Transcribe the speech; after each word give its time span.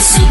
Esto 0.00 0.30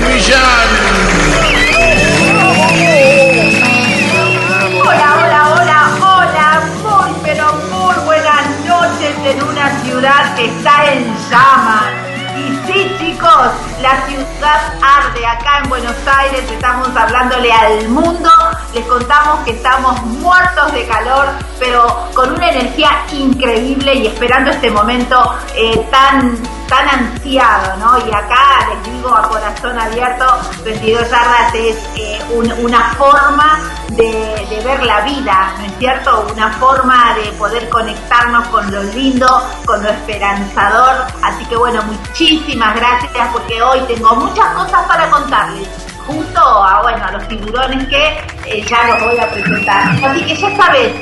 está 10.45 10.91
en 10.93 11.05
llamas. 11.29 11.91
Y 12.37 12.71
sí, 12.71 12.95
chicos, 12.97 13.49
la 13.81 14.01
ciudad 14.07 14.73
arde 14.81 15.25
acá 15.27 15.59
en 15.63 15.69
Buenos 15.69 15.95
Aires, 16.07 16.49
estamos 16.49 16.87
hablándole 16.95 17.51
al 17.51 17.89
mundo, 17.89 18.29
les 18.73 18.85
contamos 18.85 19.39
que 19.45 19.51
estamos 19.51 20.01
muertos 20.03 20.71
de 20.71 20.87
calor, 20.87 21.27
pero 21.59 22.07
con 22.15 22.31
una 22.33 22.49
energía 22.49 22.89
increíble 23.11 23.93
y 23.95 24.07
esperando 24.07 24.49
este 24.51 24.71
momento 24.71 25.35
eh, 25.55 25.85
tan 25.91 26.37
tan 26.67 26.87
ansiado, 26.87 27.75
¿no? 27.77 27.97
Y 28.07 28.09
acá 28.13 28.69
les 28.69 28.93
digo 28.93 29.13
a 29.13 29.23
corazón 29.27 29.77
abierto, 29.77 30.25
22 30.63 31.09
yardas 31.11 31.53
es 31.53 31.75
eh, 31.97 32.21
un- 32.31 32.53
una 32.63 32.93
forma 32.97 33.59
de, 33.89 34.61
ver 34.63 34.81
la 34.83 35.01
vida, 35.01 35.51
¿no 35.57 35.65
es 35.65 35.70
cierto? 35.81 36.27
Una 36.31 36.51
forma 36.59 37.15
de 37.15 37.31
poder 37.39 37.67
conectarnos 37.69 38.47
con 38.49 38.71
lo 38.71 38.83
lindo, 38.83 39.27
con 39.65 39.81
lo 39.81 39.89
esperanzador. 39.89 41.07
Así 41.23 41.43
que 41.45 41.55
bueno, 41.57 41.81
muchísimas 41.81 42.75
gracias 42.75 43.29
porque 43.33 43.59
hoy 43.63 43.79
tengo 43.87 44.15
muchas 44.15 44.45
cosas 44.53 44.87
para 44.87 45.09
contarles. 45.09 45.67
Junto 46.05 46.39
a, 46.39 46.83
bueno, 46.83 47.03
a 47.03 47.11
los 47.13 47.27
tiburones 47.27 47.87
que 47.87 48.19
eh, 48.45 48.63
ya 48.69 48.89
los 48.89 49.01
voy 49.01 49.17
a 49.17 49.31
presentar. 49.31 49.89
Así 50.05 50.23
que 50.23 50.35
ya 50.35 50.55
sabes, 50.55 50.93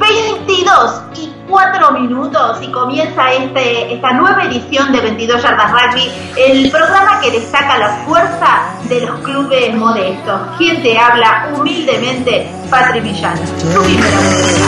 22 0.00 1.02
y 1.16 1.32
4 1.46 1.92
minutos 1.92 2.58
y 2.62 2.72
comienza 2.72 3.32
este, 3.32 3.92
esta 3.92 4.12
nueva 4.14 4.44
edición 4.44 4.92
de 4.92 5.00
22 5.00 5.42
Yardas 5.42 5.72
Rugby, 5.72 6.10
el 6.38 6.70
programa 6.70 7.20
que 7.20 7.32
destaca 7.32 7.76
la 7.76 7.88
fuerza 8.06 8.62
de 8.84 9.02
los 9.02 9.20
clubes 9.20 9.74
modestos. 9.74 10.40
Quien 10.56 10.82
te 10.82 10.98
habla 10.98 11.50
humildemente, 11.54 12.50
Patri. 12.72 13.00
Subime 13.02 14.10
la 14.10 14.20
música. 14.22 14.66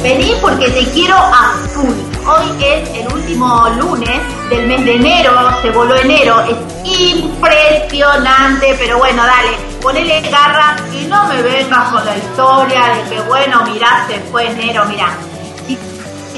Vení, 0.00 0.32
porque 0.40 0.70
te 0.70 0.84
quiero 0.92 1.16
a 1.16 1.54
full. 1.74 1.88
Hoy 2.24 2.64
es 2.64 2.88
el 2.90 3.12
último 3.12 3.68
lunes 3.80 4.20
del 4.48 4.68
mes 4.68 4.84
de 4.84 4.94
enero, 4.94 5.32
se 5.60 5.70
voló 5.70 5.96
enero, 5.96 6.40
es 6.42 6.56
impresionante, 6.84 8.76
pero 8.78 8.98
bueno, 8.98 9.24
dale, 9.24 9.67
ponele 9.80 10.20
garra 10.22 10.76
y 10.92 11.06
no 11.06 11.26
me 11.26 11.42
vengas 11.42 11.90
con 11.90 12.04
la 12.04 12.16
historia 12.16 12.80
de 12.94 13.10
que 13.10 13.20
bueno, 13.22 13.64
mirá, 13.64 14.06
se 14.08 14.18
fue 14.30 14.46
enero, 14.46 14.84
mirá. 14.86 15.08
Si, 15.66 15.78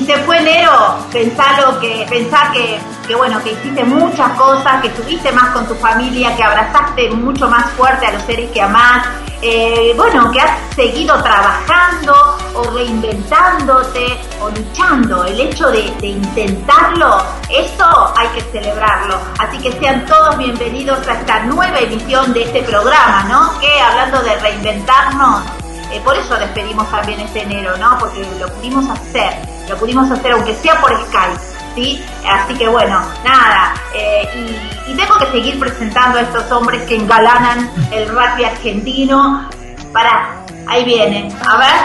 se 0.04 0.16
fue 0.18 0.38
enero, 0.38 0.98
pensalo 1.12 1.78
que, 1.78 2.06
pensá 2.08 2.50
que, 2.52 2.80
que 3.06 3.14
bueno, 3.14 3.42
que 3.42 3.52
hiciste 3.52 3.84
muchas 3.84 4.30
cosas, 4.32 4.80
que 4.80 4.88
estuviste 4.88 5.30
más 5.32 5.50
con 5.50 5.66
tu 5.66 5.74
familia, 5.74 6.34
que 6.36 6.42
abrazaste 6.42 7.10
mucho 7.10 7.48
más 7.48 7.70
fuerte 7.72 8.06
a 8.06 8.12
los 8.12 8.22
seres 8.22 8.50
que 8.50 8.62
amás, 8.62 9.06
eh, 9.42 9.92
bueno, 9.96 10.30
que 10.30 10.40
has 10.40 10.74
seguido 10.74 11.22
trabajando 11.22 12.14
o 12.54 12.62
reinventándote 12.70 14.18
o 14.40 14.50
luchando. 14.50 15.24
El 15.24 15.40
hecho 15.40 15.70
de, 15.70 15.80
intentarlo, 16.00 17.22
eso 17.48 18.14
hay 18.16 18.28
que 18.28 18.40
celebrarlo. 18.52 19.18
Así 19.38 19.58
que 19.58 19.72
sean 19.78 20.04
todos 20.06 20.36
bienvenidos 20.38 21.06
a 21.06 21.14
esta 21.14 21.40
nueva 21.44 21.78
edición 21.78 22.32
de 22.32 22.44
este 22.44 22.62
programa, 22.62 23.24
¿no? 23.24 23.58
Que 23.60 23.80
hablando 23.80 24.20
de 24.22 24.36
reinventarnos, 24.36 25.44
eh, 25.92 26.00
por 26.04 26.16
eso 26.16 26.36
despedimos 26.36 26.90
también 26.90 27.20
este 27.20 27.42
enero, 27.42 27.76
¿no? 27.78 27.98
Porque 27.98 28.26
lo 28.38 28.48
pudimos 28.54 28.88
hacer, 28.88 29.34
lo 29.68 29.76
pudimos 29.76 30.10
hacer 30.10 30.32
aunque 30.32 30.54
sea 30.54 30.80
por 30.80 30.92
Skype. 31.06 31.40
¿Sí? 31.74 32.04
Así 32.28 32.54
que 32.54 32.66
bueno, 32.66 33.00
nada, 33.24 33.74
eh, 33.94 34.58
y, 34.88 34.94
tengo 34.94 35.16
que 35.18 35.26
seguir 35.26 35.56
presentando 35.60 36.18
a 36.18 36.22
estos 36.22 36.50
hombres 36.50 36.82
que 36.82 36.96
engalanan 36.96 37.70
el 37.92 38.08
rugby 38.08 38.44
argentino. 38.44 39.48
Para, 39.92 40.44
ahí 40.66 40.84
viene, 40.84 41.32
a 41.48 41.56
ver, 41.56 41.76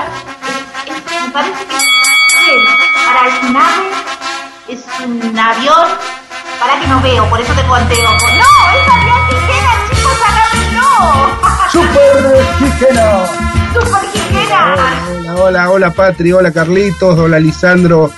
me 1.23 1.31
parece 1.31 1.65
que 1.65 1.94
para 3.15 3.29
es 3.29 3.43
un 3.43 3.55
ave, 3.55 3.89
es 4.67 4.79
un 5.05 5.39
avión, 5.39 5.87
para 6.59 6.79
que 6.81 6.87
no 6.87 7.01
veo, 7.01 7.29
por 7.29 7.39
eso 7.39 7.53
tengo 7.53 7.75
anteojos. 7.75 8.21
¡No! 8.21 8.43
¡Es 8.75 8.89
avión 8.91 9.17
Quijena, 9.29 9.71
chicos, 9.89 10.17
agámenlo! 10.27 10.89
¡Super 11.71 12.45
Quijena! 12.57 13.25
¡Super 13.73 14.09
Quijena! 14.11 14.75
Hola, 15.17 15.35
hola, 15.35 15.71
hola 15.71 15.91
Patri, 15.91 16.33
hola 16.33 16.51
Carlitos, 16.51 17.17
hola 17.17 17.39
Lisandro. 17.39 18.11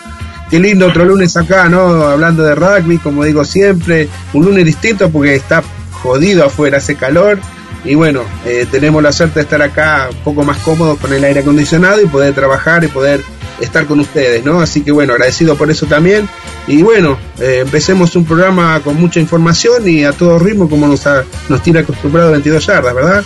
Qué 0.50 0.60
lindo 0.60 0.88
otro 0.88 1.06
lunes 1.06 1.38
acá, 1.38 1.70
¿no? 1.70 2.08
Hablando 2.08 2.42
de 2.42 2.56
rugby, 2.56 2.98
como 2.98 3.24
digo 3.24 3.44
siempre. 3.44 4.10
Un 4.34 4.46
lunes 4.46 4.66
distinto 4.66 5.12
porque 5.12 5.36
está 5.36 5.62
jodido 6.02 6.46
afuera, 6.46 6.78
hace 6.78 6.96
calor. 6.96 7.38
Y 7.84 7.96
bueno, 7.96 8.22
eh, 8.46 8.66
tenemos 8.72 9.04
la 9.04 9.12
suerte 9.12 9.36
de 9.36 9.44
estar 9.44 9.62
acá 9.62 10.08
un 10.10 10.24
poco 10.24 10.44
más 10.44 10.58
cómodo 10.60 10.96
con 10.96 11.12
el 11.14 11.24
aire 11.24 11.42
acondicionado 11.42 12.02
y 12.02 12.08
poder 12.08 12.34
trabajar 12.34 12.84
y 12.84 12.88
poder 12.88 13.22
estar 13.60 13.86
con 13.86 14.00
ustedes, 14.00 14.44
¿no? 14.46 14.60
Así 14.62 14.84
que 14.84 14.92
bueno, 14.92 15.14
agradecido 15.14 15.56
por 15.56 15.70
eso 15.72 15.86
también. 15.86 16.28
Y 16.68 16.82
bueno, 16.84 17.18
eh, 17.40 17.60
empecemos 17.62 18.16
un 18.16 18.26
programa 18.26 18.80
con 18.82 18.96
mucha 19.00 19.20
información 19.20 19.88
y 19.88 20.04
a 20.04 20.12
todo 20.14 20.38
ritmo 20.40 20.70
como 20.70 20.88
nos, 20.88 21.06
ha- 21.08 21.24
nos 21.50 21.62
tiene 21.62 21.80
acostumbrado 21.80 22.32
22 22.32 22.66
yardas, 22.66 22.94
¿verdad? 22.94 23.24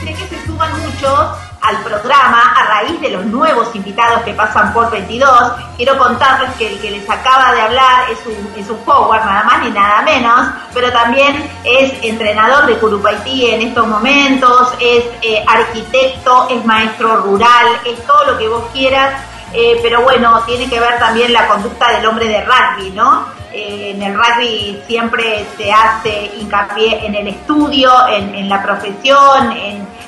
Quiere 0.00 0.14
que 0.16 0.26
se 0.36 0.46
suban 0.46 0.70
muchos 0.80 1.28
al 1.62 1.78
programa, 1.82 2.42
a 2.56 2.64
raíz 2.82 3.00
de 3.00 3.10
los 3.10 3.26
nuevos 3.26 3.74
invitados 3.74 4.22
que 4.22 4.32
pasan 4.34 4.72
por 4.72 4.88
22, 4.88 5.28
quiero 5.76 5.98
contarles 5.98 6.50
que 6.56 6.72
el 6.74 6.78
que 6.78 6.92
les 6.92 7.10
acaba 7.10 7.52
de 7.56 7.60
hablar 7.60 8.08
es 8.08 8.18
un, 8.24 8.60
es 8.62 8.70
un 8.70 8.78
forward, 8.84 9.24
nada 9.24 9.42
más 9.42 9.62
ni 9.64 9.70
nada 9.72 10.02
menos, 10.02 10.48
pero 10.72 10.92
también 10.92 11.34
es 11.64 11.92
entrenador 12.02 12.66
de 12.66 12.74
Curupaití 12.76 13.46
en 13.46 13.62
estos 13.62 13.84
momentos, 13.84 14.74
es 14.78 15.06
eh, 15.22 15.44
arquitecto, 15.48 16.46
es 16.50 16.64
maestro 16.64 17.16
rural, 17.22 17.66
es 17.84 17.98
todo 18.06 18.24
lo 18.32 18.38
que 18.38 18.46
vos 18.46 18.64
quieras, 18.72 19.14
eh, 19.58 19.80
pero 19.82 20.02
bueno, 20.02 20.42
tiene 20.44 20.68
que 20.68 20.78
ver 20.78 20.98
también 20.98 21.32
la 21.32 21.48
conducta 21.48 21.90
del 21.90 22.04
hombre 22.04 22.28
de 22.28 22.44
rugby, 22.44 22.90
¿no? 22.90 23.24
Eh, 23.50 23.92
en 23.94 24.02
el 24.02 24.14
rugby 24.14 24.82
siempre 24.86 25.46
se 25.56 25.72
hace 25.72 26.30
hincapié 26.36 27.06
en 27.06 27.14
el 27.14 27.28
estudio, 27.28 27.90
en, 28.06 28.50
la 28.50 28.62
profesión, 28.62 29.50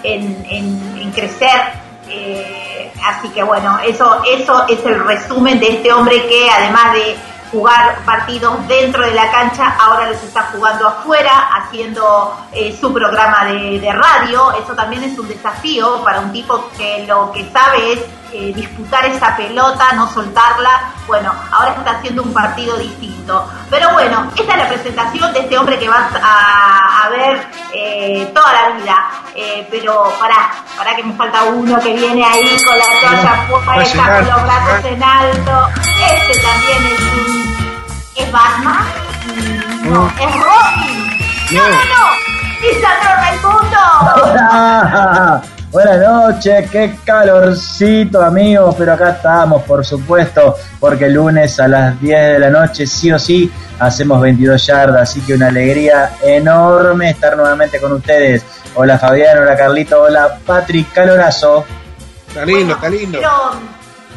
en, 0.04 1.12
crecer. 1.14 1.72
Eh, 2.10 2.92
así 3.02 3.30
que 3.30 3.42
bueno, 3.42 3.78
eso, 3.78 4.20
eso 4.26 4.66
es 4.68 4.84
el 4.84 5.02
resumen 5.02 5.58
de 5.58 5.76
este 5.76 5.94
hombre 5.94 6.26
que 6.26 6.50
además 6.50 6.92
de 6.92 7.16
jugar 7.50 8.00
partidos 8.04 8.68
dentro 8.68 9.02
de 9.02 9.14
la 9.14 9.30
cancha, 9.30 9.76
ahora 9.80 10.10
los 10.10 10.22
está 10.22 10.50
jugando 10.52 10.88
afuera, 10.88 11.48
haciendo 11.54 12.36
su 12.78 12.92
programa 12.92 13.46
de, 13.46 13.80
de, 13.80 13.92
radio. 13.92 14.52
Eso 14.62 14.74
también 14.74 15.04
es 15.04 15.18
un 15.18 15.26
desafío 15.26 16.04
para 16.04 16.20
un 16.20 16.32
tipo 16.32 16.68
que 16.76 17.06
lo 17.06 17.32
que 17.32 17.50
sabe 17.50 17.94
es 17.94 18.00
eh, 18.32 18.52
disputar 18.54 19.04
esa 19.06 19.36
pelota, 19.36 19.92
no 19.94 20.10
soltarla. 20.12 20.92
Bueno, 21.06 21.32
ahora 21.50 21.72
está 21.72 21.92
haciendo 21.92 22.22
un 22.22 22.32
partido 22.32 22.76
distinto. 22.76 23.48
Pero 23.70 23.92
bueno, 23.92 24.30
esta 24.36 24.52
es 24.52 24.58
la 24.58 24.68
presentación 24.68 25.32
de 25.32 25.40
este 25.40 25.58
hombre 25.58 25.78
que 25.78 25.88
vas 25.88 26.12
a, 26.22 27.08
ver 27.10 27.46
eh, 27.72 28.30
toda 28.34 28.52
la 28.52 28.70
vida. 28.76 29.06
pero 29.70 30.12
para 30.18 30.50
para 30.76 30.94
que 30.94 31.02
me 31.02 31.14
falta 31.14 31.44
uno 31.44 31.80
que 31.80 31.94
viene 31.94 32.24
ahí 32.24 32.62
con 32.64 32.78
la 32.78 32.84
toalla 33.00 33.46
puesta, 33.74 34.04
con 34.04 34.26
los 34.26 34.42
brazos 34.42 34.84
en 34.84 35.02
alto. 35.02 35.68
Este 36.12 36.40
también 36.40 36.86
es 36.86 37.00
un 37.00 37.38
¿Es 38.18 38.32
Batman? 38.32 38.84
No, 39.84 40.08
es 40.08 40.34
Robin. 40.34 41.18
No, 41.52 41.62
no, 41.62 41.84
no. 41.84 42.04
¡Lisandro 42.60 43.10
Raimundo! 43.16 43.78
Buenas 45.70 46.00
noches, 46.00 46.70
qué 46.70 46.96
calorcito 47.04 48.22
amigos, 48.22 48.74
pero 48.78 48.94
acá 48.94 49.10
estamos 49.10 49.62
por 49.64 49.84
supuesto, 49.84 50.56
porque 50.80 51.04
el 51.04 51.12
lunes 51.12 51.60
a 51.60 51.68
las 51.68 52.00
10 52.00 52.32
de 52.32 52.38
la 52.38 52.48
noche 52.48 52.86
sí 52.86 53.12
o 53.12 53.18
sí 53.18 53.52
hacemos 53.78 54.18
22 54.22 54.66
yardas, 54.66 55.10
así 55.10 55.20
que 55.20 55.34
una 55.34 55.48
alegría 55.48 56.12
enorme 56.22 57.10
estar 57.10 57.36
nuevamente 57.36 57.78
con 57.78 57.92
ustedes. 57.92 58.44
Hola 58.76 58.98
Fabián, 58.98 59.38
hola 59.42 59.56
Carlito, 59.56 60.00
hola 60.00 60.38
Patrick, 60.46 60.90
calorazo. 60.90 61.66
Está 62.28 62.46
lindo, 62.46 62.74
está 62.74 62.88
lindo 62.88 63.20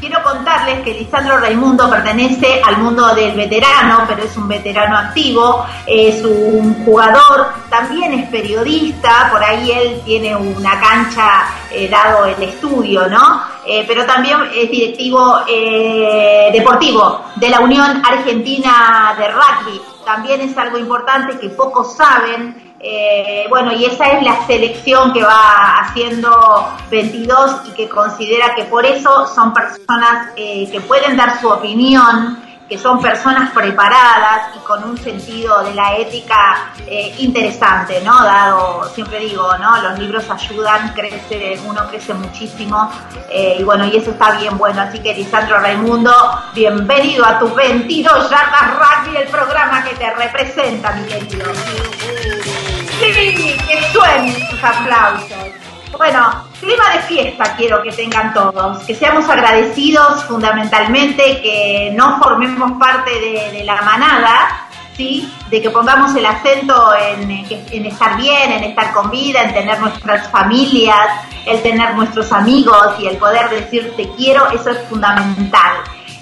quiero 0.01 0.21
contarles 0.23 0.81
que 0.81 0.95
Lisandro 0.95 1.37
Raimundo 1.37 1.87
pertenece 1.89 2.59
al 2.65 2.79
mundo 2.79 3.13
del 3.13 3.35
veterano, 3.35 4.03
pero 4.07 4.23
es 4.23 4.35
un 4.35 4.47
veterano 4.47 4.97
activo, 4.97 5.63
es 5.85 6.25
un 6.25 6.83
jugador, 6.83 7.53
también 7.69 8.11
es 8.13 8.27
periodista, 8.29 9.29
por 9.31 9.41
ahí 9.43 9.71
él 9.71 10.01
tiene 10.03 10.35
una 10.35 10.79
cancha 10.79 11.45
eh, 11.69 11.87
dado 11.87 12.25
el 12.25 12.41
estudio, 12.41 13.07
¿no? 13.07 13.43
Eh, 13.65 13.85
pero 13.87 14.03
también 14.05 14.37
es 14.55 14.71
directivo 14.71 15.41
eh, 15.47 16.49
deportivo 16.51 17.25
de 17.35 17.49
la 17.49 17.59
Unión 17.59 18.01
Argentina 18.03 19.13
de 19.17 19.27
Rugby. 19.27 19.81
También 20.03 20.41
es 20.41 20.57
algo 20.57 20.79
importante 20.79 21.37
que 21.37 21.49
pocos 21.49 21.95
saben 21.95 22.70
eh, 22.83 23.45
bueno, 23.47 23.71
y 23.73 23.85
esa 23.85 24.07
es 24.07 24.23
la 24.23 24.45
selección 24.47 25.13
que 25.13 25.23
va 25.23 25.77
haciendo 25.81 26.67
22 26.89 27.67
y 27.67 27.71
que 27.71 27.87
considera 27.87 28.55
que 28.55 28.63
por 28.63 28.85
eso 28.85 29.27
son 29.27 29.53
personas 29.53 30.29
eh, 30.35 30.67
que 30.71 30.81
pueden 30.81 31.15
dar 31.15 31.39
su 31.39 31.47
opinión, 31.47 32.39
que 32.67 32.79
son 32.79 32.99
personas 32.99 33.51
preparadas 33.51 34.55
y 34.55 34.59
con 34.65 34.83
un 34.83 34.97
sentido 34.97 35.61
de 35.61 35.75
la 35.75 35.97
ética 35.97 36.71
eh, 36.87 37.13
interesante, 37.19 38.01
¿no? 38.03 38.23
Dado, 38.23 38.89
siempre 38.95 39.19
digo, 39.19 39.55
¿no? 39.59 39.79
Los 39.83 39.99
libros 39.99 40.27
ayudan, 40.31 40.91
crece, 40.95 41.59
uno 41.67 41.87
crece 41.87 42.15
muchísimo 42.15 42.89
y 43.59 43.63
bueno, 43.63 43.85
y 43.85 43.97
eso 43.97 44.11
está 44.11 44.37
bien 44.39 44.57
bueno. 44.57 44.81
Así 44.81 44.99
que 44.99 45.13
Lisandro 45.13 45.59
Raimundo, 45.59 46.13
bienvenido 46.55 47.25
a 47.25 47.37
tu 47.37 47.53
22 47.53 48.29
yardas 48.29 48.73
rugby, 48.73 49.17
el 49.17 49.27
programa 49.27 49.83
que 49.83 49.93
te 49.95 50.09
representa, 50.15 50.93
mi 50.93 51.05
querido. 51.07 51.45
Sí, 53.01 53.57
que 53.67 53.81
suenen 53.91 54.47
tus 54.47 54.63
aplausos. 54.63 55.27
Bueno, 55.97 56.45
clima 56.59 56.87
de 56.93 56.99
fiesta 56.99 57.55
quiero 57.57 57.81
que 57.81 57.91
tengan 57.91 58.31
todos, 58.31 58.83
que 58.83 58.93
seamos 58.93 59.27
agradecidos 59.27 60.23
fundamentalmente, 60.25 61.41
que 61.41 61.91
no 61.95 62.19
formemos 62.19 62.73
parte 62.73 63.09
de, 63.19 63.63
la 63.63 63.81
manada, 63.81 64.67
¿sí? 64.95 65.33
de 65.49 65.61
que 65.63 65.71
pongamos 65.71 66.15
el 66.15 66.27
acento 66.27 66.93
en, 66.95 67.31
en, 67.31 67.85
estar 67.87 68.17
bien, 68.17 68.51
en 68.51 68.65
estar 68.65 68.93
con 68.93 69.09
vida, 69.09 69.41
en 69.43 69.53
tener 69.53 69.79
nuestras 69.79 70.29
familias, 70.29 71.07
el 71.47 71.59
tener 71.63 71.95
nuestros 71.95 72.31
amigos 72.31 72.99
y 72.99 73.07
el 73.07 73.17
poder 73.17 73.49
decir 73.49 73.93
te 73.97 74.09
quiero, 74.11 74.47
eso 74.51 74.69
es 74.69 74.77
fundamental. 74.87 75.71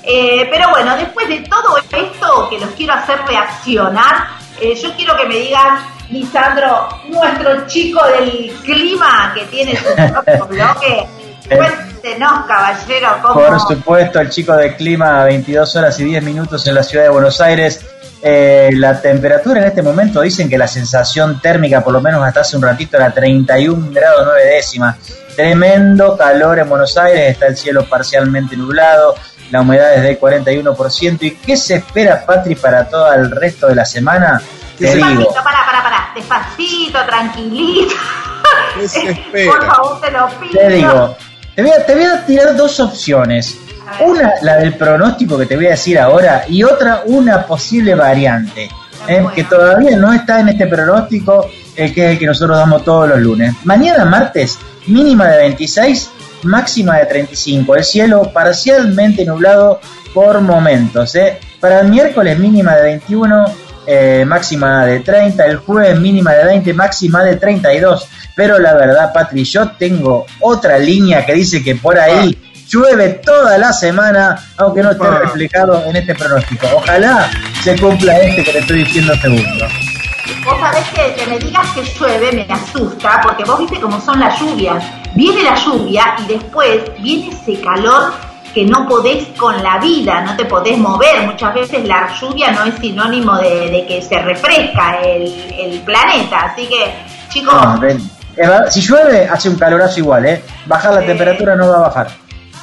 Eh, 0.03 0.47
pero 0.49 0.69
bueno, 0.69 0.95
después 0.95 1.27
de 1.27 1.39
todo 1.39 1.77
esto 1.77 2.47
que 2.49 2.57
los 2.57 2.69
quiero 2.71 2.93
hacer 2.93 3.19
reaccionar, 3.27 4.27
eh, 4.61 4.75
yo 4.81 4.93
quiero 4.95 5.17
que 5.17 5.25
me 5.25 5.35
digan 5.35 5.98
Lisandro, 6.09 6.89
nuestro 7.07 7.67
chico 7.67 8.01
del 8.07 8.51
clima 8.63 9.31
que 9.35 9.45
tiene 9.45 9.75
su 9.75 9.93
propio 9.95 10.45
bloque. 10.49 11.07
Cuéntenos, 11.47 12.45
caballero, 12.47 13.07
cómo... 13.21 13.33
Por 13.33 13.59
supuesto, 13.59 14.19
el 14.19 14.29
chico 14.29 14.55
del 14.55 14.75
clima, 14.75 15.23
22 15.25 15.75
horas 15.75 15.99
y 15.99 16.03
10 16.03 16.23
minutos 16.23 16.65
en 16.67 16.75
la 16.75 16.83
ciudad 16.83 17.05
de 17.05 17.09
Buenos 17.09 17.41
Aires. 17.41 17.85
Eh, 18.21 18.69
la 18.73 18.99
temperatura 19.01 19.61
en 19.61 19.67
este 19.67 19.81
momento 19.81 20.21
dicen 20.21 20.49
que 20.49 20.57
la 20.57 20.67
sensación 20.67 21.39
térmica, 21.39 21.81
por 21.83 21.93
lo 21.93 22.01
menos 22.01 22.21
hasta 22.23 22.41
hace 22.41 22.57
un 22.57 22.63
ratito, 22.63 22.97
era 22.97 23.11
31 23.11 23.91
grados 23.91 24.21
9 24.25 24.45
décimas. 24.45 24.97
Tremendo 25.35 26.17
calor 26.17 26.59
en 26.59 26.69
Buenos 26.69 26.97
Aires, 26.97 27.31
está 27.31 27.47
el 27.47 27.55
cielo 27.55 27.85
parcialmente 27.85 28.57
nublado, 28.57 29.15
la 29.51 29.61
humedad 29.61 29.95
es 29.95 30.03
del 30.03 30.19
41%. 30.19 31.17
¿Y 31.21 31.31
qué 31.35 31.55
se 31.55 31.75
espera, 31.75 32.25
Patri, 32.25 32.55
para 32.55 32.87
todo 32.87 33.11
el 33.13 33.31
resto 33.31 33.67
de 33.67 33.75
la 33.75 33.85
semana? 33.85 34.41
Despacito, 34.79 35.33
para, 35.43 35.65
para, 35.65 35.83
para. 35.83 36.11
Despacito, 36.15 36.99
tranquilito. 37.05 37.95
Por 39.45 39.65
favor, 39.65 40.01
te 40.01 40.11
lo 40.11 40.27
pido. 40.39 40.51
Te 40.53 40.69
digo, 40.69 41.17
te 41.55 41.61
voy, 41.61 41.71
a, 41.71 41.85
te 41.85 41.95
voy 41.95 42.03
a 42.05 42.25
tirar 42.25 42.55
dos 42.55 42.79
opciones. 42.79 43.59
Una, 44.01 44.33
la 44.41 44.57
del 44.57 44.75
pronóstico 44.75 45.37
que 45.37 45.45
te 45.45 45.55
voy 45.55 45.67
a 45.67 45.71
decir 45.71 45.97
ahora, 45.99 46.45
y 46.47 46.63
otra, 46.63 47.01
una 47.05 47.45
posible 47.45 47.95
variante, 47.95 48.69
eh, 49.07 49.25
que 49.33 49.43
todavía 49.43 49.97
no 49.97 50.13
está 50.13 50.39
en 50.39 50.49
este 50.49 50.67
pronóstico, 50.67 51.49
eh, 51.75 51.91
que 51.91 52.05
es 52.05 52.11
el 52.11 52.19
que 52.19 52.25
nosotros 52.27 52.57
damos 52.57 52.83
todos 52.83 53.09
los 53.09 53.19
lunes. 53.19 53.55
Mañana 53.63 54.05
martes, 54.05 54.59
mínima 54.87 55.27
de 55.27 55.37
26, 55.39 56.11
máxima 56.43 56.97
de 56.97 57.05
35. 57.05 57.75
El 57.75 57.83
cielo 57.83 58.31
parcialmente 58.31 59.25
nublado 59.25 59.79
por 60.13 60.39
momentos. 60.41 61.15
Eh. 61.15 61.39
Para 61.59 61.81
el 61.81 61.89
miércoles, 61.89 62.37
mínima 62.37 62.75
de 62.75 62.83
21, 62.83 63.45
eh, 63.85 64.23
máxima 64.25 64.85
de 64.85 64.99
30, 64.99 65.45
el 65.45 65.57
jueves 65.57 65.99
mínima 65.99 66.33
de 66.33 66.45
20, 66.45 66.73
máxima 66.73 67.23
de 67.23 67.35
32. 67.35 68.07
Pero 68.35 68.59
la 68.59 68.73
verdad, 68.73 69.11
Patri, 69.13 69.43
yo 69.43 69.71
tengo 69.71 70.25
otra 70.39 70.77
línea 70.79 71.25
que 71.25 71.33
dice 71.33 71.63
que 71.63 71.75
por 71.75 71.97
ahí 71.97 72.37
llueve 72.67 73.09
toda 73.25 73.57
la 73.57 73.73
semana, 73.73 74.35
aunque 74.57 74.83
no 74.83 74.91
esté 74.91 75.09
reflejado 75.09 75.83
en 75.85 75.95
este 75.95 76.15
pronóstico. 76.15 76.67
Ojalá 76.75 77.29
se 77.63 77.77
cumpla 77.77 78.17
este 78.19 78.43
que 78.43 78.51
te 78.51 78.59
estoy 78.59 78.83
diciendo 78.83 79.13
segundo. 79.15 79.65
Vos 80.45 80.59
sabés 80.59 80.87
que, 80.89 81.15
que 81.15 81.29
me 81.29 81.39
digas 81.39 81.67
que 81.73 81.83
llueve 81.83 82.31
me 82.31 82.53
asusta, 82.53 83.19
porque 83.23 83.43
vos 83.43 83.59
viste 83.59 83.79
cómo 83.79 83.99
son 83.99 84.19
las 84.19 84.39
lluvias. 84.39 84.83
Viene 85.15 85.43
la 85.43 85.55
lluvia 85.55 86.15
y 86.19 86.33
después 86.33 86.81
viene 87.01 87.29
ese 87.29 87.59
calor 87.61 88.28
que 88.59 88.65
no 88.65 88.85
podés 88.89 89.25
con 89.37 89.63
la 89.63 89.77
vida, 89.77 90.19
no 90.19 90.35
te 90.35 90.43
podés 90.43 90.77
mover. 90.77 91.21
Muchas 91.25 91.53
veces 91.53 91.87
la 91.87 92.13
lluvia 92.19 92.51
no 92.51 92.65
es 92.65 92.75
sinónimo 92.75 93.37
de, 93.37 93.85
que 93.87 94.01
se 94.01 94.19
refresca 94.19 94.99
el, 95.01 95.81
planeta. 95.85 96.51
Así 96.51 96.67
que, 96.67 96.93
chicos... 97.29 97.53
si 98.69 98.81
llueve, 98.81 99.29
hace 99.29 99.47
un 99.47 99.55
calorazo 99.55 99.99
igual, 99.99 100.25
¿eh? 100.25 100.43
Bajar 100.65 100.93
la 100.93 101.05
temperatura 101.05 101.55
no 101.55 101.69
va 101.69 101.75
a 101.77 101.79
bajar. 101.79 102.07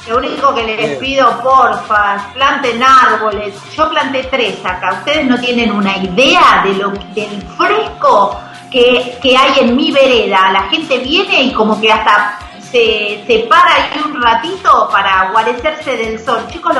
Lo 0.07 0.17
único 0.17 0.53
que 0.53 0.63
les 0.63 0.97
pido, 0.99 1.41
porfa, 1.41 2.29
planten 2.35 2.81
árboles. 2.83 3.55
Yo 3.75 3.89
planté 3.89 4.27
tres 4.29 4.63
acá. 4.63 4.99
Ustedes 4.99 5.25
no 5.25 5.39
tienen 5.39 5.71
una 5.71 5.97
idea 5.97 6.61
de 6.63 6.73
lo 6.75 6.91
del 6.91 7.41
fresco 7.57 8.39
que, 8.71 9.17
que 9.19 9.35
hay 9.35 9.61
en 9.61 9.75
mi 9.75 9.91
vereda. 9.91 10.51
La 10.51 10.61
gente 10.69 10.99
viene 10.99 11.41
y 11.41 11.53
como 11.53 11.81
que 11.81 11.91
hasta 11.91 12.37
se, 12.71 13.23
se 13.25 13.39
para 13.49 13.75
ahí 13.75 14.01
un 14.03 14.21
ratito 14.21 14.89
para 14.91 15.31
guarecerse 15.31 15.97
del 15.97 16.23
sol. 16.23 16.45
Chicos, 16.51 16.75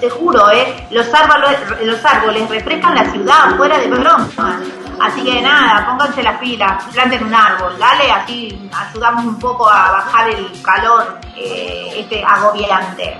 te 0.00 0.10
juro, 0.10 0.50
¿eh? 0.50 0.86
los, 0.90 1.06
árboles, 1.12 1.58
los 1.84 2.04
árboles 2.04 2.48
refrescan 2.48 2.94
la 2.94 3.10
ciudad, 3.10 3.56
fuera 3.56 3.78
de 3.78 3.88
broma. 3.88 4.60
Así 5.00 5.22
que 5.24 5.40
nada, 5.42 5.86
pónganse 5.86 6.22
las 6.22 6.38
pilas, 6.38 6.84
planten 6.92 7.24
un 7.24 7.34
árbol, 7.34 7.74
dale, 7.78 8.10
así 8.10 8.70
ayudamos 8.72 9.24
un 9.24 9.38
poco 9.38 9.68
a 9.68 9.90
bajar 9.90 10.30
el 10.30 10.46
calor 10.62 11.18
eh, 11.36 11.94
este 11.96 12.22
agobiante. 12.24 13.16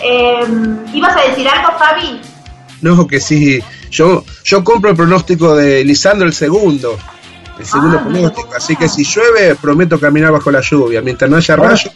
Eh, 0.00 0.46
¿Ibas 0.92 1.16
a 1.16 1.20
decir 1.22 1.48
algo, 1.48 1.76
Fabi? 1.76 2.20
No, 2.80 3.06
que 3.06 3.18
sí. 3.18 3.60
Yo, 3.90 4.24
yo 4.44 4.62
compro 4.62 4.90
el 4.90 4.96
pronóstico 4.96 5.56
de 5.56 5.84
Lisandro 5.84 6.26
el 6.26 6.34
segundo. 6.34 6.96
El 7.58 7.66
segundo 7.66 7.98
Ah, 7.98 8.02
pronóstico. 8.04 8.48
Así 8.56 8.76
que 8.76 8.88
si 8.88 9.04
llueve, 9.04 9.54
prometo 9.56 9.98
caminar 9.98 10.32
bajo 10.32 10.50
la 10.50 10.60
lluvia. 10.60 11.00
Mientras 11.02 11.30
no 11.30 11.36
haya 11.36 11.56
rayo, 11.56 11.90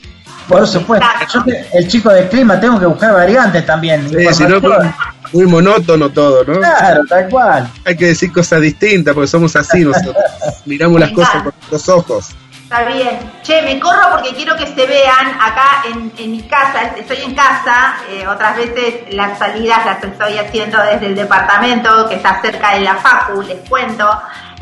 Por 0.49 0.67
supuesto, 0.67 1.07
yo 1.33 1.41
el 1.75 1.89
chico 1.89 2.11
de 2.11 2.29
clima 2.29 2.59
tengo 2.61 2.79
que 2.81 2.87
buscar 2.87 3.13
variantes 3.15 3.65
también. 3.65 4.09
si 4.09 4.43
no, 4.45 4.57
información. 4.57 4.95
muy 5.33 5.47
monótono 5.47 6.11
todo, 6.11 6.45
¿no? 6.45 6.59
Claro, 6.59 7.03
tal 7.09 7.29
cual. 7.29 7.71
Hay 7.85 7.97
que 7.97 8.07
decir 8.07 8.33
cosas 8.33 8.61
distintas 8.61 9.15
porque 9.15 9.29
somos 9.29 9.55
así 9.57 9.85
nosotros. 9.85 10.17
Miramos 10.67 10.99
las 11.01 11.13
cosas 11.13 11.43
con 11.45 11.53
los 11.71 11.89
ojos. 11.89 12.31
Está 12.65 12.85
bien. 12.87 13.19
Che, 13.43 13.61
me 13.63 13.79
corro 13.79 14.11
porque 14.13 14.35
quiero 14.35 14.57
que 14.57 14.67
se 14.67 14.87
vean 14.87 15.29
acá 15.41 15.85
en, 15.91 16.11
en 16.17 16.33
mi 16.33 16.43
casa. 16.43 16.85
Estoy 16.99 17.19
en 17.19 17.35
casa. 17.35 17.97
eh, 18.11 18.27
otras 18.27 18.57
veces 18.57 19.15
las 19.15 19.39
salidas 19.39 19.85
las 19.85 20.03
estoy 20.03 20.39
haciendo 20.39 20.79
desde 20.83 21.07
el 21.07 21.15
departamento 21.15 22.09
que 22.09 22.15
está 22.17 22.41
cerca 22.41 22.75
de 22.75 22.81
la 22.81 22.97
Facu, 22.97 23.43
les 23.43 23.59
cuento. 23.69 24.09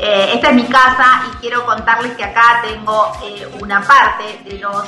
Eh, 0.03 0.31
esta 0.33 0.49
es 0.49 0.55
mi 0.55 0.65
casa 0.65 1.25
y 1.31 1.35
quiero 1.37 1.63
contarles 1.63 2.13
que 2.17 2.23
acá 2.23 2.59
tengo 2.63 3.11
eh, 3.23 3.47
una 3.61 3.81
parte 3.81 4.41
de 4.43 4.57
los 4.57 4.83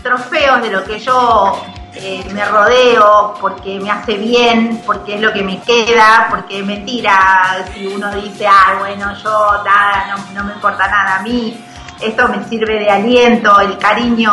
trofeos 0.00 0.62
de 0.62 0.70
lo 0.70 0.84
que 0.84 1.00
yo 1.00 1.60
eh, 1.92 2.24
me 2.32 2.44
rodeo 2.44 3.34
porque 3.40 3.80
me 3.80 3.90
hace 3.90 4.14
bien, 4.14 4.80
porque 4.86 5.16
es 5.16 5.20
lo 5.20 5.32
que 5.32 5.42
me 5.42 5.60
queda, 5.60 6.28
porque 6.30 6.60
es 6.60 6.64
mentira 6.64 7.66
si 7.74 7.88
uno 7.88 8.14
dice, 8.14 8.46
ah, 8.46 8.76
bueno, 8.78 9.12
yo 9.24 9.64
nada, 9.64 10.14
no, 10.14 10.34
no 10.34 10.44
me 10.44 10.52
importa 10.52 10.86
nada 10.86 11.16
a 11.16 11.22
mí, 11.22 11.60
esto 12.00 12.28
me 12.28 12.44
sirve 12.44 12.78
de 12.78 12.90
aliento, 12.90 13.58
el 13.58 13.76
cariño, 13.76 14.32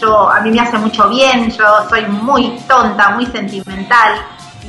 yo 0.00 0.30
a 0.30 0.40
mí 0.40 0.50
me 0.50 0.60
hace 0.60 0.78
mucho 0.78 1.10
bien, 1.10 1.50
yo 1.50 1.86
soy 1.90 2.06
muy 2.06 2.58
tonta, 2.66 3.10
muy 3.10 3.26
sentimental 3.26 4.18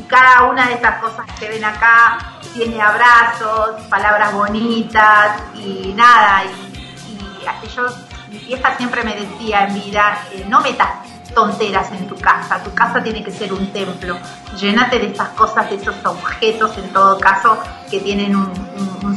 cada 0.09 0.43
una 0.43 0.67
de 0.67 0.73
estas 0.73 1.01
cosas 1.01 1.25
que 1.39 1.47
ven 1.47 1.63
acá 1.63 2.17
tiene 2.53 2.81
abrazos, 2.81 3.81
palabras 3.89 4.33
bonitas 4.33 5.41
y 5.55 5.93
nada, 5.95 6.43
y, 6.45 7.65
y 7.65 7.69
yo, 7.69 7.85
mi 8.29 8.39
vieja 8.39 8.75
siempre 8.75 9.03
me 9.03 9.15
decía 9.15 9.67
en 9.67 9.75
vida, 9.75 10.19
eh, 10.31 10.45
no 10.47 10.59
metas 10.61 10.89
tonteras 11.33 11.91
en 11.91 12.07
tu 12.07 12.15
casa, 12.15 12.61
tu 12.63 12.73
casa 12.73 13.03
tiene 13.03 13.23
que 13.23 13.31
ser 13.31 13.53
un 13.53 13.71
templo, 13.71 14.17
llénate 14.59 14.99
de 14.99 15.07
esas 15.07 15.29
cosas, 15.29 15.69
de 15.69 15.75
esos 15.75 15.95
objetos 16.03 16.75
en 16.77 16.89
todo 16.91 17.19
caso 17.19 17.57
que 17.89 17.99
tienen 17.99 18.35
un, 18.35 18.69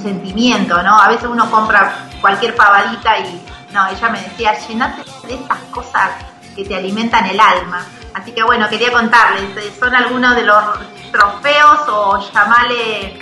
sentimiento, 0.02 0.82
¿no? 0.82 1.00
A 1.00 1.08
veces 1.08 1.28
uno 1.28 1.48
compra 1.50 2.08
cualquier 2.20 2.56
pavadita 2.56 3.18
y 3.18 3.40
no, 3.72 3.86
ella 3.88 4.08
me 4.08 4.20
decía, 4.20 4.58
llénate 4.66 5.02
de 5.28 5.34
esas 5.34 5.58
cosas 5.70 6.10
que 6.56 6.64
te 6.64 6.74
alimentan 6.74 7.26
el 7.26 7.38
alma. 7.38 7.84
Así 8.14 8.32
que 8.32 8.42
bueno, 8.42 8.68
quería 8.68 8.92
contarles, 8.92 9.74
son 9.78 9.94
algunos 9.94 10.36
de 10.36 10.44
los 10.44 10.64
trofeos 11.10 11.88
o 11.88 12.32
llamale 12.32 13.20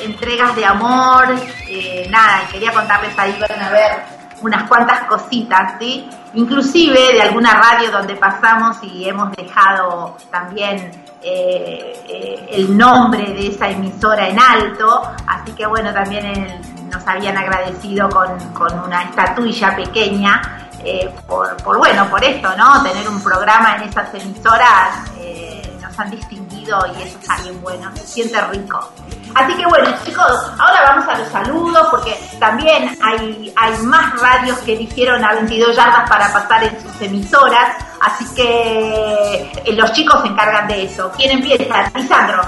entregas 0.00 0.56
de 0.56 0.64
amor, 0.64 1.26
eh, 1.68 2.06
nada, 2.10 2.42
y 2.44 2.52
quería 2.52 2.72
contarles 2.72 3.16
ahí, 3.18 3.36
van 3.40 3.60
a 3.60 3.70
ver 3.70 4.02
unas 4.40 4.68
cuantas 4.68 5.04
cositas, 5.04 5.74
¿sí? 5.78 6.08
Inclusive 6.34 7.12
de 7.12 7.22
alguna 7.22 7.54
radio 7.54 7.90
donde 7.92 8.16
pasamos 8.16 8.78
y 8.82 9.08
hemos 9.08 9.30
dejado 9.36 10.16
también 10.30 10.90
eh, 11.22 11.92
eh, 12.08 12.46
el 12.50 12.76
nombre 12.76 13.32
de 13.32 13.48
esa 13.48 13.68
emisora 13.68 14.28
en 14.28 14.38
alto, 14.40 15.02
así 15.26 15.52
que 15.52 15.66
bueno, 15.66 15.92
también 15.92 16.60
nos 16.90 17.06
habían 17.06 17.38
agradecido 17.38 18.08
con, 18.08 18.36
con 18.52 18.80
una 18.80 19.04
estatuilla 19.04 19.76
pequeña 19.76 20.68
eh, 20.84 21.08
por, 21.26 21.78
bueno, 21.78 22.08
por 22.10 22.22
esto, 22.24 22.48
¿no? 22.56 22.82
Tener 22.82 23.08
un 23.08 23.22
programa 23.22 23.76
en 23.76 23.88
esas 23.88 24.12
emisoras 24.14 25.10
eh, 25.18 25.62
nos 25.80 25.96
han 25.98 26.10
distinguido 26.10 26.78
y 26.96 27.02
eso 27.02 27.18
está 27.20 27.36
bien 27.42 27.60
bueno, 27.62 27.90
se 27.94 28.06
siente 28.06 28.40
rico. 28.48 28.90
Así 29.34 29.54
que 29.54 29.66
bueno, 29.66 29.90
chicos, 30.04 30.52
ahora 30.58 30.82
vamos 30.84 31.08
a 31.08 31.18
los 31.18 31.28
saludos 31.28 31.88
porque 31.90 32.18
también 32.38 32.96
hay, 33.02 33.52
hay 33.56 33.78
más 33.84 34.20
radios 34.20 34.58
que 34.58 34.74
eligieron 34.74 35.24
a 35.24 35.34
22 35.34 35.76
yardas 35.76 36.08
para 36.08 36.32
pasar 36.32 36.64
en 36.64 36.82
sus 36.82 37.00
emisoras, 37.00 37.76
así 38.00 38.24
que 38.34 39.52
eh, 39.64 39.72
los 39.72 39.92
chicos 39.92 40.20
se 40.22 40.28
encargan 40.28 40.66
de 40.66 40.84
eso. 40.84 41.12
¿Quién 41.16 41.38
empieza? 41.38 41.90
Lisandro. 41.94 42.42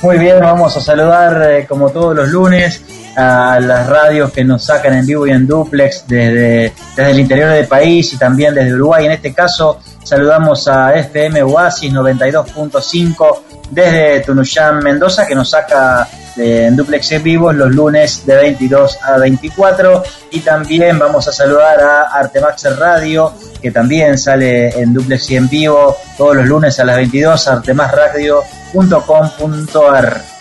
Muy 0.00 0.18
bien, 0.18 0.40
vamos 0.40 0.76
a 0.76 0.80
saludar 0.80 1.66
como 1.68 1.90
todos 1.90 2.16
los 2.16 2.28
lunes 2.28 2.82
a 3.16 3.58
las 3.60 3.88
radios 3.88 4.32
que 4.32 4.44
nos 4.44 4.64
sacan 4.64 4.94
en 4.94 5.06
vivo 5.06 5.26
y 5.26 5.30
en 5.30 5.46
duplex 5.46 6.04
desde, 6.06 6.72
desde 6.96 7.10
el 7.10 7.18
interior 7.18 7.50
del 7.50 7.66
país 7.66 8.12
y 8.12 8.18
también 8.18 8.54
desde 8.54 8.74
Uruguay. 8.74 9.06
En 9.06 9.12
este 9.12 9.32
caso 9.32 9.80
saludamos 10.02 10.68
a 10.68 10.94
FM 10.94 11.42
Oasis 11.42 11.90
92.5 11.92 13.40
desde 13.70 14.20
Tunuyán, 14.20 14.80
Mendoza, 14.80 15.26
que 15.26 15.34
nos 15.34 15.50
saca 15.50 16.06
eh, 16.36 16.66
en 16.66 16.76
duplex 16.76 17.12
en 17.12 17.22
vivo 17.22 17.50
los 17.52 17.74
lunes 17.74 18.26
de 18.26 18.36
22 18.36 18.98
a 19.02 19.16
24. 19.18 20.02
Y 20.30 20.40
también 20.40 20.98
vamos 20.98 21.28
a 21.28 21.32
saludar 21.32 21.80
a 21.80 22.02
Artemax 22.18 22.76
Radio, 22.78 23.32
que 23.60 23.70
también 23.70 24.18
sale 24.18 24.70
en 24.78 24.92
duplex 24.92 25.30
y 25.30 25.36
en 25.36 25.48
vivo 25.48 25.96
todos 26.16 26.34
los 26.36 26.46
lunes 26.46 26.78
a 26.80 26.84
las 26.84 26.96
22, 26.96 27.48
artemasradio.com.ar. 27.48 30.31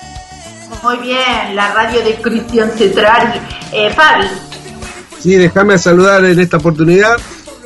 Muy 0.84 0.98
bien, 0.98 1.56
la 1.56 1.74
radio 1.74 2.02
de 2.02 2.16
Cristian 2.16 2.72
Cetrari. 2.76 3.40
Eh, 3.72 3.92
Fabi. 3.94 4.26
Sí, 5.20 5.36
déjame 5.36 5.78
saludar 5.78 6.26
en 6.26 6.40
esta 6.40 6.58
oportunidad 6.58 7.18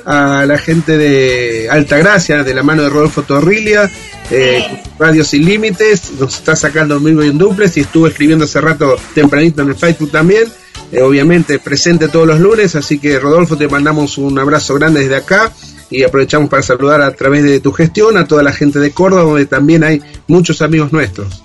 a 0.06 0.46
la 0.46 0.58
gente 0.58 0.98
de 0.98 1.70
Altagracia, 1.70 2.44
de 2.44 2.54
la 2.54 2.62
mano 2.62 2.84
de 2.84 2.90
Rodolfo 2.90 3.24
Torrilia, 3.24 3.90
eh, 4.30 4.84
Radio 5.00 5.24
Sin 5.24 5.46
Límites, 5.46 6.12
nos 6.20 6.36
está 6.36 6.56
sacando 6.56 7.00
y 7.00 7.28
en 7.28 7.38
duples 7.38 7.78
y 7.78 7.82
estuve 7.82 8.10
escribiendo 8.10 8.46
hace 8.46 8.60
rato 8.60 8.98
tempranito 9.14 9.62
en 9.62 9.70
el 9.70 9.76
Facebook 9.76 10.12
también, 10.12 10.52
eh, 10.92 11.02
obviamente 11.02 11.58
presente 11.60 12.10
todos 12.10 12.28
los 12.28 12.40
lunes, 12.40 12.76
así 12.76 13.00
que 13.00 13.18
Rodolfo 13.18 13.58
te 13.58 13.68
mandamos 13.68 14.18
un 14.18 14.38
abrazo 14.38 14.76
grande 14.76 15.00
desde 15.00 15.16
acá 15.16 15.52
y 15.90 16.04
aprovechamos 16.04 16.50
para 16.50 16.62
saludar 16.62 17.02
a 17.02 17.12
través 17.12 17.44
de 17.44 17.60
tu 17.62 17.72
gestión 17.72 18.18
a 18.18 18.28
toda 18.28 18.44
la 18.44 18.52
gente 18.52 18.80
de 18.80 18.92
Córdoba, 18.92 19.24
donde 19.24 19.46
también 19.46 19.84
hay 19.84 20.02
muchos 20.28 20.62
amigos 20.62 20.92
nuestros. 20.92 21.45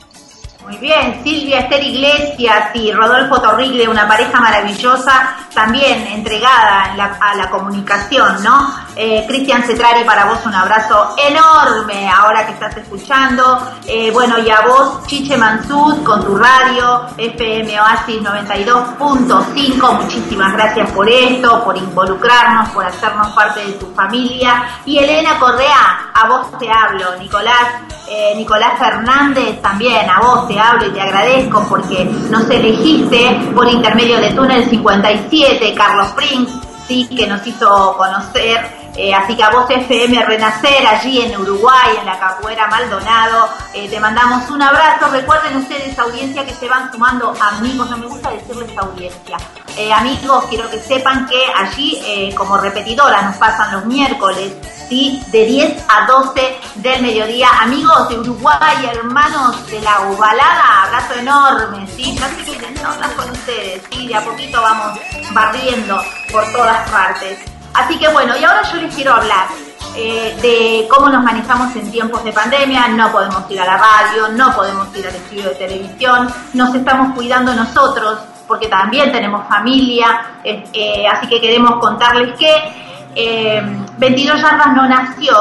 Muy 0.71 0.79
bien, 0.79 1.21
Silvia 1.25 1.61
Esther 1.63 1.83
Iglesias 1.83 2.71
y 2.75 2.93
Rodolfo 2.93 3.43
Torrigle, 3.43 3.89
una 3.89 4.07
pareja 4.07 4.39
maravillosa, 4.39 5.37
también 5.55 6.07
entregada 6.07 6.95
a 7.21 7.35
la 7.35 7.51
comunicación, 7.51 8.43
¿no? 8.43 8.75
Eh, 8.97 9.25
Cristian 9.27 9.63
Cetrari, 9.63 10.05
para 10.05 10.27
vos 10.27 10.39
un 10.45 10.55
abrazo 10.55 11.15
enorme 11.17 12.11
ahora 12.11 12.45
que 12.47 12.53
estás 12.53 12.77
escuchando. 12.77 13.59
Eh, 13.87 14.11
bueno, 14.13 14.39
y 14.39 14.51
a 14.51 14.61
vos, 14.63 15.07
Chiche 15.07 15.37
Mansud, 15.37 16.03
con 16.03 16.25
tu 16.25 16.37
radio, 16.37 17.07
FM 17.17 17.81
Oasis 17.81 18.21
92.5, 18.21 20.03
muchísimas 20.03 20.53
gracias 20.53 20.91
por 20.93 21.09
esto, 21.09 21.65
por 21.65 21.77
involucrarnos, 21.77 22.69
por 22.71 22.85
hacernos 22.85 23.29
parte 23.29 23.65
de 23.65 23.73
tu 23.73 23.87
familia. 23.95 24.65
Y 24.85 24.99
Elena 24.99 25.39
Correa, 25.39 26.11
a 26.15 26.29
vos 26.29 26.59
te 26.59 26.71
hablo, 26.71 27.17
Nicolás. 27.19 27.83
Eh, 28.13 28.35
Nicolás 28.35 28.77
Fernández, 28.77 29.63
también 29.63 30.11
a 30.11 30.19
vos 30.19 30.49
te 30.49 30.59
hablo 30.59 30.85
y 30.85 30.91
te 30.91 31.01
agradezco 31.01 31.65
porque 31.69 32.05
nos 32.29 32.51
elegiste 32.51 33.39
por 33.55 33.69
intermedio 33.69 34.21
de 34.21 34.33
Túnel 34.33 34.69
57, 34.69 35.40
Carlos 35.75 36.09
Prince, 36.09 36.53
sí, 36.87 37.09
que 37.17 37.27
nos 37.27 37.47
hizo 37.47 37.97
conocer. 37.97 38.81
Eh, 38.97 39.15
así 39.15 39.37
que 39.37 39.43
a 39.43 39.51
vos 39.51 39.71
FM 39.71 40.25
Renacer, 40.27 40.87
allí 40.87 41.23
en 41.23 41.41
Uruguay, 41.41 41.97
en 42.01 42.07
la 42.07 42.19
Capoeira 42.19 42.67
Maldonado, 42.67 43.49
eh, 43.73 43.89
te 43.89 44.01
mandamos 44.01 44.51
un 44.51 44.61
abrazo. 44.61 45.09
Recuerden 45.11 45.57
ustedes, 45.57 45.99
audiencia, 45.99 46.45
que 46.45 46.53
se 46.53 46.69
van 46.69 46.91
sumando 46.93 47.33
amigos, 47.41 47.89
no 47.89 47.97
me 47.97 48.07
gusta 48.07 48.31
decirles 48.31 48.77
audiencia. 48.77 49.39
Eh, 49.77 49.93
amigos, 49.93 50.45
quiero 50.51 50.69
que 50.69 50.81
sepan 50.81 51.27
que 51.27 51.41
allí, 51.57 52.35
como 52.37 52.59
repetidora, 52.59 53.23
nos 53.23 53.37
pasan 53.37 53.73
los 53.73 53.87
miércoles, 53.87 54.53
de 54.91 55.47
10 55.47 55.85
a 55.89 56.05
12 56.05 56.59
del 56.75 57.03
mediodía. 57.03 57.49
Amigos 57.61 58.09
de 58.09 58.19
Uruguay, 58.19 58.91
hermanos 58.93 59.65
de 59.71 59.81
la 59.83 60.01
ovalada, 60.01 60.83
abrazo 60.83 61.15
enorme, 61.15 61.87
¿sí? 61.87 62.19
Sé 62.45 62.59
qué 62.59 62.71
no, 62.83 63.17
con 63.17 63.31
ustedes, 63.31 63.83
¿sí? 63.89 64.09
De 64.09 64.17
a 64.17 64.25
poquito 64.25 64.61
vamos 64.61 64.99
barriendo 65.33 66.03
por 66.33 66.45
todas 66.51 66.91
partes. 66.91 67.39
Así 67.73 67.97
que 68.01 68.09
bueno, 68.09 68.37
y 68.37 68.43
ahora 68.43 68.63
yo 68.63 68.79
les 68.79 68.93
quiero 68.93 69.15
hablar 69.15 69.47
eh, 69.95 70.37
de 70.43 70.89
cómo 70.89 71.09
nos 71.09 71.23
manejamos 71.23 71.77
en 71.77 71.89
tiempos 71.93 72.25
de 72.25 72.33
pandemia. 72.33 72.89
No 72.89 73.13
podemos 73.13 73.49
ir 73.49 73.61
a 73.61 73.67
la 73.67 73.77
radio, 73.77 74.29
no 74.31 74.53
podemos 74.57 74.89
ir 74.97 75.07
al 75.07 75.15
estudio 75.15 75.51
de 75.51 75.55
televisión, 75.55 76.35
nos 76.53 76.75
estamos 76.75 77.15
cuidando 77.15 77.55
nosotros 77.55 78.19
porque 78.49 78.67
también 78.67 79.13
tenemos 79.13 79.47
familia, 79.47 80.41
eh, 80.43 80.65
eh, 80.73 81.07
así 81.07 81.29
que 81.29 81.41
queremos 81.41 81.79
contarles 81.79 82.37
que 82.37 82.90
eh, 83.15 83.63
22 83.99 84.41
Yardas 84.41 84.75
no 84.75 84.89
nació 84.89 85.35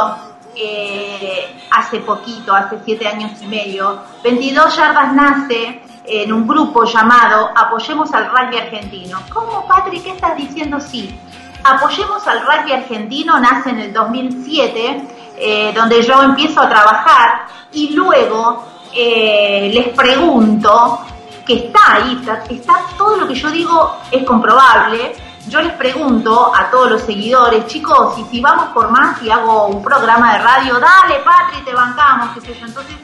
eh, 0.56 1.56
hace 1.72 2.00
poquito, 2.00 2.54
hace 2.54 2.80
siete 2.84 3.08
años 3.08 3.32
y 3.42 3.48
medio. 3.48 4.00
22 4.24 4.76
Yardas 4.76 5.14
nace 5.14 5.82
en 6.06 6.34
un 6.34 6.48
grupo 6.48 6.84
llamado 6.86 7.52
Apoyemos 7.56 8.12
al 8.14 8.30
Rugby 8.32 8.58
Argentino. 8.58 9.20
¿Cómo, 9.32 9.68
Patrick, 9.68 10.04
qué 10.04 10.12
estás 10.12 10.36
diciendo? 10.36 10.80
Sí. 10.80 11.18
Apoyemos 11.64 12.26
al 12.28 12.42
Rugby 12.46 12.74
Argentino 12.74 13.40
nace 13.40 13.70
en 13.70 13.80
el 13.80 13.94
2007, 13.94 15.08
eh, 15.38 15.74
donde 15.76 16.02
yo 16.02 16.22
empiezo 16.24 16.62
a 16.62 16.70
trabajar 16.70 17.42
y 17.72 17.92
luego 17.92 18.66
eh, 18.94 19.70
les 19.74 19.90
pregunto, 19.90 21.00
que 21.46 21.66
está 21.66 21.96
ahí, 21.96 22.22
está 22.50 22.86
todo 22.98 23.18
lo 23.18 23.28
que 23.28 23.36
yo 23.36 23.50
digo 23.50 23.98
es 24.12 24.24
comprobable, 24.24 25.16
yo 25.50 25.62
les 25.62 25.74
pregunto 25.74 26.54
a 26.56 26.70
todos 26.70 26.92
los 26.92 27.02
seguidores, 27.02 27.66
chicos, 27.68 28.18
y 28.20 28.24
si 28.26 28.40
vamos 28.40 28.68
por 28.68 28.90
más 28.92 29.22
y 29.22 29.30
hago 29.30 29.68
un 29.68 29.84
programa 29.84 30.34
de 30.34 30.40
radio, 30.40 30.80
dale, 30.80 31.16
Patri, 31.26 31.62
te 31.66 31.74
bancamos, 31.74 32.30
qué 32.36 32.42
sé 32.42 32.60
yo. 32.60 32.66
Entonces 32.68 32.96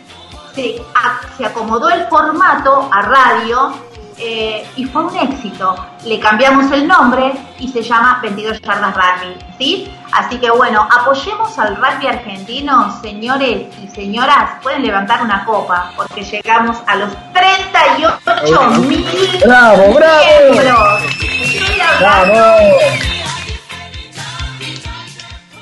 se, 0.54 0.82
se 1.38 1.46
acomodó 1.46 1.90
el 1.90 2.06
formato 2.08 2.88
a 2.92 3.02
radio 3.02 3.74
eh, 4.18 4.66
y 4.78 4.86
fue 4.86 5.04
un 5.04 5.16
éxito. 5.16 5.76
Le 6.06 6.20
cambiamos 6.20 6.72
el 6.72 6.88
nombre 6.88 7.34
y 7.60 7.68
se 7.68 7.82
llama 7.82 8.20
22 8.22 8.62
Yardas 8.62 8.96
Rugby, 8.96 9.38
¿sí? 9.58 9.92
Así 10.12 10.38
que 10.38 10.50
bueno, 10.52 10.88
apoyemos 10.98 11.58
al 11.60 11.76
rugby 11.76 12.08
argentino, 12.08 12.98
señores 13.02 13.68
y 13.84 13.88
señoras, 13.90 14.52
pueden 14.62 14.84
levantar 14.84 15.22
una 15.22 15.44
copa, 15.44 15.92
porque 15.98 16.24
llegamos 16.24 16.78
a 16.88 16.96
los 16.96 17.10
38 17.34 18.80
mil 18.82 19.06
¡Bravo, 19.44 19.94
¡Bravo! 22.00 22.78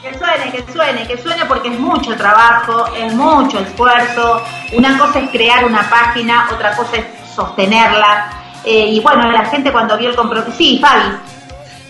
Que 0.02 0.18
suene, 0.18 0.52
que 0.52 0.74
suene, 0.74 1.08
que 1.08 1.18
suene 1.22 1.46
porque 1.46 1.70
es 1.70 1.80
mucho 1.80 2.16
trabajo, 2.16 2.86
es 2.96 3.14
mucho 3.14 3.60
esfuerzo. 3.60 4.44
Una 4.74 4.98
cosa 4.98 5.20
es 5.20 5.30
crear 5.30 5.66
una 5.66 5.90
página, 5.90 6.50
otra 6.52 6.76
cosa 6.76 6.98
es 6.98 7.06
sostenerla. 7.34 8.30
Eh, 8.66 8.88
y 8.92 9.00
bueno, 9.00 9.32
la 9.32 9.46
gente 9.46 9.72
cuando 9.72 9.98
vio 9.98 10.10
el 10.10 10.16
compromiso... 10.16 10.52
Sí, 10.58 10.80
Fabi. 10.82 11.18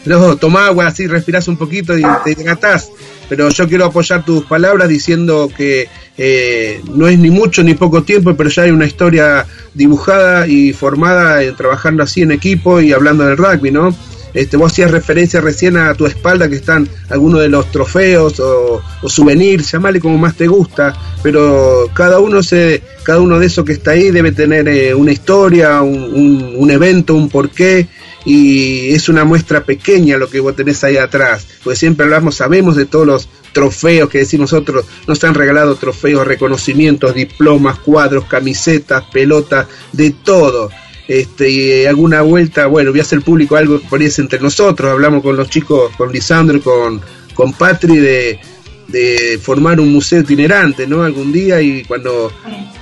No, 0.05 0.35
toma 0.35 0.67
agua, 0.67 0.87
así 0.87 1.07
respirás 1.07 1.47
un 1.47 1.57
poquito 1.57 1.97
y 1.97 2.03
te 2.23 2.31
hidratas. 2.31 2.89
Pero 3.29 3.49
yo 3.49 3.67
quiero 3.67 3.85
apoyar 3.85 4.23
tus 4.23 4.45
palabras 4.45 4.89
diciendo 4.89 5.49
que 5.55 5.87
eh, 6.17 6.81
no 6.93 7.07
es 7.07 7.17
ni 7.17 7.31
mucho 7.31 7.63
ni 7.63 7.73
poco 7.73 8.03
tiempo, 8.03 8.35
pero 8.35 8.49
ya 8.49 8.63
hay 8.63 8.71
una 8.71 8.85
historia 8.85 9.45
dibujada 9.73 10.45
y 10.45 10.73
formada 10.73 11.41
eh, 11.41 11.53
trabajando 11.53 12.03
así 12.03 12.21
en 12.21 12.31
equipo 12.31 12.81
y 12.81 12.91
hablando 12.91 13.25
del 13.25 13.37
rugby, 13.37 13.71
¿no? 13.71 13.95
Este, 14.33 14.57
vos 14.57 14.71
hacías 14.71 14.91
referencia 14.91 15.41
recién 15.41 15.77
a 15.77 15.93
tu 15.93 16.05
espalda 16.05 16.49
que 16.49 16.55
están 16.55 16.89
algunos 17.09 17.41
de 17.41 17.49
los 17.49 17.71
trofeos 17.71 18.39
o, 18.39 18.81
souvenirs, 19.07 19.71
llamale 19.71 19.99
como 19.99 20.17
más 20.17 20.35
te 20.35 20.47
gusta, 20.47 20.97
pero 21.21 21.89
cada 21.93 22.19
uno 22.19 22.41
se, 22.41 22.81
cada 23.03 23.19
uno 23.19 23.39
de 23.39 23.45
esos 23.45 23.63
que 23.63 23.73
está 23.73 23.91
ahí 23.91 24.09
debe 24.09 24.31
tener 24.31 24.67
eh, 24.67 24.95
una 24.95 25.11
historia, 25.11 25.81
un, 25.81 25.95
un, 25.95 26.55
un, 26.57 26.71
evento, 26.71 27.13
un 27.13 27.29
porqué, 27.29 27.87
y 28.25 28.93
es 28.93 29.09
una 29.09 29.25
muestra 29.25 29.63
pequeña 29.63 30.17
lo 30.17 30.29
que 30.29 30.39
vos 30.39 30.55
tenés 30.55 30.83
ahí 30.83 30.97
atrás, 30.97 31.45
porque 31.63 31.77
siempre 31.77 32.05
hablamos, 32.05 32.35
sabemos 32.35 32.75
de 32.75 32.85
todos 32.85 33.05
los 33.05 33.29
trofeos 33.51 34.09
que 34.09 34.19
decimos 34.19 34.51
nosotros, 34.51 34.85
nos 35.07 35.23
han 35.23 35.35
regalado 35.35 35.75
trofeos, 35.75 36.25
reconocimientos, 36.25 37.13
diplomas, 37.13 37.77
cuadros, 37.79 38.25
camisetas, 38.25 39.03
pelotas, 39.11 39.67
de 39.91 40.11
todo 40.11 40.69
este, 41.07 41.50
y 41.50 41.86
alguna 41.86 42.22
vuelta, 42.22 42.67
bueno, 42.67 42.91
voy 42.91 43.00
a 43.00 43.03
hacer 43.03 43.22
público 43.22 43.55
algo 43.55 43.81
ahí 43.91 44.05
es 44.05 44.19
entre 44.19 44.39
nosotros, 44.39 44.91
hablamos 44.91 45.22
con 45.22 45.36
los 45.36 45.50
chicos, 45.50 45.91
con 45.98 46.12
Lisandro 46.12 46.62
con, 46.62 47.01
con 47.33 47.53
Patri 47.53 47.98
de, 47.98 48.39
de 48.88 49.39
formar 49.41 49.79
un 49.79 49.91
museo 49.91 50.22
itinerante, 50.22 50.88
¿no? 50.88 51.03
Algún 51.03 51.31
día 51.31 51.62
y 51.62 51.83
cuando 51.83 52.31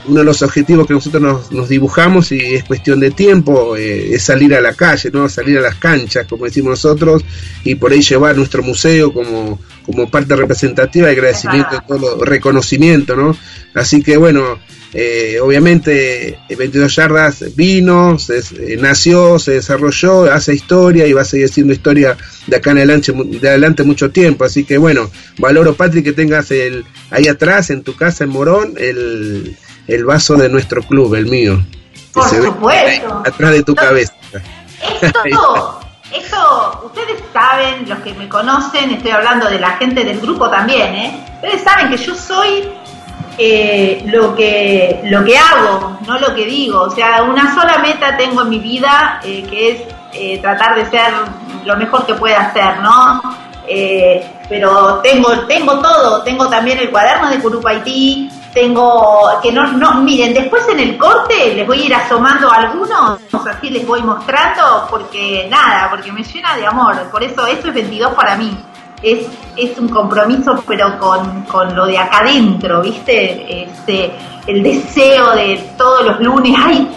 uno 0.07 0.19
de 0.19 0.25
los 0.25 0.41
objetivos 0.41 0.87
que 0.87 0.93
nosotros 0.93 1.21
nos, 1.21 1.51
nos 1.51 1.69
dibujamos 1.69 2.31
y 2.31 2.39
es 2.39 2.63
cuestión 2.63 2.99
de 2.99 3.11
tiempo 3.11 3.75
eh, 3.75 4.13
es 4.13 4.23
salir 4.23 4.53
a 4.55 4.61
la 4.61 4.73
calle, 4.73 5.11
¿no? 5.11 5.29
Salir 5.29 5.57
a 5.57 5.61
las 5.61 5.75
canchas, 5.75 6.25
como 6.27 6.45
decimos 6.45 6.71
nosotros, 6.71 7.23
y 7.63 7.75
por 7.75 7.91
ahí 7.91 8.01
llevar 8.01 8.35
nuestro 8.35 8.63
museo 8.63 9.13
como, 9.13 9.59
como 9.85 10.09
parte 10.09 10.35
representativa 10.35 11.07
de 11.07 11.13
agradecimiento, 11.13 11.75
de 11.75 11.81
todo 11.87 12.25
reconocimiento, 12.25 13.15
¿no? 13.15 13.35
Así 13.73 14.01
que 14.01 14.17
bueno, 14.17 14.59
eh, 14.93 15.39
obviamente 15.41 16.37
22 16.49 16.93
yardas 16.93 17.55
vino, 17.55 18.19
se, 18.19 18.39
eh, 18.39 18.77
nació, 18.77 19.39
se 19.39 19.53
desarrolló, 19.53 20.31
hace 20.31 20.53
historia 20.53 21.07
y 21.07 21.13
va 21.13 21.21
a 21.21 21.25
seguir 21.25 21.47
siendo 21.47 21.71
historia 21.71 22.17
de 22.47 22.55
acá 22.57 22.71
en 22.71 22.77
adelante, 22.77 23.13
de 23.13 23.49
adelante 23.49 23.83
mucho 23.83 24.11
tiempo. 24.11 24.43
Así 24.43 24.65
que 24.65 24.77
bueno, 24.77 25.09
valoro 25.37 25.75
Patrick 25.75 26.03
que 26.03 26.13
tengas 26.13 26.51
el, 26.51 26.83
ahí 27.09 27.27
atrás 27.27 27.69
en 27.69 27.83
tu 27.83 27.95
casa 27.95 28.25
en 28.25 28.31
Morón 28.31 28.73
el, 28.77 29.55
el 29.91 30.05
vaso 30.05 30.35
de 30.35 30.49
nuestro 30.49 30.81
club, 30.83 31.15
el 31.15 31.25
mío. 31.25 31.61
Por 32.13 32.27
supuesto. 32.27 33.23
atrás 33.25 33.51
de 33.51 33.63
tu 33.63 33.73
no, 33.73 33.81
cabeza. 33.81 34.13
Esto, 35.01 35.79
esto, 36.13 36.81
ustedes 36.85 37.21
saben, 37.33 37.87
los 37.87 37.99
que 37.99 38.13
me 38.13 38.27
conocen, 38.27 38.91
estoy 38.91 39.11
hablando 39.11 39.49
de 39.49 39.59
la 39.59 39.71
gente 39.77 40.03
del 40.03 40.19
grupo 40.19 40.49
también, 40.49 40.95
¿eh? 40.95 41.25
Ustedes 41.35 41.63
saben 41.63 41.89
que 41.89 41.97
yo 41.97 42.15
soy 42.15 42.69
eh, 43.37 44.03
lo 44.07 44.35
que 44.35 45.01
lo 45.05 45.23
que 45.23 45.37
hago, 45.37 45.99
no 46.07 46.19
lo 46.19 46.33
que 46.35 46.45
digo. 46.45 46.81
O 46.81 46.91
sea, 46.91 47.23
una 47.23 47.53
sola 47.53 47.79
meta 47.79 48.17
tengo 48.17 48.41
en 48.43 48.49
mi 48.49 48.59
vida, 48.59 49.19
eh, 49.23 49.45
que 49.49 49.71
es 49.71 49.81
eh, 50.13 50.39
tratar 50.39 50.75
de 50.75 50.89
ser 50.89 51.13
lo 51.65 51.75
mejor 51.77 52.05
que 52.05 52.13
pueda 52.13 52.51
ser, 52.53 52.79
¿no? 52.79 53.21
Eh, 53.67 54.25
pero 54.49 54.99
tengo 55.03 55.39
tengo 55.41 55.79
todo, 55.79 56.23
tengo 56.23 56.47
también 56.49 56.79
el 56.79 56.89
cuaderno 56.89 57.29
de 57.29 57.39
Curupaití, 57.39 58.29
tengo 58.53 59.39
que 59.41 59.51
no 59.51 59.71
no 59.73 60.01
miren 60.01 60.33
después 60.33 60.67
en 60.69 60.79
el 60.79 60.97
corte 60.97 61.55
les 61.55 61.65
voy 61.65 61.83
a 61.83 61.85
ir 61.85 61.95
asomando 61.95 62.51
algunos 62.51 63.19
así 63.49 63.69
les 63.69 63.85
voy 63.85 64.01
mostrando 64.01 64.87
porque 64.89 65.47
nada 65.49 65.89
porque 65.89 66.11
me 66.11 66.23
llena 66.23 66.57
de 66.57 66.67
amor 66.67 66.95
por 67.11 67.23
eso 67.23 67.45
eso 67.47 67.69
es 67.69 67.73
22 67.73 68.13
para 68.13 68.35
mí 68.35 68.57
es, 69.01 69.25
es 69.57 69.77
un 69.77 69.89
compromiso, 69.89 70.63
pero 70.67 70.97
con, 70.99 71.43
con 71.43 71.75
lo 71.75 71.85
de 71.85 71.97
acá 71.97 72.19
adentro, 72.19 72.81
¿viste? 72.81 73.63
Este, 73.63 74.11
el 74.47 74.61
deseo 74.61 75.31
de 75.31 75.71
todos 75.77 76.05
los 76.05 76.19
lunes, 76.19 76.55
¡ay! 76.57 76.87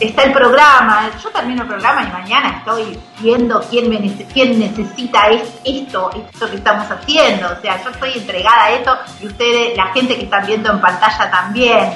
Está 0.00 0.24
el 0.24 0.32
programa, 0.32 1.10
yo 1.22 1.30
termino 1.30 1.62
el 1.62 1.68
programa 1.68 2.02
y 2.02 2.12
mañana 2.12 2.58
estoy 2.58 2.98
viendo 3.20 3.60
quién, 3.70 3.88
me 3.88 4.00
nece 4.00 4.26
quién 4.32 4.58
necesita 4.58 5.28
es, 5.30 5.42
esto, 5.64 6.10
esto 6.32 6.50
que 6.50 6.56
estamos 6.56 6.86
haciendo. 6.90 7.48
O 7.48 7.60
sea, 7.60 7.82
yo 7.82 7.90
estoy 7.90 8.12
entregada 8.14 8.64
a 8.64 8.70
esto 8.72 8.96
y 9.20 9.26
ustedes, 9.26 9.76
la 9.76 9.86
gente 9.92 10.16
que 10.16 10.24
están 10.24 10.46
viendo 10.46 10.70
en 10.72 10.80
pantalla 10.80 11.30
también. 11.30 11.90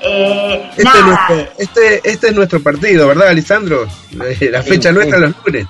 Eh, 0.00 0.68
este, 0.70 0.84
nada. 0.84 0.98
Es 0.98 1.04
nuestro, 1.06 1.52
este, 1.58 2.10
este 2.10 2.26
es 2.28 2.34
nuestro 2.34 2.62
partido, 2.62 3.08
¿verdad, 3.08 3.32
Lisandro? 3.32 3.86
La 4.16 4.62
fecha 4.62 4.90
Sí, 4.90 4.94
nuestra 4.94 5.18
sí. 5.18 5.24
los 5.24 5.34
lunes. 5.44 5.66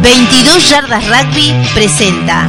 22 0.02 0.70
yardas 0.70 1.04
rugby 1.08 1.54
presenta 1.74 2.48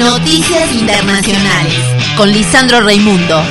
Noticias 0.00 0.72
Internacionales 0.72 1.78
con 2.16 2.32
Lisandro 2.32 2.80
Raimundo. 2.80 3.42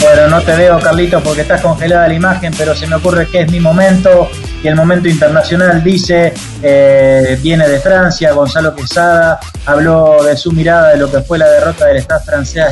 Bueno, 0.00 0.26
no 0.28 0.42
te 0.42 0.56
veo, 0.56 0.80
Carlitos, 0.80 1.22
porque 1.22 1.42
estás 1.42 1.60
congelada 1.60 2.08
la 2.08 2.14
imagen, 2.14 2.52
pero 2.58 2.74
se 2.74 2.88
me 2.88 2.96
ocurre 2.96 3.28
que 3.28 3.42
es 3.42 3.50
mi 3.50 3.60
momento 3.60 4.28
y 4.64 4.66
el 4.66 4.74
momento 4.74 5.08
internacional 5.08 5.84
dice, 5.84 6.34
eh, 6.62 7.38
viene 7.40 7.68
de 7.68 7.78
Francia, 7.78 8.32
Gonzalo 8.32 8.74
Quesada 8.74 9.38
habló 9.64 10.24
de 10.24 10.36
su 10.36 10.50
mirada 10.50 10.90
de 10.90 10.96
lo 10.96 11.08
que 11.08 11.20
fue 11.20 11.38
la 11.38 11.48
derrota 11.48 11.86
del 11.86 11.98
Estado 11.98 12.24
francés 12.24 12.64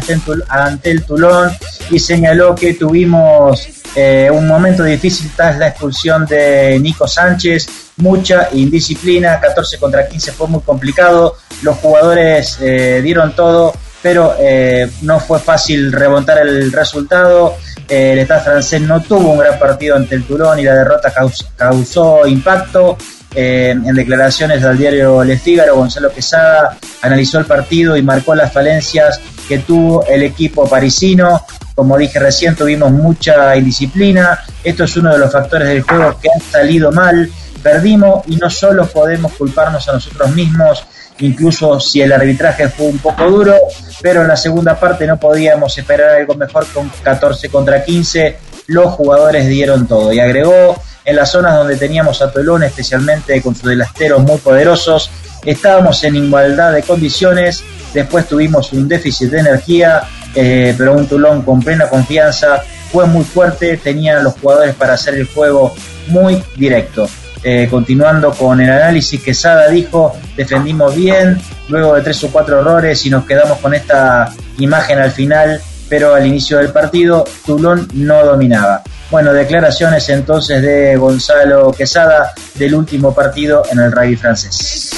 ante 0.48 0.90
el 0.90 1.04
Toulon 1.04 1.52
y 1.90 2.00
señaló 2.00 2.56
que 2.56 2.74
tuvimos 2.74 3.68
eh, 3.94 4.30
un 4.32 4.46
momento 4.46 4.84
difícil 4.84 5.30
tras 5.36 5.58
la 5.58 5.68
expulsión 5.68 6.24
de 6.26 6.78
Nico 6.80 7.06
Sánchez, 7.06 7.68
mucha 7.98 8.48
indisciplina, 8.52 9.38
14 9.38 9.78
contra 9.78 10.08
15 10.08 10.32
fue 10.32 10.48
muy 10.48 10.60
complicado, 10.62 11.36
los 11.62 11.76
jugadores 11.76 12.58
eh, 12.60 13.00
dieron 13.02 13.36
todo, 13.36 13.74
pero 14.02 14.34
eh, 14.38 14.90
no 15.02 15.20
fue 15.20 15.38
fácil 15.40 15.92
remontar 15.92 16.38
el 16.38 16.72
resultado. 16.72 17.56
el 17.88 18.18
Estado 18.18 18.40
francés 18.40 18.80
no 18.80 19.02
tuvo 19.02 19.32
un 19.32 19.38
gran 19.38 19.58
partido 19.58 19.96
ante 19.96 20.14
el 20.14 20.24
Toulon 20.24 20.58
y 20.58 20.64
la 20.64 20.74
derrota 20.74 21.12
causó, 21.56 22.26
impacto. 22.26 22.96
en 23.34 23.94
declaraciones 23.94 24.62
al 24.62 24.76
diario 24.76 25.24
Le 25.24 25.38
Figaro, 25.38 25.76
Gonzalo 25.76 26.10
Quesada 26.12 26.76
analizó 27.02 27.38
el 27.38 27.46
partido 27.46 27.96
y 27.96 28.02
marcó 28.02 28.34
las 28.34 28.52
falencias 28.52 29.20
que 29.48 29.58
tuvo 29.58 30.06
el 30.06 30.22
equipo 30.22 30.68
parisino. 30.68 31.42
Como 31.74 31.96
dije 31.96 32.18
recién, 32.18 32.54
tuvimos 32.54 32.90
mucha 32.90 33.56
indisciplina. 33.56 34.38
Esto 34.62 34.84
es 34.84 34.96
uno 34.96 35.12
de 35.12 35.18
los 35.18 35.32
factores 35.32 35.68
del 35.68 35.82
juego 35.82 36.18
que 36.20 36.28
han 36.34 36.40
salido 36.40 36.92
mal. 36.92 37.30
Perdimos 37.62 38.24
y 38.26 38.36
no 38.36 38.50
solo 38.50 38.86
podemos 38.86 39.32
culparnos 39.32 39.88
a 39.88 39.92
nosotros 39.92 40.30
mismos, 40.34 40.84
incluso 41.20 41.78
si 41.78 42.00
el 42.00 42.12
arbitraje 42.12 42.68
fue 42.68 42.86
un 42.86 42.98
poco 42.98 43.30
duro, 43.30 43.54
pero 44.00 44.22
en 44.22 44.28
la 44.28 44.36
segunda 44.36 44.78
parte 44.78 45.06
no 45.06 45.18
podíamos 45.18 45.78
esperar 45.78 46.16
algo 46.16 46.34
mejor 46.34 46.66
con 46.68 46.90
14 47.02 47.48
contra 47.48 47.84
15. 47.84 48.36
Los 48.66 48.92
jugadores 48.94 49.46
dieron 49.46 49.86
todo 49.86 50.12
y 50.12 50.18
agregó 50.18 50.76
en 51.04 51.16
las 51.16 51.30
zonas 51.30 51.56
donde 51.56 51.76
teníamos 51.76 52.22
a 52.22 52.30
Tolón, 52.30 52.62
especialmente 52.62 53.40
con 53.42 53.54
sus 53.54 53.68
delanteros 53.68 54.22
muy 54.22 54.38
poderosos, 54.38 55.10
estábamos 55.44 56.02
en 56.04 56.16
igualdad 56.16 56.72
de 56.72 56.82
condiciones, 56.82 57.64
después 57.92 58.26
tuvimos 58.26 58.72
un 58.72 58.86
déficit 58.86 59.30
de 59.30 59.40
energía, 59.40 60.02
eh, 60.34 60.74
pero 60.76 60.94
un 60.94 61.06
Toulon 61.06 61.42
con 61.42 61.60
plena 61.60 61.88
confianza, 61.88 62.62
fue 62.90 63.06
muy 63.06 63.24
fuerte, 63.24 63.78
tenían 63.78 64.22
los 64.22 64.34
jugadores 64.34 64.74
para 64.74 64.94
hacer 64.94 65.14
el 65.14 65.26
juego 65.26 65.74
muy 66.08 66.42
directo. 66.56 67.08
Eh, 67.44 67.66
continuando 67.68 68.30
con 68.32 68.60
el 68.60 68.70
análisis, 68.70 69.20
Quesada 69.20 69.68
dijo, 69.68 70.14
defendimos 70.36 70.94
bien, 70.94 71.40
luego 71.68 71.94
de 71.94 72.02
tres 72.02 72.22
o 72.22 72.28
cuatro 72.28 72.60
errores 72.60 73.04
y 73.04 73.10
nos 73.10 73.24
quedamos 73.24 73.58
con 73.58 73.74
esta 73.74 74.32
imagen 74.58 75.00
al 75.00 75.10
final, 75.10 75.60
pero 75.88 76.14
al 76.14 76.24
inicio 76.24 76.58
del 76.58 76.68
partido 76.68 77.24
Toulon 77.44 77.88
no 77.94 78.24
dominaba. 78.24 78.82
Bueno, 79.10 79.32
declaraciones 79.32 80.08
entonces 80.08 80.62
de 80.62 80.96
Gonzalo 80.96 81.72
Quesada 81.72 82.32
del 82.54 82.74
último 82.74 83.12
partido 83.12 83.64
en 83.70 83.80
el 83.80 83.90
rugby 83.90 84.16
francés. 84.16 84.90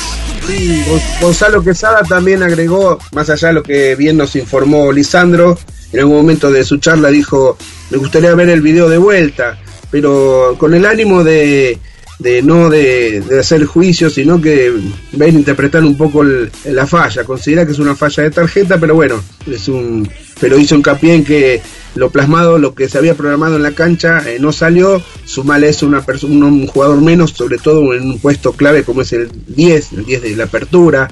Gonzalo 1.21 1.63
Quesada 1.63 2.03
también 2.03 2.43
agregó, 2.43 2.99
más 3.13 3.31
allá 3.31 3.49
de 3.49 3.55
lo 3.55 3.63
que 3.63 3.95
bien 3.97 4.17
nos 4.17 4.37
informó 4.37 4.93
Lisandro, 4.93 5.59
en 5.93 6.01
algún 6.01 6.17
momento 6.17 6.51
de 6.51 6.65
su 6.65 6.79
charla 6.79 7.09
dijo, 7.09 7.57
me 7.91 7.99
gustaría 7.99 8.35
ver 8.35 8.49
el 8.49 8.61
video 8.61 8.89
de 8.89 8.99
vuelta, 8.99 9.59
pero 9.91 10.57
con 10.59 10.75
el 10.75 10.85
ánimo 10.85 11.23
de, 11.23 11.79
de 12.19 12.43
no 12.43 12.69
de, 12.69 13.23
hacer 13.39 13.65
juicio, 13.65 14.11
sino 14.11 14.41
que 14.41 14.73
ven 15.13 15.37
interpretar 15.37 15.85
un 15.85 15.97
poco 15.97 16.25
la 16.25 16.87
falla. 16.87 17.25
Considera 17.25 17.65
que 17.65 17.73
es 17.73 17.79
una 17.79 17.95
falla 17.95 18.25
de 18.25 18.31
tarjeta, 18.31 18.79
pero 18.79 18.95
bueno, 18.95 19.23
es 19.47 19.69
un 19.69 20.09
pero 20.41 20.59
hizo 20.59 20.75
hincapié 20.75 21.15
en 21.15 21.25
que 21.25 21.63
lo 21.95 22.11
plasmado, 22.11 22.59
lo 22.59 22.75
que 22.75 22.89
se 22.89 22.99
había 22.99 23.15
programado 23.15 23.57
en 23.57 23.63
la 23.63 23.73
cancha 23.73 24.23
eh, 24.29 24.39
no 24.41 24.53
salió. 24.53 25.03
Sumale 25.25 25.69
es 25.69 25.83
una 25.83 26.03
persona, 26.03 26.47
un 26.47 26.67
jugador 26.67 27.01
menos, 27.01 27.31
sobre 27.31 27.59
todo 27.59 27.95
en 27.95 28.03
un 28.03 28.19
puesto 28.19 28.53
clave 28.53 28.83
como 28.83 29.03
es 29.03 29.13
el 29.13 29.31
10, 29.49 29.93
el 29.93 30.05
10 30.05 30.23
de 30.23 30.37
la 30.37 30.45
apertura. 30.45 31.09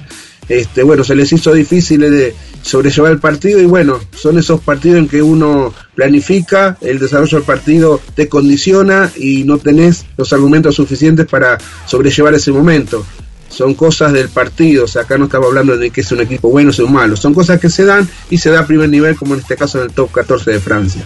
Este, 0.49 0.83
bueno, 0.83 1.03
se 1.03 1.15
les 1.15 1.31
hizo 1.31 1.53
difícil 1.53 2.01
de 2.01 2.35
sobrellevar 2.61 3.13
el 3.13 3.19
partido 3.19 3.61
y 3.61 3.65
bueno, 3.65 3.99
son 4.13 4.37
esos 4.37 4.59
partidos 4.59 4.97
en 4.97 5.07
que 5.07 5.21
uno 5.21 5.73
planifica, 5.95 6.77
el 6.81 6.99
desarrollo 6.99 7.37
del 7.37 7.45
partido 7.45 8.01
te 8.15 8.27
condiciona 8.27 9.11
y 9.15 9.43
no 9.43 9.57
tenés 9.57 10.05
los 10.17 10.33
argumentos 10.33 10.75
suficientes 10.75 11.27
para 11.27 11.57
sobrellevar 11.85 12.33
ese 12.33 12.51
momento. 12.51 13.05
Son 13.53 13.75
cosas 13.75 14.11
del 14.13 14.29
partido, 14.29 14.85
o 14.85 14.87
sea, 14.87 15.03
acá 15.03 15.17
no 15.17 15.25
estamos 15.25 15.47
hablando 15.47 15.77
de 15.77 15.91
que 15.91 16.01
es 16.01 16.11
un 16.11 16.21
equipo 16.21 16.49
bueno 16.49 16.71
o 16.71 16.73
sea 16.73 16.85
un 16.85 16.93
malo, 16.93 17.15
son 17.15 17.35
cosas 17.35 17.59
que 17.59 17.69
se 17.69 17.85
dan 17.85 18.09
y 18.31 18.39
se 18.39 18.49
da 18.49 18.61
a 18.61 18.65
primer 18.65 18.89
nivel, 18.89 19.15
como 19.15 19.35
en 19.35 19.41
este 19.41 19.55
caso 19.55 19.77
en 19.77 19.85
el 19.85 19.93
top 19.93 20.11
14 20.11 20.51
de 20.51 20.59
Francia. 20.59 21.03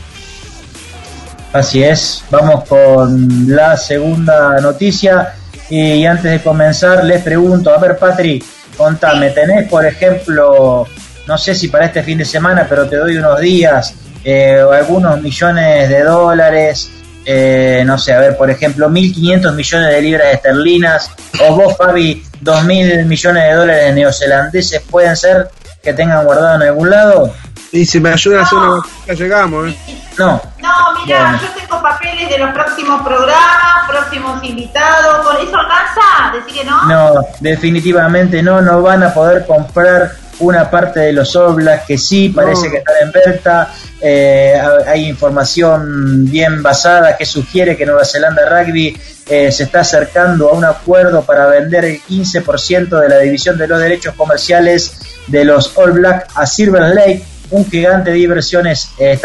Así 1.51 1.83
es, 1.83 2.23
vamos 2.29 2.65
con 2.65 3.53
la 3.53 3.75
segunda 3.77 4.60
noticia. 4.62 5.33
Y 5.69 6.05
antes 6.05 6.31
de 6.31 6.41
comenzar 6.41 7.03
les 7.03 7.21
pregunto, 7.21 7.73
a 7.73 7.77
ver 7.77 7.97
Patri, 7.97 8.41
contame, 8.77 9.31
¿tenés 9.31 9.67
por 9.67 9.86
ejemplo, 9.86 10.88
no 11.27 11.38
sé 11.38 11.53
si 11.53 11.67
para 11.67 11.86
este 11.86 12.03
fin 12.03 12.19
de 12.19 12.25
semana, 12.25 12.65
pero 12.69 12.88
te 12.88 12.95
doy 12.95 13.17
unos 13.17 13.41
días, 13.41 13.93
eh, 14.23 14.62
algunos 14.71 15.21
millones 15.21 15.89
de 15.89 16.03
dólares, 16.03 16.91
eh, 17.25 17.83
no 17.86 17.97
sé, 17.97 18.13
a 18.13 18.19
ver, 18.19 18.38
por 18.38 18.49
ejemplo, 18.49 18.89
1.500 18.89 19.53
millones 19.53 19.91
de 19.91 20.01
libras 20.01 20.33
esterlinas, 20.33 21.12
o 21.45 21.55
vos, 21.55 21.75
Fabi, 21.77 22.23
2.000 22.41 23.06
millones 23.06 23.43
de 23.43 23.54
dólares 23.54 23.93
neozelandeses, 23.95 24.82
¿pueden 24.82 25.15
ser 25.15 25.50
que 25.82 25.93
tengan 25.93 26.26
guardado 26.26 26.56
en 26.56 26.63
algún 26.63 26.89
lado? 26.89 27.34
Y 27.71 27.86
si 27.86 28.00
me 28.00 28.10
ayudan 28.10 28.39
a 28.39 28.43
hacer 28.43 28.58
una 28.58 28.84
ya 29.08 29.13
llegamos, 29.13 29.69
¿eh? 29.69 29.78
No. 30.17 30.41
No, 30.60 30.69
mira, 31.06 31.39
yo 31.41 31.50
tengo 31.62 31.82
papeles 31.82 32.30
de 32.30 32.38
los 32.39 32.52
próximos 32.52 33.02
programas, 33.02 33.88
próximos 33.88 34.43
invitados. 34.43 35.26
¿Con 35.26 35.36
eso 35.38 35.58
alcanza? 35.58 36.34
¿Decir 36.34 36.62
que 36.62 36.65
no? 36.65 36.86
No, 36.86 37.21
definitivamente 37.39 38.41
no, 38.41 38.62
no 38.62 38.82
van 38.82 39.04
a 39.04 39.13
poder 39.13 39.45
comprar 39.45 40.12
una 40.39 40.69
parte 40.69 41.00
de 41.00 41.13
los 41.13 41.36
Oblas 41.36 41.84
que 41.88 41.97
sí 41.97 42.30
parece 42.30 42.69
que 42.69 42.78
están 42.78 42.95
en 43.02 43.12
venta. 43.12 43.73
Eh, 44.00 44.60
hay 44.86 45.08
información 45.08 46.26
bien 46.26 46.62
basada 46.62 47.17
que 47.17 47.26
sugiere 47.26 47.76
que 47.76 47.86
Nueva 47.86 48.06
Zelanda 48.06 48.47
Rugby 48.47 48.95
eh, 49.28 49.52
se 49.52 49.63
está 49.63 49.82
acercando 49.82 50.50
a 50.50 50.54
un 50.54 50.65
acuerdo 50.65 51.23
para 51.23 51.47
vender 51.47 51.86
el 51.86 52.02
15% 52.02 53.00
de 53.00 53.10
la 53.10 53.19
división 53.19 53.58
de 53.58 53.67
los 53.67 53.80
derechos 53.80 54.13
comerciales 54.15 54.93
de 55.28 55.43
los 55.43 55.78
All 55.78 55.91
Black 55.91 56.30
a 56.36 56.45
Silver 56.45 56.93
Lake 56.93 57.26
un 57.50 57.69
gigante 57.69 58.12
de 58.12 58.17
diversiones 58.17 58.89
eh, 59.00 59.19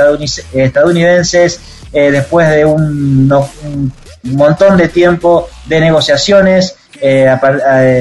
estadounidenses 0.55 1.61
eh, 1.93 2.11
después 2.11 2.49
de 2.49 2.65
un, 2.65 3.93
montón 4.25 4.77
de 4.77 4.89
tiempo 4.89 5.49
de 5.67 5.81
negociaciones. 5.81 6.77
Eh, 7.05 7.29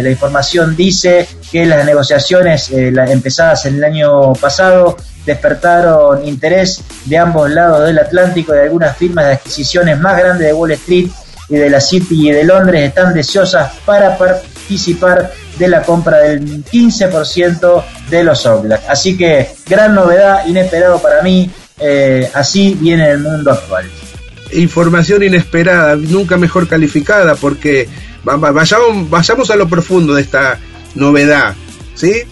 la 0.04 0.10
información 0.10 0.76
dice 0.76 1.28
que 1.52 1.66
las 1.66 1.84
negociaciones 1.86 2.70
empezadas 2.72 3.66
en 3.66 3.76
el 3.76 3.84
año 3.84 4.34
pasado 4.34 4.96
despertaron 5.26 6.28
interés 6.28 6.84
de 7.06 7.18
ambos 7.18 7.50
lados 7.50 7.86
del 7.86 7.98
Atlántico 7.98 8.56
y 8.56 8.60
algunas 8.60 8.96
firmas 8.96 9.26
de 9.26 9.34
adquisiciones 9.34 10.00
más 10.00 10.18
grandes 10.18 10.48
de 10.48 10.54
Wall 10.54 10.72
Street 10.72 11.10
y 11.50 11.56
de 11.56 11.70
la 11.70 11.82
City 11.82 12.30
y 12.30 12.32
de 12.32 12.44
Londres 12.44 12.88
están 12.88 13.14
deseosas 13.14 13.72
para 13.86 14.18
participar 14.18 14.52
participar 14.72 15.34
de 15.60 15.68
la 15.68 15.82
compra 15.84 16.20
del 16.20 16.64
15% 16.64 17.84
de 18.10 18.24
los 18.24 18.46
Oblak. 18.46 18.82
Así 18.88 19.18
que 19.18 19.50
gran 19.68 19.94
novedad, 19.94 20.46
inesperado 20.48 21.02
para 21.02 21.22
mí, 21.22 21.52
eh, 21.78 22.30
así 22.34 22.78
viene 22.80 23.12
el 23.12 23.20
mundo 23.20 23.52
actual. 23.52 23.86
Información 24.54 25.24
inesperada, 25.24 25.98
nunca 25.98 26.38
mejor 26.38 26.68
calificada, 26.68 27.36
porque 27.36 27.90
vayamos, 28.24 29.10
vayamos 29.10 29.50
a 29.52 29.56
lo 29.56 29.68
profundo 29.68 30.14
de 30.14 30.22
esta 30.22 30.60
novedad, 30.96 31.56
¿sí? 31.96 32.24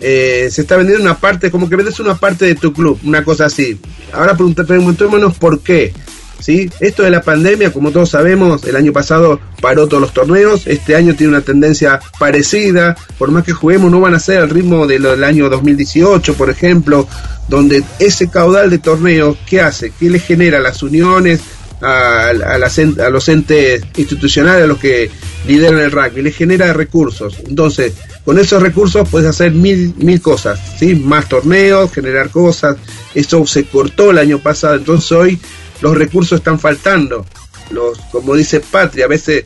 Eh, 0.00 0.48
se 0.50 0.62
está 0.62 0.76
vendiendo 0.76 1.02
una 1.02 1.18
parte, 1.18 1.50
como 1.50 1.68
que 1.68 1.76
vendes 1.76 1.98
una 2.00 2.16
parte 2.16 2.44
de 2.44 2.54
tu 2.54 2.72
club, 2.72 2.98
una 3.04 3.24
cosa 3.24 3.46
así. 3.46 3.80
Ahora 4.12 4.36
preguntémonos 4.36 5.36
por 5.38 5.60
qué. 5.60 5.92
¿sí? 6.38 6.70
Esto 6.80 7.02
de 7.02 7.10
la 7.10 7.22
pandemia, 7.22 7.72
como 7.72 7.90
todos 7.90 8.10
sabemos, 8.10 8.64
el 8.64 8.76
año 8.76 8.92
pasado 8.92 9.40
paró 9.60 9.86
todos 9.86 10.00
los 10.00 10.12
torneos, 10.12 10.66
este 10.66 10.94
año 10.94 11.14
tiene 11.14 11.32
una 11.32 11.40
tendencia 11.40 12.00
parecida, 12.18 12.96
por 13.18 13.30
más 13.30 13.44
que 13.44 13.52
juguemos 13.52 13.90
no 13.90 14.00
van 14.00 14.14
a 14.14 14.20
ser 14.20 14.42
al 14.42 14.50
ritmo 14.50 14.86
del 14.86 15.24
año 15.24 15.48
2018, 15.48 16.34
por 16.34 16.50
ejemplo, 16.50 17.08
donde 17.48 17.82
ese 17.98 18.28
caudal 18.28 18.70
de 18.70 18.78
torneos, 18.78 19.36
¿qué 19.46 19.60
hace? 19.60 19.92
¿Qué 19.98 20.10
le 20.10 20.18
genera 20.18 20.60
las 20.60 20.82
uniones, 20.82 21.40
a, 21.80 22.28
a, 22.28 23.10
los 23.10 23.28
entes 23.28 23.82
institucionales, 23.96 24.64
a 24.64 24.66
los 24.66 24.78
que 24.78 25.10
lideran 25.46 25.80
el 25.80 25.90
rugby, 25.90 26.22
le 26.22 26.32
genera 26.32 26.72
recursos. 26.72 27.38
Entonces, 27.46 27.92
con 28.24 28.38
esos 28.38 28.62
recursos 28.62 29.08
puedes 29.08 29.28
hacer 29.28 29.52
mil, 29.52 29.94
mil 29.98 30.20
cosas, 30.20 30.60
¿sí? 30.78 30.94
Más 30.96 31.28
torneos, 31.28 31.92
generar 31.92 32.30
cosas. 32.30 32.76
Eso 33.14 33.46
se 33.46 33.64
cortó 33.64 34.10
el 34.10 34.18
año 34.18 34.38
pasado, 34.38 34.74
entonces 34.74 35.12
hoy 35.12 35.40
los 35.80 35.96
recursos 35.96 36.38
están 36.38 36.58
faltando. 36.58 37.24
Los, 37.70 37.98
como 38.12 38.34
dice 38.34 38.60
Patria, 38.60 39.06
a 39.06 39.08
veces, 39.08 39.44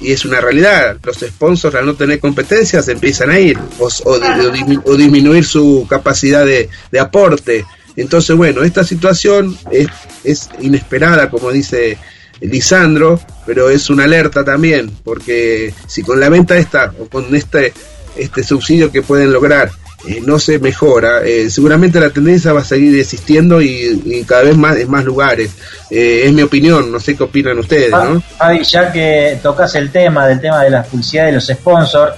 y 0.00 0.12
es 0.12 0.24
una 0.24 0.40
realidad, 0.40 0.98
los 1.02 1.18
sponsors 1.18 1.74
al 1.74 1.86
no 1.86 1.94
tener 1.94 2.20
competencias 2.20 2.88
empiezan 2.88 3.30
a 3.30 3.38
ir 3.38 3.58
o, 3.78 3.88
o, 4.04 4.96
disminuir 4.96 5.44
su 5.44 5.86
capacidad 5.88 6.44
de, 6.44 6.68
de, 6.90 7.00
aporte. 7.00 7.64
Entonces, 7.96 8.36
bueno, 8.36 8.62
esta 8.62 8.84
situación 8.84 9.56
es, 9.70 9.88
es 10.24 10.48
inesperada, 10.60 11.30
como 11.30 11.50
dice 11.50 11.98
Lisandro, 12.40 13.20
pero 13.46 13.70
es 13.70 13.90
una 13.90 14.04
alerta 14.04 14.44
también, 14.44 14.90
porque 15.04 15.72
si 15.86 16.02
con 16.02 16.20
la 16.20 16.28
venta 16.28 16.56
esta 16.56 16.92
o 16.98 17.06
con 17.06 17.34
este, 17.34 17.72
este 18.16 18.42
subsidio 18.42 18.90
que 18.90 19.02
pueden 19.02 19.32
lograr 19.32 19.70
eh, 20.06 20.20
no 20.24 20.38
se 20.38 20.58
mejora, 20.58 21.22
eh, 21.22 21.48
seguramente 21.48 21.98
la 21.98 22.10
tendencia 22.10 22.52
va 22.52 22.60
a 22.60 22.64
seguir 22.64 22.98
existiendo 22.98 23.62
y, 23.62 24.24
cada 24.26 24.42
vez 24.42 24.56
más 24.56 24.76
en 24.76 24.90
más 24.90 25.04
lugares. 25.04 25.52
Eh, 25.90 26.24
es 26.26 26.32
mi 26.32 26.42
opinión, 26.42 26.92
no 26.92 27.00
sé 27.00 27.16
qué 27.16 27.22
opinan 27.22 27.58
ustedes. 27.58 27.90
¿no? 27.90 28.22
ya 28.62 28.92
que 28.92 29.38
tocas 29.42 29.74
el 29.76 29.90
tema 29.90 30.26
del 30.26 30.40
tema 30.40 30.62
de 30.62 30.70
la 30.70 30.82
publicidad 30.82 31.26
de 31.26 31.32
los 31.32 31.46
sponsors, 31.46 32.16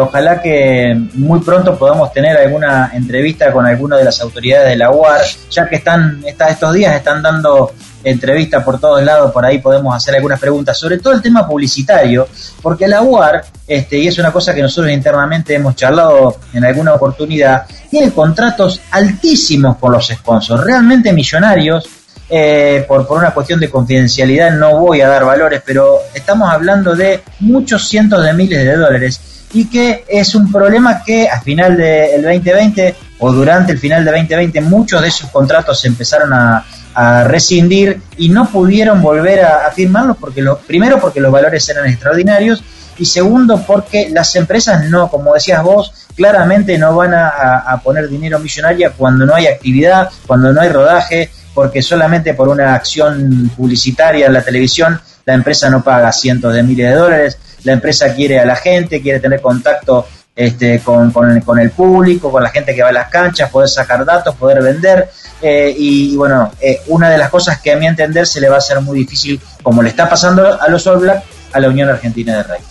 ojalá 0.00 0.40
que 0.40 0.98
muy 1.14 1.40
pronto 1.40 1.78
podamos 1.78 2.12
tener 2.12 2.36
alguna 2.36 2.92
entrevista 2.94 3.52
con 3.52 3.66
alguna 3.66 3.98
de 3.98 4.04
las 4.04 4.20
autoridades 4.20 4.70
de 4.70 4.76
la 4.76 4.90
UAR, 4.90 5.20
ya 5.50 5.68
que 5.68 5.76
están 5.76 6.22
estos 6.24 6.72
días 6.72 6.94
están 6.94 7.22
dando 7.22 7.72
entrevista 8.04 8.64
por 8.64 8.80
todos 8.80 9.02
lados, 9.02 9.32
por 9.32 9.44
ahí 9.44 9.58
podemos 9.58 9.94
hacer 9.94 10.14
algunas 10.14 10.40
preguntas, 10.40 10.78
sobre 10.78 10.98
todo 10.98 11.12
el 11.12 11.22
tema 11.22 11.46
publicitario, 11.46 12.28
porque 12.62 12.88
la 12.88 13.02
UAR, 13.02 13.44
este, 13.66 13.98
y 13.98 14.08
es 14.08 14.18
una 14.18 14.32
cosa 14.32 14.54
que 14.54 14.62
nosotros 14.62 14.92
internamente 14.92 15.54
hemos 15.54 15.76
charlado 15.76 16.38
en 16.52 16.64
alguna 16.64 16.94
oportunidad, 16.94 17.66
tiene 17.90 18.12
contratos 18.12 18.80
altísimos 18.90 19.76
con 19.76 19.92
los 19.92 20.08
sponsors, 20.08 20.64
realmente 20.64 21.12
millonarios, 21.12 21.88
eh, 22.32 22.84
por, 22.86 23.06
por 23.06 23.18
una 23.18 23.32
cuestión 23.32 23.58
de 23.58 23.68
confidencialidad 23.68 24.52
no 24.52 24.78
voy 24.78 25.00
a 25.00 25.08
dar 25.08 25.24
valores, 25.24 25.62
pero 25.66 25.98
estamos 26.14 26.48
hablando 26.48 26.94
de 26.94 27.22
muchos 27.40 27.88
cientos 27.88 28.24
de 28.24 28.32
miles 28.32 28.64
de 28.64 28.76
dólares 28.76 29.20
y 29.52 29.68
que 29.68 30.04
es 30.08 30.34
un 30.34 30.50
problema 30.50 31.02
que 31.04 31.28
a 31.28 31.40
final 31.40 31.76
del 31.76 32.22
2020 32.22 32.94
o 33.18 33.32
durante 33.32 33.72
el 33.72 33.78
final 33.78 34.04
del 34.04 34.14
2020 34.14 34.60
muchos 34.62 35.02
de 35.02 35.08
esos 35.08 35.30
contratos 35.30 35.80
se 35.80 35.88
empezaron 35.88 36.32
a, 36.32 36.64
a 36.94 37.24
rescindir 37.24 38.00
y 38.16 38.28
no 38.28 38.48
pudieron 38.48 39.00
volver 39.00 39.44
a, 39.44 39.70
firmarlos 39.70 40.16
porque 40.16 40.42
lo, 40.42 40.58
primero 40.58 41.00
porque 41.00 41.20
los 41.20 41.32
valores 41.32 41.68
eran 41.68 41.86
extraordinarios 41.86 42.62
y 42.98 43.06
segundo 43.06 43.62
porque 43.66 44.10
las 44.10 44.34
empresas 44.36 44.88
no, 44.90 45.08
como 45.08 45.32
decías 45.32 45.62
vos, 45.62 45.92
claramente 46.14 46.76
no 46.76 46.94
van 46.94 47.14
a, 47.14 47.80
poner 47.82 48.08
dinero 48.08 48.38
millonario 48.38 48.92
cuando 48.96 49.24
no 49.24 49.34
hay 49.34 49.46
actividad, 49.46 50.10
cuando 50.26 50.52
no 50.52 50.60
hay 50.60 50.68
rodaje, 50.68 51.30
porque 51.54 51.80
solamente 51.80 52.34
por 52.34 52.48
una 52.48 52.74
acción 52.74 53.50
publicitaria 53.56 54.26
en 54.26 54.34
la 54.34 54.42
televisión 54.42 55.00
la 55.24 55.32
empresa 55.32 55.70
no 55.70 55.82
paga 55.82 56.12
cientos 56.12 56.52
de 56.52 56.62
miles 56.62 56.90
de 56.90 56.94
dólares, 56.94 57.38
la 57.64 57.72
empresa 57.72 58.14
quiere 58.14 58.38
a 58.38 58.44
la 58.44 58.56
gente, 58.56 59.00
quiere 59.00 59.20
tener 59.20 59.40
contacto 59.40 60.06
este, 60.34 60.80
con, 60.80 61.10
con, 61.10 61.58
el, 61.58 61.70
público, 61.70 62.30
con 62.30 62.42
la 62.42 62.50
gente 62.50 62.74
que 62.74 62.82
va 62.82 62.88
a 62.88 62.92
las 62.92 63.10
canchas, 63.10 63.50
poder 63.50 63.68
sacar 63.68 64.04
datos, 64.04 64.34
poder 64.36 64.62
vender. 64.62 65.10
Eh, 65.42 65.74
y, 65.76 66.16
bueno, 66.16 66.50
eh, 66.60 66.82
una 66.86 67.10
de 67.10 67.18
las 67.18 67.28
cosas 67.28 67.60
que 67.60 67.72
a 67.72 67.76
mi 67.76 67.86
entender 67.86 68.26
se 68.26 68.40
le 68.40 68.48
va 68.48 68.54
a 68.54 68.58
hacer 68.58 68.80
muy 68.80 68.98
difícil, 68.98 69.40
como 69.62 69.82
le 69.82 69.90
está 69.90 70.08
pasando 70.08 70.58
a 70.60 70.68
los 70.68 70.86
All 70.86 70.98
Black, 70.98 71.22
a 71.52 71.60
la 71.60 71.68
Unión 71.68 71.88
Argentina 71.88 72.36
de 72.36 72.42
Rugby. 72.44 72.64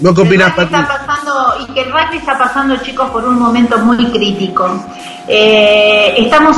¿No 0.00 0.12
qué 0.12 0.22
opinas, 0.22 0.48
está 0.58 1.06
pasando 1.06 1.54
Y 1.60 1.72
que 1.72 1.82
el 1.82 1.92
rugby 1.92 2.16
está 2.16 2.36
pasando, 2.36 2.76
chicos, 2.78 3.08
por 3.10 3.24
un 3.24 3.38
momento 3.38 3.78
muy 3.78 4.10
crítico. 4.10 4.84
Eh, 5.28 6.14
estamos 6.18 6.56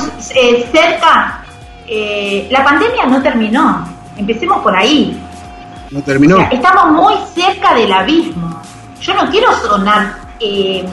cerca, 0.72 1.44
la 2.50 2.64
pandemia 2.64 3.04
no 3.04 3.20
terminó, 3.22 3.86
empecemos 4.16 4.62
por 4.62 4.74
ahí. 4.74 5.25
No 5.90 6.02
terminó. 6.02 6.38
estamos 6.50 6.92
muy 6.92 7.14
cerca 7.34 7.74
del 7.74 7.92
abismo 7.92 8.62
yo 9.06 9.14
no 9.14 9.30
quiero 9.30 9.52
sonar 9.60 10.16
eh, 10.40 10.84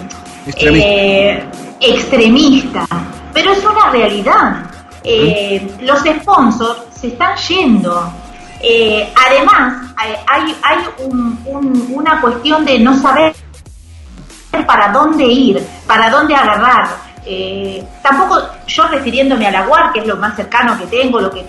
eh, 0.55 1.43
extremista. 1.79 2.85
pero 3.33 3.51
es 3.51 3.63
una 3.65 3.89
realidad. 3.89 4.65
Eh, 5.03 5.77
los 5.81 5.99
sponsors 5.99 6.83
se 6.95 7.07
están 7.07 7.35
yendo. 7.37 8.13
además, 9.25 9.93
hay, 9.97 10.55
hay 10.61 10.77
una 11.89 12.21
cuestión 12.21 12.63
de 12.63 12.79
no 12.79 12.95
saber 12.99 13.35
para 14.67 14.89
dónde 14.89 15.25
ir, 15.25 15.67
para 15.87 16.09
dónde 16.09 16.35
agarrar. 16.35 16.89
tampoco 18.01 18.39
yo 18.67 18.87
refiriéndome 18.87 19.47
a 19.47 19.51
la 19.51 19.67
UAR, 19.67 19.91
que 19.91 20.01
es 20.01 20.07
lo 20.07 20.17
más 20.17 20.35
cercano 20.35 20.77
que 20.77 20.85
tengo, 20.85 21.19
lo 21.19 21.31
que 21.31 21.43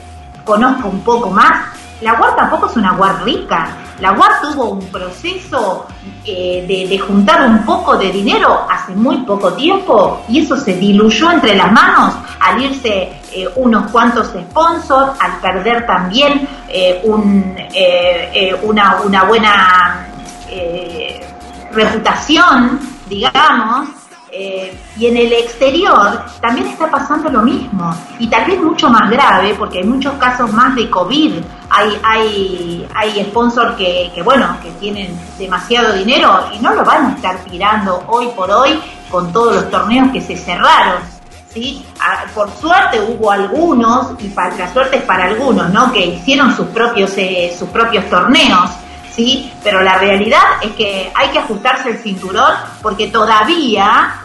conozco 0.45 0.89
un 0.89 1.01
poco 1.03 1.31
más, 1.31 1.67
la 2.05 2.21
UAR 2.21 2.37
tampoco 2.37 2.67
es 2.67 2.77
una 2.77 2.93
UAR 2.93 3.25
rica. 3.25 3.67
La 3.99 4.12
UAR 4.12 4.43
tuvo 4.43 4.73
un 4.73 4.87
proceso 4.88 5.87
eh, 6.27 6.87
de, 6.90 6.99
juntar 6.99 7.47
un 7.47 7.64
poco 7.64 7.97
de 7.97 8.12
dinero 8.12 8.67
hace 8.71 8.93
muy 8.93 9.19
poco 9.19 9.55
tiempo 9.55 10.23
y 10.29 10.40
eso 10.40 10.55
se 10.55 10.75
diluyó 10.75 11.31
entre 11.31 11.55
las 11.55 11.73
manos 11.73 12.14
al 12.40 12.61
irse 12.62 13.11
eh, 13.33 13.49
unos 13.57 13.90
cuantos 13.90 14.27
sponsors, 14.27 15.19
al 15.19 15.40
perder 15.40 15.87
también 15.87 16.47
eh, 16.69 17.01
una, 18.62 19.01
una 19.03 19.25
buena 19.25 20.07
reputación, 21.73 22.81
digamos. 23.09 23.88
Eh, 24.37 24.77
y 24.97 25.07
en 25.07 25.16
el 25.16 25.33
exterior 25.33 26.25
también 26.40 26.66
está 26.66 26.90
pasando 26.90 27.31
lo 27.31 27.42
mismo 27.42 27.94
y 28.18 28.27
tal 28.27 28.47
vez 28.47 28.61
mucho 28.61 28.90
más 28.90 29.09
grave 29.09 29.55
porque 29.57 29.79
hay 29.79 29.85
muchos 29.85 30.12
casos 30.14 30.53
más 30.53 30.75
de 30.75 30.90
COVID. 30.90 31.35
Hay, 31.70 32.01
hay, 32.03 32.88
hay 32.97 33.25
sponsors 33.27 33.77
que, 33.77 34.11
que, 34.12 34.23
bueno, 34.23 34.57
que 34.61 34.73
tienen 34.73 35.16
demasiado 35.38 35.92
dinero 35.92 36.49
y 36.53 36.59
no 36.59 36.75
lo 36.75 36.85
van 36.85 37.07
a 37.07 37.14
estar 37.14 37.37
tirando 37.44 38.03
hoy 38.09 38.27
por 38.35 38.51
hoy 38.51 38.81
con 39.09 39.33
todos 39.33 39.55
los 39.55 39.70
torneos 39.70 40.11
que 40.11 40.20
se 40.20 40.37
cerraron. 40.37 40.99
¿sí? 41.53 41.87
por 42.35 42.51
suerte 42.51 43.01
hubo 43.01 43.31
algunos, 43.31 44.20
y 44.20 44.27
para, 44.31 44.57
la 44.57 44.73
suerte 44.73 44.97
es 44.97 45.03
para 45.05 45.27
algunos, 45.27 45.70
¿no? 45.70 45.92
que 45.92 46.07
hicieron 46.07 46.57
sus 46.57 46.66
propios, 46.66 47.12
eh, 47.16 47.55
sus 47.57 47.68
propios 47.68 48.11
torneos. 48.11 48.68
¿sí? 49.14 49.53
Pero 49.62 49.81
la 49.81 49.97
realidad 49.99 50.42
es 50.61 50.73
que 50.73 51.12
hay 51.14 51.29
que 51.29 51.38
ajustarse 51.38 51.90
el 51.90 51.99
cinturón 51.99 52.53
porque 52.83 53.07
todavía 53.07 54.23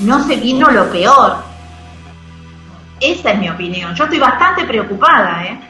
no 0.00 0.26
se 0.26 0.36
vino 0.36 0.70
lo 0.70 0.90
peor. 0.90 1.36
Esa 3.00 3.32
es 3.32 3.38
mi 3.38 3.48
opinión. 3.48 3.94
Yo 3.94 4.04
estoy 4.04 4.18
bastante 4.18 4.64
preocupada, 4.64 5.44
¿eh? 5.44 5.60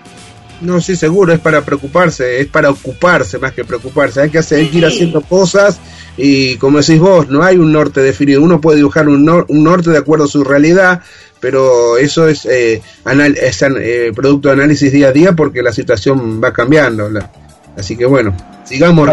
No, 0.61 0.81
sí, 0.81 0.97
seguro, 0.97 1.33
es 1.33 1.38
para 1.38 1.62
preocuparse, 1.62 2.41
es 2.41 2.49
para 2.49 2.71
ocuparse 2.71 3.38
más 3.38 3.53
que 3.53 3.64
preocuparse. 3.64 4.21
Hay 4.23 4.31
que, 4.31 4.38
hacer, 4.38 4.62
ir 4.75 4.85
haciendo 4.85 5.21
cosas 5.21 5.79
y, 6.17 6.57
como 6.57 6.79
decís 6.79 6.99
vos, 6.99 7.29
no 7.29 7.45
hay 7.45 7.57
un 7.57 7.73
norte 7.73 8.01
definido. 8.01 8.43
Uno 8.43 8.61
puede 8.61 8.79
dibujar 8.79 9.09
un, 9.09 9.29
un 9.47 9.64
norte 9.64 9.91
de 9.91 9.99
acuerdo 9.99 10.25
a 10.25 10.29
su 10.29 10.43
realidad, 10.43 11.03
pero 11.38 11.97
eso 11.97 12.27
es, 12.27 12.45
eh, 12.47 12.83
eh, 13.07 14.12
producto 14.14 14.49
de 14.49 14.55
análisis 14.55 14.93
día 14.93 15.09
a 15.09 15.12
día 15.12 15.35
porque 15.35 15.62
la 15.62 15.73
situación 15.73 16.43
va 16.43 16.53
cambiando. 16.53 17.09
Así 17.79 17.97
que 17.97 18.07
bueno, 18.07 18.35
sigamos 18.64 19.09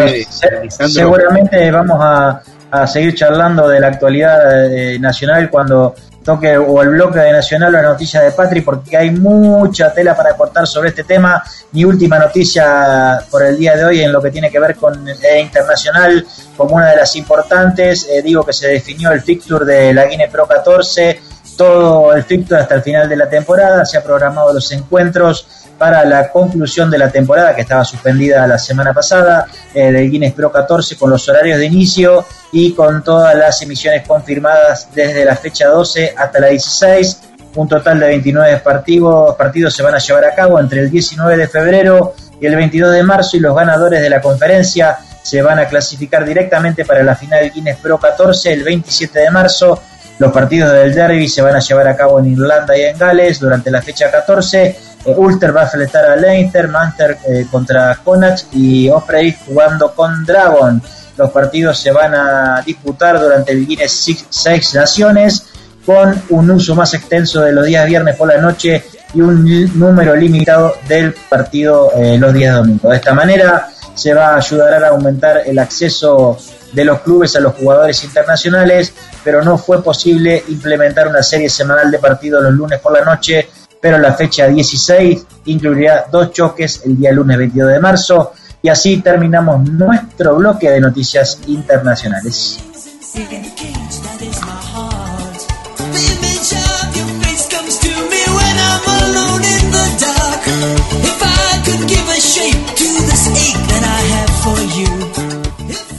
Seguramente 0.87 1.69
vamos 1.71 1.97
a, 2.01 2.41
a 2.71 2.87
seguir 2.87 3.13
charlando 3.15 3.67
de 3.67 3.79
la 3.79 3.87
actualidad 3.87 4.73
eh, 4.73 4.99
nacional 4.99 5.49
cuando 5.49 5.93
toque 6.25 6.57
o 6.57 6.81
el 6.81 6.89
bloque 6.89 7.19
de 7.19 7.31
Nacional 7.31 7.75
o 7.75 7.77
la 7.77 7.89
noticia 7.89 8.19
de 8.19 8.31
Patri, 8.31 8.61
porque 8.61 8.97
hay 8.97 9.11
mucha 9.11 9.93
tela 9.93 10.15
para 10.15 10.35
cortar 10.35 10.65
sobre 10.65 10.89
este 10.89 11.03
tema. 11.03 11.43
Mi 11.71 11.85
última 11.85 12.17
noticia 12.17 13.19
por 13.29 13.43
el 13.43 13.55
día 13.57 13.77
de 13.77 13.85
hoy 13.85 14.01
en 14.01 14.11
lo 14.11 14.21
que 14.21 14.31
tiene 14.31 14.49
que 14.49 14.59
ver 14.59 14.75
con 14.75 15.07
el 15.07 15.17
internacional, 15.39 16.25
como 16.57 16.75
una 16.75 16.89
de 16.89 16.97
las 16.97 17.15
importantes, 17.15 18.07
eh, 18.09 18.23
digo 18.23 18.43
que 18.43 18.53
se 18.53 18.67
definió 18.67 19.11
el 19.11 19.21
fixture 19.21 19.65
de 19.65 19.93
la 19.93 20.05
Guinea 20.05 20.29
Pro 20.29 20.47
14, 20.47 21.21
todo 21.55 22.13
el 22.13 22.23
fixture 22.23 22.59
hasta 22.59 22.73
el 22.73 22.81
final 22.81 23.07
de 23.07 23.15
la 23.15 23.29
temporada, 23.29 23.85
se 23.85 23.97
ha 23.97 24.03
programado 24.03 24.51
los 24.51 24.71
encuentros 24.71 25.47
para 25.77 26.05
la 26.05 26.29
conclusión 26.29 26.89
de 26.89 26.97
la 26.97 27.09
temporada 27.09 27.55
que 27.55 27.61
estaba 27.61 27.83
suspendida 27.83 28.47
la 28.47 28.57
semana 28.57 28.93
pasada 28.93 29.47
eh, 29.73 29.91
del 29.91 30.09
Guinness 30.09 30.33
Pro 30.33 30.51
14 30.51 30.95
con 30.97 31.09
los 31.09 31.27
horarios 31.27 31.59
de 31.59 31.65
inicio 31.65 32.25
y 32.51 32.73
con 32.73 33.03
todas 33.03 33.35
las 33.35 33.61
emisiones 33.61 34.07
confirmadas 34.07 34.89
desde 34.93 35.25
la 35.25 35.35
fecha 35.35 35.67
12 35.67 36.15
hasta 36.17 36.39
la 36.39 36.47
16. 36.47 37.21
Un 37.55 37.67
total 37.67 37.99
de 37.99 38.07
29 38.07 38.57
partidos, 38.57 39.35
partidos 39.35 39.73
se 39.73 39.83
van 39.83 39.95
a 39.95 39.99
llevar 39.99 40.25
a 40.25 40.35
cabo 40.35 40.59
entre 40.59 40.81
el 40.81 40.89
19 40.89 41.37
de 41.37 41.47
febrero 41.47 42.13
y 42.39 42.45
el 42.45 42.55
22 42.55 42.91
de 42.91 43.03
marzo 43.03 43.37
y 43.37 43.39
los 43.39 43.55
ganadores 43.55 44.01
de 44.01 44.09
la 44.09 44.21
conferencia 44.21 44.97
se 45.21 45.41
van 45.41 45.57
a 45.57 45.67
clasificar 45.67 46.23
directamente 46.23 46.85
para 46.85 47.01
la 47.01 47.15
final 47.15 47.49
Guinness 47.51 47.77
Pro 47.77 47.97
14 47.97 48.53
el 48.53 48.63
27 48.63 49.19
de 49.19 49.31
marzo. 49.31 49.81
Los 50.17 50.31
partidos 50.31 50.71
del 50.71 50.93
derby 50.93 51.27
se 51.27 51.41
van 51.41 51.55
a 51.55 51.59
llevar 51.59 51.87
a 51.87 51.95
cabo 51.95 52.19
en 52.19 52.27
Irlanda 52.27 52.77
y 52.77 52.83
en 52.83 52.97
Gales 52.97 53.39
durante 53.39 53.69
la 53.69 53.81
fecha 53.81 54.09
14 54.09 54.75
eh, 55.05 55.13
Ulster 55.15 55.55
va 55.55 55.61
a 55.61 55.63
enfrentar 55.65 56.05
a 56.05 56.15
Leinster, 56.15 56.67
Manchester 56.67 57.17
eh, 57.27 57.45
contra 57.51 57.99
Connacht 58.03 58.47
y 58.53 58.89
Osprey 58.89 59.35
jugando 59.45 59.93
con 59.93 60.25
Dragon. 60.25 60.81
Los 61.17 61.31
partidos 61.31 61.79
se 61.79 61.91
van 61.91 62.15
a 62.15 62.61
disputar 62.65 63.19
durante 63.19 63.51
el 63.51 63.65
Guinness 63.65 63.91
Six, 64.29 64.73
Naciones 64.73 65.45
con 65.85 66.19
un 66.29 66.49
uso 66.51 66.75
más 66.75 66.93
extenso 66.95 67.41
de 67.41 67.53
los 67.53 67.65
días 67.65 67.85
viernes 67.85 68.15
por 68.15 68.27
la 68.27 68.37
noche 68.37 68.83
y 69.13 69.21
un 69.21 69.79
número 69.79 70.15
limitado 70.15 70.73
del 70.87 71.13
partido 71.29 71.91
eh, 71.95 72.17
los 72.17 72.33
días 72.33 72.55
domingos. 72.55 72.89
De 72.89 72.97
esta 72.97 73.13
manera 73.13 73.69
se 73.93 74.13
va 74.13 74.33
a 74.33 74.37
ayudar 74.37 74.83
a 74.83 74.89
aumentar 74.89 75.43
el 75.45 75.59
acceso 75.59 76.37
de 76.75 76.85
los 76.85 76.99
clubes 76.99 77.35
a 77.35 77.39
los 77.39 77.55
jugadores 77.55 78.03
internacionales, 78.03 78.93
pero 79.23 79.43
no 79.43 79.57
fue 79.57 79.81
posible 79.81 80.43
implementar 80.49 81.07
una 81.07 81.23
serie 81.23 81.49
semanal 81.49 81.89
de 81.89 81.97
partidos 81.97 82.43
los 82.43 82.53
lunes 82.53 82.79
por 82.79 82.93
la 82.93 83.03
noche 83.03 83.47
pero 83.85 83.99
la 83.99 84.15
fecha 84.15 84.47
16 84.47 85.27
incluirá 85.45 86.07
dos 86.11 86.31
choques 86.31 86.81
el 86.85 86.97
día 86.97 87.11
lunes 87.11 87.37
22 87.37 87.71
de 87.71 87.79
marzo 87.79 88.33
y 88.63 88.67
así 88.67 88.97
terminamos 88.97 89.61
nuestro 89.69 90.37
bloque 90.37 90.71
de 90.71 90.81
noticias 90.81 91.39
internacionales. 91.45 92.57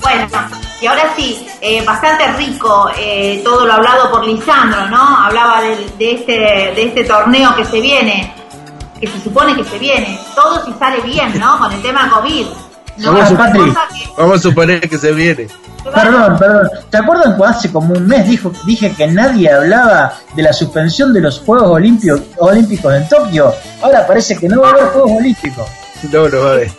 Bueno, 0.02 0.65
y 0.80 0.86
ahora 0.86 1.14
sí, 1.16 1.46
eh, 1.60 1.82
bastante 1.84 2.26
rico 2.32 2.90
eh, 2.98 3.40
todo 3.44 3.66
lo 3.66 3.72
hablado 3.72 4.10
por 4.10 4.26
Lisandro, 4.26 4.86
¿no? 4.88 5.18
Hablaba 5.18 5.62
de, 5.62 6.12
este, 6.12 6.32
de 6.32 6.82
este 6.82 7.04
torneo 7.04 7.54
que 7.56 7.64
se 7.64 7.80
viene, 7.80 8.34
que 9.00 9.06
se 9.06 9.20
supone 9.20 9.56
que 9.56 9.64
se 9.64 9.78
viene, 9.78 10.18
todo 10.34 10.64
si 10.64 10.72
sale 10.78 11.00
bien, 11.00 11.38
¿no? 11.38 11.58
Con 11.58 11.72
el 11.72 11.80
tema 11.80 12.10
COVID. 12.10 12.46
Vamos 14.16 14.36
a 14.36 14.42
suponer 14.42 14.88
que 14.88 14.98
se 14.98 15.12
viene. 15.12 15.48
Perdón, 15.94 16.36
perdón. 16.38 16.68
¿Te 16.90 16.96
acuerdas 16.96 17.26
cuando 17.36 17.44
hace 17.44 17.70
como 17.70 17.94
un 17.94 18.06
mes 18.06 18.28
dijo, 18.28 18.50
dije 18.66 18.92
que 18.92 19.06
nadie 19.06 19.52
hablaba 19.52 20.14
de 20.34 20.42
la 20.42 20.52
suspensión 20.52 21.12
de 21.12 21.20
los 21.20 21.40
Juegos 21.40 21.70
Olímpicos, 21.70 22.22
Olímpicos 22.38 22.92
en 22.94 23.08
Tokio? 23.08 23.54
Ahora 23.82 24.06
parece 24.06 24.36
que 24.36 24.48
no 24.48 24.60
va 24.60 24.68
a 24.68 24.72
haber 24.72 24.84
Juegos 24.86 25.12
Olímpicos. 25.12 25.66
No, 26.04 26.28
no 26.28 26.40
va 26.40 26.50
a 26.50 26.52
haber. 26.52 26.70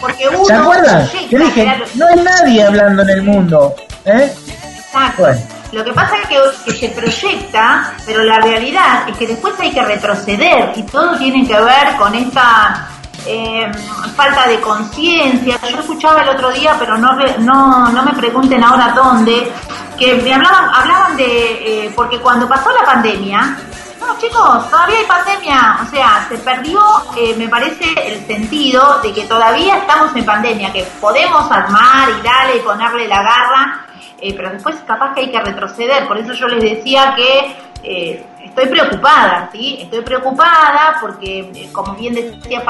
porque 0.00 0.28
uno 0.34 0.44
¿Se 0.44 0.54
acuerdan? 0.54 1.08
Que 1.28 1.38
dije, 1.38 1.82
no 1.94 2.06
hay 2.06 2.16
nadie 2.22 2.64
hablando 2.64 3.02
en 3.02 3.10
el 3.10 3.22
mundo. 3.22 3.74
¿eh? 4.04 4.32
Exacto. 4.76 5.26
Lo 5.72 5.84
que 5.84 5.92
pasa 5.92 6.16
es 6.16 6.28
que, 6.64 6.72
se 6.72 6.88
proyecta, 6.88 7.92
pero 8.04 8.24
la 8.24 8.40
realidad 8.40 9.08
es 9.08 9.16
que 9.16 9.26
después 9.26 9.54
hay 9.60 9.70
que 9.70 9.84
retroceder 9.84 10.72
y 10.74 10.82
todo 10.82 11.16
tiene 11.16 11.46
que 11.46 11.60
ver 11.60 11.96
con 11.96 12.12
esta 12.12 12.88
eh, 13.24 13.70
falta 14.16 14.48
de 14.48 14.60
conciencia. 14.60 15.60
Yo 15.70 15.78
escuchaba 15.78 16.22
el 16.22 16.30
otro 16.30 16.50
día, 16.50 16.74
pero 16.76 16.98
no, 16.98 17.16
no, 17.38 17.88
no 17.88 18.02
me 18.02 18.12
pregunten 18.14 18.64
ahora 18.64 18.92
dónde, 18.96 19.52
que 19.96 20.14
me 20.14 20.34
hablaban, 20.34 20.70
hablaban 20.74 21.16
de, 21.16 21.84
eh, 21.84 21.92
porque 21.94 22.18
cuando 22.18 22.48
pasó 22.48 22.70
la 22.72 22.84
pandemia, 22.84 23.56
no, 24.00 24.18
chicos, 24.18 24.70
todavía 24.70 24.98
hay 24.98 25.06
pandemia. 25.06 25.78
O 25.82 25.90
sea, 25.90 26.26
se 26.28 26.38
perdió, 26.38 26.80
eh, 27.16 27.34
me 27.36 27.48
parece, 27.48 27.84
el 28.06 28.26
sentido 28.26 29.00
de 29.02 29.12
que 29.12 29.24
todavía 29.24 29.78
estamos 29.78 30.14
en 30.16 30.24
pandemia, 30.24 30.72
que 30.72 30.84
podemos 31.00 31.50
armar 31.50 32.08
y 32.18 32.22
darle 32.22 32.56
y 32.56 32.60
ponerle 32.60 33.06
la 33.06 33.22
garra, 33.22 33.86
eh, 34.18 34.34
pero 34.34 34.50
después 34.50 34.76
capaz 34.86 35.14
que 35.14 35.20
hay 35.20 35.30
que 35.30 35.40
retroceder. 35.40 36.08
Por 36.08 36.18
eso 36.18 36.32
yo 36.32 36.48
les 36.48 36.62
decía 36.62 37.14
que 37.14 37.56
eh, 37.82 38.26
estoy 38.42 38.66
preocupada, 38.68 39.50
¿sí? 39.52 39.78
Estoy 39.82 40.00
preocupada 40.00 40.96
porque, 41.00 41.68
como 41.72 41.94
bien 41.94 42.14
decía 42.14 42.62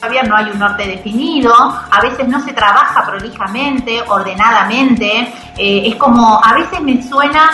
todavía 0.00 0.22
no 0.24 0.36
hay 0.36 0.50
un 0.50 0.58
norte 0.58 0.86
definido, 0.86 1.54
a 1.54 2.00
veces 2.02 2.28
no 2.28 2.38
se 2.40 2.52
trabaja 2.52 3.06
prolijamente, 3.06 4.02
ordenadamente, 4.06 5.32
es 5.56 5.94
como, 5.94 6.42
a 6.44 6.52
veces 6.52 6.78
me 6.82 7.02
suena 7.02 7.50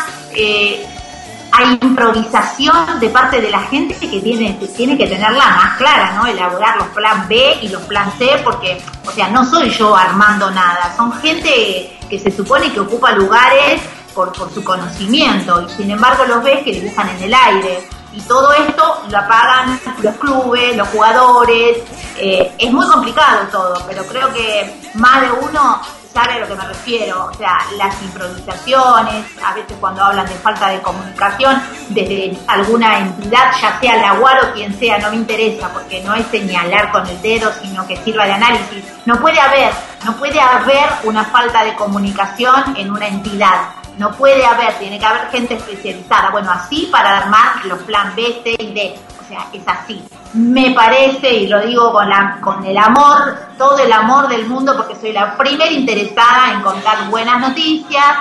hay 1.52 1.78
improvisación 1.82 3.00
de 3.00 3.08
parte 3.08 3.40
de 3.40 3.50
la 3.50 3.60
gente 3.62 3.94
que 3.94 4.20
tiene, 4.20 4.56
que 4.58 5.06
tenerla 5.06 5.46
más 5.56 5.76
clara, 5.76 6.12
¿no? 6.12 6.26
Elaborar 6.26 6.76
los 6.76 6.88
plan 6.88 7.26
B 7.28 7.58
y 7.62 7.68
los 7.68 7.82
plan 7.82 8.12
C, 8.18 8.40
porque, 8.44 8.80
o 9.06 9.10
sea, 9.10 9.28
no 9.28 9.44
soy 9.44 9.70
yo 9.70 9.96
armando 9.96 10.50
nada, 10.50 10.94
son 10.96 11.12
gente 11.20 11.98
que 12.08 12.18
se 12.18 12.30
supone 12.30 12.72
que 12.72 12.80
ocupa 12.80 13.12
lugares 13.12 13.80
por, 14.14 14.32
por 14.32 14.52
su 14.52 14.62
conocimiento, 14.64 15.62
y 15.62 15.68
sin 15.70 15.90
embargo 15.90 16.24
los 16.24 16.42
ves 16.42 16.62
que 16.64 16.72
dibujan 16.72 17.08
en 17.08 17.22
el 17.24 17.34
aire. 17.34 17.88
Y 18.12 18.20
todo 18.22 18.52
esto 18.52 19.02
lo 19.08 19.28
pagan 19.28 19.80
los 20.02 20.16
clubes, 20.16 20.76
los 20.76 20.88
jugadores. 20.88 21.78
Eh, 22.16 22.52
es 22.58 22.72
muy 22.72 22.84
complicado 22.88 23.46
todo, 23.52 23.84
pero 23.86 24.04
creo 24.04 24.32
que 24.32 24.90
más 24.94 25.20
de 25.20 25.30
uno 25.30 25.80
sabe 26.12 26.34
a 26.34 26.38
lo 26.40 26.48
que 26.48 26.54
me 26.54 26.66
refiero, 26.66 27.30
o 27.32 27.34
sea, 27.34 27.58
las 27.76 28.00
improvisaciones, 28.02 29.26
a 29.44 29.54
veces 29.54 29.76
cuando 29.80 30.02
hablan 30.02 30.26
de 30.26 30.34
falta 30.34 30.68
de 30.68 30.80
comunicación 30.80 31.62
desde 31.88 32.36
alguna 32.46 32.98
entidad, 32.98 33.52
ya 33.60 33.78
sea 33.80 33.96
la 33.96 34.14
UAR 34.14 34.44
o 34.44 34.52
quien 34.52 34.76
sea, 34.78 34.98
no 34.98 35.10
me 35.10 35.16
interesa, 35.16 35.68
porque 35.72 36.02
no 36.02 36.14
es 36.14 36.26
señalar 36.26 36.90
con 36.90 37.06
el 37.06 37.20
dedo, 37.22 37.50
sino 37.62 37.86
que 37.86 37.96
sirva 37.98 38.26
de 38.26 38.32
análisis. 38.32 38.84
No 39.06 39.20
puede 39.20 39.40
haber, 39.40 39.72
no 40.04 40.16
puede 40.16 40.40
haber 40.40 40.88
una 41.04 41.24
falta 41.24 41.64
de 41.64 41.74
comunicación 41.74 42.76
en 42.76 42.90
una 42.90 43.06
entidad. 43.06 43.70
No 43.98 44.12
puede 44.12 44.44
haber, 44.46 44.78
tiene 44.78 44.98
que 44.98 45.04
haber 45.04 45.30
gente 45.30 45.54
especializada. 45.54 46.30
Bueno, 46.30 46.50
así 46.50 46.88
para 46.90 47.18
armar 47.18 47.64
los 47.66 47.80
plan 47.80 48.14
B, 48.16 48.40
C 48.42 48.56
y 48.58 48.72
D 48.72 48.98
sea, 49.30 49.46
es 49.52 49.62
así. 49.66 50.02
Me 50.34 50.72
parece, 50.72 51.32
y 51.32 51.46
lo 51.46 51.60
digo 51.60 51.92
con, 51.92 52.08
la, 52.08 52.38
con 52.40 52.64
el 52.64 52.76
amor, 52.76 53.36
todo 53.56 53.78
el 53.78 53.92
amor 53.92 54.28
del 54.28 54.46
mundo, 54.46 54.76
porque 54.76 54.96
soy 54.96 55.12
la 55.12 55.36
primera 55.36 55.70
interesada 55.70 56.52
en 56.52 56.60
contar 56.60 57.08
buenas 57.08 57.40
noticias 57.40 58.16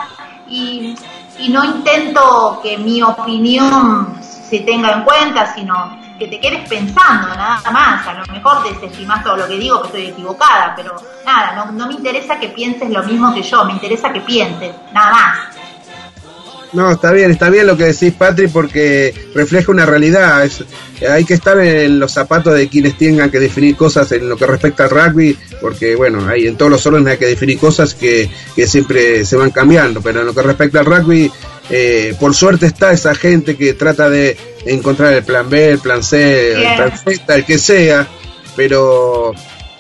y, 0.47 0.95
no 1.49 1.63
intento 1.63 2.59
que 2.61 2.77
mi 2.77 3.01
opinión 3.01 4.19
se 4.21 4.59
tenga 4.59 4.91
en 4.91 5.03
cuenta, 5.03 5.53
sino 5.55 5.97
que 6.19 6.27
te 6.27 6.37
quedes 6.37 6.67
pensando, 6.67 7.29
nada 7.29 7.71
más. 7.71 8.05
A 8.05 8.13
lo 8.13 8.25
mejor 8.25 8.61
desestimas 8.63 9.23
todo 9.23 9.37
lo 9.37 9.47
que 9.47 9.55
digo, 9.55 9.81
que 9.81 9.87
estoy 9.87 10.05
equivocada, 10.07 10.73
pero 10.75 10.95
nada, 11.25 11.53
no, 11.55 11.71
no 11.71 11.87
me 11.87 11.93
interesa 11.93 12.37
que 12.37 12.49
pienses 12.49 12.89
lo 12.89 13.03
mismo 13.03 13.33
que 13.33 13.41
yo, 13.41 13.63
me 13.63 13.71
interesa 13.71 14.11
que 14.11 14.19
pienses, 14.19 14.75
nada 14.91 15.11
más. 15.11 15.58
No, 16.71 16.91
está 16.91 17.11
bien, 17.11 17.31
está 17.31 17.49
bien 17.49 17.65
lo 17.65 17.75
que 17.75 17.85
decís, 17.85 18.13
Patri, 18.13 18.47
porque 18.47 19.13
refleja 19.33 19.71
una 19.71 19.85
realidad. 19.85 20.47
hay 21.09 21.25
que 21.25 21.33
estar 21.33 21.59
en 21.59 21.99
los 21.99 22.11
zapatos 22.11 22.53
de 22.53 22.67
quienes 22.67 22.97
tengan 22.97 23.31
que 23.31 23.39
definir 23.39 23.75
cosas 23.75 24.11
en 24.11 24.29
lo 24.29 24.37
que 24.37 24.45
respecta 24.45 24.83
al 24.83 24.91
rugby, 24.91 25.35
porque, 25.61 25.95
bueno, 25.95 26.27
hay 26.27 26.47
en 26.47 26.57
todos 26.57 26.71
los 26.71 26.85
órdenes 26.85 27.13
hay 27.13 27.17
que 27.17 27.25
definir 27.25 27.57
cosas 27.57 27.95
que, 27.95 28.29
siempre 28.67 29.25
se 29.25 29.35
van 29.35 29.49
cambiando, 29.49 30.01
pero 30.01 30.19
en 30.19 30.27
lo 30.27 30.33
que 30.33 30.43
respecta 30.43 30.79
al 30.81 30.85
rugby, 30.85 31.31
eh, 31.71 32.15
por 32.19 32.35
suerte 32.35 32.67
está 32.67 32.91
esa 32.91 33.15
gente 33.15 33.55
que 33.55 33.73
trata 33.73 34.09
de 34.09 34.37
encontrar 34.65 35.13
el 35.13 35.23
plan 35.23 35.49
B, 35.49 35.71
el 35.71 35.79
plan 35.79 36.03
C, 36.03 36.53
el 36.53 36.75
plan 36.75 36.97
Z, 36.97 37.35
el 37.35 37.45
que 37.45 37.57
sea, 37.57 38.07
pero 38.55 39.33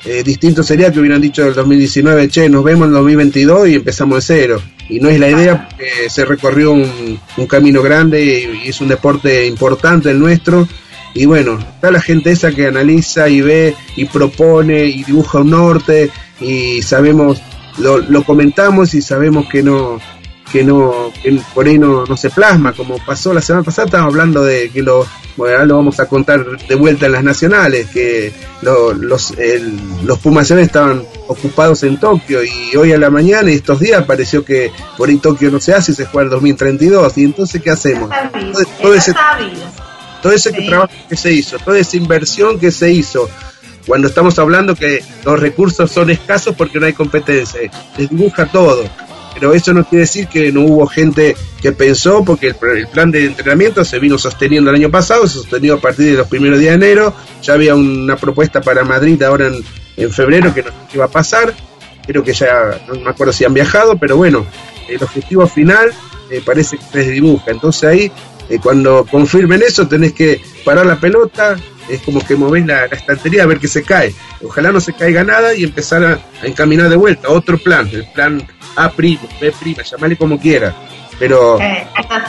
eh, 0.05 0.23
distinto 0.23 0.63
sería 0.63 0.91
que 0.91 0.99
hubieran 0.99 1.21
dicho 1.21 1.45
el 1.45 1.53
2019, 1.53 2.29
che, 2.29 2.49
nos 2.49 2.63
vemos 2.63 2.87
en 2.87 2.91
el 2.91 2.95
2022 2.95 3.69
y 3.69 3.75
empezamos 3.75 4.17
de 4.17 4.21
cero. 4.21 4.61
Y 4.87 4.99
no 4.99 5.09
es 5.09 5.19
la 5.19 5.29
idea 5.29 5.67
porque 5.69 6.09
se 6.09 6.25
recorrió 6.25 6.71
un, 6.71 7.19
camino 7.47 7.81
grande 7.81 8.23
y, 8.23 8.69
es 8.69 8.81
un 8.81 8.87
deporte 8.87 9.45
importante 9.45 10.11
el 10.11 10.19
nuestro. 10.19 10.67
Y 11.13 11.25
bueno, 11.25 11.59
está 11.59 11.91
la 11.91 12.01
gente 12.01 12.31
esa 12.31 12.51
que 12.51 12.67
analiza 12.67 13.29
y 13.29 13.41
ve 13.41 13.75
y 13.95 14.05
propone 14.05 14.85
y 14.85 15.03
dibuja 15.03 15.39
un 15.39 15.51
norte 15.51 16.09
y 16.39 16.81
sabemos, 16.81 17.41
lo, 17.77 17.97
lo 17.97 18.23
comentamos 18.23 18.93
y 18.93 19.01
sabemos 19.01 19.47
que 19.49 19.63
no, 19.63 19.99
que 20.51 20.63
no 20.63 21.11
que 21.21 21.39
por 21.53 21.67
ahí 21.67 21.77
no, 21.77 22.05
no 22.05 22.17
se 22.17 22.29
plasma, 22.29 22.73
como 22.73 22.97
pasó 23.05 23.33
la 23.33 23.41
semana 23.41 23.63
pasada, 23.63 23.85
estábamos 23.85 24.13
hablando 24.13 24.43
de 24.43 24.69
que 24.69 24.81
lo, 24.81 25.05
bueno, 25.37 25.65
lo 25.65 25.77
vamos 25.77 25.99
a 25.99 26.07
contar 26.07 26.45
de 26.57 26.75
vuelta 26.75 27.05
en 27.05 27.11
las 27.13 27.23
nacionales, 27.23 27.87
que 27.89 28.33
los, 28.61 29.31
el, 29.37 29.77
los 30.03 30.19
Pumas 30.19 30.49
estaban 30.51 31.03
ocupados 31.27 31.83
en 31.83 31.97
Tokio 31.97 32.43
y 32.43 32.75
hoy 32.75 32.91
a 32.91 32.97
la 32.97 33.09
mañana 33.09 33.51
y 33.51 33.55
estos 33.55 33.79
días 33.79 34.03
pareció 34.05 34.43
que 34.43 34.71
por 34.97 35.09
ahí 35.09 35.17
Tokio 35.17 35.51
no 35.51 35.59
se 35.59 35.73
hace 35.73 35.91
y 35.91 35.95
se 35.95 36.05
juega 36.05 36.25
el 36.25 36.29
2032 36.31 37.17
y 37.17 37.23
entonces 37.23 37.61
¿qué 37.61 37.69
hacemos? 37.69 38.09
Todo, 38.81 38.93
ese, 38.93 39.13
todo 40.21 40.33
ese 40.33 40.51
trabajo 40.51 40.91
que 41.07 41.15
se 41.15 41.31
hizo, 41.31 41.57
toda 41.59 41.77
esa 41.77 41.97
inversión 41.97 42.59
que 42.59 42.71
se 42.71 42.91
hizo, 42.91 43.29
cuando 43.85 44.07
estamos 44.07 44.37
hablando 44.39 44.75
que 44.75 45.03
los 45.23 45.39
recursos 45.39 45.91
son 45.91 46.09
escasos 46.09 46.55
porque 46.55 46.79
no 46.79 46.85
hay 46.85 46.93
competencia, 46.93 47.61
les 47.97 48.09
dibuja 48.09 48.45
todo 48.47 48.83
pero 49.39 49.53
eso 49.53 49.73
no 49.73 49.85
quiere 49.85 50.01
decir 50.01 50.27
que 50.27 50.51
no 50.51 50.61
hubo 50.61 50.85
gente 50.85 51.35
que 51.61 51.71
pensó, 51.71 52.23
porque 52.25 52.47
el, 52.47 52.87
plan 52.87 53.09
de 53.09 53.25
entrenamiento 53.25 53.85
se 53.85 53.97
vino 53.97 54.17
sosteniendo 54.17 54.69
el 54.69 54.75
año 54.75 54.91
pasado, 54.91 55.27
se 55.27 55.35
sostenió 55.35 55.75
a 55.75 55.79
partir 55.79 56.07
de 56.07 56.17
los 56.17 56.27
primeros 56.27 56.59
días 56.59 56.77
de 56.77 56.87
enero, 56.87 57.13
ya 57.41 57.53
había 57.53 57.73
una 57.73 58.17
propuesta 58.17 58.61
para 58.61 58.83
Madrid 58.83 59.21
ahora 59.23 59.47
en, 59.47 60.11
febrero 60.11 60.53
que 60.53 60.63
no 60.63 60.69
iba 60.93 61.05
a 61.05 61.09
pasar, 61.09 61.53
creo 62.07 62.23
que 62.23 62.33
ya 62.33 62.81
no 62.87 62.95
me 63.01 63.09
acuerdo 63.09 63.33
si 63.33 63.43
han 63.43 63.53
viajado, 63.53 63.97
pero 63.97 64.15
bueno, 64.15 64.45
el 64.87 65.01
objetivo 65.03 65.45
final 65.45 65.91
eh, 66.29 66.41
parece 66.45 66.77
que 66.77 67.03
se 67.03 67.11
dibuja, 67.11 67.51
entonces 67.51 67.83
ahí 67.83 68.11
eh, 68.49 68.59
cuando 68.61 69.05
confirmen 69.05 69.61
eso 69.61 69.87
tenés 69.87 70.13
que 70.13 70.41
parar 70.63 70.85
la 70.85 70.99
pelota, 70.99 71.57
es 71.89 72.01
como 72.01 72.25
que 72.25 72.35
movés 72.35 72.65
la, 72.65 72.85
estantería 72.85 73.43
a 73.43 73.47
ver 73.47 73.59
qué 73.59 73.67
se 73.67 73.83
cae. 73.83 74.13
Ojalá 74.43 74.71
no 74.71 74.79
se 74.79 74.93
caiga 74.93 75.23
nada 75.23 75.53
y 75.53 75.63
empezar 75.63 76.03
a, 76.03 76.19
encaminar 76.43 76.89
de 76.89 76.95
vuelta. 76.95 77.29
Otro 77.29 77.57
plan, 77.57 77.89
el 77.91 78.05
plan 78.11 78.45
A', 78.75 78.91
B', 78.95 79.17
llamale 79.91 80.17
como 80.17 80.39
quiera. 80.39 80.75
Pero 81.17 81.59
eh, 81.59 81.85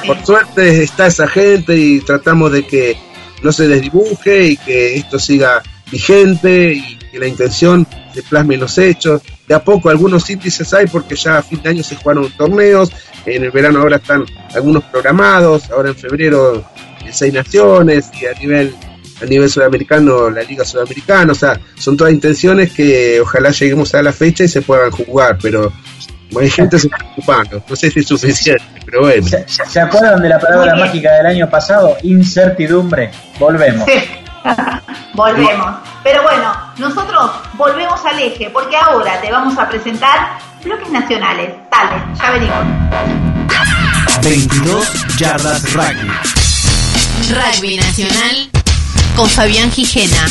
por 0.07 0.25
suerte 0.25 0.83
está 0.83 1.07
esa 1.07 1.29
gente 1.29 1.77
y 1.77 2.01
tratamos 2.01 2.51
de 2.53 2.67
que 2.67 2.97
no 3.43 3.53
se 3.53 3.69
desdibuje 3.69 4.49
y 4.49 4.57
que 4.57 4.97
esto 4.97 5.19
siga 5.19 5.63
vigente 5.91 6.75
y 6.75 6.97
que 7.11 7.19
la 7.19 7.27
intención 7.27 7.87
se 8.13 8.23
plasme 8.23 8.55
en 8.55 8.61
los 8.61 8.77
hechos. 8.79 9.23
De 9.47 9.55
a 9.55 9.63
poco 9.63 9.91
algunos 9.91 10.29
índices 10.31 10.73
hay 10.75 10.87
porque 10.87 11.15
ya 11.15 11.39
a 11.39 11.43
fin 11.43 11.63
de 11.63 11.71
año 11.71 11.83
se 11.83 11.97
jugaron 11.97 12.31
torneos, 12.33 12.91
en 13.27 13.45
el 13.45 13.51
verano 13.51 13.81
ahora 13.81 13.97
están 13.97 14.25
algunos 14.55 14.85
programados, 14.85 15.71
ahora 15.71 15.91
en 15.91 15.97
febrero 15.97 16.65
seis 17.13 17.33
naciones 17.33 18.11
y 18.21 18.27
a 18.27 18.33
nivel 18.35 18.75
a 19.21 19.27
nivel 19.27 19.51
sudamericano, 19.51 20.31
la 20.31 20.43
Liga 20.43 20.65
Sudamericana, 20.65 21.33
o 21.33 21.35
sea, 21.35 21.59
son 21.79 21.97
todas 21.97 22.13
intenciones 22.13 22.73
que 22.73 23.21
ojalá 23.21 23.51
lleguemos 23.51 23.95
a 23.95 24.03
la 24.03 24.13
fecha 24.13 24.45
y 24.45 24.49
se 24.49 24.63
puedan 24.63 24.91
jugar, 24.91 25.39
pero 25.41 25.73
hay 26.39 26.51
gente 26.51 26.79
se 26.79 26.87
está 26.87 27.05
ocupando, 27.13 27.63
no 27.69 27.77
sé 27.77 27.91
si 27.91 28.01
es 28.01 28.07
suficiente, 28.07 28.65
pero 28.85 29.01
bueno. 29.03 29.27
¿Se, 29.47 29.81
acuerdan 29.81 30.23
de 30.23 30.29
la 30.29 30.39
palabra 30.39 30.77
mágica 30.77 31.13
del 31.15 31.27
año 31.27 31.51
pasado? 31.51 31.97
Incertidumbre. 32.03 33.11
Volvemos. 33.39 33.87
volvemos. 35.15 35.77
Pero 36.03 36.23
bueno, 36.23 36.53
nosotros 36.79 37.31
volvemos 37.55 38.05
al 38.05 38.19
eje, 38.21 38.51
porque 38.51 38.77
ahora 38.77 39.21
te 39.21 39.31
vamos 39.31 39.59
a 39.59 39.69
presentar 39.69 40.39
bloques 40.65 40.91
nacionales. 40.91 41.51
Dale, 41.71 42.03
ya 42.19 42.31
venimos. 42.31 42.65
22 44.23 45.17
yardas 45.19 45.73
rugby. 45.73 46.11
Rugby 47.29 47.77
nacional 47.77 48.60
con 49.21 49.29
Fabián 49.29 49.71
Gijena. 49.71 50.27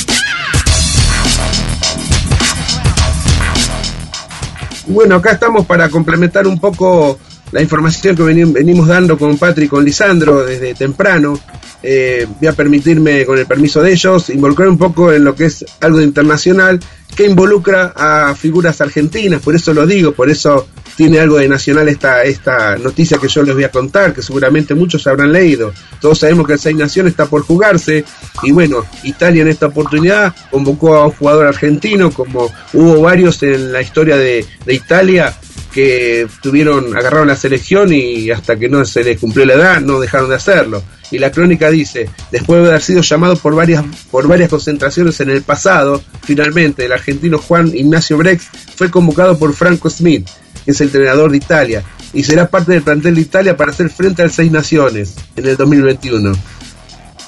Bueno, 4.87 5.17
acá 5.17 5.33
estamos 5.33 5.67
para 5.67 5.89
complementar 5.89 6.47
un 6.47 6.59
poco 6.59 7.19
la 7.51 7.61
información 7.61 8.15
que 8.15 8.23
venimos 8.23 8.87
dando 8.87 9.17
con 9.17 9.37
Patrick 9.37 9.67
y 9.67 9.69
con 9.69 9.85
Lisandro 9.85 10.45
desde 10.45 10.73
temprano. 10.73 11.39
Eh, 11.81 12.27
voy 12.39 12.47
a 12.47 12.53
permitirme, 12.53 13.25
con 13.25 13.37
el 13.37 13.45
permiso 13.45 13.81
de 13.81 13.93
ellos, 13.93 14.29
involucrar 14.29 14.67
un 14.67 14.77
poco 14.77 15.11
en 15.13 15.23
lo 15.23 15.33
que 15.33 15.45
es 15.45 15.65
algo 15.79 16.01
internacional 16.01 16.79
que 17.15 17.25
involucra 17.25 17.93
a 17.95 18.35
figuras 18.35 18.79
argentinas, 18.81 19.41
por 19.41 19.55
eso 19.55 19.73
lo 19.73 19.85
digo, 19.85 20.13
por 20.13 20.29
eso 20.29 20.67
tiene 20.95 21.19
algo 21.19 21.37
de 21.37 21.47
nacional 21.47 21.87
esta, 21.87 22.23
esta 22.23 22.77
noticia 22.77 23.17
que 23.17 23.27
yo 23.27 23.41
les 23.43 23.55
voy 23.55 23.63
a 23.63 23.71
contar, 23.71 24.13
que 24.13 24.21
seguramente 24.21 24.75
muchos 24.75 25.07
habrán 25.07 25.31
leído. 25.31 25.73
Todos 25.99 26.19
sabemos 26.19 26.45
que 26.45 26.53
el 26.53 26.59
Seis 26.59 26.75
Naciones 26.75 27.11
está 27.11 27.25
por 27.25 27.43
jugarse, 27.43 28.03
y 28.43 28.51
bueno, 28.51 28.85
Italia 29.03 29.41
en 29.41 29.47
esta 29.47 29.67
oportunidad 29.67 30.35
convocó 30.51 30.95
a 30.95 31.05
un 31.05 31.11
jugador 31.11 31.47
argentino, 31.47 32.11
como 32.11 32.51
hubo 32.73 33.01
varios 33.01 33.41
en 33.43 33.71
la 33.71 33.81
historia 33.81 34.17
de, 34.17 34.45
de 34.65 34.73
Italia, 34.73 35.33
que 35.73 36.27
tuvieron, 36.41 36.95
agarraron 36.95 37.27
la 37.27 37.35
selección 37.35 37.93
y 37.93 38.31
hasta 38.31 38.57
que 38.57 38.69
no 38.69 38.83
se 38.85 39.03
les 39.03 39.19
cumplió 39.19 39.45
la 39.45 39.53
edad 39.53 39.81
no 39.81 39.99
dejaron 39.99 40.29
de 40.29 40.35
hacerlo. 40.35 40.83
Y 41.11 41.17
la 41.17 41.31
crónica 41.31 41.69
dice, 41.69 42.09
después 42.31 42.61
de 42.61 42.69
haber 42.69 42.81
sido 42.81 43.01
llamado 43.01 43.35
por 43.35 43.55
varias, 43.55 43.83
por 44.11 44.27
varias 44.27 44.49
concentraciones 44.49 45.19
en 45.19 45.29
el 45.29 45.41
pasado, 45.41 46.01
finalmente 46.23 46.85
el 46.85 46.91
argentino 46.91 47.39
Juan 47.39 47.71
Ignacio 47.75 48.17
Brex 48.17 48.47
fue 48.75 48.91
convocado 48.91 49.37
por 49.37 49.53
Franco 49.53 49.89
Smith, 49.89 50.27
que 50.65 50.71
es 50.71 50.81
el 50.81 50.87
entrenador 50.87 51.31
de 51.31 51.37
Italia, 51.37 51.83
y 52.13 52.23
será 52.23 52.49
parte 52.49 52.73
del 52.73 52.83
plantel 52.83 53.15
de 53.15 53.21
Italia 53.21 53.57
para 53.57 53.71
hacer 53.71 53.89
frente 53.89 54.21
al 54.21 54.31
Seis 54.31 54.51
Naciones 54.51 55.15
en 55.35 55.47
el 55.47 55.57
2021. 55.57 56.33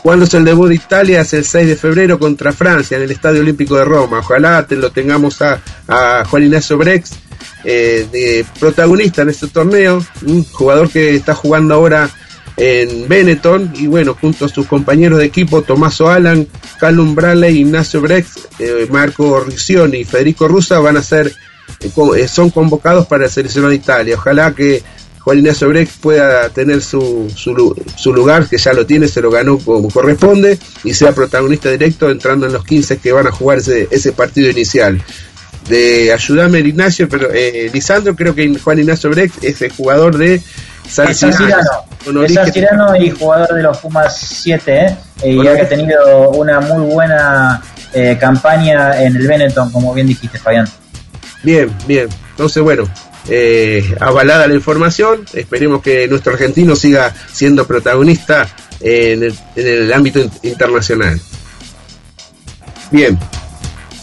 Cuando 0.03 0.25
es 0.25 0.33
el 0.33 0.43
debut 0.43 0.69
de 0.69 0.75
Italia 0.75 1.21
es 1.21 1.33
el 1.33 1.45
6 1.45 1.67
de 1.67 1.75
febrero 1.75 2.17
contra 2.17 2.51
Francia 2.51 2.97
en 2.97 3.03
el 3.03 3.11
Estadio 3.11 3.41
Olímpico 3.41 3.77
de 3.77 3.85
Roma. 3.85 4.19
Ojalá 4.19 4.65
lo 4.67 4.91
tengamos 4.91 5.39
a, 5.43 5.61
a 5.87 6.25
Juan 6.25 6.43
Ignacio 6.43 6.75
Brex 6.77 7.11
eh, 7.63 8.07
de 8.11 8.45
protagonista 8.59 9.21
en 9.21 9.29
este 9.29 9.47
torneo, 9.47 10.05
un 10.25 10.43
jugador 10.45 10.89
que 10.89 11.15
está 11.15 11.35
jugando 11.35 11.75
ahora 11.75 12.09
en 12.57 13.07
Benetton 13.07 13.73
y 13.75 13.87
bueno, 13.87 14.15
junto 14.19 14.45
a 14.45 14.49
sus 14.49 14.67
compañeros 14.67 15.19
de 15.19 15.25
equipo 15.25 15.61
Tomaso 15.61 16.09
Alan, 16.09 16.47
Callum 16.79 17.15
Bradley, 17.15 17.59
Ignacio 17.59 18.01
Brex, 18.01 18.49
eh, 18.59 18.87
Marco 18.89 19.39
Riccioni 19.39 19.99
y 19.99 20.03
Federico 20.03 20.47
Rusa 20.47 20.79
van 20.79 20.97
a 20.97 21.03
ser, 21.03 21.33
eh, 21.79 22.27
son 22.27 22.49
convocados 22.49 23.07
para 23.07 23.25
el 23.25 23.31
seleccionado 23.31 23.69
de 23.71 23.77
Italia. 23.77 24.15
Ojalá 24.15 24.53
que 24.53 24.83
Juan 25.19 25.37
Ignacio 25.37 25.69
Brex 25.69 25.93
pueda 26.01 26.49
tener 26.49 26.81
su, 26.81 27.31
su, 27.35 28.13
lugar, 28.13 28.49
que 28.49 28.57
ya 28.57 28.73
lo 28.73 28.85
tiene, 28.85 29.07
se 29.07 29.21
lo 29.21 29.29
ganó 29.29 29.57
como 29.59 29.89
corresponde, 29.89 30.57
y 30.83 30.93
sea 30.93 31.13
protagonista 31.13 31.69
directo 31.69 32.09
entrando 32.09 32.47
en 32.47 32.53
los 32.53 32.65
15 32.65 32.97
que 32.97 33.11
van 33.11 33.27
a 33.27 33.31
jugar 33.31 33.59
ese 33.59 34.11
partido 34.13 34.49
inicial 34.49 35.03
de 35.71 36.11
ayudarme 36.11 36.59
Ignacio, 36.59 37.07
pero 37.07 37.29
eh, 37.33 37.69
Lisandro, 37.73 38.13
creo 38.13 38.35
que 38.35 38.53
Juan 38.59 38.79
Ignacio 38.79 39.09
Brex 39.09 39.41
es 39.41 39.61
el 39.61 39.71
jugador 39.71 40.17
de 40.17 40.41
San 40.87 41.15
Cirano. 41.15 42.95
y 42.99 43.09
jugador 43.11 43.55
de 43.55 43.63
los 43.63 43.77
Pumas 43.77 44.17
7, 44.17 44.97
¿eh? 45.23 45.31
y 45.31 45.47
ha 45.47 45.69
tenido 45.69 46.31
una 46.31 46.59
muy 46.59 46.93
buena 46.93 47.61
eh, 47.93 48.17
campaña 48.19 49.01
en 49.01 49.15
el 49.15 49.25
Benetton, 49.25 49.71
como 49.71 49.93
bien 49.93 50.07
dijiste, 50.07 50.37
Fabián. 50.37 50.67
Bien, 51.41 51.71
bien. 51.87 52.09
Entonces, 52.31 52.61
bueno, 52.61 52.83
eh, 53.29 53.95
avalada 53.99 54.47
la 54.47 54.53
información, 54.53 55.25
esperemos 55.33 55.81
que 55.81 56.07
nuestro 56.09 56.33
argentino 56.33 56.75
siga 56.75 57.13
siendo 57.31 57.65
protagonista 57.65 58.47
en 58.81 59.23
el, 59.23 59.33
en 59.55 59.67
el 59.67 59.93
ámbito 59.93 60.19
internacional. 60.43 61.19
Bien, 62.91 63.17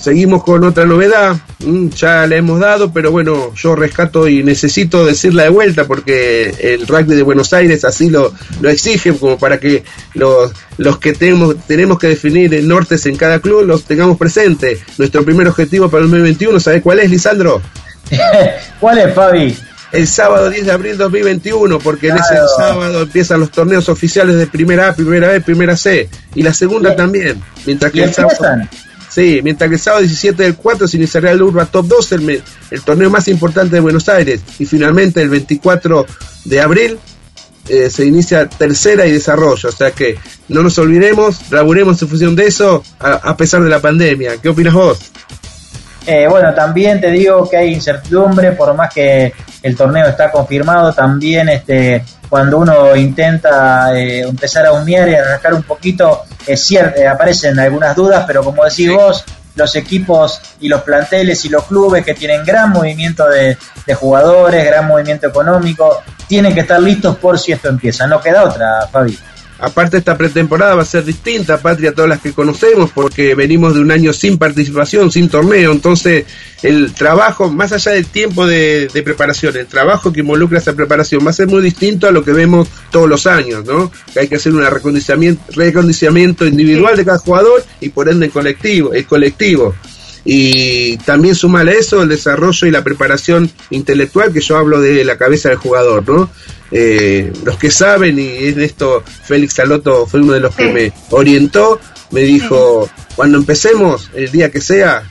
Seguimos 0.01 0.45
con 0.45 0.63
otra 0.63 0.85
novedad, 0.85 1.37
mm, 1.59 1.89
ya 1.89 2.27
la 2.27 2.37
hemos 2.37 2.61
dado, 2.61 2.93
pero 2.93 3.11
bueno, 3.11 3.53
yo 3.55 3.75
rescato 3.75 4.29
y 4.29 4.45
necesito 4.45 5.05
decirla 5.05 5.43
de 5.43 5.49
vuelta 5.49 5.87
porque 5.87 6.55
el 6.61 6.87
rugby 6.87 7.17
de 7.17 7.23
Buenos 7.23 7.53
Aires 7.53 7.85
así 7.85 8.09
lo, 8.09 8.33
lo 8.61 8.71
exige, 8.71 9.13
como 9.15 9.39
para 9.39 9.59
que 9.59 9.83
los, 10.15 10.53
los 10.77 10.99
que 10.99 11.13
tenemos, 11.15 11.57
tenemos 11.67 11.99
que 11.99 12.09
definir 12.09 12.63
nortes 12.65 13.07
en 13.07 13.17
cada 13.17 13.41
club 13.41 13.65
los 13.65 13.85
tengamos 13.85 14.17
presentes. 14.17 14.81
Nuestro 14.99 15.25
primer 15.25 15.49
objetivo 15.49 15.91
para 15.91 16.05
el 16.05 16.11
2021, 16.11 16.61
¿sabes 16.61 16.83
cuál 16.83 17.01
es, 17.01 17.11
Lisandro? 17.11 17.61
¿Cuál 18.81 18.99
es, 18.99 19.15
Fabi? 19.15 19.57
el 19.91 20.07
sábado 20.07 20.51
10 20.51 20.67
de 20.67 20.73
abril 20.73 20.99
2021, 20.99 21.79
porque 21.79 22.09
en 22.09 22.17
ese 22.17 22.37
sábado 22.57 23.03
empiezan 23.03 23.41
los 23.41 23.51
torneos 23.51 23.89
oficiales 23.89 24.37
de 24.37 24.47
primera 24.47 24.89
A, 24.89 24.95
primera 24.95 25.29
B, 25.29 25.41
primera 25.41 25.77
C, 25.77 26.09
y 26.35 26.43
la 26.43 26.53
segunda 26.53 26.95
también, 26.95 27.43
mientras 27.65 27.91
que 27.91 28.05
el 28.05 28.13
sábado, 28.13 28.37
Mientras 29.43 29.69
que 29.69 29.75
el 29.75 29.81
sábado 29.81 30.03
17 30.03 30.45
del 30.45 30.55
4 30.55 30.87
se 30.87 30.97
iniciará 30.97 31.33
el 31.33 31.43
Urba 31.43 31.67
Top 31.67 31.87
2, 31.87 32.13
el, 32.13 32.43
torneo 32.85 33.11
más 33.11 33.27
importante 33.27 33.75
de 33.75 33.81
Buenos 33.81 34.09
Aires. 34.09 34.41
Y 34.61 34.65
finalmente 34.65 35.21
el 35.21 35.29
24 35.29 36.07
de 36.45 36.61
abril 36.61 36.99
eh, 37.69 37.91
se 37.91 38.07
inicia 38.07 38.49
tercera 38.49 39.07
y 39.07 39.13
desarrollo. 39.13 39.71
O 39.71 39.73
sea 39.73 39.91
que 39.91 40.17
no 40.49 40.63
nos 40.63 40.79
olvidemos, 40.79 41.51
laburemos 41.51 42.01
en 42.01 42.09
función 42.09 42.37
de 42.37 42.47
eso 42.47 42.85
a, 43.01 43.37
pesar 43.37 43.61
de 43.63 43.69
la 43.69 43.81
pandemia. 43.81 44.37
¿Qué 44.41 44.51
opinas 44.51 44.75
vos? 44.75 44.99
Eh, 46.07 46.29
bueno, 46.31 46.55
también 46.55 47.01
te 47.01 47.11
digo 47.11 47.51
que 47.51 47.57
hay 47.57 47.75
incertidumbre, 47.75 48.53
por 48.53 48.73
más 48.75 48.95
que 48.95 49.33
el 49.63 49.77
torneo 49.77 50.07
está 50.09 50.31
confirmado, 50.31 50.93
también 50.93 51.49
este, 51.49 52.05
cuando 52.29 52.59
uno 52.59 52.95
intenta 52.95 53.97
eh, 53.99 54.21
empezar 54.21 54.67
a 54.67 54.73
humear 54.73 55.09
y 55.09 55.15
a 55.15 55.25
rascar 55.25 55.55
un 55.55 55.63
poquito, 55.63 56.25
es 56.47 56.63
cierto, 56.63 57.01
eh, 57.01 57.09
aparecen 57.09 57.59
algunas 57.59 57.97
dudas, 57.97 58.25
pero 58.27 58.45
como 58.45 58.65
decís 58.65 58.91
vos, 58.91 59.25
los 59.55 59.75
equipos 59.75 60.41
y 60.61 60.69
los 60.69 60.83
planteles 60.83 61.45
y 61.45 61.49
los 61.49 61.65
clubes 61.65 62.05
que 62.05 62.15
tienen 62.15 62.45
gran 62.45 62.71
movimiento 62.71 63.29
de, 63.29 63.57
de 63.87 63.95
jugadores, 63.95 64.65
gran 64.65 64.87
movimiento 64.87 65.27
económico, 65.27 66.03
tienen 66.29 66.55
que 66.55 66.61
estar 66.61 66.81
listos 66.81 67.17
por 67.17 67.39
si 67.39 67.53
esto 67.53 67.69
empieza. 67.69 68.07
No 68.07 68.21
queda 68.21 68.45
otra, 68.45 68.87
Fabi. 68.91 69.19
Aparte 69.61 69.97
esta 69.97 70.17
pretemporada 70.17 70.77
va 70.77 70.83
a 70.83 70.87
ser 70.87 71.05
distinta, 71.05 71.61
Patria, 71.61 71.91
a 71.91 71.93
todas 71.93 72.09
las 72.09 72.21
que 72.21 72.33
conocemos, 72.33 72.91
porque 72.95 73.35
venimos 73.35 73.75
de 73.75 73.81
un 73.81 73.91
año 73.91 74.13
sin 74.13 74.39
participación, 74.39 75.11
sin 75.11 75.29
torneo, 75.29 75.73
entonces 75.73 76.27
el 76.63 76.93
trabajo, 76.93 77.51
más 77.51 77.73
allá 77.73 77.93
del 77.93 78.07
tiempo 78.07 78.47
de, 78.47 78.89
preparación, 79.05 79.57
el 79.57 79.67
trabajo 79.67 80.13
que 80.13 80.21
involucra 80.21 80.59
esa 80.59 80.75
preparación 80.75 81.27
va 81.27 81.31
a 81.31 81.35
ser 81.35 81.49
muy 81.49 81.63
distinto 81.63 82.07
a 82.07 82.13
lo 82.13 82.25
que 82.25 82.33
vemos 82.33 82.69
todos 82.91 83.09
los 83.09 83.27
años, 83.27 83.65
¿no? 83.65 83.91
Que 84.13 84.21
hay 84.21 84.29
que 84.29 84.37
hacer 84.37 84.55
un 84.55 84.65
recondicionamiento, 84.65 85.43
recondicionamiento 85.53 86.47
individual 86.47 86.97
de 86.97 87.05
cada 87.05 87.19
jugador 87.19 87.65
y 87.81 87.89
por 87.89 88.09
ende 88.09 88.31
colectivo, 88.31 88.93
el 88.93 89.07
colectivo 89.07 89.75
y 90.25 90.97
también 90.99 91.35
sumale 91.35 91.73
a 91.73 91.75
eso 91.75 92.03
el 92.03 92.09
desarrollo 92.09 92.67
y 92.67 92.71
la 92.71 92.85
preparación 92.85 93.51
intelectual 93.71 94.33
que 94.33 94.41
yo 94.41 94.57
hablo 94.57 94.81
de 94.81 95.05
la 95.05 95.17
cabeza 95.17 95.49
del 95.49 95.59
jugador, 95.59 96.09
¿no? 96.09 96.31
Eh, 96.71 97.33
los 97.45 97.57
que 97.57 97.71
saben, 97.71 98.19
y 98.19 98.49
en 98.49 98.61
esto 98.61 99.03
Félix 99.25 99.55
Saloto 99.55 100.07
fue 100.07 100.21
uno 100.21 100.35
de 100.35 100.41
los 100.41 100.55
que 100.55 100.71
me 100.71 100.93
orientó, 101.11 101.81
me 102.11 102.23
dijo, 102.23 102.91
cuando 103.17 103.39
empecemos, 103.39 104.11
el 104.15 104.31
día 104.31 104.51
que 104.51 104.61
sea, 104.61 105.03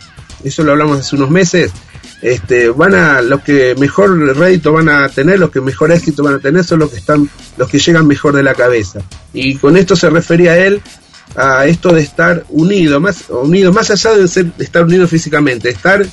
eso 0.44 0.64
lo 0.64 0.74
hablamos 0.74 1.00
hace 1.00 1.16
unos 1.16 1.32
meses, 1.32 1.72
este, 2.22 2.70
van 2.70 2.96
a, 2.96 3.22
los 3.22 3.42
que 3.42 3.76
mejor 3.76 4.18
rédito 4.36 4.72
van 4.74 4.90
a 4.90 5.10
tener, 5.10 5.40
los 5.40 5.52
que 5.52 5.62
mejor 5.62 5.92
éxito 5.92 6.24
van 6.24 6.36
a 6.36 6.40
tener, 6.40 6.64
son 6.64 6.80
los 6.80 6.92
que 6.92 6.98
están, 6.98 7.30
los 7.58 7.70
que 7.70 7.80
llegan 7.80 8.08
mejor 8.08 8.36
de 8.36 8.44
la 8.44 8.54
cabeza. 8.54 9.00
Y 9.34 9.56
con 9.56 9.78
esto 9.78 9.96
se 9.96 10.10
refería 10.10 10.54
a 10.54 10.58
él 10.58 10.82
a 11.38 11.68
esto 11.68 11.94
de 11.94 12.02
estar 12.02 12.44
unido, 12.50 13.00
más 13.00 13.30
unido, 13.30 13.72
más 13.72 13.92
allá 13.92 14.16
de, 14.16 14.28
ser, 14.28 14.46
de 14.54 14.64
estar 14.64 14.84
unido 14.84 15.08
físicamente, 15.08 15.70
estar 15.70 16.04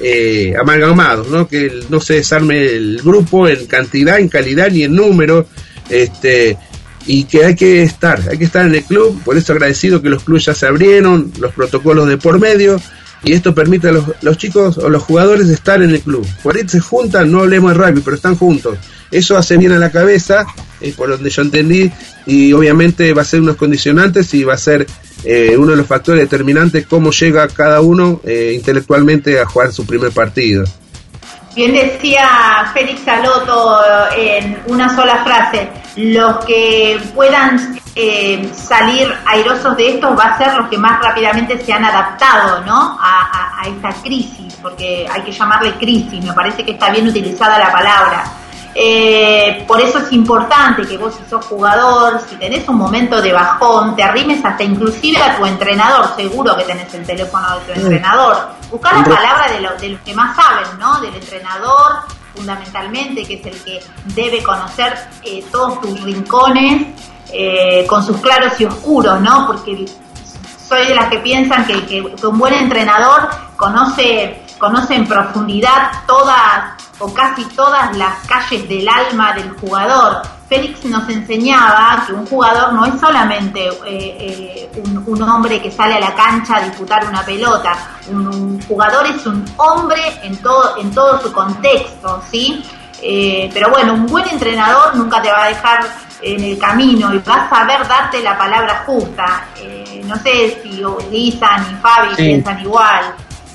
eh, 0.00 0.54
amalgamados, 0.60 1.28
¿no? 1.28 1.48
que 1.48 1.80
no 1.88 2.00
se 2.00 2.14
desarme 2.14 2.66
el 2.66 3.00
grupo 3.02 3.48
en 3.48 3.66
cantidad, 3.66 4.18
en 4.18 4.28
calidad 4.28 4.70
ni 4.70 4.82
en 4.82 4.94
número, 4.94 5.46
este, 5.88 6.58
y 7.06 7.24
que 7.24 7.46
hay 7.46 7.56
que 7.56 7.82
estar, 7.82 8.20
hay 8.30 8.36
que 8.36 8.44
estar 8.44 8.66
en 8.66 8.74
el 8.74 8.84
club, 8.84 9.18
por 9.24 9.38
eso 9.38 9.54
agradecido 9.54 10.02
que 10.02 10.10
los 10.10 10.22
clubes 10.22 10.44
ya 10.44 10.54
se 10.54 10.66
abrieron, 10.66 11.32
los 11.40 11.54
protocolos 11.54 12.06
de 12.06 12.18
por 12.18 12.38
medio, 12.38 12.78
y 13.22 13.32
esto 13.32 13.54
permite 13.54 13.88
a 13.88 13.92
los, 13.92 14.04
los 14.20 14.36
chicos 14.36 14.76
o 14.76 14.90
los 14.90 15.02
jugadores 15.02 15.48
estar 15.48 15.82
en 15.82 15.90
el 15.90 16.00
club. 16.00 16.26
Por 16.42 16.58
se 16.68 16.80
juntan, 16.80 17.32
no 17.32 17.40
hablemos 17.40 17.72
de 17.72 17.78
rugby, 17.78 18.02
pero 18.02 18.16
están 18.16 18.36
juntos. 18.36 18.76
Eso 19.10 19.38
hace 19.38 19.56
bien 19.56 19.72
a 19.72 19.78
la 19.78 19.90
cabeza, 19.90 20.44
es 20.84 20.94
por 20.94 21.08
donde 21.08 21.30
yo 21.30 21.42
entendí, 21.42 21.90
y 22.26 22.52
obviamente 22.52 23.12
va 23.14 23.22
a 23.22 23.24
ser 23.24 23.40
unos 23.40 23.56
condicionantes 23.56 24.32
y 24.34 24.44
va 24.44 24.54
a 24.54 24.58
ser 24.58 24.86
eh, 25.24 25.56
uno 25.56 25.70
de 25.70 25.78
los 25.78 25.86
factores 25.86 26.20
determinantes 26.20 26.86
cómo 26.86 27.10
llega 27.10 27.48
cada 27.48 27.80
uno 27.80 28.20
eh, 28.24 28.52
intelectualmente 28.54 29.40
a 29.40 29.46
jugar 29.46 29.72
su 29.72 29.86
primer 29.86 30.12
partido. 30.12 30.64
Bien 31.56 31.72
decía 31.72 32.70
Félix 32.74 33.02
Saloto 33.02 33.80
en 34.16 34.58
una 34.66 34.94
sola 34.94 35.22
frase, 35.24 35.68
los 35.96 36.44
que 36.44 37.00
puedan 37.14 37.80
eh, 37.94 38.50
salir 38.52 39.08
airosos 39.24 39.76
de 39.76 39.90
esto 39.90 40.16
va 40.16 40.24
a 40.24 40.38
ser 40.38 40.52
los 40.54 40.68
que 40.68 40.76
más 40.76 41.00
rápidamente 41.00 41.64
se 41.64 41.72
han 41.72 41.84
adaptado 41.84 42.60
¿no? 42.66 42.98
a, 43.00 43.60
a 43.62 43.68
esta 43.68 44.02
crisis, 44.02 44.56
porque 44.60 45.06
hay 45.08 45.22
que 45.22 45.30
llamarle 45.30 45.74
crisis, 45.74 46.24
me 46.24 46.32
parece 46.32 46.64
que 46.64 46.72
está 46.72 46.90
bien 46.90 47.06
utilizada 47.06 47.56
la 47.56 47.70
palabra 47.72 48.24
eh, 48.74 49.64
por 49.68 49.80
eso 49.80 49.98
es 49.98 50.12
importante 50.12 50.86
que 50.86 50.98
vos 50.98 51.14
si 51.14 51.28
sos 51.30 51.44
jugador, 51.46 52.20
si 52.28 52.36
tenés 52.36 52.68
un 52.68 52.76
momento 52.76 53.22
de 53.22 53.32
bajón, 53.32 53.94
te 53.94 54.02
arrimes 54.02 54.44
hasta 54.44 54.64
inclusive 54.64 55.22
a 55.22 55.36
tu 55.36 55.46
entrenador, 55.46 56.14
seguro 56.16 56.56
que 56.56 56.64
tenés 56.64 56.92
el 56.94 57.06
teléfono 57.06 57.60
de 57.60 57.72
tu 57.74 57.80
entrenador. 57.80 58.36
Busca 58.70 58.92
la 58.92 59.04
palabra 59.04 59.46
de, 59.48 59.60
de 59.80 59.88
los 59.90 60.00
que 60.00 60.14
más 60.14 60.34
saben, 60.34 60.78
¿no? 60.78 61.00
Del 61.00 61.14
entrenador, 61.14 62.00
fundamentalmente, 62.34 63.24
que 63.24 63.34
es 63.34 63.46
el 63.46 63.62
que 63.62 63.82
debe 64.06 64.42
conocer 64.42 64.98
eh, 65.22 65.44
todos 65.52 65.80
tus 65.80 66.00
rincones, 66.02 66.88
eh, 67.32 67.86
con 67.86 68.04
sus 68.04 68.18
claros 68.18 68.60
y 68.60 68.64
oscuros, 68.64 69.20
¿no? 69.20 69.46
Porque 69.46 69.86
soy 70.68 70.86
de 70.86 70.94
las 70.94 71.08
que 71.08 71.18
piensan 71.18 71.66
que, 71.66 71.84
que 71.86 72.00
un 72.00 72.38
buen 72.38 72.54
entrenador 72.54 73.28
conoce, 73.56 74.43
conoce 74.64 74.94
en 74.94 75.06
profundidad 75.06 75.90
todas 76.06 76.72
o 76.98 77.12
casi 77.12 77.44
todas 77.54 77.94
las 77.98 78.14
calles 78.26 78.66
del 78.66 78.88
alma 78.88 79.34
del 79.34 79.50
jugador. 79.60 80.22
Félix 80.48 80.86
nos 80.86 81.06
enseñaba 81.10 82.02
que 82.06 82.14
un 82.14 82.26
jugador 82.26 82.72
no 82.72 82.86
es 82.86 82.98
solamente 82.98 83.68
eh, 83.86 84.70
eh, 84.74 84.82
un, 85.06 85.22
hombre 85.22 85.60
que 85.60 85.70
sale 85.70 85.96
a 85.96 86.00
la 86.00 86.14
cancha 86.14 86.56
a 86.56 86.60
disputar 86.62 87.06
una 87.06 87.22
pelota, 87.22 87.76
un, 88.08 88.58
jugador 88.62 89.06
es 89.06 89.26
un 89.26 89.44
hombre 89.58 90.00
en 90.22 90.34
todo, 90.38 90.78
en 90.78 90.90
todo 90.94 91.20
su 91.20 91.30
contexto, 91.30 92.22
¿sí? 92.30 92.64
Eh, 93.02 93.50
pero 93.52 93.68
bueno, 93.68 93.92
un 93.92 94.06
buen 94.06 94.26
entrenador 94.30 94.96
nunca 94.96 95.20
te 95.20 95.30
va 95.30 95.44
a 95.44 95.48
dejar 95.48 95.80
en 96.22 96.42
el 96.42 96.58
camino 96.58 97.12
y 97.12 97.18
va 97.18 97.34
a 97.34 97.50
saber 97.50 97.86
darte 97.86 98.22
la 98.22 98.38
palabra 98.38 98.82
justa. 98.86 99.44
no 100.04 100.16
sé 100.16 100.58
si 100.62 100.82
Lisa 101.10 101.58
ni 101.58 101.74
Fabi 101.82 102.14
piensan 102.16 102.60
igual. 102.60 103.14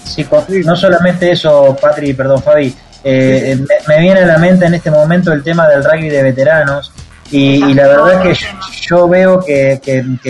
Sí, 0.10 0.28
no 0.66 0.76
solamente 0.76 1.32
eso, 1.32 1.78
Patri, 1.80 2.14
perdón, 2.14 2.42
Fabi, 2.42 2.76
eh, 3.04 3.58
me, 3.88 4.00
viene 4.00 4.22
a 4.22 4.26
la 4.26 4.38
mente 4.38 4.66
en 4.66 4.74
este 4.74 4.92
momento 4.92 5.32
el 5.32 5.44
tema 5.44 5.68
del 5.68 5.84
rugby 5.84 6.10
de 6.10 6.24
veteranos 6.24 6.92
y, 7.32 7.74
la 7.74 7.88
verdad 7.88 8.26
es 8.26 8.40
que 8.40 8.46
yo, 8.82 9.08
veo 9.08 9.40
que, 9.40 9.80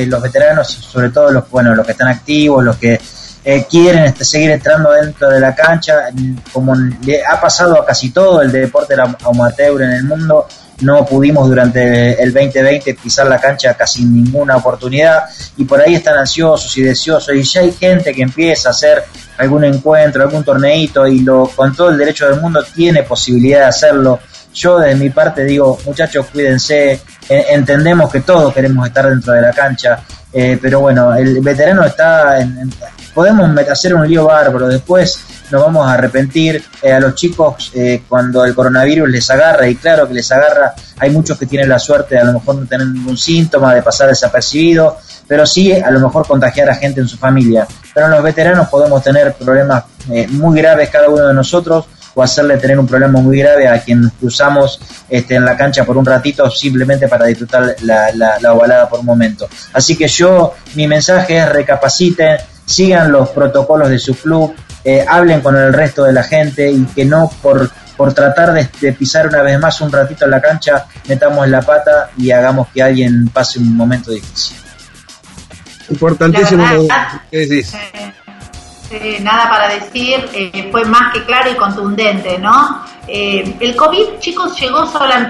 los 0.05 0.21
veteranos, 0.21 0.67
sobre 0.67 1.09
todo 1.09 1.31
los 1.31 1.49
bueno 1.49 1.73
los 1.73 1.85
que 1.85 1.93
están 1.93 2.09
activos, 2.09 2.63
los 2.63 2.75
que 2.75 2.99
eh, 3.45 3.65
quieren 3.69 4.03
este, 4.03 4.25
seguir 4.25 4.51
entrando 4.51 4.91
dentro 4.91 5.29
de 5.29 5.39
la 5.39 5.55
cancha, 5.55 6.09
como 6.51 6.75
le 6.75 7.25
ha 7.25 7.39
pasado 7.39 7.81
a 7.81 7.85
casi 7.85 8.11
todo 8.11 8.41
el 8.41 8.51
deporte 8.51 8.95
amateur 9.25 9.81
en 9.81 9.91
el 9.91 10.03
mundo, 10.03 10.45
no 10.81 11.05
pudimos 11.05 11.47
durante 11.47 12.21
el 12.21 12.33
2020 12.33 12.93
pisar 12.95 13.27
la 13.27 13.39
cancha 13.39 13.73
casi 13.75 14.05
ninguna 14.05 14.57
oportunidad. 14.57 15.23
Y 15.57 15.65
por 15.65 15.81
ahí 15.81 15.95
están 15.95 16.17
ansiosos 16.17 16.77
y 16.77 16.83
deseosos. 16.83 17.35
Y 17.35 17.43
ya 17.43 17.61
hay 17.61 17.71
gente 17.71 18.13
que 18.13 18.21
empieza 18.21 18.69
a 18.69 18.71
hacer 18.71 19.03
algún 19.37 19.63
encuentro, 19.63 20.23
algún 20.23 20.43
torneito 20.43 21.07
y 21.07 21.19
lo, 21.21 21.47
con 21.47 21.75
todo 21.75 21.89
el 21.89 21.97
derecho 21.97 22.29
del 22.29 22.39
mundo 22.39 22.63
tiene 22.75 23.03
posibilidad 23.03 23.61
de 23.61 23.65
hacerlo. 23.65 24.19
Yo 24.53 24.79
de 24.79 24.95
mi 24.95 25.09
parte 25.09 25.43
digo, 25.43 25.79
muchachos, 25.85 26.25
cuídense, 26.31 26.99
entendemos 27.29 28.11
que 28.11 28.21
todos 28.21 28.53
queremos 28.53 28.87
estar 28.87 29.07
dentro 29.07 29.33
de 29.33 29.41
la 29.41 29.53
cancha, 29.53 30.01
eh, 30.33 30.57
pero 30.61 30.79
bueno, 30.79 31.15
el 31.15 31.39
veterano 31.41 31.85
está, 31.85 32.39
en, 32.39 32.69
podemos 33.13 33.49
hacer 33.69 33.95
un 33.95 34.07
lío 34.07 34.25
bárbaro, 34.25 34.67
después 34.67 35.19
nos 35.51 35.61
vamos 35.61 35.87
a 35.87 35.93
arrepentir 35.93 36.63
eh, 36.81 36.91
a 36.91 36.99
los 36.99 37.15
chicos 37.15 37.71
eh, 37.73 38.03
cuando 38.07 38.45
el 38.45 38.53
coronavirus 38.53 39.09
les 39.09 39.29
agarra, 39.29 39.67
y 39.67 39.75
claro 39.75 40.07
que 40.07 40.13
les 40.13 40.31
agarra, 40.31 40.73
hay 40.97 41.09
muchos 41.09 41.37
que 41.37 41.45
tienen 41.45 41.69
la 41.69 41.79
suerte 41.79 42.15
de 42.15 42.21
a 42.21 42.25
lo 42.25 42.33
mejor 42.33 42.55
no 42.55 42.65
tener 42.67 42.87
ningún 42.87 43.17
síntoma, 43.17 43.73
de 43.73 43.81
pasar 43.81 44.09
desapercibido, 44.09 44.97
pero 45.27 45.45
sí 45.45 45.71
a 45.71 45.91
lo 45.91 45.99
mejor 45.99 46.27
contagiar 46.27 46.69
a 46.69 46.75
gente 46.75 47.01
en 47.01 47.07
su 47.07 47.17
familia. 47.17 47.67
Pero 47.93 48.07
en 48.07 48.13
los 48.13 48.23
veteranos 48.23 48.67
podemos 48.67 49.03
tener 49.03 49.33
problemas 49.33 49.83
eh, 50.11 50.27
muy 50.27 50.59
graves 50.59 50.89
cada 50.89 51.09
uno 51.09 51.27
de 51.27 51.33
nosotros 51.33 51.85
o 52.15 52.23
hacerle 52.23 52.57
tener 52.57 52.79
un 52.79 52.87
problema 52.87 53.21
muy 53.21 53.37
grave 53.37 53.67
a 53.67 53.81
quien 53.81 54.09
cruzamos 54.19 54.79
este, 55.07 55.35
en 55.35 55.45
la 55.45 55.55
cancha 55.55 55.85
por 55.85 55.97
un 55.97 56.05
ratito 56.05 56.49
simplemente 56.49 57.07
para 57.07 57.25
disfrutar 57.25 57.75
la, 57.81 58.11
la, 58.13 58.53
ovalada 58.53 58.89
por 58.89 58.99
un 58.99 59.05
momento. 59.05 59.47
Así 59.73 59.95
que 59.95 60.07
yo, 60.07 60.55
mi 60.75 60.87
mensaje 60.87 61.37
es 61.37 61.49
recapaciten, 61.49 62.37
sigan 62.69 63.11
los 63.11 63.29
protocolos 63.29 63.89
de 63.89 63.99
su 63.99 64.15
club, 64.15 64.53
eh, 64.83 65.05
hablen 65.07 65.41
con 65.41 65.55
el 65.55 65.73
resto 65.73 66.03
de 66.03 66.13
la 66.13 66.23
gente 66.23 66.71
y 66.71 66.85
que 66.85 67.05
no 67.05 67.29
por, 67.41 67.69
por 67.97 68.13
tratar 68.13 68.53
de, 68.53 68.69
de, 68.79 68.93
pisar 68.93 69.27
una 69.27 69.41
vez 69.41 69.59
más 69.59 69.81
un 69.81 69.91
ratito 69.91 70.25
en 70.25 70.31
la 70.31 70.41
cancha 70.41 70.85
metamos 71.07 71.47
la 71.49 71.61
pata 71.61 72.11
y 72.17 72.31
hagamos 72.31 72.67
que 72.73 72.81
alguien 72.81 73.27
pase 73.29 73.59
un 73.59 73.75
momento 73.75 74.11
difícil. 74.11 74.57
Importantísimo. 75.89 76.65
¿Qué 77.31 77.69
eh, 78.91 79.19
nada 79.21 79.49
para 79.49 79.69
decir, 79.69 80.27
eh, 80.33 80.69
fue 80.71 80.83
más 80.85 81.13
que 81.13 81.23
claro 81.25 81.51
y 81.51 81.55
contundente, 81.55 82.39
¿no? 82.39 82.83
Eh, 83.07 83.55
el 83.59 83.75
COVID, 83.75 84.19
chicos, 84.19 84.59
llegó 84.59 84.85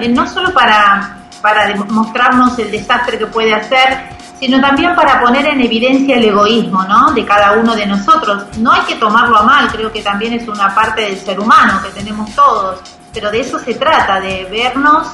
no 0.10 0.28
solo 0.28 0.54
para, 0.54 1.28
para 1.42 1.68
demostrarnos 1.68 2.58
el 2.60 2.72
desastre 2.72 3.18
que 3.18 3.26
puede 3.26 3.54
hacer, 3.54 4.19
sino 4.40 4.62
también 4.62 4.96
para 4.96 5.20
poner 5.22 5.46
en 5.48 5.62
evidencia 5.62 6.16
el 6.16 6.26
egoísmo, 6.26 6.84
¿no? 6.84 7.12
De 7.12 7.26
cada 7.26 7.54
uno 7.54 7.76
de 7.76 7.86
nosotros. 7.86 8.58
No 8.60 8.72
hay 8.72 8.82
que 8.82 8.96
tomarlo 8.96 9.38
a 9.38 9.44
mal, 9.44 9.68
creo 9.70 9.92
que 9.92 10.02
también 10.02 10.34
es 10.34 10.48
una 10.48 10.74
parte 10.74 11.02
del 11.02 11.20
ser 11.20 11.40
humano 11.40 11.82
que 11.84 11.90
tenemos 11.90 12.34
todos, 12.34 12.80
pero 13.14 13.30
de 13.30 13.42
eso 13.42 13.60
se 13.60 13.74
trata, 13.74 14.20
de 14.22 14.46
vernos 14.46 15.08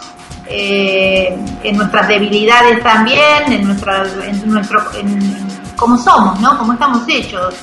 eh, 0.48 1.36
en 1.64 1.78
nuestras 1.78 2.08
debilidades 2.08 2.84
también, 2.84 3.52
en, 3.52 3.68
nuestra, 3.68 4.06
en 4.24 4.48
nuestro, 4.52 4.80
en, 4.94 5.48
cómo 5.76 5.98
somos, 5.98 6.40
¿no? 6.40 6.58
Cómo 6.58 6.74
estamos 6.74 7.04
hechos. 7.08 7.56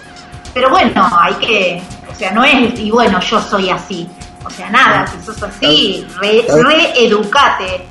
Pero 0.52 0.68
bueno, 0.68 1.08
hay 1.18 1.34
que, 1.34 1.82
o 2.10 2.14
sea, 2.14 2.32
no 2.32 2.44
es, 2.44 2.78
y 2.78 2.90
bueno, 2.90 3.20
yo 3.20 3.40
soy 3.40 3.70
así. 3.70 4.08
O 4.44 4.50
sea, 4.50 4.68
nada, 4.70 5.06
si 5.06 5.24
sos 5.24 5.40
así, 5.42 6.06
reeducate. 6.20 7.86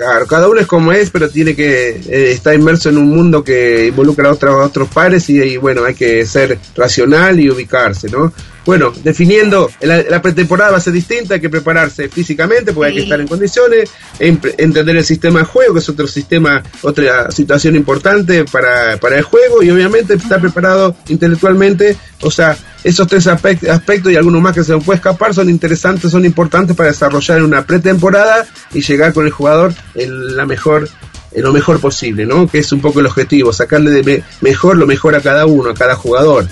Claro, 0.00 0.26
cada 0.26 0.48
uno 0.48 0.58
es 0.58 0.66
como 0.66 0.92
es, 0.92 1.10
pero 1.10 1.28
tiene 1.28 1.54
que 1.54 1.90
eh, 1.90 2.32
estar 2.32 2.54
inmerso 2.54 2.88
en 2.88 2.96
un 2.96 3.10
mundo 3.10 3.44
que 3.44 3.88
involucra 3.88 4.30
a 4.30 4.32
otros, 4.32 4.66
otros 4.66 4.88
pares 4.88 5.28
y, 5.28 5.42
y, 5.42 5.58
bueno, 5.58 5.84
hay 5.84 5.92
que 5.92 6.24
ser 6.24 6.58
racional 6.74 7.38
y 7.38 7.50
ubicarse, 7.50 8.08
¿no? 8.08 8.32
Bueno, 8.66 8.92
definiendo, 9.02 9.70
la, 9.80 10.02
la 10.02 10.20
pretemporada 10.20 10.72
va 10.72 10.76
a 10.76 10.80
ser 10.80 10.92
distinta, 10.92 11.34
hay 11.34 11.40
que 11.40 11.48
prepararse 11.48 12.08
físicamente 12.10 12.72
porque 12.72 12.88
hay 12.90 12.94
que 12.94 13.02
estar 13.04 13.20
en 13.20 13.26
condiciones, 13.26 13.90
entender 14.18 14.96
el 14.96 15.04
sistema 15.04 15.40
de 15.40 15.44
juego, 15.46 15.72
que 15.74 15.80
es 15.80 15.88
otro 15.88 16.06
sistema, 16.06 16.62
otra 16.82 17.30
situación 17.30 17.74
importante 17.76 18.44
para, 18.44 18.98
para 18.98 19.16
el 19.16 19.22
juego 19.22 19.62
y 19.62 19.70
obviamente 19.70 20.14
estar 20.14 20.40
preparado 20.40 20.94
intelectualmente, 21.08 21.96
o 22.22 22.30
sea, 22.30 22.56
esos 22.84 23.06
tres 23.08 23.26
aspect- 23.26 23.68
aspectos 23.68 24.12
y 24.12 24.16
algunos 24.16 24.40
más 24.42 24.54
que 24.54 24.62
se 24.64 24.72
nos 24.72 24.84
puede 24.84 24.96
escapar 24.98 25.34
son 25.34 25.48
interesantes, 25.48 26.10
son 26.10 26.24
importantes 26.24 26.76
para 26.76 26.90
desarrollar 26.90 27.38
en 27.38 27.44
una 27.44 27.64
pretemporada 27.64 28.46
y 28.74 28.82
llegar 28.82 29.12
con 29.12 29.24
el 29.26 29.32
jugador 29.32 29.72
en 29.94 30.36
la 30.36 30.44
mejor 30.46 30.88
en 31.32 31.42
lo 31.44 31.52
mejor 31.52 31.78
posible, 31.80 32.26
¿no? 32.26 32.48
Que 32.48 32.58
es 32.58 32.72
un 32.72 32.80
poco 32.80 32.98
el 32.98 33.06
objetivo, 33.06 33.52
sacarle 33.52 33.92
de 33.92 34.02
me- 34.02 34.22
mejor 34.40 34.76
lo 34.76 34.84
mejor 34.86 35.14
a 35.14 35.20
cada 35.20 35.46
uno, 35.46 35.70
a 35.70 35.74
cada 35.74 35.94
jugador. 35.94 36.44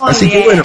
Muy 0.00 0.10
Así 0.10 0.30
que 0.30 0.44
bueno, 0.44 0.64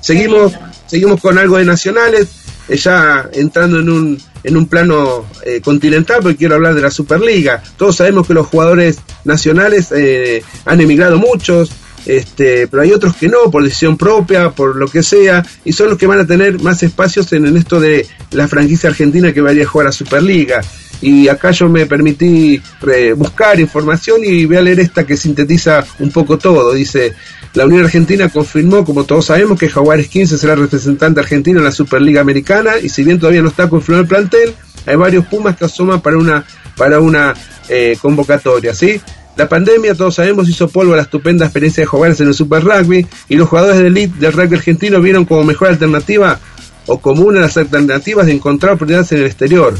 seguimos, 0.00 0.52
seguimos 0.86 1.20
con 1.20 1.38
algo 1.38 1.58
de 1.58 1.64
nacionales, 1.64 2.28
eh, 2.68 2.76
ya 2.76 3.28
entrando 3.32 3.80
en 3.80 3.88
un, 3.90 4.22
en 4.42 4.56
un 4.56 4.66
plano 4.66 5.26
eh, 5.44 5.60
continental, 5.60 6.20
porque 6.22 6.36
quiero 6.36 6.54
hablar 6.54 6.74
de 6.74 6.82
la 6.82 6.90
Superliga. 6.90 7.62
Todos 7.76 7.96
sabemos 7.96 8.26
que 8.26 8.34
los 8.34 8.46
jugadores 8.46 8.98
nacionales 9.24 9.92
eh, 9.92 10.42
han 10.64 10.80
emigrado 10.80 11.18
muchos, 11.18 11.70
este, 12.06 12.66
pero 12.66 12.82
hay 12.82 12.92
otros 12.92 13.14
que 13.16 13.28
no, 13.28 13.50
por 13.50 13.62
decisión 13.62 13.96
propia, 13.96 14.50
por 14.50 14.76
lo 14.76 14.88
que 14.88 15.02
sea, 15.02 15.44
y 15.64 15.72
son 15.72 15.90
los 15.90 15.98
que 15.98 16.06
van 16.06 16.20
a 16.20 16.26
tener 16.26 16.58
más 16.60 16.82
espacios 16.82 17.32
en, 17.32 17.46
en 17.46 17.56
esto 17.56 17.78
de 17.78 18.06
la 18.30 18.48
franquicia 18.48 18.88
argentina 18.88 19.32
que 19.32 19.40
vaya 19.40 19.64
a 19.64 19.66
jugar 19.66 19.88
a 19.88 19.92
Superliga. 19.92 20.62
Y 21.02 21.28
acá 21.28 21.50
yo 21.50 21.68
me 21.68 21.86
permití 21.86 22.60
eh, 22.92 23.14
buscar 23.14 23.58
información 23.58 24.20
y 24.22 24.44
voy 24.44 24.56
a 24.56 24.62
leer 24.62 24.80
esta 24.80 25.06
que 25.06 25.16
sintetiza 25.16 25.84
un 25.98 26.10
poco 26.10 26.36
todo. 26.36 26.74
Dice, 26.74 27.14
la 27.54 27.66
Unión 27.66 27.84
Argentina 27.84 28.28
confirmó, 28.28 28.84
como 28.84 29.04
todos 29.04 29.26
sabemos, 29.26 29.58
que 29.58 29.68
Jaguares 29.68 30.08
15 30.08 30.38
será 30.38 30.54
representante 30.54 31.20
argentino 31.20 31.58
en 31.58 31.64
la 31.64 31.72
Superliga 31.72 32.20
Americana 32.20 32.78
y 32.80 32.88
si 32.88 33.02
bien 33.02 33.18
todavía 33.18 33.42
no 33.42 33.48
está 33.48 33.68
confirmado 33.68 34.02
el 34.02 34.08
plantel, 34.08 34.54
hay 34.86 34.96
varios 34.96 35.26
Pumas 35.26 35.56
que 35.56 35.64
asoman 35.64 36.00
para 36.00 36.16
una, 36.16 36.44
para 36.76 37.00
una 37.00 37.34
eh, 37.68 37.96
convocatoria, 38.00 38.74
¿sí? 38.74 39.00
La 39.36 39.48
pandemia, 39.48 39.94
todos 39.94 40.16
sabemos, 40.16 40.48
hizo 40.48 40.68
polvo 40.68 40.92
a 40.92 40.96
la 40.96 41.02
estupenda 41.02 41.46
experiencia 41.46 41.82
de 41.82 41.86
Jaguares 41.86 42.20
en 42.20 42.28
el 42.28 42.34
Super 42.34 42.62
Rugby 42.62 43.06
y 43.28 43.36
los 43.36 43.48
jugadores 43.48 43.78
de 43.78 43.86
elite 43.86 44.18
del 44.18 44.32
rugby 44.32 44.56
argentino 44.56 45.00
vieron 45.00 45.24
como 45.24 45.44
mejor 45.44 45.68
alternativa 45.68 46.38
o 46.86 47.00
como 47.00 47.22
una 47.22 47.40
de 47.40 47.46
las 47.46 47.56
alternativas 47.56 48.26
de 48.26 48.32
encontrar 48.32 48.74
oportunidades 48.74 49.12
en 49.12 49.18
el 49.18 49.26
exterior. 49.26 49.74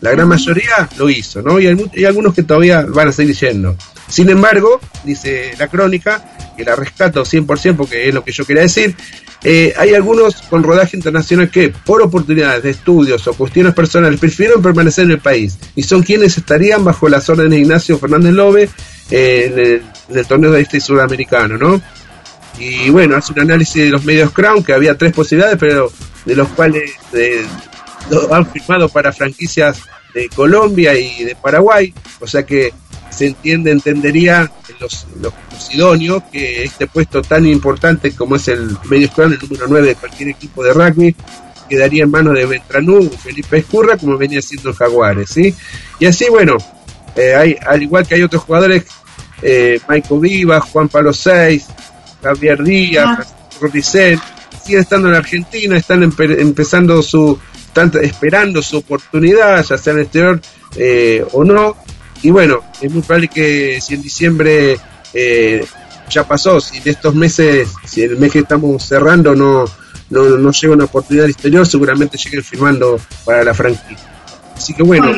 La 0.00 0.10
gran 0.10 0.28
mayoría 0.28 0.88
lo 0.98 1.08
hizo, 1.10 1.42
¿no? 1.42 1.60
Y 1.60 1.66
hay, 1.66 1.90
hay 1.94 2.04
algunos 2.04 2.34
que 2.34 2.42
todavía 2.42 2.86
van 2.88 3.08
a 3.08 3.12
seguir 3.12 3.36
yendo. 3.36 3.76
Sin 4.12 4.28
embargo, 4.28 4.78
dice 5.04 5.54
la 5.58 5.68
crónica, 5.68 6.22
que 6.54 6.64
la 6.64 6.76
rescato 6.76 7.22
100% 7.22 7.76
porque 7.76 8.08
es 8.08 8.14
lo 8.14 8.22
que 8.22 8.30
yo 8.30 8.44
quería 8.44 8.60
decir, 8.60 8.94
eh, 9.42 9.72
hay 9.74 9.94
algunos 9.94 10.34
con 10.42 10.62
rodaje 10.62 10.98
internacional 10.98 11.50
que, 11.50 11.70
por 11.70 12.02
oportunidades 12.02 12.62
de 12.62 12.70
estudios 12.72 13.26
o 13.26 13.32
cuestiones 13.32 13.72
personales, 13.72 14.20
prefirieron 14.20 14.60
permanecer 14.60 15.06
en 15.06 15.12
el 15.12 15.18
país 15.18 15.56
y 15.74 15.82
son 15.82 16.02
quienes 16.02 16.36
estarían 16.36 16.84
bajo 16.84 17.08
las 17.08 17.26
órdenes 17.30 17.52
de 17.52 17.60
Ignacio 17.60 17.98
Fernández 17.98 18.34
Lobe 18.34 18.68
eh, 19.10 19.80
en, 20.10 20.18
el, 20.18 20.26
torneo 20.26 20.52
de 20.52 20.60
este 20.60 20.78
sudamericano, 20.78 21.56
¿no? 21.56 21.80
Y 22.58 22.90
bueno, 22.90 23.16
hace 23.16 23.32
un 23.32 23.40
análisis 23.40 23.82
de 23.82 23.88
los 23.88 24.04
medios 24.04 24.30
Crown, 24.32 24.62
que 24.62 24.74
había 24.74 24.94
tres 24.98 25.14
posibilidades, 25.14 25.56
pero 25.58 25.90
de 26.26 26.36
los 26.36 26.48
cuales 26.48 26.82
eh, 27.14 27.46
han 28.30 28.46
firmado 28.52 28.90
para 28.90 29.10
franquicias 29.10 29.80
de 30.12 30.28
Colombia 30.28 30.94
y 30.98 31.24
de 31.24 31.34
Paraguay, 31.34 31.94
o 32.20 32.26
sea 32.26 32.44
que 32.44 32.74
se 33.12 33.26
entiende, 33.26 33.70
entendería 33.70 34.50
los, 34.80 35.06
los, 35.20 35.32
los 35.52 35.74
idóneos 35.74 36.22
que 36.32 36.64
este 36.64 36.86
puesto 36.86 37.22
tan 37.22 37.46
importante 37.46 38.12
como 38.12 38.36
es 38.36 38.48
el 38.48 38.76
medio 38.88 39.08
el 39.16 39.38
número 39.40 39.66
9 39.68 39.86
de 39.88 39.94
cualquier 39.96 40.28
equipo 40.30 40.64
de 40.64 40.72
rugby, 40.72 41.14
quedaría 41.68 42.04
en 42.04 42.10
manos 42.10 42.34
de 42.34 42.46
Beltranú, 42.46 43.08
Felipe 43.10 43.58
Escurra, 43.58 43.96
como 43.96 44.16
venía 44.18 44.42
siendo 44.42 44.70
el 44.70 44.76
Jaguares, 44.76 45.30
¿sí? 45.30 45.54
Y 45.98 46.06
así, 46.06 46.26
bueno, 46.28 46.56
eh, 47.16 47.34
hay, 47.34 47.56
al 47.66 47.82
igual 47.82 48.06
que 48.06 48.14
hay 48.16 48.22
otros 48.22 48.42
jugadores, 48.42 48.84
eh, 49.42 49.78
Michael 49.88 50.20
Vivas, 50.20 50.64
Juan 50.64 50.88
Pablo 50.88 51.12
Seis, 51.12 51.66
Javier 52.22 52.62
Díaz, 52.62 53.18
Ah. 53.20 53.26
Ricel, 53.72 54.18
siguen 54.64 54.80
estando 54.80 55.08
en 55.08 55.14
Argentina, 55.14 55.76
están 55.76 56.02
empe- 56.02 56.40
empezando 56.40 57.00
su, 57.02 57.38
están 57.68 57.92
esperando 58.02 58.60
su 58.62 58.78
oportunidad, 58.78 59.64
ya 59.64 59.78
sea 59.78 59.92
en 59.92 59.98
el 60.00 60.04
exterior 60.04 60.40
eh, 60.76 61.24
o 61.32 61.44
no. 61.44 61.76
Y 62.22 62.30
bueno, 62.30 62.60
es 62.80 62.90
muy 62.90 63.02
probable 63.02 63.28
que 63.28 63.80
si 63.80 63.94
en 63.94 64.02
diciembre 64.02 64.78
eh, 65.12 65.64
ya 66.08 66.26
pasó, 66.26 66.60
si 66.60 66.78
en 66.78 66.82
estos 66.86 67.14
meses, 67.14 67.68
si 67.84 68.02
el 68.02 68.16
mes 68.16 68.32
que 68.32 68.40
estamos 68.40 68.84
cerrando 68.84 69.34
no, 69.34 69.64
no, 70.10 70.24
no 70.36 70.52
llega 70.52 70.74
una 70.74 70.84
oportunidad 70.84 71.24
al 71.24 71.32
exterior, 71.32 71.66
seguramente 71.66 72.18
lleguen 72.18 72.44
firmando 72.44 73.00
para 73.24 73.42
la 73.42 73.54
franquicia. 73.54 74.12
Así 74.56 74.74
que 74.74 74.82
bueno, 74.82 75.12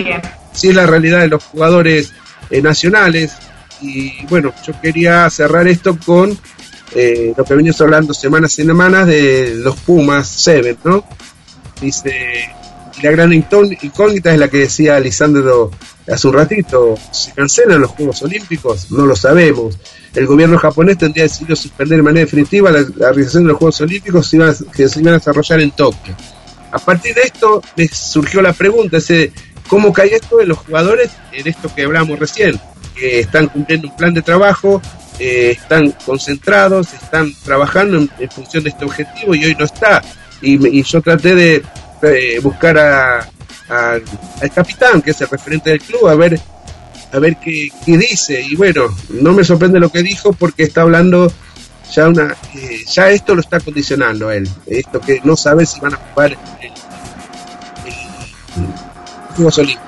sí 0.53 0.69
es 0.69 0.75
la 0.75 0.87
realidad 0.87 1.21
de 1.21 1.29
los 1.29 1.45
jugadores 1.45 2.13
eh, 2.51 2.63
nacionales. 2.63 3.33
Y 3.83 4.25
bueno, 4.27 4.55
yo 4.67 4.73
quería 4.81 5.29
cerrar 5.29 5.69
esto 5.69 5.99
con 6.07 6.39
eh, 6.95 7.35
lo 7.37 7.45
que 7.45 7.55
venimos 7.55 7.81
hablando 7.81 8.15
semanas 8.15 8.59
y 8.59 8.65
semanas 8.65 9.07
de 9.07 9.57
los 9.57 9.77
Pumas 9.81 10.29
Seven, 10.29 10.79
¿no? 10.85 11.05
Dice, 11.81 12.49
y 12.97 13.03
la 13.03 13.11
gran 13.11 13.33
incógnita 13.33 14.33
es 14.33 14.39
la 14.39 14.49
que 14.49 14.59
decía 14.59 15.01
Lisandro 15.01 15.71
hace 16.13 16.29
un 16.29 16.35
ratito, 16.35 16.97
¿se 17.11 17.33
cancelan 17.33 17.81
los 17.81 17.91
Juegos 17.93 18.23
Olímpicos? 18.23 18.91
No 18.91 19.07
lo 19.07 19.17
sabemos. 19.17 19.79
El 20.15 20.27
gobierno 20.27 20.59
japonés 20.59 20.99
tendría 20.99 21.25
decidido 21.25 21.57
suspender 21.57 21.99
de 21.99 22.03
manera 22.03 22.25
definitiva 22.25 22.71
la, 22.71 22.81
la 22.97 23.09
realización 23.11 23.45
de 23.45 23.51
los 23.51 23.59
Juegos 23.59 23.81
Olímpicos 23.81 24.31
que, 24.75 24.89
se 24.89 25.01
iban 25.01 25.15
a 25.15 25.19
desarrollar 25.19 25.61
en 25.61 25.71
Tokio. 25.71 26.15
A 26.71 26.79
partir 26.79 27.15
de 27.15 27.23
esto 27.23 27.63
me 27.77 27.89
surgió 27.89 28.43
la 28.43 28.53
pregunta, 28.53 28.99
¿cómo 29.69 29.93
cae 29.93 30.15
esto 30.15 30.41
en 30.41 30.49
los 30.49 30.59
jugadores 30.59 31.11
en 31.33 31.47
esto 31.47 31.73
que 31.75 31.85
hablamos 31.85 32.19
recién? 32.19 32.61
Que 32.95 33.21
están 33.21 33.49
cumpliendo 33.49 33.89
un 33.89 33.97
plan 33.97 34.13
de 34.13 34.23
trabajo, 34.23 34.83
eh, 35.19 35.57
están 35.57 35.93
concentrados, 36.05 36.93
están 36.93 37.33
trabajando 37.45 37.97
en, 37.97 38.31
función 38.31 38.65
de 38.65 38.71
este 38.71 38.85
objetivo 38.85 39.35
y 39.35 39.45
hoy 39.45 39.57
no 39.59 39.65
está. 39.65 40.03
Y, 40.43 40.79
y 40.79 40.83
yo 40.83 41.01
traté 41.01 41.35
de 41.35 41.63
eh, 42.03 42.41
buscar 42.43 42.77
a, 42.77 43.29
a- 43.69 43.99
al 44.43 44.51
capitán, 44.53 45.01
que 45.03 45.11
es 45.13 45.21
el 45.21 45.29
referente 45.29 45.71
del 45.71 45.81
club, 45.81 46.09
a 46.09 46.15
ver 46.15 46.41
a 47.13 47.19
ver 47.21 47.37
qué, 47.37 47.69
qué 47.87 47.97
dice. 47.97 48.41
Y 48.43 48.57
bueno, 48.57 48.87
no 49.09 49.33
me 49.33 49.45
sorprende 49.45 49.79
lo 49.79 49.89
que 49.91 50.03
dijo 50.03 50.33
porque 50.33 50.65
está 50.65 50.83
hablando 50.83 51.33
ya 51.95 52.09
una 52.09 52.35
eh, 52.55 52.85
ya 52.91 53.11
esto 53.11 53.35
lo 53.37 53.41
está 53.41 53.61
condicionando 53.61 54.31
él. 54.33 54.49
Esto 54.67 55.01
que 55.01 55.21
no 55.23 55.37
sabe 55.37 55.65
si 55.65 55.79
van 55.81 55.95
a 55.95 55.97
jugar 55.99 56.33
el, 56.33 56.39
el- 56.67 56.73
el. 59.69 59.79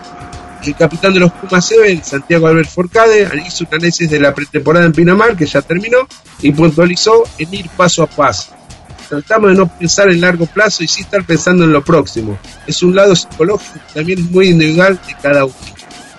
El 0.65 0.75
capitán 0.75 1.15
de 1.15 1.21
los 1.21 1.31
Pumas 1.33 1.65
Seven, 1.65 2.03
Santiago 2.03 2.49
Albert 2.49 2.69
Forcade, 2.69 3.29
hizo 3.47 3.65
un 3.65 3.75
análisis 3.75 4.11
de 4.11 4.19
la 4.19 4.35
pretemporada 4.35 4.85
en 4.87 4.93
Pinamar, 4.93 5.37
que 5.37 5.47
ya 5.47 5.63
terminó, 5.63 5.99
y 6.43 6.51
puntualizó 6.51 7.23
en 7.39 7.55
ir 7.55 7.69
paso 7.71 8.03
a 8.03 8.07
paso. 8.09 8.49
Tratamos 9.09 9.51
de 9.51 9.57
no 9.57 9.79
pensar 9.79 10.11
en 10.11 10.21
largo 10.21 10.47
plazo 10.47 10.83
y 10.83 10.89
sí 10.89 11.03
estar 11.03 11.25
pensando 11.25 11.65
en 11.65 11.73
lo 11.73 11.85
próximo. 11.85 12.39
Es 12.67 12.83
un 12.83 12.95
lado 12.95 13.15
psicológico, 13.15 13.79
también 13.95 14.19
es 14.19 14.31
muy 14.31 14.49
individual 14.49 14.99
de 15.07 15.15
cada 15.23 15.45
uno. 15.45 15.55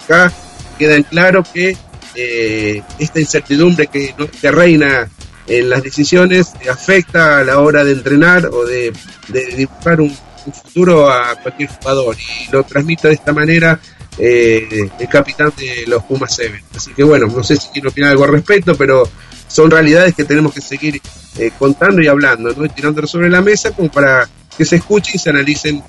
Acá 0.04 0.32
queda 0.80 0.96
en 0.96 1.04
claro 1.04 1.44
que 1.44 1.76
eh, 2.16 2.82
esta 3.00 3.20
incertidumbre 3.20 3.88
que, 3.88 4.16
que 4.42 4.52
reina 4.52 5.10
en 5.48 5.70
las 5.70 5.84
decisiones 5.84 6.54
afecta 6.70 7.40
a 7.40 7.44
la 7.44 7.60
hora 7.60 7.84
de 7.84 7.94
entrenar 7.94 8.48
o 8.48 8.66
de, 8.66 8.94
de 9.30 9.46
dibujar 9.56 10.02
un, 10.02 10.16
futuro 10.52 11.10
a 11.10 11.36
cualquier 11.36 11.70
jugador 11.70 12.16
y 12.18 12.52
lo 12.52 12.64
transmite 12.64 13.10
de 13.10 13.16
esta 13.16 13.34
manera 13.34 13.80
eh, 14.18 14.90
el 14.98 15.10
capitán 15.10 15.52
de 15.58 15.86
los 15.88 16.04
Pumas 16.04 16.34
Seven. 16.36 16.62
Así 16.76 16.94
que 16.94 17.04
bueno, 17.04 17.28
no 17.28 17.44
sé 17.44 17.58
si 17.58 17.68
quiero 17.70 17.90
opinar 17.90 18.12
algo 18.12 18.24
al 18.24 18.32
respecto, 18.32 18.76
pero 18.76 19.04
son 19.48 19.72
realidades 19.72 20.14
que 20.16 20.24
tenemos 20.26 20.54
que 20.54 20.62
seguir 20.62 21.02
eh, 21.38 21.52
contando 21.58 22.02
y 22.02 22.08
hablando, 22.08 22.52
¿no? 22.56 22.66
Y 22.66 22.70
tirándolo 22.70 23.08
sobre 23.08 23.30
la 23.30 23.42
mesa 23.42 23.72
como 23.72 23.90
para 23.90 24.28
que 24.58 24.66
se 24.66 24.78
escuchen 24.78 25.16
y 25.16 25.20
se 25.20 25.30
analicen 25.30 25.84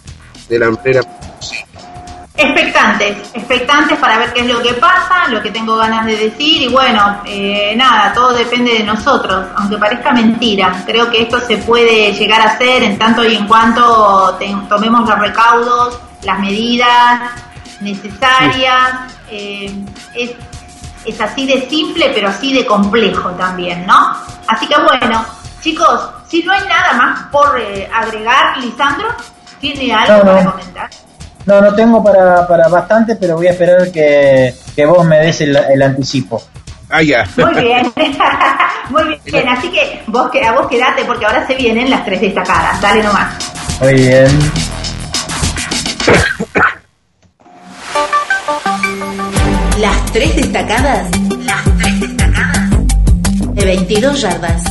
de 0.49 0.59
la 0.59 0.71
manera 0.71 1.03
posible. 1.03 1.65
Expectantes, 2.41 3.17
expectantes 3.35 3.99
para 3.99 4.17
ver 4.19 4.33
qué 4.33 4.41
es 4.43 4.47
lo 4.47 4.63
que 4.63 4.73
pasa, 4.75 5.27
lo 5.29 5.43
que 5.43 5.51
tengo 5.51 5.77
ganas 5.77 6.07
de 6.07 6.17
decir 6.17 6.63
y 6.63 6.69
bueno, 6.69 7.21
eh, 7.27 7.75
nada, 7.77 8.13
todo 8.13 8.33
depende 8.33 8.75
de 8.75 8.85
nosotros, 8.85 9.45
aunque 9.57 9.77
parezca 9.77 10.13
mentira. 10.13 10.85
Creo 10.87 11.11
que 11.11 11.23
esto 11.23 11.41
se 11.41 11.57
puede 11.59 12.13
llegar 12.13 12.41
a 12.41 12.53
hacer 12.53 12.85
en 12.85 12.97
tanto 12.97 13.25
y 13.25 13.35
en 13.35 13.47
cuanto 13.49 14.37
te- 14.39 14.55
tomemos 14.69 15.09
los 15.09 15.19
recaudos, 15.19 15.99
las 16.23 16.39
medidas 16.39 17.23
necesarias. 17.81 19.13
eh, 19.31 19.71
es, 20.15 20.31
es 21.09 21.21
así 21.21 21.47
de 21.47 21.69
simple, 21.69 22.11
pero 22.15 22.29
así 22.29 22.53
de 22.53 22.67
complejo 22.67 23.31
también, 23.31 23.87
¿no? 23.87 24.15
Así 24.47 24.67
que 24.67 24.75
bueno, 24.81 25.25
chicos, 25.61 26.11
si 26.29 26.43
no 26.43 26.53
hay 26.53 26.63
nada 26.69 26.93
más 26.95 27.23
por 27.31 27.59
eh, 27.61 27.89
agregar, 27.95 28.59
Lisandro, 28.59 29.09
¿tiene 29.61 29.93
algo 29.95 30.19
No, 30.19 30.25
no. 30.25 30.33
para 30.39 30.51
comentar? 30.53 30.91
No, 31.47 31.61
no 31.63 31.75
tengo 31.75 32.03
para, 32.05 32.47
para 32.47 32.69
bastante, 32.69 33.17
pero 33.17 33.37
voy 33.37 33.47
a 33.47 33.51
esperar 33.53 33.91
que, 33.91 34.55
que 34.77 34.85
vos 34.87 35.05
me 35.07 35.19
des 35.19 35.41
el, 35.41 35.57
el 35.57 35.83
anticipo. 35.83 36.43
Ah, 36.91 37.03
ya. 37.03 37.27
Muy 37.37 37.55
bien, 37.63 37.93
muy 38.91 39.21
bien. 39.25 39.49
Así 39.49 39.71
que 39.71 40.03
vos, 40.07 40.31
que- 40.31 40.45
a 40.47 40.53
vos 40.53 40.67
quedate 40.69 41.05
porque 41.05 41.27
ahora 41.27 41.47
se 41.47 41.55
vienen 41.55 41.91
las 41.91 42.05
tres 42.05 42.21
destacadas. 42.21 42.81
Dale 42.81 43.03
nomás. 43.03 43.35
Muy 43.81 43.95
bien. 43.95 44.29
Las 49.81 50.05
tres 50.07 50.35
destacadas. 50.35 51.09
Las 51.45 51.63
tres 51.79 52.01
destacadas. 52.01 52.71
De 53.55 53.65
22 53.65 54.21
yardas. 54.21 54.65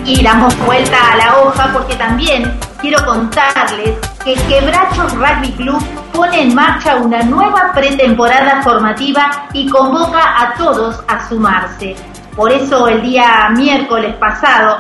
Y 0.05 0.22
damos 0.22 0.55
vuelta 0.66 1.12
a 1.12 1.16
la 1.16 1.38
hoja 1.38 1.72
porque 1.72 1.95
también 1.95 2.53
quiero 2.80 3.05
contarles 3.07 3.97
que 4.22 4.34
Quebrachos 4.34 5.14
Rugby 5.14 5.53
Club 5.53 5.82
pone 6.12 6.42
en 6.42 6.55
marcha 6.55 6.97
una 6.97 7.22
nueva 7.22 7.72
pretemporada 7.74 8.62
formativa 8.62 9.49
y 9.53 9.66
convoca 9.68 10.42
a 10.42 10.55
todos 10.55 11.03
a 11.09 11.28
sumarse. 11.28 11.97
Por 12.37 12.51
eso 12.51 12.89
el 12.89 13.01
día 13.03 13.49
miércoles 13.57 14.16
pasado 14.16 14.76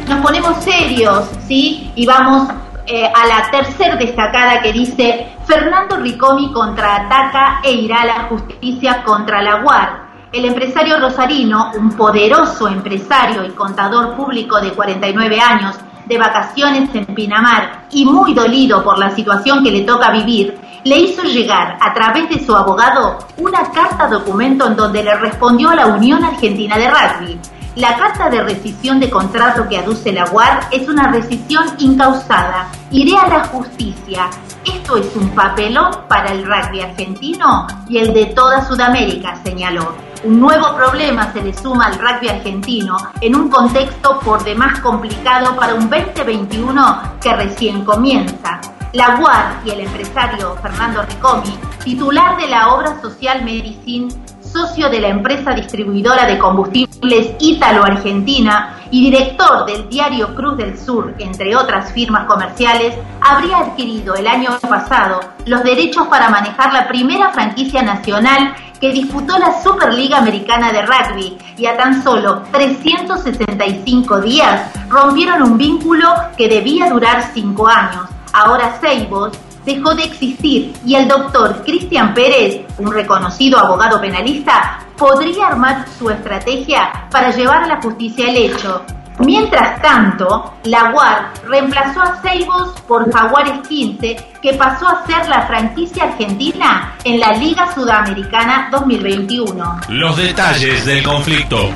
nos 0.07 0.21
ponemos 0.21 0.63
serios, 0.63 1.25
¿sí? 1.47 1.91
Y 1.95 2.05
vamos 2.05 2.47
eh, 2.87 3.05
a 3.05 3.27
la 3.27 3.51
tercer 3.51 3.97
destacada 3.97 4.61
que 4.61 4.71
dice 4.71 5.35
Fernando 5.45 5.97
Ricomi 5.97 6.53
contraataca 6.53 7.59
e 7.61 7.73
irá 7.73 8.03
a 8.03 8.05
la 8.05 8.23
justicia 8.29 9.03
contra 9.03 9.41
la 9.41 9.61
UAR. 9.61 10.07
El 10.31 10.45
empresario 10.45 10.97
rosarino, 10.97 11.71
un 11.75 11.91
poderoso 11.91 12.69
empresario 12.69 13.43
y 13.43 13.49
contador 13.49 14.15
público 14.15 14.61
de 14.61 14.71
49 14.71 15.39
años, 15.39 15.75
de 16.05 16.17
vacaciones 16.17 16.89
en 16.93 17.05
Pinamar 17.07 17.87
y 17.91 18.05
muy 18.05 18.33
dolido 18.33 18.81
por 18.83 18.97
la 18.97 19.09
situación 19.11 19.63
que 19.63 19.71
le 19.71 19.81
toca 19.81 20.11
vivir, 20.11 20.57
le 20.85 20.97
hizo 20.97 21.23
llegar 21.23 21.77
a 21.81 21.93
través 21.93 22.29
de 22.29 22.39
su 22.45 22.55
abogado 22.55 23.17
una 23.37 23.69
carta 23.71 24.07
documento 24.07 24.65
en 24.65 24.77
donde 24.77 25.03
le 25.03 25.15
respondió 25.15 25.69
a 25.71 25.75
la 25.75 25.87
Unión 25.87 26.23
Argentina 26.23 26.77
de 26.77 26.89
Rugby. 26.89 27.39
La 27.77 27.95
carta 27.95 28.27
de 28.31 28.41
rescisión 28.41 28.99
de 28.99 29.07
contrato 29.07 29.67
que 29.69 29.77
aduce 29.77 30.11
la 30.11 30.25
UAR 30.31 30.61
es 30.71 30.89
una 30.89 31.11
rescisión 31.11 31.63
incausada. 31.77 32.69
Iré 32.89 33.15
a 33.15 33.27
la 33.27 33.43
justicia. 33.49 34.31
Esto 34.65 34.97
es 34.97 35.15
un 35.15 35.29
papelón 35.29 35.91
para 36.07 36.31
el 36.31 36.43
rugby 36.43 36.81
argentino 36.81 37.67
y 37.87 37.99
el 37.99 38.15
de 38.15 38.25
toda 38.33 38.67
Sudamérica, 38.67 39.35
señaló. 39.43 39.93
Un 40.23 40.39
nuevo 40.39 40.75
problema 40.75 41.31
se 41.33 41.43
le 41.43 41.53
suma 41.53 41.85
al 41.85 41.99
rugby 41.99 42.29
argentino 42.29 42.97
en 43.21 43.35
un 43.35 43.47
contexto 43.47 44.19
por 44.21 44.43
demás 44.43 44.79
complicado 44.79 45.55
para 45.55 45.75
un 45.75 45.87
2021 45.87 47.01
que 47.21 47.35
recién 47.35 47.85
comienza. 47.85 48.59
La 48.93 49.19
UAR 49.19 49.61
y 49.63 49.69
el 49.69 49.81
empresario 49.81 50.55
Fernando 50.63 51.03
Ricomi, 51.03 51.59
titular 51.83 52.37
de 52.37 52.47
la 52.47 52.73
obra 52.73 52.99
social 53.01 53.45
Medicine, 53.45 54.07
socio 54.51 54.89
de 54.89 54.99
la 54.99 55.09
empresa 55.09 55.51
distribuidora 55.51 56.25
de 56.25 56.37
combustibles 56.37 57.35
Ítalo-Argentina 57.39 58.77
y 58.89 59.03
director 59.09 59.65
del 59.65 59.89
diario 59.89 60.33
Cruz 60.33 60.57
del 60.57 60.77
Sur, 60.77 61.13
entre 61.19 61.55
otras 61.55 61.91
firmas 61.91 62.25
comerciales, 62.25 62.95
habría 63.21 63.59
adquirido 63.59 64.15
el 64.15 64.27
año 64.27 64.57
pasado 64.61 65.19
los 65.45 65.63
derechos 65.63 66.07
para 66.07 66.29
manejar 66.29 66.73
la 66.73 66.87
primera 66.87 67.29
franquicia 67.31 67.81
nacional 67.83 68.55
que 68.79 68.91
disputó 68.91 69.37
la 69.37 69.61
Superliga 69.61 70.19
Americana 70.19 70.71
de 70.71 70.83
Rugby 70.83 71.37
y 71.57 71.65
a 71.65 71.77
tan 71.77 72.03
solo 72.03 72.43
365 72.51 74.21
días 74.21 74.71
rompieron 74.89 75.41
un 75.43 75.57
vínculo 75.57 76.07
que 76.37 76.47
debía 76.47 76.89
durar 76.89 77.31
5 77.33 77.67
años. 77.67 78.07
Ahora 78.33 78.79
Seibos 78.79 79.37
dejó 79.67 79.93
de 79.93 80.05
existir 80.05 80.73
y 80.85 80.95
el 80.95 81.09
doctor 81.09 81.61
Cristian 81.65 82.13
Pérez, 82.13 82.61
un 82.77 82.91
reconocido 82.91 83.59
abogado 83.59 83.99
penalista, 83.99 84.79
podría 84.97 85.47
armar 85.47 85.85
su 85.99 86.09
estrategia 86.09 87.07
para 87.11 87.31
llevar 87.31 87.63
a 87.63 87.67
la 87.67 87.81
justicia 87.81 88.29
el 88.29 88.37
hecho. 88.37 88.81
Mientras 89.19 89.81
tanto, 89.81 90.53
la 90.63 90.93
UAR 90.93 91.33
reemplazó 91.47 92.01
a 92.01 92.21
Seibos 92.21 92.79
por 92.87 93.11
Jaguares 93.11 93.67
15, 93.67 94.15
que 94.41 94.53
pasó 94.53 94.87
a 94.87 95.05
ser 95.05 95.27
la 95.27 95.41
franquicia 95.47 96.03
argentina 96.03 96.93
en 97.03 97.19
la 97.19 97.33
Liga 97.33 97.73
Sudamericana 97.73 98.69
2021. 98.71 99.81
Los 99.89 100.15
detalles 100.15 100.85
del 100.85 101.03
conflicto. 101.03 101.69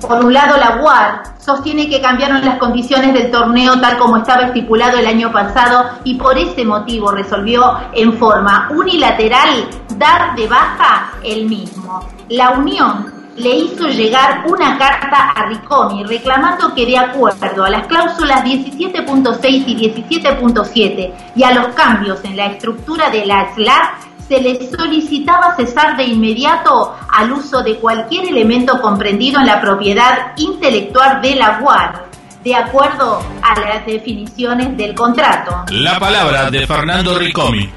Por 0.00 0.24
un 0.24 0.32
lado, 0.32 0.56
la 0.56 0.80
UAR 0.80 1.22
sostiene 1.38 1.88
que 1.88 2.00
cambiaron 2.00 2.44
las 2.44 2.58
condiciones 2.58 3.14
del 3.14 3.30
torneo 3.30 3.80
tal 3.80 3.98
como 3.98 4.18
estaba 4.18 4.42
estipulado 4.42 4.98
el 4.98 5.06
año 5.06 5.32
pasado 5.32 5.90
y 6.04 6.14
por 6.14 6.38
ese 6.38 6.64
motivo 6.64 7.10
resolvió 7.10 7.78
en 7.92 8.12
forma 8.12 8.68
unilateral 8.70 9.68
dar 9.96 10.36
de 10.36 10.46
baja 10.46 11.12
el 11.24 11.46
mismo. 11.46 12.06
La 12.28 12.50
Unión 12.50 13.18
le 13.38 13.50
hizo 13.50 13.86
llegar 13.86 14.44
una 14.46 14.76
carta 14.76 15.30
a 15.30 15.46
Ricomi 15.46 16.04
reclamando 16.04 16.74
que 16.74 16.86
de 16.86 16.98
acuerdo 16.98 17.64
a 17.64 17.70
las 17.70 17.86
cláusulas 17.86 18.44
17.6 18.44 19.64
y 19.66 19.76
17.7 19.76 21.12
y 21.36 21.42
a 21.42 21.52
los 21.52 21.68
cambios 21.68 22.22
en 22.24 22.36
la 22.36 22.46
estructura 22.46 23.10
de 23.10 23.26
la 23.26 23.54
SLAC, 23.54 24.07
se 24.28 24.40
le 24.40 24.70
solicitaba 24.70 25.56
cesar 25.56 25.96
de 25.96 26.04
inmediato 26.04 26.94
al 27.08 27.32
uso 27.32 27.62
de 27.62 27.76
cualquier 27.76 28.26
elemento 28.26 28.80
comprendido 28.80 29.40
en 29.40 29.46
la 29.46 29.60
propiedad 29.60 30.32
intelectual 30.36 31.22
de 31.22 31.34
la 31.34 31.60
UAR, 31.62 32.04
de 32.44 32.54
acuerdo 32.54 33.22
a 33.42 33.58
las 33.58 33.86
definiciones 33.86 34.76
del 34.76 34.94
contrato. 34.94 35.64
La 35.70 35.98
palabra 35.98 36.50
de 36.50 36.66
Fernando 36.66 37.18
Ricomi. 37.18 37.70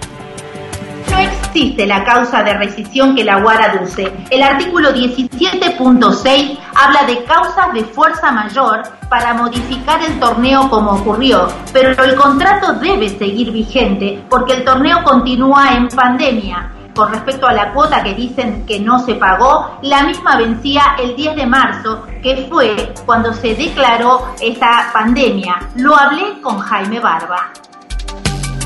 No 1.10 1.18
existe 1.54 1.86
la 1.86 2.04
causa 2.04 2.44
de 2.44 2.54
rescisión 2.54 3.14
que 3.14 3.26
la 3.26 3.38
UAR 3.40 3.62
aduce. 3.62 4.12
El 4.30 4.42
artículo 4.42 4.94
17.6 4.94 6.58
habla 6.76 7.04
de 7.06 7.24
causas 7.26 7.74
de 7.74 7.84
fuerza 7.84 8.32
mayor 8.32 8.84
para 9.10 9.34
modificar 9.34 10.02
el 10.02 10.18
torneo 10.20 10.70
como 10.70 10.92
ocurrió, 10.92 11.50
pero 11.74 11.90
el 12.04 12.16
contrato 12.16 12.74
debe 12.74 13.10
seguir 13.10 13.52
vigente 13.52 14.24
porque 14.30 14.54
el 14.54 14.64
torneo 14.64 15.04
continúa 15.04 15.74
en 15.74 15.90
pandemia. 15.90 16.72
con 16.94 17.10
respecto 17.10 17.48
a 17.48 17.54
la 17.54 17.72
cuota 17.72 18.04
que 18.04 18.14
dicen 18.14 18.66
que 18.66 18.78
no 18.78 19.00
se 19.00 19.16
pagó, 19.16 19.80
la 19.82 20.04
misma 20.04 20.36
vencía 20.36 20.98
el 21.00 21.16
10 21.16 21.38
de 21.38 21.46
marzo, 21.46 22.06
que 22.22 22.48
fue 22.50 22.94
cuando 23.06 23.34
se 23.34 23.56
declaró 23.56 24.28
esta 24.42 24.90
pandemia. 24.92 25.56
Lo 25.78 25.96
hablé 25.96 26.42
con 26.42 26.60
Jaime 26.60 27.00
Barba. 27.00 27.54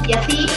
Y 0.08 0.14
así, 0.14 0.48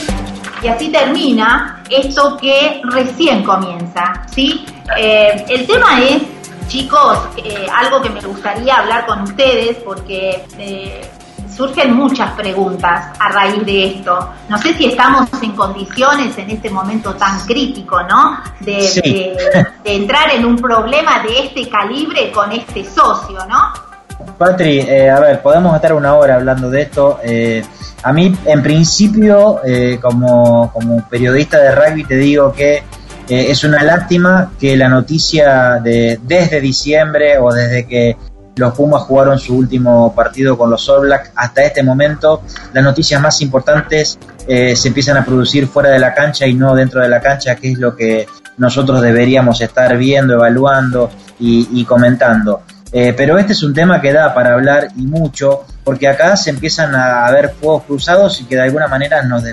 y 0.63 0.69
así 0.69 0.89
termina 0.91 1.83
esto 1.89 2.37
que 2.37 2.81
recién 2.85 3.43
comienza, 3.43 4.23
¿sí? 4.31 4.65
Eh, 4.97 5.45
el 5.49 5.67
tema 5.67 6.01
es, 6.01 6.23
chicos, 6.69 7.19
eh, 7.37 7.67
algo 7.75 8.03
que 8.03 8.11
me 8.11 8.21
gustaría 8.21 8.77
hablar 8.77 9.07
con 9.07 9.23
ustedes 9.23 9.77
porque 9.85 10.45
eh, 10.59 11.11
surgen 11.55 11.95
muchas 11.95 12.33
preguntas 12.33 13.17
a 13.19 13.29
raíz 13.31 13.65
de 13.65 13.87
esto. 13.87 14.31
No 14.49 14.59
sé 14.59 14.75
si 14.75 14.87
estamos 14.87 15.29
en 15.43 15.53
condiciones 15.53 16.37
en 16.39 16.51
este 16.51 16.71
momento 16.71 17.15
tan 17.15 17.41
crítico, 17.47 18.03
¿no? 18.03 18.39
De, 18.61 19.37
entrar 19.85 20.31
en 20.33 20.45
un 20.45 20.57
problema 20.57 21.23
de 21.23 21.47
este 21.47 21.69
calibre 21.69 22.31
con 22.31 22.53
este 22.53 22.85
socio, 22.85 23.45
¿no? 23.47 23.88
Patri, 24.39 24.81
a 24.81 25.19
ver, 25.21 25.43
podemos 25.43 25.75
estar 25.75 25.93
una 25.93 26.15
hora 26.15 26.37
hablando 26.37 26.71
de 26.71 26.83
esto. 26.83 27.19
a 28.03 28.13
mí, 28.13 28.35
en 28.45 28.63
principio, 28.63 29.61
como, 30.01 30.73
como 30.73 31.09
periodista 31.09 31.59
de 31.59 31.75
rugby, 31.75 32.05
te 32.05 32.17
digo 32.17 32.53
que 32.53 32.83
eh, 33.29 33.51
es 33.51 33.63
una 33.63 33.83
lástima 33.83 34.53
que 34.59 34.75
la 34.75 34.89
noticia 34.89 35.81
de 35.85 36.19
desde 36.23 36.63
diciembre 36.63 37.37
o 37.39 37.53
desde 37.53 37.87
que 37.87 38.17
los 38.57 38.73
Pumas 38.73 39.03
jugaron 39.03 39.39
su 39.39 39.55
último 39.55 40.15
partido 40.15 40.57
con 40.57 40.71
los 40.71 40.89
All 40.89 41.03
Blacks 41.03 41.31
hasta 41.37 41.63
este 41.63 41.83
momento, 41.83 42.43
las 42.73 42.83
noticias 42.83 43.21
más 43.21 43.41
importantes 43.43 44.19
eh, 44.49 44.75
se 44.75 44.89
empiezan 44.89 45.19
a 45.19 45.25
producir 45.25 45.69
fuera 45.69 45.91
de 45.91 45.99
la 45.99 46.15
cancha 46.15 46.47
y 46.47 46.55
no 46.55 46.75
dentro 46.75 47.03
de 47.03 47.09
la 47.09 47.21
cancha, 47.21 47.55
que 47.55 47.73
es 47.73 47.79
lo 47.79 47.95
que 47.95 48.27
nosotros 48.57 49.03
deberíamos 49.03 49.61
estar 49.61 49.97
viendo, 49.97 50.35
evaluando 50.35 51.11
y, 51.39 51.85
comentando. 51.85 52.63
Eh, 52.91 53.13
pero 53.17 53.37
este 53.39 53.53
es 53.53 53.63
un 53.63 53.75
tema 53.75 54.01
que 54.01 54.13
da 54.13 54.33
para 54.33 54.55
hablar 54.55 54.89
y 54.97 55.03
mucho, 55.03 55.65
porque 55.85 56.09
acá 56.09 56.37
se 56.37 56.51
empiezan 56.51 56.95
a 56.95 57.31
ver 57.31 57.55
fuegos 57.61 57.85
cruzados 57.85 58.41
y 58.41 58.45
que 58.45 58.57
de 58.57 58.63
alguna 58.63 58.89
manera 58.89 59.23
nos, 59.23 59.45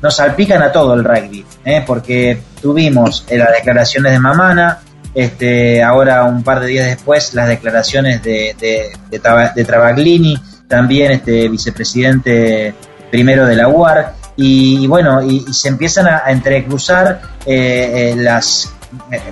nos 0.00 0.16
salpican 0.16 0.62
a 0.62 0.72
todo 0.72 0.94
el 0.94 1.04
rugby, 1.04 1.44
¿eh? 1.64 1.82
porque 1.86 2.40
tuvimos 2.60 3.24
eh, 3.28 3.36
las 3.36 3.52
declaraciones 3.52 4.12
de 4.12 4.18
Mamana, 4.18 4.78
este, 5.14 5.82
ahora 5.82 6.24
un 6.24 6.42
par 6.42 6.60
de 6.60 6.66
días 6.66 6.86
después 6.86 7.34
las 7.34 7.48
declaraciones 7.48 8.22
de, 8.22 8.54
de, 8.58 8.90
de, 9.10 9.64
Travaglini, 9.64 10.36
también 10.68 11.12
este 11.12 11.48
vicepresidente 11.48 12.74
primero 13.10 13.46
de 13.46 13.56
la 13.56 13.68
UAR, 13.68 14.14
y, 14.36 14.86
bueno, 14.86 15.20
y, 15.22 15.52
se 15.52 15.68
empiezan 15.68 16.06
a, 16.06 16.22
entrecruzar 16.28 17.20
eh, 17.44 18.14
las... 18.16 18.72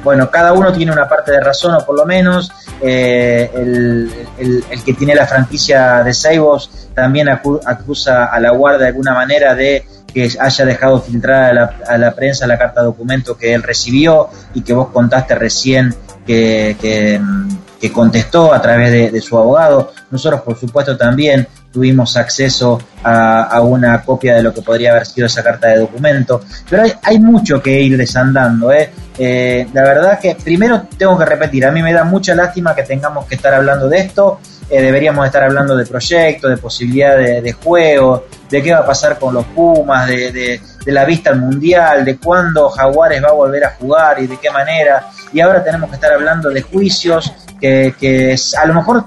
bueno, 0.05 0.31
cada 0.31 0.53
uno 0.53 0.73
tiene 0.73 0.93
una 0.93 1.09
parte 1.09 1.33
de 1.33 1.41
razón, 1.41 1.75
o 1.75 1.85
por 1.85 1.97
lo 1.97 2.05
menos 2.05 2.53
el, 2.81 4.11
el, 4.39 4.85
que 4.85 4.93
tiene 4.95 5.15
la 5.15 5.27
franquicia 5.27 6.03
de 6.03 6.13
Seibos 6.13 6.89
también 6.95 7.29
acusa 7.29 8.27
a 8.27 8.41
la 8.41 8.53
UAR 8.53 8.79
de 8.79 8.89
alguna 8.89 9.15
manera 9.15 9.55
de 9.55 9.85
que 10.13 10.31
haya 10.41 10.65
dejado 10.65 11.01
filtrar 11.01 11.51
a 11.51 11.53
la, 11.53 11.75
a 11.87 11.99
la 11.99 12.15
prensa 12.15 12.47
la 12.47 12.59
carta 12.59 12.83
documento 12.83 13.37
que 13.37 13.53
él 13.53 13.63
recibió 13.63 14.29
y 14.55 14.63
que 14.63 14.73
vos 14.73 14.89
contaste 14.89 15.35
recién 15.35 15.95
que, 16.27 16.77
que, 16.81 17.93
contestó 17.93 18.53
a 18.53 18.61
través 18.61 19.13
de, 19.13 19.21
su 19.21 19.39
abogado. 19.39 19.93
Nosotros, 20.11 20.41
por 20.43 20.59
supuesto, 20.59 20.97
también 20.97 21.47
tuvimos 21.77 22.17
acceso 22.17 22.81
a, 23.05 23.61
una 23.61 24.01
copia 24.03 24.35
de 24.35 24.43
lo 24.43 24.55
que 24.55 24.63
podría 24.63 24.93
haber 24.93 25.05
sido 25.05 25.27
esa 25.27 25.43
carta 25.43 25.69
de 25.69 25.81
documento. 25.81 26.41
Pero 26.71 26.85
hay, 27.03 27.19
mucho 27.19 27.61
que 27.61 27.79
ir 27.83 27.99
desandando. 27.99 28.73
¿eh? 28.73 28.91
Eh, 29.19 29.69
la 29.75 29.83
verdad 29.83 30.19
que, 30.19 30.39
primero, 30.43 30.85
tengo 30.97 31.19
que 31.19 31.27
repetir, 31.27 31.67
a 31.67 31.71
mí 31.71 31.83
me 31.83 31.93
da 31.93 32.05
mucha 32.05 32.35
lástima 32.35 32.75
que 32.75 32.83
tengamos 32.83 33.27
que 33.27 33.35
estar 33.35 33.53
hablando 33.53 33.91
de 33.91 33.99
esto. 33.99 34.41
Eh, 34.71 34.81
deberíamos 34.81 35.27
estar 35.27 35.45
hablando 35.45 35.77
de 35.77 35.85
proyectos, 35.85 36.51
de 36.51 36.57
posibilidad 36.57 37.15
de, 37.15 37.43
de 37.43 37.53
juegos, 37.53 38.23
de 38.49 38.63
qué 38.63 38.73
va 38.73 38.79
a 38.79 38.87
pasar 38.87 39.19
con 39.19 39.35
los 39.35 39.45
Pumas, 39.45 40.09
de, 40.09 40.33
de, 40.33 40.93
la 40.93 41.05
vista 41.05 41.29
al 41.29 41.41
Mundial, 41.41 42.07
de 42.07 42.17
cuándo 42.17 42.71
Jaguares 42.71 43.23
va 43.23 43.29
a 43.29 43.33
volver 43.33 43.65
a 43.67 43.75
jugar 43.79 44.23
y 44.23 44.27
de 44.27 44.39
qué 44.39 44.51
manera. 44.51 45.09
Y 45.31 45.41
ahora 45.41 45.63
tenemos 45.63 45.91
que 45.91 45.97
estar 45.97 46.15
hablando 46.15 46.49
de 46.49 46.63
juicios 46.63 47.35
que, 47.61 47.95
que 48.01 48.35
a 48.57 48.67
lo 48.67 48.73
mejor 48.73 49.05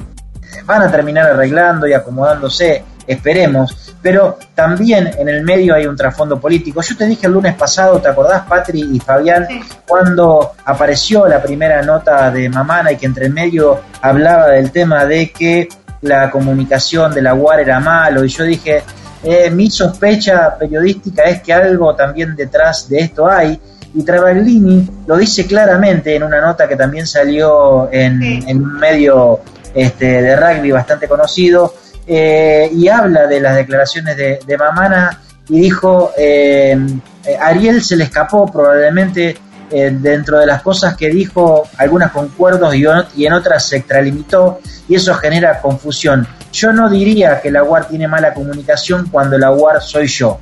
van 0.70 0.84
a 0.84 0.92
terminar 0.92 1.26
arreglando 1.26 1.88
y 1.88 1.94
acomodándose, 1.94 2.84
esperemos, 3.08 3.96
pero 4.04 4.38
también 4.54 5.10
en 5.18 5.28
el 5.28 5.44
medio 5.44 5.74
hay 5.74 5.88
un 5.88 5.96
trasfondo 5.96 6.40
político. 6.40 6.80
Yo 6.84 6.96
te 6.96 7.08
dije 7.08 7.26
el 7.26 7.34
lunes 7.34 7.56
pasado, 7.56 8.00
¿te 8.00 8.08
acordás, 8.08 8.44
Patri 8.48 8.88
y 8.94 9.00
Fabián, 9.00 9.48
cuando 9.88 10.52
apareció 10.64 11.28
la 11.28 11.42
primera 11.42 11.82
nota 11.82 12.30
de 12.30 12.48
Mamana 12.50 12.92
y 12.92 12.98
que 12.98 13.08
entre 13.08 13.30
medio 13.30 13.80
hablaba 14.00 14.50
del 14.50 14.70
tema 14.72 15.06
de 15.06 15.32
que 15.32 15.68
la 16.02 16.30
comunicación 16.30 17.16
de 17.16 17.24
la 17.24 17.34
UAR 17.34 17.62
era 17.62 17.80
malo? 17.80 18.24
Y 18.24 18.28
yo 18.28 18.44
dije, 18.44 18.84
eh, 19.24 19.50
mi 19.50 19.72
sospecha 19.72 20.56
periodística 20.56 21.24
es 21.24 21.42
que 21.42 21.52
algo 21.52 21.96
también 21.96 22.36
detrás 22.36 22.88
de 22.88 23.00
esto 23.00 23.28
hay. 23.28 23.60
Y 23.96 24.04
Travaglini 24.04 24.88
lo 25.08 25.18
dice 25.18 25.48
claramente 25.48 26.16
en 26.16 26.22
una 26.22 26.40
nota 26.40 26.68
que 26.68 26.76
también 26.76 27.08
salió 27.08 27.90
en, 27.92 28.22
un 28.48 28.74
medio 28.78 29.40
este, 29.74 30.22
de 30.22 30.36
rugby 30.36 30.72
bastante 30.72 31.08
conocido, 31.08 31.74
eh, 32.12 32.72
y 32.74 32.88
habla 32.88 33.28
de 33.28 33.40
las 33.40 33.56
declaraciones 33.56 34.18
de, 34.18 34.58
Mamana 34.58 35.22
y 35.48 35.60
dijo, 35.60 36.12
eh, 36.18 36.76
eh, 37.24 37.38
Ariel 37.40 37.84
se 37.84 37.96
le 37.96 38.06
escapó 38.06 38.52
probablemente 38.52 39.38
dentro 39.70 40.40
de 40.40 40.48
las 40.48 40.64
cosas 40.64 40.98
que 40.98 41.10
dijo, 41.10 41.70
algunas 41.78 42.12
concuerdos 42.12 42.74
y, 42.74 42.86
y, 43.16 43.28
en 43.28 43.34
otras 43.34 43.68
se 43.68 43.78
extralimitó 43.78 44.60
y 44.88 44.96
eso 44.96 45.14
genera 45.14 45.62
confusión. 45.62 46.26
Yo 46.52 46.74
no 46.74 46.90
diría 46.90 47.40
que 47.40 47.52
la 47.52 47.64
UAR 47.64 47.88
tiene 47.88 48.08
mala 48.08 48.34
comunicación 48.34 49.08
cuando 49.12 49.38
la 49.38 49.52
UAR 49.52 49.80
soy 49.80 50.08
yo. 50.08 50.40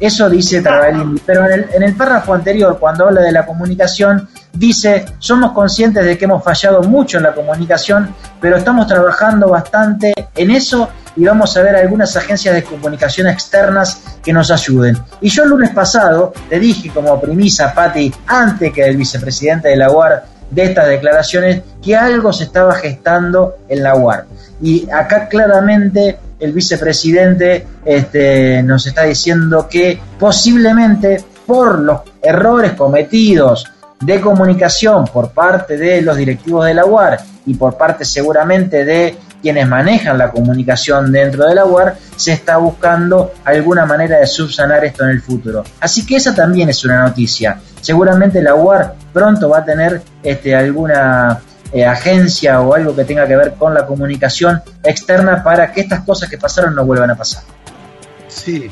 Eso 0.00 0.30
dice 0.30 0.62
Travaglini, 0.62 1.20
pero 1.26 1.44
en 1.44 1.52
el, 1.52 1.66
en 1.74 1.82
el 1.82 1.94
párrafo 1.94 2.32
anterior, 2.32 2.78
cuando 2.80 3.06
habla 3.06 3.20
de 3.20 3.32
la 3.32 3.44
comunicación, 3.44 4.26
dice, 4.52 5.04
somos 5.18 5.52
conscientes 5.52 6.04
de 6.04 6.16
que 6.16 6.24
hemos 6.24 6.42
fallado 6.42 6.82
mucho 6.82 7.18
en 7.18 7.24
la 7.24 7.34
comunicación, 7.34 8.14
pero 8.40 8.56
estamos 8.56 8.86
trabajando 8.86 9.48
bastante 9.48 10.14
en 10.34 10.50
eso 10.50 10.88
y 11.16 11.24
vamos 11.24 11.54
a 11.56 11.62
ver 11.62 11.76
algunas 11.76 12.16
agencias 12.16 12.54
de 12.54 12.62
comunicación 12.62 13.26
externas 13.26 14.00
que 14.22 14.32
nos 14.32 14.50
ayuden. 14.50 14.96
Y 15.20 15.28
yo 15.28 15.44
el 15.44 15.50
lunes 15.50 15.70
pasado 15.70 16.32
le 16.48 16.58
dije 16.58 16.90
como 16.90 17.20
premisa, 17.20 17.74
Patti, 17.74 18.12
antes 18.26 18.72
que 18.72 18.86
el 18.86 18.96
vicepresidente 18.96 19.68
de 19.68 19.76
la 19.76 19.90
UAR 19.90 20.24
de 20.50 20.64
estas 20.64 20.88
declaraciones, 20.88 21.62
que 21.82 21.96
algo 21.96 22.32
se 22.32 22.44
estaba 22.44 22.74
gestando 22.74 23.56
en 23.68 23.82
la 23.82 23.94
UAR. 23.94 24.26
Y 24.60 24.88
acá 24.90 25.28
claramente 25.28 26.18
el 26.40 26.52
vicepresidente 26.52 27.66
este, 27.84 28.62
nos 28.62 28.86
está 28.86 29.04
diciendo 29.04 29.68
que 29.68 30.00
posiblemente 30.18 31.22
por 31.46 31.78
los 31.78 32.00
errores 32.22 32.72
cometidos 32.72 33.66
de 34.00 34.20
comunicación 34.20 35.04
por 35.04 35.30
parte 35.30 35.76
de 35.76 36.00
los 36.00 36.16
directivos 36.16 36.64
de 36.64 36.74
la 36.74 36.86
UAR 36.86 37.20
y 37.46 37.54
por 37.54 37.76
parte 37.76 38.04
seguramente 38.04 38.84
de 38.84 39.16
quienes 39.42 39.66
manejan 39.66 40.18
la 40.18 40.30
comunicación 40.30 41.10
dentro 41.10 41.46
de 41.46 41.54
la 41.54 41.64
UAR, 41.64 41.96
se 42.16 42.32
está 42.32 42.58
buscando 42.58 43.32
alguna 43.44 43.86
manera 43.86 44.18
de 44.18 44.26
subsanar 44.26 44.84
esto 44.84 45.04
en 45.04 45.10
el 45.10 45.22
futuro. 45.22 45.64
Así 45.80 46.04
que 46.04 46.16
esa 46.16 46.34
también 46.34 46.68
es 46.68 46.84
una 46.84 47.02
noticia. 47.02 47.58
Seguramente 47.80 48.42
la 48.42 48.54
UAR 48.54 48.94
pronto 49.12 49.48
va 49.48 49.58
a 49.58 49.64
tener 49.64 50.02
este, 50.22 50.54
alguna 50.54 51.40
eh, 51.72 51.86
agencia 51.86 52.60
o 52.60 52.74
algo 52.74 52.94
que 52.94 53.04
tenga 53.04 53.26
que 53.26 53.36
ver 53.36 53.54
con 53.54 53.74
la 53.74 53.86
comunicación 53.86 54.62
externa 54.82 55.42
para 55.42 55.72
que 55.72 55.80
estas 55.82 56.00
cosas 56.00 56.28
que 56.28 56.38
pasaron 56.38 56.74
no 56.74 56.84
vuelvan 56.84 57.10
a 57.10 57.16
pasar. 57.16 57.42
Sí, 58.28 58.70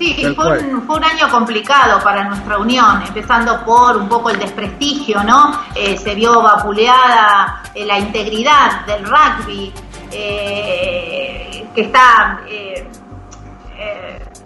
Sí, 0.00 0.14
fue 0.34 0.58
un, 0.58 0.82
fue 0.86 0.96
un, 0.96 1.04
año 1.04 1.28
complicado 1.30 2.02
para 2.02 2.24
nuestra 2.24 2.56
unión, 2.56 3.02
empezando 3.06 3.62
por 3.66 3.98
un 3.98 4.08
poco 4.08 4.30
el 4.30 4.38
desprestigio, 4.38 5.22
¿no? 5.22 5.60
Eh, 5.74 5.98
se 5.98 6.14
vio 6.14 6.40
vapuleada 6.40 7.62
eh, 7.74 7.84
la 7.84 7.98
integridad 7.98 8.86
del 8.86 9.04
rugby, 9.04 9.70
eh, 10.10 11.66
que 11.74 11.82
está 11.82 12.40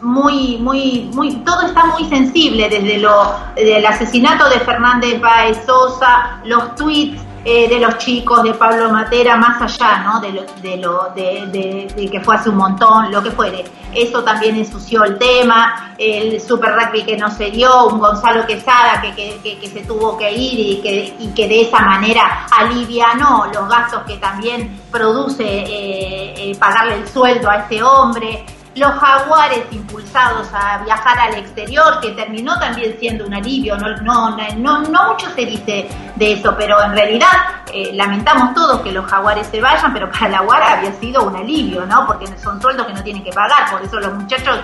muy, 0.00 0.58
muy, 0.58 1.08
muy, 1.14 1.36
todo 1.36 1.62
está 1.62 1.86
muy 1.86 2.04
sensible 2.08 2.68
desde 2.68 2.98
lo 2.98 3.36
del 3.54 3.86
asesinato 3.86 4.48
de 4.50 4.58
Fernández 4.58 5.20
Baez 5.20 5.64
Sosa, 5.64 6.40
los 6.44 6.74
tweets 6.74 7.22
eh, 7.44 7.68
de 7.68 7.78
los 7.78 7.98
chicos, 7.98 8.42
de 8.42 8.54
Pablo 8.54 8.90
Matera, 8.90 9.36
más 9.36 9.60
allá 9.60 9.98
¿no? 9.98 10.20
de, 10.20 10.32
lo, 10.78 11.12
de, 11.14 12.08
que 12.10 12.20
fue 12.20 12.36
hace 12.36 12.48
un 12.48 12.56
montón, 12.56 13.12
lo 13.12 13.22
que 13.22 13.30
fuere. 13.30 13.64
Eso 13.92 14.22
también 14.24 14.56
ensució 14.56 15.04
el 15.04 15.18
tema, 15.18 15.94
el 15.98 16.40
Super 16.40 16.72
Rugby 16.74 17.04
que 17.04 17.16
no 17.16 17.30
se 17.30 17.50
dio, 17.50 17.88
un 17.88 18.00
Gonzalo 18.00 18.46
Quesada 18.46 19.00
que, 19.00 19.14
que, 19.14 19.58
que, 19.58 19.68
se 19.68 19.84
tuvo 19.84 20.16
que 20.16 20.32
ir 20.32 20.58
y 20.58 20.82
que, 20.82 21.16
y 21.18 21.28
que 21.28 21.46
de 21.46 21.62
esa 21.62 21.80
manera 21.80 22.46
alivianó 22.50 23.46
los 23.52 23.68
gastos 23.68 24.02
que 24.04 24.16
también 24.16 24.80
produce 24.90 25.44
eh, 25.44 26.34
eh, 26.36 26.56
pagarle 26.58 26.94
el 26.96 27.08
sueldo 27.08 27.50
a 27.50 27.56
este 27.56 27.82
hombre. 27.82 28.44
Los 28.74 28.92
jaguares 28.92 29.64
impulsados 29.70 30.48
a 30.52 30.78
viajar 30.78 31.18
al 31.18 31.34
exterior, 31.34 32.00
que 32.00 32.10
terminó 32.12 32.58
también 32.58 32.96
siendo 32.98 33.26
un 33.26 33.34
alivio, 33.34 33.76
no, 33.76 33.96
no, 33.98 34.36
no, 34.56 34.82
no 34.82 35.12
mucho 35.12 35.30
se 35.30 35.46
dice 35.46 35.88
de 36.16 36.32
eso, 36.32 36.54
pero 36.56 36.82
en 36.82 36.92
realidad 36.92 37.28
eh, 37.72 37.90
lamentamos 37.94 38.54
todos 38.54 38.80
que 38.80 38.92
los 38.92 39.06
jaguares 39.06 39.46
se 39.46 39.60
vayan, 39.60 39.92
pero 39.92 40.10
para 40.10 40.28
la 40.28 40.42
UAR 40.42 40.62
había 40.62 40.92
sido 40.94 41.22
un 41.24 41.36
alivio, 41.36 41.86
¿no? 41.86 42.06
Porque 42.06 42.26
son 42.38 42.60
sueldos 42.60 42.86
que 42.86 42.94
no 42.94 43.02
tienen 43.02 43.22
que 43.22 43.32
pagar, 43.32 43.70
por 43.70 43.82
eso 43.82 44.00
los 44.00 44.12
muchachos 44.14 44.58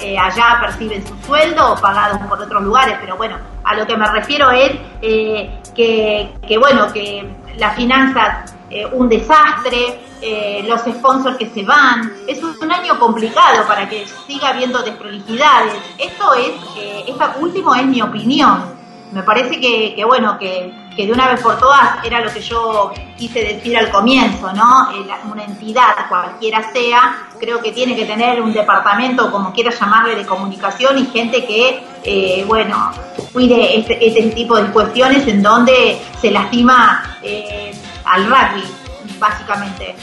eh, 0.00 0.18
allá 0.18 0.58
perciben 0.60 1.06
su 1.06 1.16
sueldo 1.24 1.74
pagados 1.80 2.18
por 2.28 2.40
otros 2.40 2.62
lugares, 2.62 2.96
pero 3.00 3.16
bueno, 3.16 3.36
a 3.64 3.74
lo 3.74 3.86
que 3.86 3.96
me 3.96 4.06
refiero 4.10 4.50
es 4.50 4.72
eh, 5.00 5.60
que, 5.74 6.34
que, 6.46 6.58
bueno, 6.58 6.92
que 6.92 7.28
las 7.56 7.74
finanzas 7.74 8.55
un 8.92 9.08
desastre, 9.08 10.00
eh, 10.20 10.64
los 10.66 10.80
sponsors 10.80 11.36
que 11.36 11.48
se 11.50 11.62
van. 11.62 12.12
Es 12.26 12.42
un, 12.42 12.72
año 12.72 12.98
complicado 12.98 13.66
para 13.66 13.88
que 13.88 14.06
siga 14.26 14.48
habiendo 14.48 14.82
desprolijidades. 14.82 15.74
Esto 15.98 16.34
es, 16.34 16.50
eh, 16.76 17.04
esta 17.06 17.36
último 17.38 17.74
es 17.74 17.86
mi 17.86 18.02
opinión. 18.02 18.76
Me 19.12 19.22
parece 19.22 19.60
que, 19.60 20.02
bueno, 20.04 20.36
que, 20.38 20.72
de 20.96 21.12
una 21.12 21.28
vez 21.28 21.40
por 21.40 21.58
todas 21.58 22.04
era 22.04 22.20
lo 22.20 22.32
que 22.32 22.40
yo 22.40 22.92
quise 23.16 23.40
decir 23.40 23.76
al 23.76 23.90
comienzo, 23.90 24.52
¿no? 24.52 24.90
Eh, 24.92 25.06
una 25.30 25.44
entidad, 25.44 26.08
cualquiera 26.08 26.72
sea, 26.72 27.28
creo 27.38 27.60
que 27.60 27.70
tiene 27.70 27.94
que 27.94 28.04
tener 28.04 28.42
un 28.42 28.52
departamento, 28.52 29.30
como 29.30 29.52
quiera 29.52 29.70
llamarle, 29.70 30.16
de 30.16 30.26
comunicación 30.26 30.98
y 30.98 31.06
gente 31.06 31.46
que, 31.46 31.84
eh, 32.02 32.44
bueno, 32.46 32.90
cuide 33.32 33.78
este, 33.78 34.04
este, 34.04 34.22
tipo 34.34 34.56
de 34.56 34.70
cuestiones 34.72 35.26
en 35.28 35.42
donde 35.42 36.00
se 36.20 36.30
lastima 36.30 37.18
al 38.06 38.26
rugby 38.26 38.64
básicamente. 39.18 39.94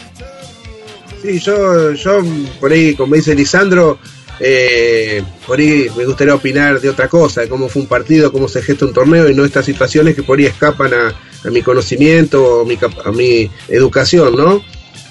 Sí, 1.22 1.40
yo, 1.40 1.92
yo 1.94 2.22
por 2.60 2.72
ahí, 2.72 2.96
como 2.96 3.16
dice 3.16 3.34
Lisandro, 3.34 3.98
eh, 4.40 5.24
por 5.48 5.60
ahí 5.60 5.88
me 5.96 6.06
gustaría 6.06 6.36
opinar 6.36 6.82
de 6.82 6.90
otra 6.90 7.08
cosa, 7.08 7.42
de 7.42 7.50
cómo 7.50 7.70
fue 7.70 7.84
un 7.84 7.88
partido, 7.88 8.32
cómo 8.32 8.48
se 8.48 8.62
gesta 8.62 8.86
un 8.86 8.94
torneo 8.94 9.30
y 9.30 9.36
no 9.36 9.46
estas 9.46 9.66
situaciones 9.66 10.16
que 10.16 10.24
por 10.24 10.40
ahí 10.40 10.46
escapan 10.46 10.92
a, 10.94 11.16
mi 11.50 11.62
conocimiento 11.62 12.62
o 12.62 13.06
a 13.06 13.12
mi 13.12 13.52
educación, 13.68 14.36
¿no? 14.36 14.62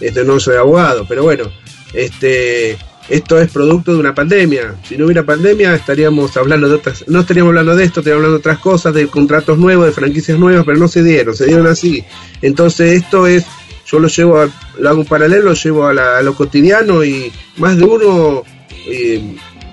Este, 0.01 0.25
no 0.25 0.41
soy 0.41 0.57
abogado, 0.57 1.07
pero 1.07 1.23
bueno, 1.23 1.45
este, 1.93 2.79
esto 3.09 3.41
es 3.41 3.51
producto 3.51 3.93
de 3.93 3.99
una 3.99 4.15
pandemia. 4.15 4.75
Si 4.85 4.97
no 4.97 5.07
hubiera 5.07 5.25
pandemia 5.25 5.75
estaríamos 5.75 6.37
hablando 6.37 6.69
de 6.69 6.77
otras, 6.77 7.05
no 7.09 7.21
estaríamos 7.21 7.51
hablando 7.51 7.77
de 7.77 7.85
esto, 7.85 8.01
estaríamos 8.01 8.21
hablando 8.21 8.39
de 8.39 8.41
otras 8.41 8.59
cosas, 8.59 8.95
de 8.95 9.07
contratos 9.09 9.59
nuevos, 9.59 9.87
de 9.87 9.93
franquicias 9.93 10.39
nuevas, 10.39 10.65
pero 10.65 10.79
no 10.79 10.89
se 10.89 11.03
dieron, 11.03 11.35
se 11.35 11.47
dieron 11.47 11.67
así. 11.67 12.05
Entonces 12.41 13.03
esto 13.03 13.27
es 13.27 13.45
yo 13.87 13.99
lo 13.99 14.09
llevo, 14.09 14.39
a, 14.39 14.49
lo 14.79 14.89
hago 14.89 15.01
un 15.01 15.07
paralelo, 15.07 15.51
lo 15.51 15.55
llevo 15.55 15.87
a, 15.87 16.23
lo 16.23 16.35
cotidiano 16.35 17.05
y 17.05 17.31
más 17.59 17.77
de 17.77 17.85
uno, 17.85 18.43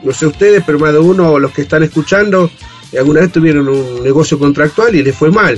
no 0.03 0.13
sé 0.13 0.25
ustedes, 0.25 0.63
pero 0.65 0.77
más 0.77 0.91
de 0.91 0.99
uno, 0.99 1.39
los 1.39 1.51
que 1.51 1.61
están 1.61 1.83
escuchando, 1.83 2.51
alguna 2.97 3.21
vez 3.21 3.31
tuvieron 3.31 3.69
un 3.69 4.03
negocio 4.03 4.37
contractual 4.37 4.95
y 4.95 5.03
les 5.03 5.15
fue 5.15 5.31
mal, 5.31 5.57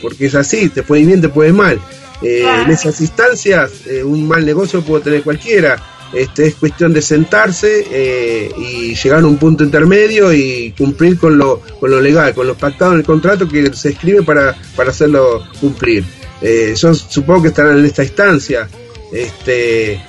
porque 0.00 0.26
es 0.26 0.34
así, 0.36 0.68
te 0.68 0.82
puede 0.82 1.02
ir 1.02 1.08
bien, 1.08 1.20
te 1.20 1.28
puede 1.28 1.48
ir 1.48 1.56
mal. 1.56 1.80
Eh, 2.22 2.46
en 2.64 2.70
esas 2.70 3.00
instancias, 3.00 3.86
eh, 3.86 4.04
un 4.04 4.28
mal 4.28 4.46
negocio 4.46 4.80
puede 4.82 5.02
tener 5.02 5.22
cualquiera. 5.22 5.76
Este, 6.12 6.48
es 6.48 6.54
cuestión 6.56 6.92
de 6.92 7.00
sentarse 7.00 7.86
eh, 7.90 8.50
y 8.56 8.94
llegar 8.94 9.20
a 9.20 9.26
un 9.26 9.38
punto 9.38 9.64
intermedio 9.64 10.32
y 10.32 10.74
cumplir 10.76 11.18
con 11.18 11.38
lo, 11.38 11.60
con 11.80 11.90
lo 11.90 12.00
legal, 12.00 12.34
con 12.34 12.46
lo 12.46 12.54
pactado 12.54 12.92
en 12.92 12.98
el 12.98 13.04
contrato 13.04 13.48
que 13.48 13.72
se 13.72 13.90
escribe 13.90 14.22
para, 14.22 14.54
para 14.76 14.90
hacerlo 14.90 15.42
cumplir. 15.60 16.04
Eh, 16.42 16.74
yo 16.76 16.94
supongo 16.94 17.42
que 17.42 17.48
estarán 17.48 17.78
en 17.78 17.84
esta 17.86 18.02
instancia. 18.02 18.68
Este, 19.12 20.00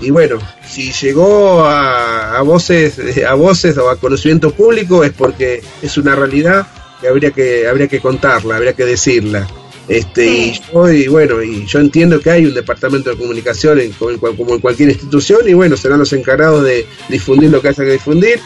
y 0.00 0.10
bueno, 0.10 0.38
si 0.66 0.92
llegó 0.92 1.64
a, 1.64 2.40
voces, 2.42 2.98
a 3.24 3.34
voces 3.34 3.76
o 3.76 3.90
a 3.90 3.96
conocimiento 3.96 4.50
público 4.52 5.04
es 5.04 5.12
porque 5.12 5.62
es 5.82 5.98
una 5.98 6.14
realidad 6.14 6.66
que 7.00 7.08
habría 7.08 7.30
que, 7.32 7.68
habría 7.68 7.88
que 7.88 8.00
contarla, 8.00 8.56
habría 8.56 8.72
que 8.72 8.84
decirla. 8.84 9.46
Este, 9.90 10.24
y, 10.24 10.60
yo, 10.72 10.92
y 10.92 11.08
bueno, 11.08 11.42
y 11.42 11.66
yo 11.66 11.80
entiendo 11.80 12.20
que 12.20 12.30
hay 12.30 12.46
un 12.46 12.54
departamento 12.54 13.10
de 13.10 13.16
comunicación 13.16 13.80
como 13.98 14.54
en 14.54 14.60
cualquier 14.60 14.90
institución, 14.90 15.40
y 15.48 15.52
bueno, 15.52 15.76
serán 15.76 15.98
los 15.98 16.12
encargados 16.12 16.62
de 16.62 16.86
difundir 17.08 17.50
lo 17.50 17.60
que 17.60 17.68
haya 17.68 17.84
que 17.84 17.92
difundir, 17.94 18.38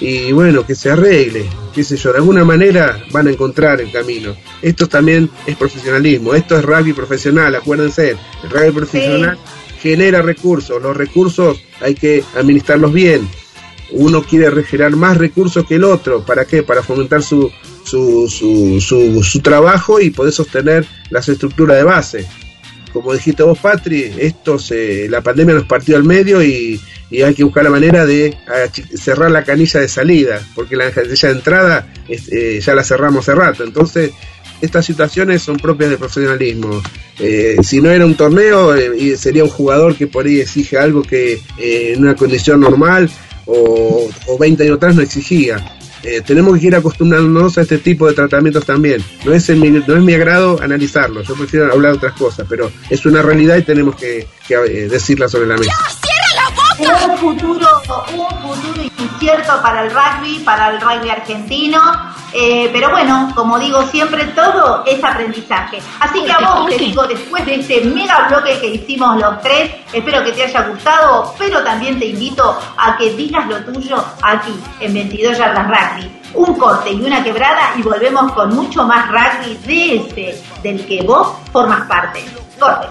y 0.00 0.30
bueno, 0.30 0.64
que 0.64 0.76
se 0.76 0.90
arregle, 0.90 1.44
qué 1.74 1.82
sé 1.82 1.96
yo, 1.96 2.12
de 2.12 2.18
alguna 2.18 2.44
manera 2.44 3.04
van 3.10 3.26
a 3.26 3.32
encontrar 3.32 3.80
el 3.80 3.90
camino. 3.90 4.36
Esto 4.62 4.86
también 4.86 5.28
es 5.44 5.56
profesionalismo, 5.56 6.34
esto 6.34 6.56
es 6.56 6.64
rugby 6.64 6.92
profesional, 6.92 7.52
acuérdense, 7.56 8.10
el 8.44 8.50
rugby 8.50 8.70
profesional 8.70 9.38
genera 9.80 10.22
recursos, 10.22 10.80
los 10.80 10.96
recursos 10.96 11.60
hay 11.80 11.96
que 11.96 12.22
administrarlos 12.36 12.92
bien. 12.92 13.28
Uno 13.90 14.22
quiere 14.22 14.62
generar 14.62 14.94
más 14.94 15.18
recursos 15.18 15.66
que 15.66 15.74
el 15.74 15.84
otro, 15.84 16.24
¿para 16.24 16.44
qué? 16.44 16.62
Para 16.62 16.84
fomentar 16.84 17.24
su, 17.24 17.50
su, 17.92 18.80
su, 18.80 19.22
su, 19.22 19.40
trabajo 19.40 20.00
y 20.00 20.10
poder 20.10 20.32
sostener 20.32 20.86
las 21.10 21.28
estructuras 21.28 21.76
de 21.76 21.82
base 21.82 22.26
como 22.92 23.14
dijiste 23.14 23.42
vos, 23.42 23.58
Patri, 23.58 24.12
esto 24.18 24.58
se, 24.58 25.08
la 25.08 25.22
pandemia 25.22 25.54
nos 25.54 25.64
partió 25.64 25.96
al 25.96 26.04
medio 26.04 26.42
y, 26.42 26.80
hay 27.10 27.34
que 27.34 27.44
buscar 27.44 27.64
la 27.64 27.70
manera 27.70 28.06
de 28.06 28.34
cerrar 28.94 29.30
la 29.30 29.44
canilla 29.44 29.80
de 29.80 29.88
salida, 29.88 30.40
porque 30.54 30.76
la 30.76 30.90
canilla 30.90 31.28
de 31.28 31.34
entrada 31.34 31.92
eh, 32.08 32.58
ya 32.64 32.74
la 32.74 32.82
cerramos 32.82 33.28
hace 33.28 33.34
rato. 33.38 33.64
Entonces, 33.64 34.12
estas 34.62 34.86
situaciones 34.86 35.42
son 35.42 35.58
propias 35.58 35.90
del 35.90 35.98
profesionalismo. 35.98 36.82
Eh, 37.18 37.56
si 37.62 37.82
no 37.82 37.90
era 37.90 38.06
un 38.06 38.14
torneo, 38.14 38.74
eh, 38.74 39.14
sería 39.18 39.44
un 39.44 39.50
jugador 39.50 39.94
que 39.94 40.06
por 40.06 40.24
ahí 40.24 40.40
exige 40.40 40.78
algo 40.78 41.02
que 41.02 41.38
en 41.58 42.00
una 42.00 42.16
condición 42.16 42.60
normal 42.60 43.10
o, 43.44 44.08
o 44.26 44.38
20 44.38 44.62
años 44.62 44.76
atrás 44.76 44.94
no 44.94 45.02
exigía. 45.02 45.81
Eh, 46.02 46.20
tenemos 46.26 46.58
que 46.58 46.66
ir 46.66 46.74
acostumbrándonos 46.74 47.58
a 47.58 47.62
este 47.62 47.78
tipo 47.78 48.06
de 48.06 48.14
tratamientos 48.14 48.64
también. 48.66 49.04
No 49.24 49.32
es, 49.32 49.48
mi, 49.50 49.70
no 49.70 49.96
es 49.96 50.02
mi 50.02 50.14
agrado 50.14 50.60
analizarlo, 50.60 51.22
yo 51.22 51.34
prefiero 51.34 51.72
hablar 51.72 51.92
de 51.92 51.98
otras 51.98 52.14
cosas, 52.14 52.46
pero 52.48 52.70
es 52.90 53.06
una 53.06 53.22
realidad 53.22 53.56
y 53.56 53.62
tenemos 53.62 53.96
que, 53.96 54.26
eh, 54.48 54.88
decirla 54.90 55.28
sobre 55.28 55.46
la 55.46 55.56
mesa. 55.56 55.72
Un 57.08 57.18
futuro, 57.18 57.68
un 58.12 58.54
futuro 58.54 58.91
incierto 59.22 59.62
para 59.62 59.84
el 59.84 59.90
rugby, 59.90 60.40
para 60.40 60.70
el 60.70 60.80
rugby 60.80 61.08
argentino, 61.08 61.78
eh, 62.32 62.68
pero 62.72 62.90
bueno, 62.90 63.30
como 63.36 63.56
digo 63.58 63.82
siempre, 63.82 64.24
todo 64.26 64.82
es 64.84 65.02
aprendizaje. 65.02 65.78
Así 66.00 66.24
que 66.24 66.32
a 66.32 66.38
vos 66.40 66.68
te 66.68 66.76
digo, 66.76 67.06
después 67.06 67.46
de 67.46 67.56
este 67.56 67.82
mega 67.82 68.26
bloque 68.28 68.58
que 68.60 68.66
hicimos 68.66 69.20
los 69.20 69.40
tres, 69.40 69.70
espero 69.92 70.24
que 70.24 70.32
te 70.32 70.44
haya 70.44 70.62
gustado, 70.62 71.34
pero 71.38 71.62
también 71.62 72.00
te 72.00 72.06
invito 72.06 72.58
a 72.76 72.96
que 72.96 73.12
digas 73.12 73.46
lo 73.46 73.58
tuyo 73.64 74.04
aquí, 74.22 74.58
en 74.80 74.92
22 74.92 75.38
Yardas 75.38 75.68
Rugby. 75.68 76.20
Un 76.34 76.54
corte 76.54 76.90
y 76.90 77.04
una 77.04 77.22
quebrada 77.22 77.74
y 77.76 77.82
volvemos 77.82 78.32
con 78.32 78.54
mucho 78.54 78.84
más 78.84 79.06
rugby 79.08 79.56
de 79.64 79.96
este, 79.96 80.42
del 80.62 80.84
que 80.84 81.02
vos 81.02 81.28
formas 81.52 81.86
parte. 81.86 82.24
Corte. 82.58 82.88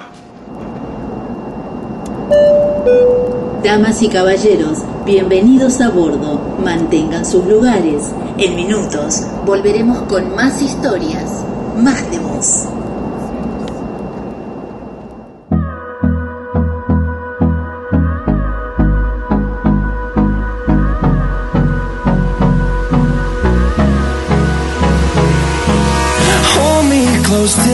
Damas 3.64 4.02
y 4.02 4.08
caballeros, 4.10 4.80
bienvenidos 5.06 5.82
a 5.82 5.90
bordo. 5.90 6.40
Mantengan 6.64 7.26
sus 7.26 7.46
lugares. 7.46 8.12
En 8.38 8.56
minutos 8.56 9.24
volveremos 9.46 10.04
con 10.04 10.36
más 10.36 10.62
historias, 10.62 11.44
más 11.78 12.10
de 12.10 12.20
voz. 12.20 12.68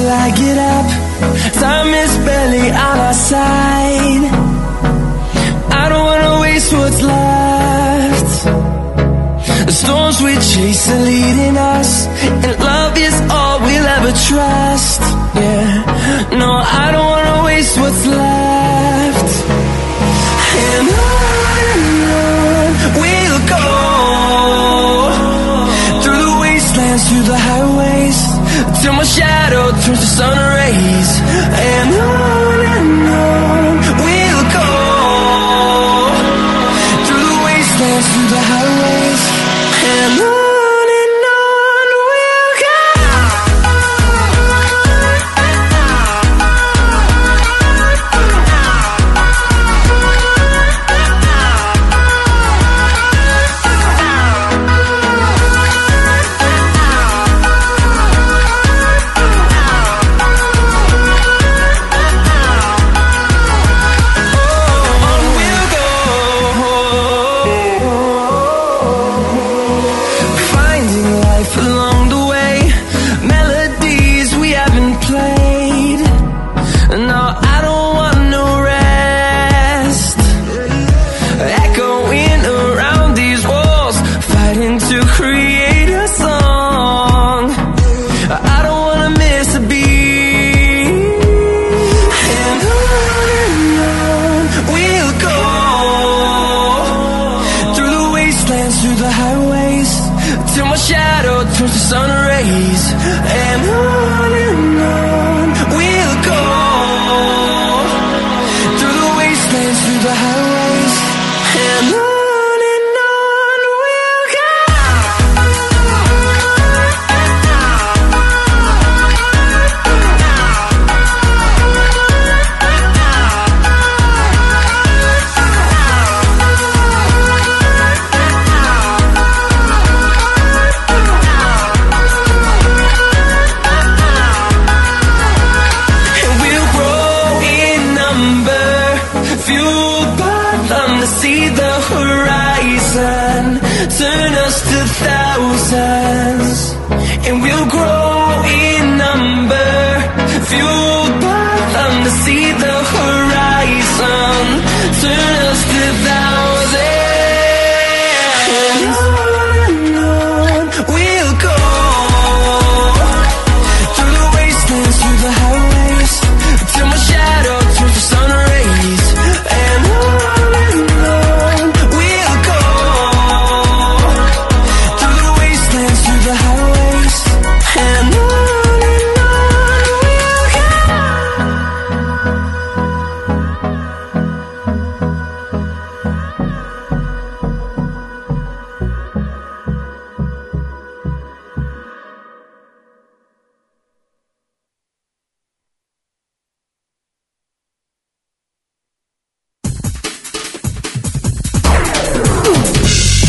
I 0.10 0.32
get 0.32 0.58
up. 0.58 1.08
Is. 4.30 4.47
Waste 6.68 6.74
what's 6.74 7.02
left. 7.02 8.46
The 9.68 9.72
storms 9.72 10.22
we 10.22 10.34
chase 10.36 10.90
are 10.90 11.00
leading 11.00 11.58
us 11.58 12.08
And 12.08 12.60
love 12.60 12.98
is 12.98 13.14
all 13.30 13.60
we'll 13.60 13.88
ever 13.98 14.12
trust. 14.28 15.02
Yeah, 15.36 16.38
no, 16.40 16.52
I 16.52 16.92
don't 16.92 17.06
wanna 17.06 17.46
waste 17.46 17.78
what's 17.78 18.06
left. 18.06 19.32
And 20.66 20.88
on 20.90 21.58
and 21.72 21.86
on 22.18 22.70
we'll 23.02 23.42
go. 23.56 23.68
Through 26.04 26.24
the 26.30 26.36
wastelands, 26.42 27.04
through 27.10 27.26
the 27.34 27.40
highways 27.48 28.20
Till 28.82 28.94
my 28.94 29.04
shadow 29.04 29.72
turns 29.84 30.00
to 30.00 30.10
sun 30.18 30.38
rays. 30.56 31.10
And 31.72 31.90
on 31.94 32.60
and 32.76 33.10
on 33.10 33.57
the 38.30 38.38
highway 38.38 38.97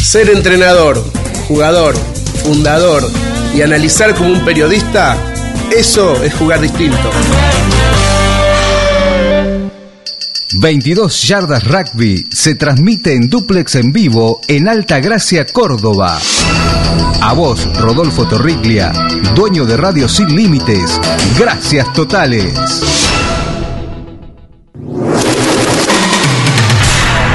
Ser 0.09 0.30
entrenador, 0.30 1.04
jugador, 1.48 1.94
fundador 2.42 3.02
y 3.54 3.61
analizar 3.61 4.14
como 4.14 4.32
un 4.32 4.42
periodista, 4.42 5.18
eso 5.70 6.22
es 6.22 6.32
jugar 6.32 6.62
distinto. 6.62 7.11
22 10.62 11.22
Yardas 11.24 11.62
Rugby 11.64 12.26
se 12.32 12.54
transmite 12.54 13.12
en 13.12 13.28
duplex 13.28 13.74
en 13.74 13.92
vivo 13.92 14.40
en 14.48 14.66
Alta 14.66 14.98
Gracia, 14.98 15.44
Córdoba. 15.44 16.18
A 17.20 17.34
vos, 17.34 17.68
Rodolfo 17.78 18.26
Torriglia, 18.26 18.90
dueño 19.34 19.66
de 19.66 19.76
Radio 19.76 20.09
Sin 20.09 20.34
Límites. 20.34 20.98
Gracias 21.38 21.92
totales. 21.92 22.54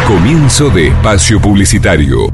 Comienzo 0.08 0.72
de 0.72 0.88
espacio 0.88 1.40
publicitario. 1.40 2.34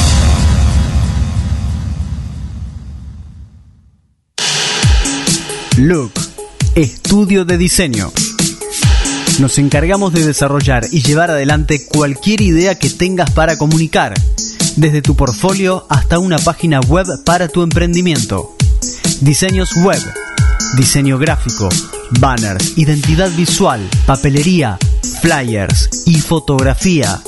Look, 5.81 6.13
estudio 6.75 7.43
de 7.43 7.57
diseño. 7.57 8.13
Nos 9.39 9.57
encargamos 9.57 10.13
de 10.13 10.23
desarrollar 10.23 10.85
y 10.91 11.01
llevar 11.01 11.31
adelante 11.31 11.87
cualquier 11.87 12.41
idea 12.41 12.77
que 12.77 12.91
tengas 12.91 13.31
para 13.31 13.57
comunicar, 13.57 14.13
desde 14.75 15.01
tu 15.01 15.15
portfolio 15.15 15.87
hasta 15.89 16.19
una 16.19 16.37
página 16.37 16.81
web 16.81 17.07
para 17.25 17.47
tu 17.47 17.63
emprendimiento. 17.63 18.55
Diseños 19.21 19.75
web, 19.77 19.99
diseño 20.77 21.17
gráfico, 21.17 21.67
banners, 22.19 22.77
identidad 22.77 23.31
visual, 23.31 23.81
papelería, 24.05 24.77
flyers 25.21 26.03
y 26.05 26.21
fotografía. 26.21 27.23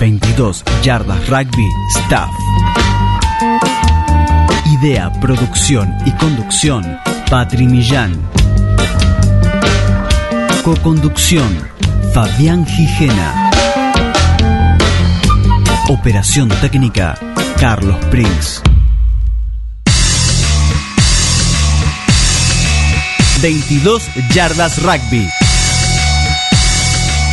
22 0.00 0.64
Yardas 0.82 1.28
Rugby 1.28 1.68
Staff. 2.04 2.30
Idea, 4.66 5.12
producción 5.20 5.94
y 6.04 6.10
conducción 6.12 6.98
Patri 7.30 7.66
Millán 7.66 8.12
Co-conducción 10.64 11.68
Fabián 12.14 12.64
Gijena. 12.64 13.50
Operación 15.90 16.48
técnica 16.62 17.18
Carlos 17.60 18.02
Prince 18.06 18.62
22 23.42 24.08
Yardas 24.32 24.82
Rugby. 24.82 25.28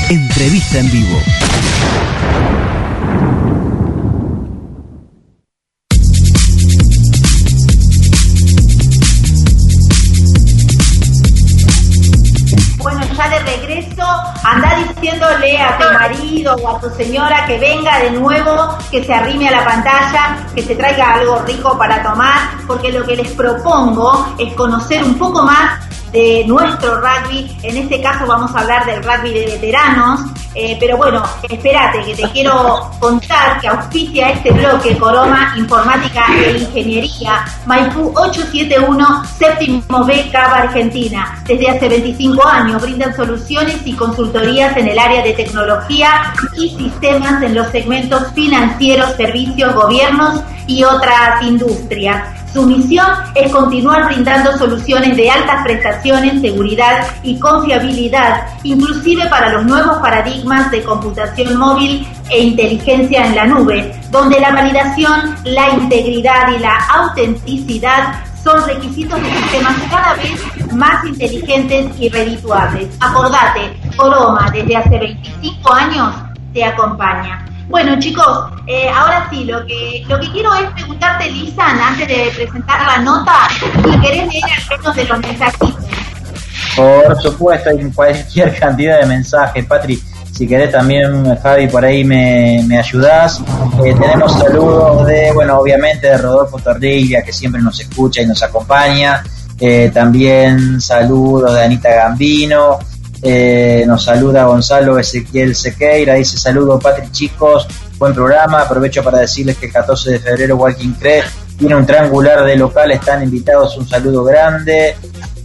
Entrevista 0.09 0.79
en 0.79 0.91
vivo 0.91 1.17
a 16.49 16.79
tu 16.79 16.89
señora 16.89 17.45
que 17.45 17.59
venga 17.59 17.99
de 17.99 18.11
nuevo, 18.11 18.75
que 18.89 19.03
se 19.03 19.13
arrime 19.13 19.47
a 19.47 19.51
la 19.51 19.65
pantalla, 19.65 20.37
que 20.55 20.63
se 20.63 20.75
traiga 20.75 21.13
algo 21.13 21.39
rico 21.43 21.77
para 21.77 22.01
tomar, 22.01 22.57
porque 22.65 22.91
lo 22.91 23.05
que 23.05 23.15
les 23.15 23.31
propongo 23.33 24.33
es 24.39 24.51
conocer 24.53 25.03
un 25.03 25.17
poco 25.19 25.43
más 25.43 25.85
de 26.11 26.43
nuestro 26.47 26.99
rugby. 26.99 27.57
En 27.61 27.77
este 27.77 28.01
caso 28.01 28.25
vamos 28.25 28.53
a 28.55 28.59
hablar 28.61 28.85
del 28.85 29.03
rugby 29.03 29.33
de 29.33 29.45
veteranos. 29.45 30.21
Eh, 30.53 30.75
pero 30.79 30.97
bueno, 30.97 31.23
espérate, 31.49 32.03
que 32.03 32.15
te 32.15 32.29
quiero 32.31 32.91
contar 32.99 33.59
que 33.61 33.69
auspicia 33.69 34.31
este 34.31 34.51
bloque 34.51 34.97
Coroma 34.97 35.53
Informática 35.55 36.25
e 36.43 36.57
Ingeniería 36.57 37.45
Maipú 37.65 38.11
871 38.15 39.23
Séptimo 39.37 40.03
B 40.05 40.29
Cava 40.31 40.57
Argentina. 40.63 41.41
Desde 41.45 41.69
hace 41.69 41.87
25 41.87 42.45
años 42.45 42.81
brindan 42.81 43.15
soluciones 43.15 43.77
y 43.85 43.93
consultorías 43.93 44.75
en 44.75 44.89
el 44.89 44.99
área 44.99 45.23
de 45.23 45.33
tecnología 45.33 46.33
y 46.57 46.69
sistemas 46.77 47.41
en 47.41 47.55
los 47.55 47.69
segmentos 47.69 48.31
financieros, 48.33 49.15
servicios, 49.15 49.73
gobiernos 49.73 50.41
y 50.67 50.83
otras 50.83 51.41
industrias. 51.43 52.40
Su 52.53 52.63
misión 52.63 53.07
es 53.33 53.49
continuar 53.51 54.07
brindando 54.07 54.57
soluciones 54.57 55.15
de 55.15 55.29
altas 55.29 55.63
prestaciones, 55.63 56.41
seguridad 56.41 57.07
y 57.23 57.39
confiabilidad, 57.39 58.45
inclusive 58.63 59.25
para 59.27 59.53
los 59.53 59.65
nuevos 59.65 59.97
paradigmas 59.99 60.69
de 60.69 60.83
computación 60.83 61.57
móvil 61.57 62.05
e 62.29 62.43
inteligencia 62.43 63.25
en 63.25 63.35
la 63.35 63.45
nube, 63.45 63.97
donde 64.11 64.37
la 64.39 64.51
validación, 64.51 65.35
la 65.45 65.69
integridad 65.69 66.51
y 66.53 66.59
la 66.59 66.75
autenticidad 66.93 68.15
son 68.43 68.65
requisitos 68.65 69.21
de 69.21 69.31
sistemas 69.31 69.75
cada 69.89 70.15
vez 70.15 70.73
más 70.73 71.05
inteligentes 71.05 71.87
y 71.99 72.09
redituables. 72.09 72.89
Acordate, 72.99 73.79
Coroma 73.95 74.49
desde 74.51 74.75
hace 74.75 74.97
25 74.97 75.73
años 75.73 76.15
te 76.53 76.65
acompaña. 76.65 77.45
Bueno, 77.67 77.97
chicos, 77.99 78.51
eh, 78.67 78.89
ahora 78.89 79.27
sí, 79.29 79.45
lo 79.45 79.65
que, 79.65 80.03
lo 80.07 80.19
que 80.19 80.31
quiero 80.31 80.53
es 80.55 80.69
preguntarte, 80.71 81.29
Lisan, 81.29 81.79
antes 81.79 82.07
de 82.07 82.31
presentar 82.35 82.85
la 82.85 82.97
nota, 82.99 83.47
si 83.49 83.99
querés 83.99 84.27
leer 84.27 84.43
algunos 84.69 84.95
de 84.95 85.05
los 85.05 85.19
mensajitos. 85.19 85.75
Por 86.75 87.21
supuesto, 87.21 87.69
hay 87.69 87.91
cualquier 87.91 88.55
cantidad 88.59 88.99
de 88.99 89.05
mensajes, 89.05 89.65
Patri. 89.65 90.01
Si 90.31 90.47
querés 90.47 90.71
también, 90.71 91.35
Javi, 91.37 91.67
por 91.67 91.83
ahí 91.83 92.03
me, 92.03 92.63
me 92.65 92.79
ayudás. 92.79 93.41
Eh, 93.85 93.93
tenemos 93.99 94.37
saludos 94.39 95.05
de, 95.05 95.31
bueno, 95.33 95.59
obviamente 95.59 96.07
de 96.07 96.17
Rodolfo 96.17 96.57
Torrilla, 96.57 97.21
que 97.21 97.33
siempre 97.33 97.61
nos 97.61 97.79
escucha 97.79 98.21
y 98.21 98.25
nos 98.25 98.41
acompaña. 98.41 99.23
Eh, 99.59 99.91
también 99.93 100.81
saludos 100.81 101.53
de 101.53 101.63
Anita 101.65 101.93
Gambino, 101.93 102.79
eh, 103.21 103.83
nos 103.87 104.03
saluda 104.03 104.45
Gonzalo 104.45 104.97
Ezequiel 104.97 105.55
Sequeira, 105.55 106.15
dice 106.15 106.37
saludos 106.37 106.81
Patrick 106.81 107.11
chicos, 107.11 107.67
buen 107.97 108.13
programa, 108.13 108.61
aprovecho 108.61 109.03
para 109.03 109.19
decirles 109.19 109.57
que 109.57 109.67
el 109.67 109.71
14 109.73 110.11
de 110.11 110.19
febrero 110.19 110.55
Walking 110.55 110.93
Creek 110.93 111.25
tiene 111.61 111.75
un 111.75 111.85
triangular 111.85 112.43
de 112.43 112.55
local, 112.55 112.91
están 112.91 113.21
invitados, 113.21 113.77
un 113.77 113.87
saludo 113.87 114.23
grande. 114.23 114.95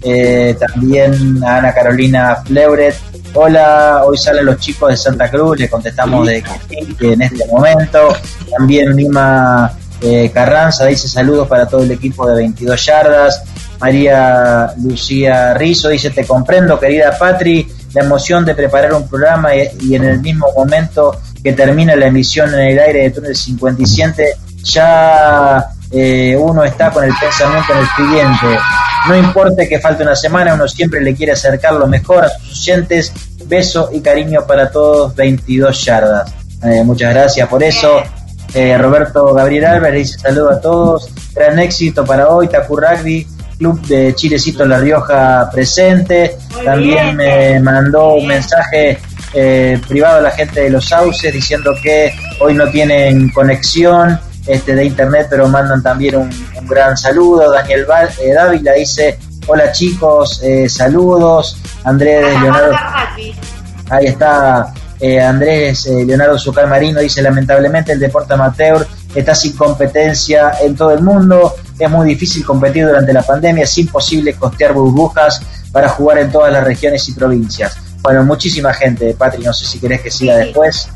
Eh, 0.01 0.57
también 0.59 1.45
Ana 1.45 1.75
Carolina 1.75 2.37
Fleuret, 2.45 2.97
hola, 3.35 4.03
hoy 4.07 4.17
salen 4.17 4.47
los 4.47 4.57
chicos 4.59 4.91
de 4.91 4.97
Santa 4.97 5.31
Cruz, 5.31 5.59
le 5.59 5.69
contestamos 5.69 6.27
de 6.27 6.43
que, 6.99 7.13
en 7.13 7.21
este 7.21 7.47
momento. 7.47 8.17
También 8.57 8.97
Lima 8.97 9.73
eh, 10.01 10.31
Carranza 10.33 10.87
dice 10.87 11.07
saludos 11.07 11.47
para 11.49 11.69
todo 11.69 11.83
el 11.83 11.91
equipo 11.91 12.27
de 12.27 12.37
22 12.37 12.87
yardas. 12.87 13.43
María 13.81 14.73
Lucía 14.83 15.55
Rizo 15.55 15.89
dice, 15.89 16.11
te 16.11 16.25
comprendo, 16.25 16.79
querida 16.79 17.17
Patri, 17.19 17.67
la 17.93 18.03
emoción 18.03 18.45
de 18.45 18.55
preparar 18.55 18.93
un 18.95 19.09
programa 19.09 19.55
y, 19.55 19.95
en 19.95 20.05
el 20.05 20.21
mismo 20.21 20.47
momento 20.55 21.21
que 21.43 21.53
termina 21.53 21.95
la 21.97 22.07
emisión 22.07 22.53
en 22.55 22.61
el 22.61 22.79
aire 22.79 23.03
de 23.03 23.11
Túnel 23.11 23.37
57, 23.37 24.35
ya 24.63 25.65
eh, 25.91 26.37
uno 26.39 26.65
está 26.65 26.91
con 26.91 27.05
el 27.05 27.13
pensamiento 27.19 27.73
en 27.73 27.79
el 27.79 27.87
siguiente. 27.97 28.59
No 29.09 29.17
importa 29.17 29.67
que 29.67 29.79
falte 29.79 30.03
una 30.03 30.17
semana, 30.17 30.55
uno 30.55 30.67
siempre 30.67 31.01
le 31.01 31.15
quiere 31.15 31.33
acercar 31.33 31.75
lo 31.75 31.87
mejor 31.87 32.25
a 32.25 32.29
sus 32.29 32.61
oyentes. 32.63 33.13
Beso 33.47 33.91
y 33.93 34.01
cariño 34.01 34.45
para 34.47 34.71
todos, 34.71 35.15
22 35.15 35.85
yardas. 35.85 36.35
Eh, 36.65 36.83
muchas 36.83 37.15
gracias 37.15 37.49
por 37.49 37.63
eso. 37.63 38.03
Eh, 38.53 38.77
Roberto 38.77 39.33
Gabriel 39.35 39.67
Álvarez 39.67 40.09
dice 40.09 40.19
saludo 40.19 40.51
a 40.51 40.61
todos. 40.61 41.09
Gran 41.35 41.59
éxito 41.59 42.05
para 42.05 42.29
hoy, 42.29 42.49
Taku 42.49 42.77
Rugby. 42.77 43.27
Club 43.59 43.81
de 43.87 44.15
Chilecito 44.15 44.65
La 44.65 44.79
Rioja 44.79 45.49
presente. 45.51 46.37
También 46.65 47.17
me 47.17 47.59
mandó 47.61 48.15
un 48.15 48.27
mensaje 48.27 48.99
eh, 49.33 49.81
privado 49.87 50.19
a 50.19 50.21
la 50.21 50.31
gente 50.31 50.63
de 50.63 50.71
los 50.71 50.89
sauces 50.89 51.33
diciendo 51.33 51.75
que 51.83 52.15
hoy 52.41 52.55
no 52.55 52.69
tienen 52.71 53.31
conexión 53.31 54.19
este, 54.47 54.75
de 54.75 54.85
internet, 54.85 55.27
pero 55.31 55.49
mandan 55.49 55.83
también 55.83 56.17
un, 56.17 56.31
gran 56.69 56.97
saludo. 56.97 57.51
Daniel 57.51 57.87
eh, 58.21 58.33
Dávila 58.33 58.73
dice: 58.73 59.19
Hola 59.47 59.73
chicos, 59.73 60.41
eh, 60.43 60.69
saludos. 60.69 61.59
Andrés 61.85 62.41
Leonardo. 62.41 62.77
Ahí 63.91 64.07
está. 64.07 64.73
Andrés 65.29 65.87
Leonardo 65.87 66.39
Zucar 66.39 66.67
Marino 66.67 67.01
dice 67.01 67.21
lamentablemente 67.21 67.93
el 67.93 68.01
deporte 68.01 68.33
amateur 68.33 68.87
está 69.15 69.35
sin 69.35 69.55
competencia 69.55 70.55
en 70.63 70.75
todo 70.75 70.91
el 70.93 71.03
mundo 71.03 71.55
es 71.79 71.91
muy 71.91 72.09
difícil 72.09 72.45
competir 72.45 72.87
durante 72.87 73.13
la 73.13 73.23
pandemia, 73.23 73.65
es 73.65 73.79
imposible 73.79 74.35
costear 74.35 74.73
burbujas 74.73 75.41
para 75.73 75.89
jugar 75.89 76.19
en 76.19 76.33
todas 76.33 76.53
las 76.53 76.65
regiones 76.65 77.09
y 77.09 77.13
provincias. 77.13 77.77
Bueno, 78.03 78.25
muchísima 78.25 78.73
gente, 78.73 79.15
Patri, 79.15 79.45
no 79.45 79.53
sé 79.53 79.67
si 79.67 79.81
querés 79.81 80.01
que 80.01 80.11
siga 80.11 80.37
después. 80.37 80.89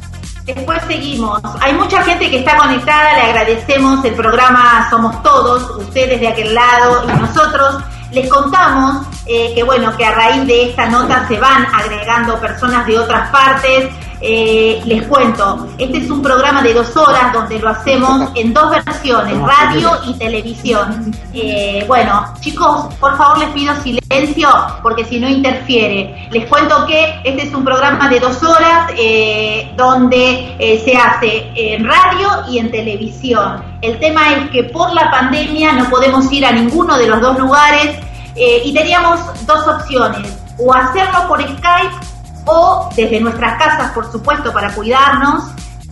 Después 0.45 0.81
seguimos. 0.87 1.41
Hay 1.61 1.75
mucha 1.75 2.03
gente 2.03 2.31
que 2.31 2.39
está 2.39 2.57
conectada, 2.57 3.13
le 3.15 3.23
agradecemos 3.23 4.05
el 4.05 4.15
programa 4.15 4.89
Somos 4.91 5.23
Todos, 5.23 5.77
ustedes 5.77 6.21
de 6.21 6.29
aquel 6.29 6.55
lado 6.55 7.05
y 7.09 7.21
nosotros. 7.21 7.83
Les 8.13 8.29
contamos 8.29 9.07
eh, 9.27 9.53
que 9.55 9.63
bueno, 9.63 9.97
que 9.97 10.05
a 10.05 10.13
raíz 10.13 10.47
de 10.47 10.71
esta 10.71 10.89
nota 10.89 11.29
se 11.29 11.39
van 11.39 11.67
agregando 11.73 12.41
personas 12.41 12.85
de 12.87 12.99
otras 12.99 13.31
partes 13.31 13.91
eh, 14.23 14.83
les 14.85 15.07
cuento, 15.07 15.69
este 15.79 15.99
es 15.99 16.11
un 16.11 16.21
programa 16.21 16.63
de 16.63 16.75
dos 16.75 16.95
horas 16.95 17.33
donde 17.33 17.59
lo 17.59 17.71
hacemos 17.71 18.31
en 18.35 18.53
dos 18.53 18.71
versiones, 18.71 19.39
radio 19.39 19.93
y 20.07 20.15
televisión. 20.15 21.15
Eh, 21.33 21.85
bueno, 21.89 22.35
chicos, 22.41 22.93
por 23.01 23.17
favor 23.17 23.39
les 23.39 23.49
pido 23.51 23.75
silencio 23.77 24.49
porque 24.83 25.07
si 25.07 25.19
no 25.19 25.29
interfiere. 25.29 26.29
Les 26.31 26.47
cuento 26.47 26.85
que 26.87 27.21
este 27.25 27.45
es 27.45 27.55
un 27.55 27.65
programa 27.65 28.11
de 28.11 28.21
dos 28.21 28.43
horas 28.43 28.93
eh, 28.99 29.73
donde 29.77 30.81
se 30.85 30.97
hace 30.97 31.51
en 31.55 31.87
radio 31.87 32.29
y 32.51 32.59
en 32.59 32.71
televisión. 32.71 33.65
El 33.81 33.99
tema 34.01 34.35
es 34.35 34.51
que 34.51 34.65
por 34.65 34.93
la 34.93 35.11
pandemia 35.11 35.73
no 35.73 35.89
podemos 35.89 36.31
ir 36.31 36.45
a 36.45 36.53
ninguno 36.53 36.99
de 36.99 37.07
los 37.07 37.23
dos 37.23 37.39
lugares 37.39 37.97
y 38.37 38.73
teníamos 38.73 39.21
dos 39.47 39.67
opciones, 39.67 40.39
o 40.59 40.73
hacerlo 40.73 41.27
por 41.29 41.43
Skype 41.43 42.10
o 42.47 42.89
desde 42.97 43.21
nuestras 43.21 43.59
casas, 43.59 43.93
por 43.93 44.11
supuesto, 44.11 44.53
para 44.53 44.75
cuidarnos, 44.75 45.45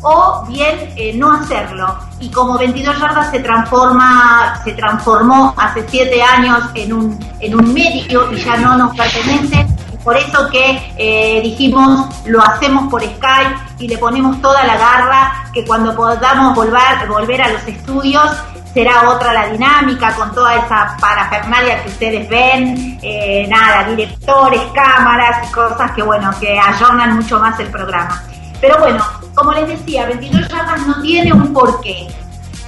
o 0.02 0.44
bien 0.48 0.92
eh, 0.96 1.12
no 1.14 1.32
hacerlo. 1.32 1.96
Y 2.20 2.30
como 2.30 2.58
22 2.58 2.98
yardas 2.98 3.30
se 3.30 3.40
transforma, 3.40 4.60
se 4.64 4.72
transformó 4.72 5.54
hace 5.56 5.84
7 5.88 6.22
años 6.22 6.58
en 6.74 6.92
un, 6.92 7.18
en 7.40 7.54
un 7.54 7.72
medio 7.72 8.32
y 8.32 8.36
ya 8.36 8.56
no 8.56 8.76
nos 8.76 8.96
pertenece, 8.96 9.66
por 10.04 10.16
eso 10.16 10.48
que 10.50 10.94
eh, 10.96 11.40
dijimos 11.42 12.06
lo 12.24 12.42
hacemos 12.42 12.88
por 12.88 13.02
Skype 13.02 13.56
y 13.78 13.88
le 13.88 13.98
ponemos 13.98 14.40
toda 14.40 14.64
la 14.64 14.76
garra 14.76 15.50
que 15.52 15.64
cuando 15.66 15.94
podamos 15.94 16.54
volver, 16.54 17.06
volver 17.08 17.42
a 17.42 17.52
los 17.52 17.66
estudios 17.66 18.24
será 18.73 19.11
otra 19.11 19.32
la 19.32 19.49
dinámica 19.49 20.15
con 20.15 20.32
toda 20.32 20.55
esa 20.55 20.97
parafernalia 21.01 21.82
que 21.82 21.89
ustedes 21.89 22.28
ven, 22.28 22.99
eh, 23.03 23.47
nada, 23.49 23.89
directores, 23.89 24.62
cámaras 24.74 25.49
y 25.49 25.53
cosas 25.53 25.93
que 25.93 26.03
bueno, 26.03 26.31
que 26.40 26.59
ayornan 26.59 27.16
mucho 27.16 27.39
más 27.39 27.59
el 27.61 27.69
programa. 27.69 28.23
Pero 28.61 28.78
bueno, 28.78 29.05
como 29.35 29.53
les 29.53 29.69
decía, 29.69 30.07
22 30.07 30.49
yardas 30.49 30.86
no 30.86 31.01
tiene 31.01 31.32
un 31.32 31.53
porqué. 31.53 32.09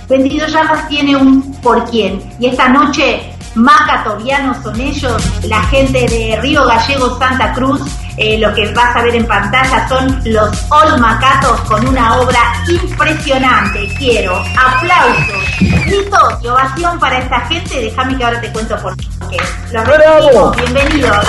22 0.08 0.52
yardas 0.52 0.88
tiene 0.88 1.16
un 1.16 1.52
por 1.60 1.84
quién. 1.90 2.20
Y 2.38 2.46
esta 2.46 2.68
noche 2.68 3.32
macatorianos 3.54 4.58
son 4.62 4.80
ellos, 4.80 5.22
la 5.44 5.62
gente 5.64 6.06
de 6.06 6.38
Río 6.40 6.64
Gallego, 6.64 7.18
Santa 7.18 7.52
Cruz, 7.52 7.80
eh, 8.22 8.36
lo 8.38 8.52
que 8.52 8.70
vas 8.74 8.94
a 8.94 9.02
ver 9.02 9.14
en 9.16 9.26
pantalla 9.26 9.88
son 9.88 10.20
los 10.26 10.66
Olmacatos 10.70 11.58
con 11.62 11.88
una 11.88 12.18
obra 12.18 12.52
impresionante. 12.68 13.88
Quiero 13.96 14.44
aplausos, 14.58 15.58
gritos 15.86 16.34
y 16.42 16.48
ovación 16.48 16.98
para 16.98 17.18
esta 17.18 17.40
gente. 17.46 17.80
Déjame 17.80 18.18
que 18.18 18.24
ahora 18.24 18.40
te 18.42 18.52
cuento 18.52 18.76
por 18.76 18.94
qué. 18.94 19.38
Los 19.72 19.86
recibimos, 19.86 20.54
bienvenidos. 20.54 21.26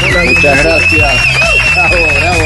muchas 0.00 0.62
gracias. 0.62 1.22
Bravo, 1.74 1.96
bravo. 2.20 2.44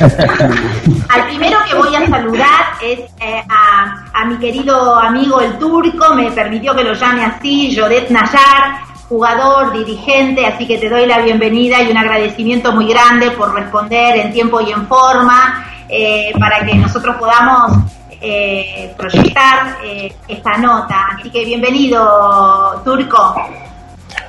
Al 1.10 1.26
primero 1.26 1.58
que 1.64 1.74
voy 1.76 1.94
a 1.94 2.08
saludar 2.08 2.72
es 2.82 3.00
eh, 3.20 3.42
a, 3.48 4.04
a, 4.12 4.24
mi 4.24 4.36
querido 4.38 4.96
amigo 4.96 5.40
el 5.40 5.58
turco, 5.58 6.12
me 6.14 6.32
permitió 6.32 6.74
que 6.74 6.82
lo 6.82 6.94
llame 6.94 7.24
así, 7.24 7.76
Jodet 7.76 8.10
Nayar, 8.10 8.87
jugador, 9.08 9.72
dirigente, 9.72 10.44
así 10.44 10.66
que 10.66 10.78
te 10.78 10.88
doy 10.88 11.06
la 11.06 11.20
bienvenida 11.20 11.82
y 11.82 11.90
un 11.90 11.96
agradecimiento 11.96 12.72
muy 12.72 12.88
grande 12.88 13.30
por 13.30 13.54
responder 13.54 14.18
en 14.18 14.32
tiempo 14.32 14.60
y 14.60 14.70
en 14.70 14.86
forma 14.86 15.64
eh, 15.88 16.32
para 16.38 16.64
que 16.66 16.74
nosotros 16.74 17.16
podamos 17.16 17.72
eh, 18.20 18.92
proyectar 18.96 19.78
eh, 19.82 20.14
esta 20.26 20.58
nota. 20.58 21.08
Así 21.18 21.30
que 21.30 21.44
bienvenido, 21.44 22.82
Turco. 22.84 23.36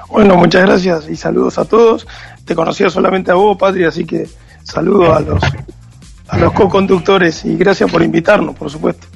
Bueno, 0.09 0.35
muchas 0.35 0.63
gracias 0.63 1.09
y 1.09 1.15
saludos 1.15 1.57
a 1.57 1.65
todos. 1.65 2.07
Te 2.45 2.55
conocía 2.55 2.89
solamente 2.89 3.31
a 3.31 3.35
vos, 3.35 3.57
Patria, 3.57 3.89
así 3.89 4.05
que 4.05 4.27
saludos 4.63 5.15
a 5.15 5.19
los 5.19 5.43
a 6.29 6.37
los 6.37 6.53
co-conductores 6.53 7.43
y 7.45 7.57
gracias 7.57 7.91
por 7.91 8.03
invitarnos, 8.03 8.55
por 8.55 8.69
supuesto. 8.69 9.07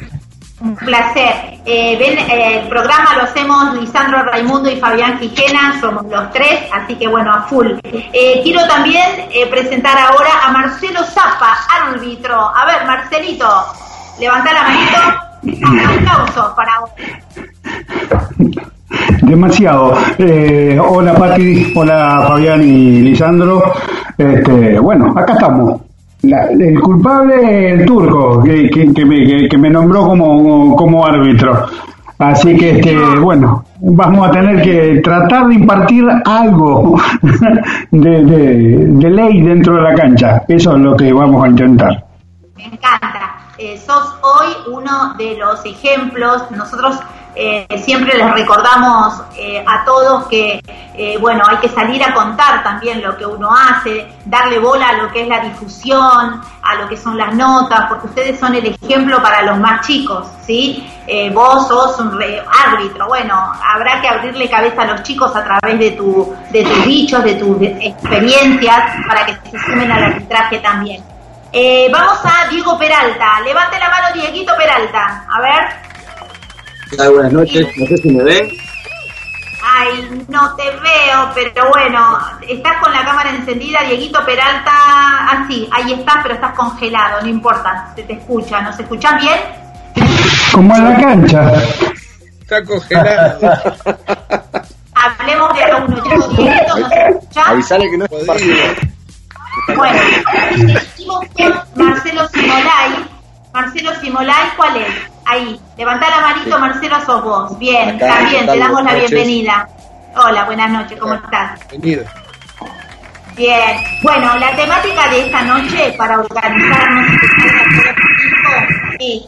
Un 0.64 0.77
placer. 0.77 1.60
Eh, 1.65 1.98
ven, 1.99 2.18
eh, 2.18 2.61
el 2.61 2.69
programa 2.69 3.18
lo 3.18 3.23
hacemos 3.23 3.73
Lisandro 3.76 4.23
Raimundo 4.23 4.72
y 4.72 4.77
Fabián 4.77 5.19
Quijena, 5.19 5.77
somos 5.81 6.06
los 6.06 6.31
tres, 6.31 6.61
así 6.72 6.95
que 6.95 7.06
bueno, 7.06 7.34
a 7.34 7.41
full. 7.44 7.68
Eh, 7.84 8.40
quiero 8.44 8.65
también 8.65 9.27
eh, 9.30 9.45
presentar 9.48 9.98
ahora 9.99 10.30
a 10.45 10.52
Marcelo 10.53 11.03
Zapa, 11.03 11.57
árbitro. 11.81 12.34
A 12.34 12.65
ver, 12.65 12.88
Marcelito, 12.88 13.45
levanta 14.22 14.53
la 14.53 14.64
manito. 14.64 14.99
Aplausos 15.68 16.53
para 16.56 16.80
vos. 16.80 16.91
Demasiado. 19.22 19.98
Eh, 20.18 20.80
hola 20.80 21.14
Pati, 21.14 21.73
hola 21.76 22.23
Fabián 22.26 22.64
y 22.64 23.02
Lisandro. 23.02 23.73
Este, 24.18 24.80
bueno, 24.80 25.14
acá 25.18 25.34
estamos. 25.34 25.81
La- 26.23 26.45
el 26.47 26.79
culpable 26.79 27.71
el 27.71 27.85
turco, 27.85 28.41
que, 28.43 28.69
que- 28.69 28.93
que 28.93 29.05
me, 29.05 29.47
que- 29.49 29.57
me 29.57 29.69
nombró 29.69 30.07
como, 30.07 30.75
como 30.75 31.05
árbitro. 31.05 31.65
Así 32.19 32.55
que, 32.55 32.71
este, 32.79 32.95
bueno, 33.19 33.65
vamos 33.81 34.29
a 34.29 34.31
tener 34.31 34.61
que 34.61 35.01
tratar 35.03 35.47
de 35.47 35.55
impartir 35.55 36.05
algo 36.25 36.97
de, 37.91 38.23
de- 38.23 38.77
de 38.87 39.09
ley 39.09 39.41
dentro 39.41 39.75
de 39.75 39.81
la 39.81 39.93
cancha. 39.95 40.43
Eso 40.47 40.75
es 40.75 40.81
lo 40.81 40.95
que 40.95 41.11
vamos 41.11 41.43
a 41.43 41.49
intentar. 41.49 42.05
Me 42.55 42.65
encanta. 42.65 43.35
Eh, 43.57 43.77
sos 43.77 44.15
hoy 44.21 44.73
uno 44.73 45.13
de 45.17 45.37
los 45.37 45.65
ejemplos. 45.65 46.43
Nosotros 46.55 46.99
eh, 47.35 47.65
siempre 47.84 48.18
les 48.18 48.31
recordamos 48.31 49.22
eh, 49.38 49.64
a 49.68 49.84
todos 49.85 50.27
que, 50.27 50.61
eh, 50.95 51.18
bueno, 51.19 51.43
hay 51.47 51.57
que 51.57 51.69
salir 51.69 52.03
a 52.03 52.14
contar 52.14 52.64
también 52.64 53.01
lo 53.01 53.18
que 53.18 53.26
uno 53.26 53.49
hace, 53.53 54.07
darle 54.26 54.60
bola 54.60 54.89
a 54.89 54.93
lo 54.93 55.11
que 55.11 55.23
es 55.23 55.27
la 55.27 55.39
difusión, 55.39 56.41
a 56.61 56.76
lo 56.76 56.88
que 56.88 56.95
son 56.97 57.18
las 57.18 57.34
notas, 57.35 57.85
porque 57.89 58.07
ustedes 58.07 58.39
son 58.39 58.53
el 58.55 58.68
ejemplo 58.68 59.22
para 59.22 59.41
los 59.43 59.57
más 59.60 59.85
chicos, 59.85 60.27
¿sí? 60.45 60.88
Eh, 61.07 61.30
vos 61.31 61.68
sos 61.68 61.99
un 61.99 62.18
re- 62.18 62.43
árbitro, 62.65 63.07
bueno, 63.07 63.35
habrá 63.73 63.99
que 63.99 64.07
abrirle 64.07 64.49
cabeza 64.49 64.84
a 64.84 64.85
los 64.85 65.03
chicos 65.03 65.35
a 65.35 65.43
través 65.43 65.80
de, 65.80 65.91
tu, 65.91 66.35
de 66.51 66.64
tus 66.64 66.85
dichos, 66.85 67.23
de 67.23 67.34
tus 67.35 67.57
experiencias, 67.61 68.84
para 69.07 69.26
que 69.26 69.34
se 69.49 69.57
sumen 69.60 69.91
al 69.91 70.03
arbitraje 70.03 70.60
también. 70.60 71.03
Eh, 71.55 71.88
vamos 71.91 72.18
a 72.23 72.47
Diego 72.49 72.77
Peralta. 72.80 73.39
Levante 73.41 73.77
la 73.77 73.88
mano, 73.89 74.07
Dieguito 74.14 74.55
Peralta. 74.57 75.23
A 75.31 75.39
ver. 75.41 75.82
Buenas 76.98 77.34
noches, 77.34 77.68
no 77.78 77.86
sé 77.88 77.98
si 77.98 78.10
me 78.10 78.24
ven. 78.24 78.49
Ay, 79.61 80.26
no 80.28 80.56
te 80.56 80.64
veo, 80.64 81.32
pero 81.34 81.70
bueno, 81.70 82.20
estás 82.48 82.78
con 82.82 82.91
la 82.94 83.06
cámara 83.06 83.32
encendida, 83.32 83.82
Dieguito 83.82 84.24
Peralta. 84.26 84.72
Así, 85.30 85.68
ahí 85.72 85.94
estás, 85.94 86.18
pero 86.22 86.36
estás 86.36 86.53
congelado, 86.53 87.22
no 87.22 87.28
importa, 87.28 87.91
se 87.95 88.03
te 88.03 88.14
escucha. 88.14 88.61
¿Nos 88.61 88.80
escuchás 88.80 89.22
bien? 89.22 89.40
Como 90.52 90.76
en 90.76 90.84
la 90.84 90.98
cancha. 90.98 91.52
Está 92.41 92.64
congelado. 92.64 93.40
Hablemos 94.95 95.56
de 95.56 95.64
a 95.64 95.78
uno, 95.78 96.03
chicos. 96.03 96.38
Dieguito, 96.38 96.78
¿nos 96.80 96.91
escuchás? 96.91 97.48
Avisale 97.48 97.90
que 97.90 97.98
no 97.98 98.06
es 98.06 98.26
partido. 98.26 98.57
Bueno, 99.76 99.99
seguimos 100.95 101.26
con 101.36 101.86
Marcelo 101.86 102.28
Simolay. 102.28 103.10
Marcelo 103.53 103.91
Simolay, 104.02 104.49
¿cuál 104.57 104.78
es? 104.78 105.12
Ahí, 105.25 105.59
levantá 105.77 106.09
la 106.09 106.21
manito, 106.21 106.59
Marcelo, 106.59 106.99
sos 107.05 107.23
vos. 107.23 107.57
Bien, 107.59 107.95
Acá, 107.95 108.07
está 108.07 108.29
bien, 108.29 108.45
te 108.45 108.57
damos 108.59 108.83
la 108.83 108.93
noches. 108.93 109.09
bienvenida. 109.11 109.67
Hola, 110.15 110.43
buenas 110.45 110.69
noches, 110.69 110.99
¿cómo 110.99 111.13
estás? 111.15 111.59
Bienvenido. 111.69 112.03
Bien, 113.35 113.77
bueno, 114.03 114.37
la 114.37 114.55
temática 114.55 115.09
de 115.09 115.25
esta 115.25 115.41
noche 115.41 115.95
para 115.97 116.19
organizarnos 116.19 117.07
es 118.99 119.23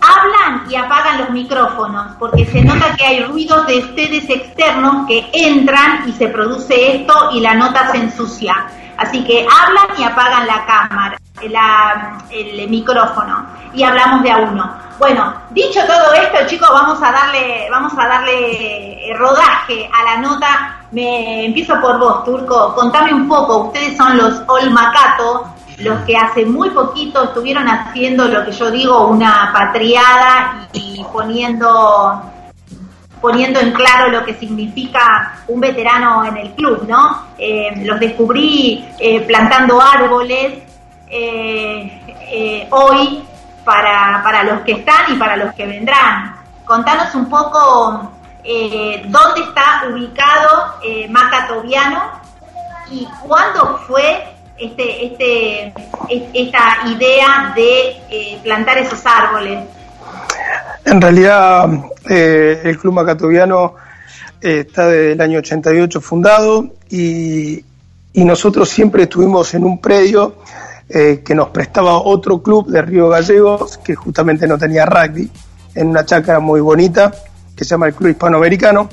hablan 0.00 0.64
y 0.70 0.74
apagan 0.74 1.18
los 1.18 1.30
micrófonos, 1.30 2.16
porque 2.18 2.46
se 2.46 2.62
nota 2.62 2.94
que 2.96 3.04
hay 3.04 3.24
ruidos 3.24 3.66
de 3.66 3.78
ustedes 3.78 4.28
externos 4.30 5.06
que 5.06 5.28
entran 5.32 6.08
y 6.08 6.12
se 6.12 6.28
produce 6.28 6.96
esto 6.96 7.30
y 7.32 7.40
la 7.40 7.54
nota 7.54 7.92
se 7.92 7.98
ensucia. 7.98 8.54
Así 8.96 9.22
que 9.24 9.46
hablan 9.46 10.00
y 10.00 10.04
apagan 10.04 10.46
la 10.46 10.64
cámara, 10.64 11.16
el 11.42 12.68
micrófono 12.68 13.46
y 13.74 13.82
hablamos 13.82 14.22
de 14.22 14.30
a 14.30 14.38
uno. 14.38 14.82
Bueno, 14.98 15.34
dicho 15.50 15.80
todo 15.86 16.12
esto, 16.12 16.46
chicos, 16.46 16.68
vamos 16.70 17.02
a 17.02 17.10
darle, 17.10 17.68
vamos 17.70 17.92
a 17.96 18.06
darle 18.06 19.10
eh, 19.10 19.14
rodaje 19.16 19.90
a 19.92 20.04
la 20.04 20.20
nota. 20.20 20.76
Me 20.92 21.46
empiezo 21.46 21.80
por 21.80 21.98
vos, 21.98 22.24
Turco. 22.24 22.74
Contame 22.74 23.12
un 23.12 23.26
poco. 23.26 23.64
Ustedes 23.64 23.96
son 23.96 24.16
los 24.16 24.42
Olmacato, 24.46 25.46
los 25.78 26.00
que 26.02 26.16
hace 26.16 26.44
muy 26.44 26.70
poquito 26.70 27.24
estuvieron 27.24 27.68
haciendo 27.68 28.28
lo 28.28 28.44
que 28.44 28.52
yo 28.52 28.70
digo 28.70 29.08
una 29.08 29.50
patriada 29.52 30.68
y 30.72 31.04
poniendo 31.12 32.22
poniendo 33.20 33.60
en 33.60 33.72
claro 33.72 34.10
lo 34.10 34.24
que 34.24 34.34
significa 34.34 35.34
un 35.46 35.60
veterano 35.60 36.24
en 36.24 36.36
el 36.36 36.50
club, 36.54 36.84
¿no? 36.88 37.26
Eh, 37.38 37.72
los 37.84 38.00
descubrí 38.00 38.84
eh, 38.98 39.20
plantando 39.20 39.80
árboles 39.80 40.71
eh, 41.12 42.00
eh, 42.32 42.66
hoy 42.70 43.22
para, 43.64 44.20
para 44.24 44.42
los 44.44 44.62
que 44.62 44.72
están 44.72 45.12
y 45.14 45.16
para 45.16 45.36
los 45.36 45.54
que 45.54 45.66
vendrán. 45.66 46.34
Contanos 46.64 47.14
un 47.14 47.28
poco 47.28 48.10
eh, 48.42 49.02
dónde 49.06 49.42
está 49.42 49.84
ubicado 49.90 50.74
eh, 50.82 51.06
Maca 51.08 51.46
Tobiano 51.46 52.00
y 52.90 53.06
cuándo 53.22 53.78
fue 53.86 54.24
este, 54.58 55.06
este, 55.06 55.66
es- 56.08 56.22
esta 56.34 56.78
idea 56.86 57.52
de 57.54 58.40
plantar 58.42 58.78
esos 58.78 59.04
árboles. 59.06 59.60
En 60.84 61.00
realidad, 61.00 61.68
el 62.08 62.78
Club 62.78 62.94
Macatoviano 62.94 63.74
está 64.40 64.86
desde 64.86 65.12
el 65.12 65.20
año 65.20 65.38
88 65.38 66.00
fundado 66.00 66.66
y, 66.90 67.64
y 68.12 68.24
nosotros 68.24 68.68
siempre 68.68 69.04
estuvimos 69.04 69.54
en 69.54 69.64
un 69.64 69.80
predio 69.80 70.36
eh, 70.94 71.22
que 71.24 71.34
nos 71.34 71.48
prestaba 71.48 72.02
otro 72.02 72.42
club 72.42 72.66
de 72.66 72.82
Río 72.82 73.08
Gallegos, 73.08 73.78
que 73.78 73.94
justamente 73.94 74.46
no 74.46 74.58
tenía 74.58 74.84
rugby, 74.84 75.30
en 75.74 75.88
una 75.88 76.04
chácara 76.04 76.38
muy 76.38 76.60
bonita 76.60 77.10
que 77.56 77.64
se 77.64 77.70
llama 77.70 77.86
el 77.86 77.94
Club 77.94 78.10
Hispanoamericano. 78.10 78.90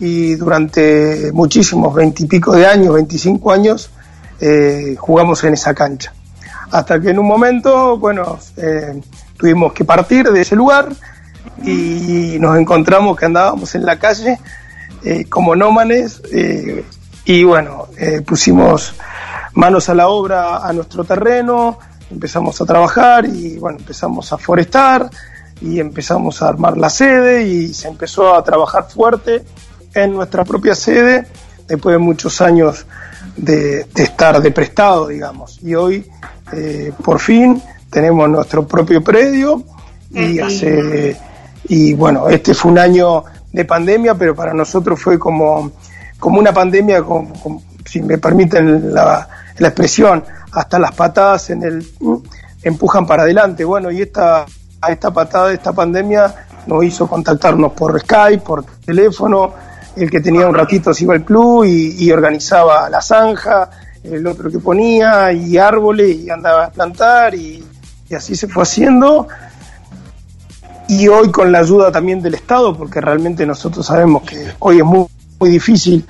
Y 0.00 0.34
durante 0.36 1.30
muchísimos, 1.34 1.94
veintipico 1.94 2.54
de 2.54 2.66
años, 2.66 2.94
25 2.94 3.52
años, 3.52 3.90
eh, 4.40 4.96
jugamos 4.98 5.44
en 5.44 5.52
esa 5.52 5.74
cancha. 5.74 6.14
Hasta 6.70 6.98
que 7.00 7.10
en 7.10 7.18
un 7.18 7.26
momento, 7.26 7.98
bueno, 7.98 8.38
eh, 8.56 8.98
tuvimos 9.36 9.74
que 9.74 9.84
partir 9.84 10.30
de 10.30 10.40
ese 10.40 10.56
lugar 10.56 10.88
y 11.62 12.38
nos 12.40 12.56
encontramos 12.56 13.14
que 13.14 13.26
andábamos 13.26 13.74
en 13.74 13.84
la 13.84 13.98
calle 13.98 14.38
como 15.28 15.54
nómanes 15.54 16.22
y 17.24 17.44
bueno, 17.44 17.86
pusimos 18.26 18.94
manos 19.56 19.88
a 19.88 19.94
la 19.94 20.08
obra 20.08 20.58
a 20.66 20.72
nuestro 20.72 21.04
terreno, 21.04 21.78
empezamos 22.10 22.60
a 22.60 22.64
trabajar 22.64 23.26
y 23.26 23.58
bueno, 23.58 23.78
empezamos 23.78 24.32
a 24.32 24.38
forestar 24.38 25.10
y 25.60 25.80
empezamos 25.80 26.40
a 26.42 26.48
armar 26.48 26.76
la 26.76 26.88
sede 26.90 27.42
y 27.46 27.74
se 27.74 27.88
empezó 27.88 28.34
a 28.34 28.44
trabajar 28.44 28.88
fuerte 28.88 29.44
en 29.94 30.12
nuestra 30.12 30.44
propia 30.44 30.74
sede 30.74 31.26
después 31.66 31.94
de 31.94 31.98
muchos 31.98 32.40
años 32.40 32.86
de, 33.36 33.84
de 33.84 34.02
estar 34.02 34.40
de 34.40 34.50
prestado, 34.50 35.08
digamos. 35.08 35.58
Y 35.62 35.74
hoy, 35.74 36.06
eh, 36.52 36.92
por 37.02 37.18
fin, 37.18 37.60
tenemos 37.90 38.28
nuestro 38.28 38.66
propio 38.66 39.02
predio 39.02 39.62
y 40.10 40.38
hace 40.38 41.16
y 41.68 41.94
bueno, 41.94 42.28
este 42.28 42.54
fue 42.54 42.70
un 42.70 42.78
año 42.78 43.24
de 43.52 43.64
pandemia, 43.64 44.14
pero 44.14 44.34
para 44.36 44.52
nosotros 44.54 45.00
fue 45.00 45.18
como, 45.18 45.72
como 46.20 46.38
una 46.38 46.52
pandemia, 46.52 47.02
con- 47.02 47.32
si 47.84 48.00
me 48.02 48.18
permiten 48.18 48.92
la, 48.94 49.26
la 49.58 49.68
expresión, 49.68 50.24
hasta 50.52 50.78
las 50.78 50.92
patadas 50.92 51.50
en 51.50 51.62
el 51.62 51.86
empujan 52.62 53.06
para 53.06 53.22
adelante. 53.22 53.64
Bueno, 53.64 53.90
y 53.90 54.02
esta, 54.02 54.44
esta 54.88 55.10
patada 55.12 55.48
de 55.48 55.54
esta 55.54 55.72
pandemia 55.72 56.34
nos 56.66 56.84
hizo 56.84 57.06
contactarnos 57.06 57.72
por 57.72 57.98
Skype, 58.00 58.42
por 58.42 58.64
teléfono, 58.84 59.54
el 59.94 60.10
que 60.10 60.20
tenía 60.20 60.46
un 60.46 60.54
ratito 60.54 60.92
se 60.92 61.04
iba 61.04 61.14
al 61.14 61.24
club 61.24 61.64
y, 61.64 62.04
y 62.04 62.10
organizaba 62.10 62.90
la 62.90 63.00
zanja, 63.00 63.70
el 64.02 64.26
otro 64.26 64.50
que 64.50 64.58
ponía 64.58 65.32
y 65.32 65.56
árboles 65.58 66.16
y 66.16 66.30
andaba 66.30 66.66
a 66.66 66.70
plantar 66.70 67.34
y, 67.34 67.64
y 68.08 68.14
así 68.14 68.34
se 68.36 68.48
fue 68.48 68.62
haciendo 68.62 69.26
y 70.88 71.08
hoy 71.08 71.30
con 71.30 71.50
la 71.50 71.60
ayuda 71.60 71.90
también 71.90 72.20
del 72.20 72.34
Estado, 72.34 72.76
porque 72.76 73.00
realmente 73.00 73.44
nosotros 73.46 73.86
sabemos 73.86 74.22
que 74.22 74.52
hoy 74.60 74.78
es 74.78 74.84
muy 74.84 75.06
muy 75.38 75.50
difícil 75.50 76.06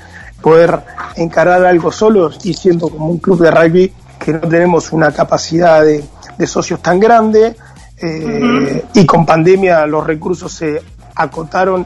poder 0.47 0.81
encarar 1.16 1.64
algo 1.64 1.90
solos 1.90 2.39
y 2.44 2.55
siendo 2.55 2.89
como 2.89 3.09
un 3.09 3.18
club 3.18 3.43
de 3.43 3.51
rugby 3.51 3.93
que 4.16 4.32
no 4.32 4.39
tenemos 4.43 4.93
una 4.93 5.10
capacidad 5.10 5.82
de, 5.82 6.05
de 6.39 6.47
socios 6.47 6.81
tan 6.81 7.01
grande 7.01 7.56
eh, 8.01 8.85
y 8.94 9.05
con 9.05 9.27
pandemia 9.27 9.85
los 9.86 10.06
recursos 10.06 10.52
se 10.52 10.81
acotaron 11.16 11.85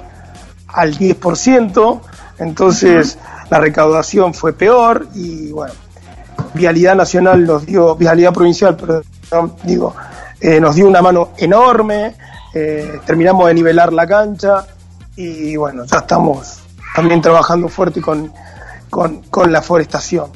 al 0.69 0.95
10%, 0.95 2.01
entonces 2.39 3.17
la 3.49 3.61
recaudación 3.61 4.35
fue 4.35 4.53
peor 4.53 5.09
y 5.15 5.53
bueno, 5.53 5.73
Vialidad 6.53 6.97
Nacional 6.97 7.47
nos 7.47 7.65
dio, 7.65 7.97
Vialidad 7.97 8.35
Provincial, 8.35 8.77
perdón, 8.77 9.55
digo, 9.63 9.97
eh, 10.39 10.61
nos 10.61 10.75
dio 10.75 10.87
una 10.87 11.01
mano 11.01 11.31
enorme, 11.39 12.15
eh, 12.53 13.01
terminamos 13.07 13.47
de 13.47 13.55
nivelar 13.55 13.91
la 13.91 14.07
cancha 14.07 14.67
y 15.17 15.57
bueno, 15.57 15.87
ya 15.87 16.01
estamos 16.01 16.60
también 17.01 17.23
trabajando 17.23 17.67
fuerte 17.67 18.03
con, 18.03 18.31
con, 18.91 19.23
con 19.31 19.51
la 19.51 19.63
forestación. 19.63 20.31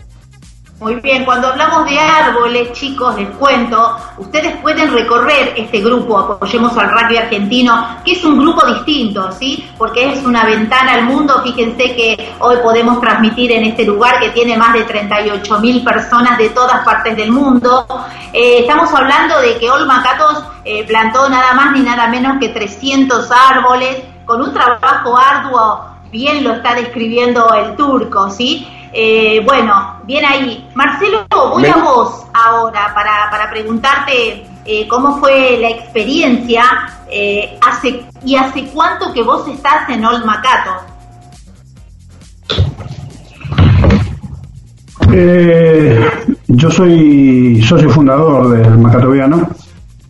Muy 0.80 0.94
bien, 0.96 1.24
cuando 1.26 1.48
hablamos 1.48 1.84
de 1.88 1.98
árboles, 1.98 2.72
chicos, 2.72 3.14
les 3.16 3.28
cuento, 3.36 3.96
ustedes 4.16 4.56
pueden 4.56 4.90
recorrer 4.92 5.52
este 5.56 5.80
grupo, 5.80 6.18
Apoyemos 6.18 6.76
al 6.78 6.90
Rugby 6.90 7.18
Argentino, 7.18 7.98
que 8.02 8.12
es 8.12 8.24
un 8.24 8.38
grupo 8.38 8.66
distinto, 8.66 9.30
¿sí? 9.32 9.70
Porque 9.76 10.12
es 10.12 10.24
una 10.24 10.44
ventana 10.44 10.94
al 10.94 11.04
mundo. 11.04 11.42
Fíjense 11.42 11.94
que 11.94 12.34
hoy 12.38 12.56
podemos 12.62 12.98
transmitir 13.00 13.52
en 13.52 13.64
este 13.64 13.84
lugar 13.84 14.18
que 14.18 14.30
tiene 14.30 14.56
más 14.56 14.72
de 14.72 14.84
38 14.84 15.60
mil 15.60 15.84
personas 15.84 16.38
de 16.38 16.48
todas 16.48 16.82
partes 16.82 17.14
del 17.14 17.30
mundo. 17.30 17.86
Eh, 18.32 18.60
estamos 18.60 18.92
hablando 18.92 19.38
de 19.40 19.58
que 19.58 19.70
Olma 19.70 20.02
Catos 20.02 20.42
eh, 20.64 20.84
plantó 20.84 21.28
nada 21.28 21.52
más 21.52 21.72
ni 21.72 21.80
nada 21.80 22.08
menos 22.08 22.38
que 22.40 22.48
300 22.48 23.30
árboles 23.30 24.02
con 24.24 24.40
un 24.40 24.52
trabajo 24.52 25.16
arduo, 25.16 25.93
bien 26.14 26.44
lo 26.44 26.52
está 26.52 26.76
describiendo 26.76 27.52
el 27.54 27.74
turco, 27.74 28.30
¿sí? 28.30 28.68
Eh, 28.92 29.42
bueno, 29.44 29.96
bien 30.04 30.24
ahí. 30.24 30.64
Marcelo, 30.76 31.26
voy 31.28 31.66
a 31.66 31.76
vos 31.78 32.24
ahora 32.32 32.94
para, 32.94 33.28
para 33.32 33.50
preguntarte 33.50 34.46
eh, 34.64 34.86
cómo 34.86 35.18
fue 35.18 35.58
la 35.60 35.70
experiencia 35.70 36.62
eh, 37.10 37.58
hace, 37.66 38.04
y 38.24 38.36
hace 38.36 38.66
cuánto 38.66 39.12
que 39.12 39.24
vos 39.24 39.48
estás 39.48 39.88
en 39.88 40.04
Old 40.04 40.24
Macato. 40.24 40.70
Eh, 45.12 46.08
yo 46.46 46.70
soy 46.70 47.60
socio 47.60 47.90
fundador 47.90 48.50
del 48.50 48.78
Macatoviano. 48.78 49.48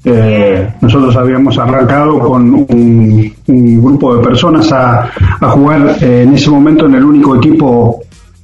Eh, 0.06 0.68
nosotros 0.82 1.16
habíamos 1.16 1.58
arrancado 1.58 2.18
con 2.18 2.54
un, 2.54 3.32
grupo 3.46 4.16
de 4.16 4.22
personas 4.22 4.70
a, 4.70 5.10
jugar 5.40 5.96
eh, 6.02 6.22
en 6.22 6.34
ese 6.34 6.50
momento 6.50 6.84
en 6.86 6.94
el 6.96 7.04
único 7.04 7.36
equipo 7.36 8.00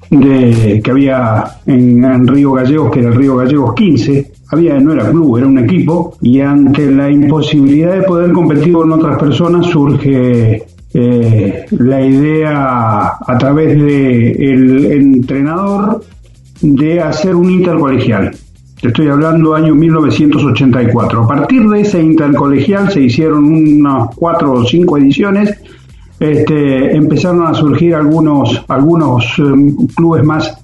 de, 0.08 0.80
que 0.82 0.90
había 0.90 1.44
en, 1.66 2.26
Río 2.26 2.52
Gallegos, 2.52 2.90
que 2.90 3.00
era 3.00 3.10
el 3.10 3.14
Río 3.14 3.36
Gallegos 3.36 3.74
15. 3.74 4.32
Había, 4.52 4.80
no 4.80 4.92
era 4.92 5.08
club, 5.10 5.36
era 5.36 5.46
un 5.46 5.58
equipo, 5.58 6.16
y 6.22 6.40
ante 6.40 6.90
la 6.90 7.10
imposibilidad 7.10 7.92
de 7.92 8.02
poder 8.02 8.32
competir 8.32 8.72
con 8.72 8.90
otras 8.90 9.16
personas 9.18 9.66
surge 9.66 10.64
eh, 10.92 11.66
la 11.70 12.00
idea 12.04 13.16
a 13.24 13.38
través 13.38 13.80
de 13.80 14.32
el 14.32 14.86
entrenador 14.86 16.02
de 16.62 17.00
hacer 17.00 17.36
un 17.36 17.50
intercolegial. 17.50 18.34
Te 18.80 18.88
estoy 18.88 19.08
hablando 19.08 19.54
año 19.54 19.74
1984. 19.74 21.24
A 21.24 21.28
partir 21.28 21.68
de 21.68 21.82
ese 21.82 22.02
intercolegial 22.02 22.90
se 22.90 23.02
hicieron 23.02 23.44
unas 23.44 24.14
cuatro 24.16 24.52
o 24.52 24.64
cinco 24.64 24.96
ediciones. 24.96 25.54
Este, 26.18 26.96
empezaron 26.96 27.46
a 27.46 27.52
surgir 27.52 27.94
algunos 27.94 28.64
algunos 28.68 29.38
eh, 29.38 29.42
clubes 29.94 30.24
más 30.24 30.54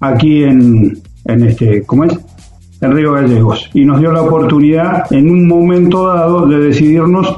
aquí 0.00 0.44
en, 0.44 0.98
en 1.24 1.42
este, 1.44 1.82
¿cómo 1.84 2.04
es? 2.04 2.18
En 2.82 2.92
Río 2.92 3.12
Gallegos. 3.12 3.70
Y 3.72 3.86
nos 3.86 4.00
dio 4.00 4.12
la 4.12 4.20
oportunidad 4.20 5.10
en 5.10 5.30
un 5.30 5.48
momento 5.48 6.08
dado 6.08 6.46
de 6.46 6.58
decidirnos 6.58 7.36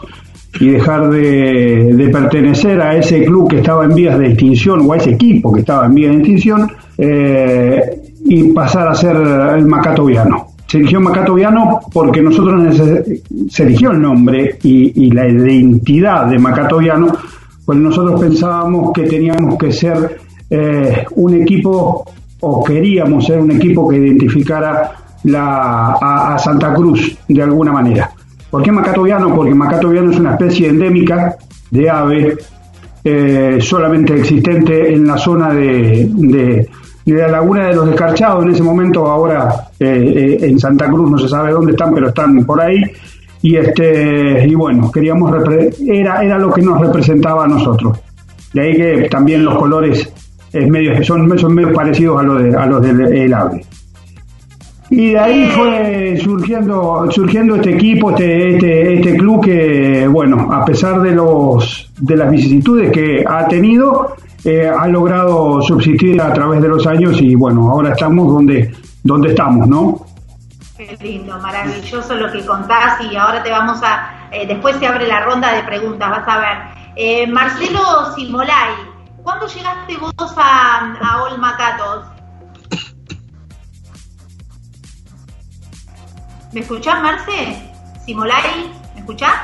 y 0.59 0.71
dejar 0.71 1.11
de, 1.11 1.95
de 1.95 2.09
pertenecer 2.09 2.81
a 2.81 2.97
ese 2.97 3.25
club 3.25 3.51
que 3.51 3.59
estaba 3.59 3.85
en 3.85 3.95
vías 3.95 4.19
de 4.19 4.29
extinción 4.29 4.81
o 4.85 4.93
a 4.93 4.97
ese 4.97 5.11
equipo 5.11 5.53
que 5.53 5.61
estaba 5.61 5.87
en 5.87 5.95
vías 5.95 6.13
de 6.13 6.19
extinción 6.19 6.71
eh, 6.99 8.04
y 8.25 8.53
pasar 8.53 8.89
a 8.89 8.95
ser 8.95 9.17
el 9.17 9.67
Macatoviano. 9.67 10.47
Se 10.67 10.79
eligió 10.79 11.01
Macatoviano 11.01 11.81
porque 11.93 12.23
nosotros 12.23 12.77
se 13.51 13.63
eligió 13.63 13.91
el 13.91 14.01
nombre 14.01 14.59
y, 14.63 15.11
la 15.11 15.29
identidad 15.29 16.27
de 16.27 16.39
Macatoviano, 16.39 17.13
pues 17.65 17.79
nosotros 17.79 18.21
pensábamos 18.21 18.93
que 18.93 19.03
teníamos 19.03 19.57
que 19.59 19.71
ser 19.71 20.19
eh, 20.51 21.05
un 21.17 21.35
equipo 21.35 22.05
o 22.41 22.65
queríamos 22.65 23.27
ser 23.27 23.41
un 23.41 23.53
equipo 23.53 23.89
que 23.89 23.99
identificara 23.99 24.93
a, 25.33 26.37
Santa 26.39 26.75
Cruz 26.75 27.17
de 27.29 27.43
alguna 27.43 27.73
manera. 27.73 28.11
¿Por 28.51 28.63
qué 28.63 28.73
Macatoviano? 28.73 29.35
Porque 29.35 29.55
Macatoviano 29.55 30.11
es 30.11 30.19
una 30.19 30.33
especie 30.33 30.69
endémica 30.69 31.37
de 31.71 31.91
ave 31.91 32.37
eh, 33.03 33.59
solamente 33.61 34.15
existente 34.15 34.93
en 34.93 35.07
la 35.07 35.19
zona 35.19 35.53
de- 35.53 36.69
de 37.13 37.23
la 37.23 37.29
laguna 37.29 37.67
de 37.67 37.75
los 37.75 37.87
descarchados 37.87 38.45
en 38.45 38.51
ese 38.51 38.63
momento, 38.63 39.07
ahora 39.07 39.69
eh, 39.79 40.39
eh, 40.41 40.47
en 40.47 40.59
Santa 40.59 40.87
Cruz 40.87 41.11
no 41.11 41.19
se 41.19 41.29
sabe 41.29 41.53
dónde 41.53 41.73
están, 41.73 41.95
pero 41.95 42.09
están 42.09 42.45
por 42.45 42.61
ahí. 42.61 42.83
Y 43.43 43.57
este 43.57 44.47
y 44.47 44.55
bueno, 44.55 44.91
queríamos 44.91 45.31
era, 45.87 46.23
era 46.23 46.39
lo 46.39 46.51
que 46.53 46.63
nos 46.63 46.81
representaba 46.81 47.45
a 47.45 47.49
nosotros. 47.49 47.99
De 48.55 48.63
ahí 48.63 48.77
que 48.77 49.09
también 49.11 49.45
los 49.45 49.57
colores 49.57 50.11
es 50.53 50.69
medio, 50.69 51.03
son, 51.05 51.39
son 51.39 51.55
medio 51.55 51.75
parecidos 51.75 52.21
a 52.21 52.23
los, 52.23 52.43
de, 52.43 52.57
a 52.57 52.67
los 52.67 52.81
del 52.81 53.01
el 53.01 53.35
ave. 53.35 53.61
Y 54.91 55.11
de 55.11 55.19
ahí 55.19 55.47
fue 55.47 56.17
surgiendo, 56.23 57.07
surgiendo 57.11 57.57
este 57.57 57.75
equipo, 57.75 58.11
este, 58.11 58.55
este, 58.55 58.95
este 58.95 59.17
club 59.17 59.45
que, 59.45 60.07
bueno, 60.07 60.53
a 60.53 60.65
pesar 60.65 61.03
de 61.03 61.11
los 61.11 61.91
de 62.01 62.17
las 62.17 62.31
vicisitudes 62.31 62.93
que 62.93 63.25
ha 63.27 63.49
tenido, 63.49 64.15
eh, 64.45 64.69
ha 64.69 64.87
logrado 64.89 65.63
subsistir 65.63 66.21
a 66.21 66.33
través 66.33 66.61
de 66.61 66.69
los 66.69 66.87
años 66.87 67.21
y 67.21 67.35
bueno, 67.35 67.71
ahora 67.71 67.93
estamos 67.93 68.33
donde, 68.33 68.75
donde 69.03 69.31
estamos, 69.31 69.67
¿no? 69.67 70.07
Qué 70.77 70.97
lindo, 71.01 71.39
maravilloso 71.39 72.15
lo 72.15 72.31
que 72.31 72.45
contás 72.45 73.01
y 73.01 73.17
ahora 73.17 73.43
te 73.43 73.51
vamos 73.51 73.81
a, 73.83 74.29
eh, 74.33 74.47
después 74.47 74.77
se 74.77 74.87
abre 74.87 75.07
la 75.07 75.25
ronda 75.25 75.55
de 75.55 75.63
preguntas, 75.63 76.11
vas 76.11 76.29
a 76.29 76.39
ver. 76.39 76.59
Eh, 76.97 77.27
Marcelo 77.27 78.15
Simolay, 78.15 78.75
¿cuándo 79.23 79.47
llegaste 79.47 79.97
vos 79.97 80.35
a, 80.37 80.95
a 81.01 81.23
Olmacatos? 81.23 82.05
¿Me 86.53 86.61
escuchás, 86.61 87.03
Marce? 87.03 87.71
Simolay, 88.05 88.71
¿me 88.95 89.01
escuchás? 89.01 89.35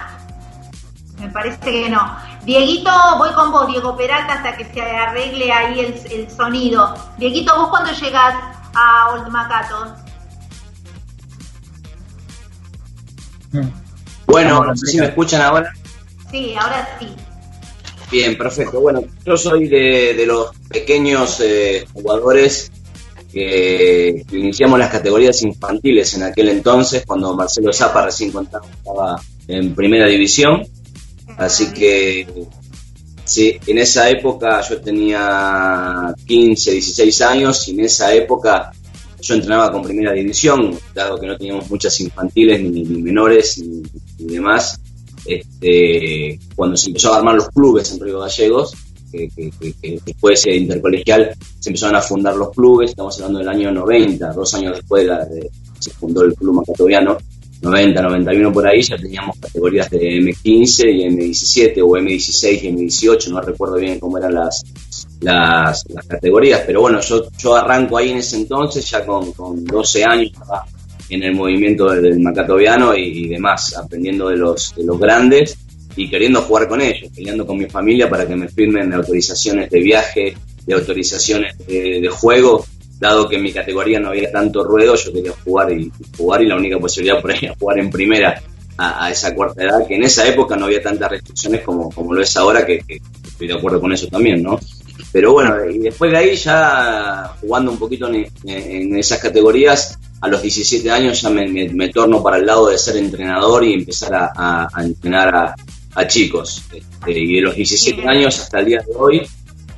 Me 1.18 1.28
parece 1.28 1.58
que 1.58 1.90
no. 1.90 2.29
Dieguito, 2.44 2.90
voy 3.18 3.30
con 3.32 3.52
vos, 3.52 3.66
Diego 3.68 3.96
Peralta, 3.96 4.34
hasta 4.34 4.56
que 4.56 4.64
se 4.64 4.80
arregle 4.80 5.52
ahí 5.52 5.80
el, 5.80 6.12
el 6.12 6.30
sonido. 6.30 6.94
Dieguito, 7.18 7.54
¿vos 7.56 7.68
cuándo 7.68 7.92
llegás 7.92 8.34
a 8.74 9.10
Olmacatos? 9.10 9.88
Bueno, 14.26 14.64
no 14.64 14.76
sé 14.76 14.86
si 14.86 14.98
me 14.98 15.06
escuchan 15.06 15.42
ahora. 15.42 15.72
Sí, 16.30 16.54
ahora 16.58 16.88
sí. 16.98 17.08
Bien, 18.10 18.36
perfecto. 18.36 18.80
Bueno, 18.80 19.02
yo 19.24 19.36
soy 19.36 19.68
de, 19.68 20.14
de 20.14 20.26
los 20.26 20.50
pequeños 20.68 21.40
eh, 21.40 21.86
jugadores 21.92 22.70
que, 23.32 24.24
iniciamos 24.32 24.78
las 24.78 24.90
categorías 24.90 25.42
infantiles 25.42 26.14
en 26.14 26.24
aquel 26.24 26.48
entonces, 26.48 27.04
cuando 27.06 27.34
Marcelo 27.34 27.72
Zapa 27.72 28.04
recién 28.04 28.32
contaba 28.32 28.66
estaba 28.66 29.20
en 29.48 29.74
primera 29.74 30.06
división. 30.06 30.66
Así 31.40 31.72
que, 31.72 32.26
sí, 33.24 33.56
en 33.66 33.78
esa 33.78 34.08
época 34.10 34.60
yo 34.68 34.80
tenía 34.80 36.14
15, 36.26 36.72
16 36.72 37.20
años 37.22 37.66
y 37.68 37.70
en 37.72 37.80
esa 37.80 38.12
época 38.14 38.70
yo 39.22 39.34
entrenaba 39.34 39.72
con 39.72 39.82
primera 39.82 40.12
división, 40.12 40.78
dado 40.94 41.18
que 41.18 41.26
no 41.26 41.36
teníamos 41.36 41.70
muchas 41.70 41.98
infantiles 42.00 42.60
ni, 42.62 42.82
menores 42.84 43.58
ni, 43.58 43.82
demás. 44.18 44.78
Este, 45.24 46.38
cuando 46.56 46.76
se 46.76 46.88
empezó 46.88 47.12
a 47.12 47.18
armar 47.18 47.34
los 47.36 47.48
clubes 47.48 47.90
en 47.92 48.00
Río 48.00 48.20
Gallegos, 48.20 48.74
que 49.12 49.28
después 50.04 50.42
de 50.44 50.56
intercolegial 50.56 51.34
se 51.58 51.70
empezaron 51.70 51.96
a 51.96 52.00
fundar 52.02 52.36
los 52.36 52.50
clubes, 52.50 52.90
estamos 52.90 53.16
hablando 53.16 53.38
del 53.40 53.48
año 53.48 53.72
90, 53.72 54.32
dos 54.32 54.54
años 54.54 54.76
después 54.76 55.02
de, 55.04 55.08
la- 55.08 55.24
de- 55.24 55.50
se 55.78 55.90
fundó 55.92 56.22
el 56.22 56.34
club 56.34 56.54
macatoviano, 56.56 57.16
90, 57.62 58.02
91 58.02 58.52
por 58.52 58.66
ahí, 58.66 58.82
ya 58.82 58.96
teníamos 58.96 59.38
categorías 59.38 59.90
de 59.90 59.98
M15 59.98 60.94
y 60.94 61.04
M17 61.08 61.82
o 61.82 61.96
M16 61.96 62.62
y 62.62 62.68
M18, 62.68 63.28
no 63.28 63.40
recuerdo 63.42 63.76
bien 63.76 64.00
cómo 64.00 64.16
eran 64.18 64.34
las, 64.34 64.62
las, 65.20 65.84
categorías, 66.08 66.62
pero 66.66 66.80
bueno, 66.80 67.00
yo, 67.00 67.28
yo 67.38 67.54
arranco 67.54 67.98
ahí 67.98 68.10
en 68.10 68.18
ese 68.18 68.36
entonces, 68.36 68.88
ya 68.90 69.04
con, 69.04 69.32
con 69.32 69.64
12 69.64 70.04
años, 70.04 70.32
en 71.10 71.22
el 71.22 71.34
movimiento 71.34 71.90
del, 71.90 72.02
del 72.02 72.20
macatoviano 72.20 72.96
y, 72.96 73.28
demás, 73.28 73.76
aprendiendo 73.76 74.28
de 74.28 74.36
los, 74.36 74.74
de 74.76 74.84
los 74.84 74.98
grandes. 74.98 75.56
y 75.96 76.08
queriendo 76.08 76.40
jugar 76.42 76.68
con 76.68 76.80
ellos, 76.80 77.10
peleando 77.14 77.44
con 77.44 77.58
mi 77.58 77.68
familia 77.68 78.08
para 78.08 78.26
que 78.26 78.36
me 78.36 78.48
firmen 78.48 78.92
autorizaciones 78.94 79.68
de 79.70 79.80
viaje, 79.80 80.36
de 80.64 80.74
autorizaciones 80.74 81.58
de 81.66 82.08
juego, 82.10 82.64
dado 83.00 83.28
que 83.28 83.36
en 83.36 83.42
mi 83.42 83.52
categoría 83.52 83.98
no 83.98 84.10
había 84.10 84.30
tanto 84.30 84.62
ruedo, 84.62 84.94
yo 84.94 85.12
quería 85.12 85.32
jugar 85.44 85.72
y, 85.72 85.90
jugar 86.16 86.42
y 86.42 86.46
la 86.46 86.56
única 86.56 86.78
posibilidad 86.78 87.20
por 87.20 87.30
ahí 87.32 87.38
era 87.42 87.54
jugar 87.58 87.78
en 87.78 87.90
primera 87.90 88.40
a, 88.76 89.06
a 89.06 89.10
esa 89.10 89.34
cuarta 89.34 89.64
edad, 89.64 89.86
que 89.88 89.96
en 89.96 90.04
esa 90.04 90.26
época 90.28 90.56
no 90.56 90.66
había 90.66 90.82
tantas 90.82 91.10
restricciones 91.10 91.62
como, 91.62 91.90
como 91.90 92.14
lo 92.14 92.22
es 92.22 92.36
ahora, 92.36 92.64
que, 92.64 92.78
que 92.80 93.00
estoy 93.26 93.48
de 93.48 93.54
acuerdo 93.54 93.80
con 93.80 93.92
eso 93.92 94.06
también, 94.06 94.42
¿no? 94.42 94.58
Pero 95.12 95.32
bueno, 95.32 95.56
y 95.68 95.78
después 95.78 96.10
de 96.12 96.18
ahí 96.18 96.36
ya 96.36 97.34
jugando 97.40 97.72
un 97.72 97.78
poquito 97.78 98.08
en, 98.08 98.26
en 98.46 98.96
esas 98.96 99.18
categorías, 99.18 99.98
a 100.20 100.28
los 100.28 100.42
17 100.42 100.90
años 100.90 101.20
ya 101.22 101.30
me, 101.30 101.48
me- 101.48 101.68
me 101.70 101.88
torno 101.88 102.22
para 102.22 102.36
el 102.36 102.44
lado 102.46 102.68
de 102.68 102.76
ser 102.78 102.96
entrenador 102.98 103.64
y 103.64 103.72
empezar 103.72 104.14
a, 104.14 104.30
a- 104.36 104.68
a 104.72 104.84
entrenar 104.84 105.34
a, 105.34 105.54
a 105.94 106.06
chicos. 106.06 106.62
Este, 106.72 107.18
y 107.18 107.34
de 107.36 107.40
los 107.40 107.56
17 107.56 108.06
años 108.06 108.38
hasta 108.38 108.60
el 108.60 108.66
día 108.66 108.78
de 108.86 108.94
hoy, 108.96 109.22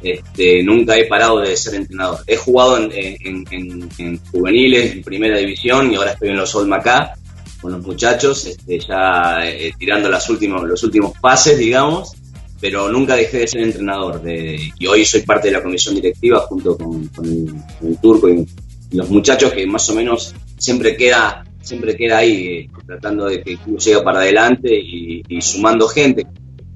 este, 0.03 0.63
nunca 0.63 0.97
he 0.97 1.07
parado 1.07 1.41
de 1.41 1.57
ser 1.57 1.75
entrenador. 1.75 2.19
He 2.27 2.37
jugado 2.37 2.79
en, 2.79 2.91
en- 2.93 3.45
en- 3.51 3.89
en 3.99 4.19
juveniles, 4.31 4.93
en 4.93 5.03
primera 5.03 5.39
división, 5.39 5.93
y 5.93 5.97
ahora 5.97 6.13
estoy 6.13 6.31
en 6.31 6.37
los 6.37 6.55
Olma 6.55 6.77
acá 6.77 7.15
con 7.61 7.73
los 7.73 7.83
muchachos, 7.87 8.45
este, 8.47 8.81
ya 8.81 9.47
eh, 9.49 9.73
tirando 9.79 10.09
las 10.11 10.29
últimos, 10.29 10.65
los 10.65 10.83
últimos 10.83 11.13
pases, 11.21 11.57
digamos, 11.59 12.13
pero 12.61 12.89
nunca 12.91 13.15
dejé 13.17 13.39
de 13.39 13.47
ser 13.49 13.61
entrenador. 13.63 14.21
De, 14.23 14.59
y 14.79 14.87
hoy 14.87 15.05
soy 15.05 15.23
parte 15.23 15.49
de 15.49 15.55
la 15.55 15.63
comisión 15.63 15.95
directiva 15.95 16.41
junto 16.41 16.77
con, 16.77 17.07
con 17.09 17.25
el, 17.27 17.47
con 17.79 17.89
el 17.89 17.99
turco 17.99 18.29
y, 18.29 18.47
los 18.93 19.09
muchachos 19.09 19.53
que 19.55 19.67
más 19.67 19.89
o 19.89 19.95
menos 19.95 20.35
siempre 20.59 20.95
queda 20.97 21.45
siempre 21.63 21.97
queda 21.97 22.19
ahí, 22.19 22.47
eh, 22.47 22.71
tratando 22.87 23.27
de 23.27 23.41
que 23.43 23.53
el 23.53 23.59
club 23.61 23.81
siga 23.81 24.03
para 24.03 24.19
adelante 24.19 24.69
y, 24.77 25.23
y 25.29 25.41
sumando 25.41 25.87
gente. 25.89 26.27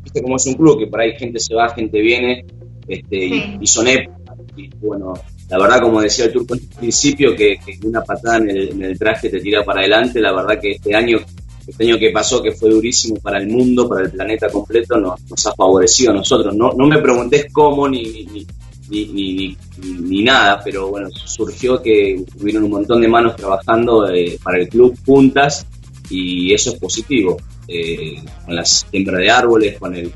Viste 0.05 0.23
cómo 0.23 0.37
es 0.37 0.47
un 0.47 0.55
club, 0.55 0.79
que 0.79 0.87
por 0.87 1.01
ahí 1.01 1.13
gente 1.19 1.41
se 1.41 1.55
va, 1.55 1.69
gente 1.75 2.01
viene, 2.01 2.47
este, 2.89 3.17
y- 3.27 3.59
y, 3.61 3.67
son 3.67 3.87
épocas. 3.89 4.37
Y 4.57 4.69
bueno, 4.81 5.15
la 5.51 5.59
verdad, 5.59 5.81
como 5.83 6.01
decía 6.01 6.27
el 6.27 6.33
turco 6.33 6.55
en 6.55 6.61
el 6.61 6.67
principio, 6.69 7.35
que, 7.37 7.57
que 7.65 7.79
una 7.87 8.03
patada 8.03 8.39
en 8.39 8.51
el, 8.51 8.69
en 8.71 8.83
el 8.83 8.99
traje 8.99 9.29
te 9.29 9.41
tira 9.41 9.65
para 9.65 9.81
adelante, 9.81 10.21
la 10.21 10.33
verdad 10.33 10.59
que 10.61 10.73
este 10.73 10.95
año, 10.95 11.19
este 11.67 11.85
año 11.85 11.99
que 11.99 12.11
pasó, 12.11 12.43
que 12.43 12.53
fue 12.53 12.71
durísimo 12.71 13.17
para 13.17 13.39
el 13.39 13.49
mundo, 13.49 13.89
para 13.89 14.03
el 14.07 14.11
planeta 14.11 14.49
completo, 14.49 14.97
nos, 14.99 15.21
nos 15.29 15.47
ha 15.47 15.53
favorecido 15.55 16.13
a 16.13 16.15
nosotros. 16.15 16.55
No, 16.57 16.73
no 16.73 16.87
me 16.87 16.99
preguntes 16.99 17.47
cómo 17.53 17.89
ni, 17.89 18.03
ni, 18.25 18.47
ni- 18.89 19.07
ni- 19.07 19.57
ni 20.01 20.23
nada, 20.23 20.61
pero 20.65 20.89
bueno, 20.89 21.09
surgió 21.11 21.83
que 21.83 22.25
hubieron 22.41 22.65
un 22.65 22.71
montón 22.71 23.01
de 23.01 23.09
manos 23.09 23.37
trabajando 23.37 24.09
eh, 24.09 24.39
para 24.43 24.59
el 24.59 24.69
club 24.69 24.97
juntas 25.05 25.67
y 26.09 26.53
eso 26.55 26.71
es 26.71 26.77
positivo. 26.79 27.37
Eh, 27.69 28.15
con 28.45 28.55
la 28.55 28.65
siembra 28.65 29.19
de 29.19 29.29
árboles, 29.29 29.77
con 29.79 29.95
el 29.97 30.13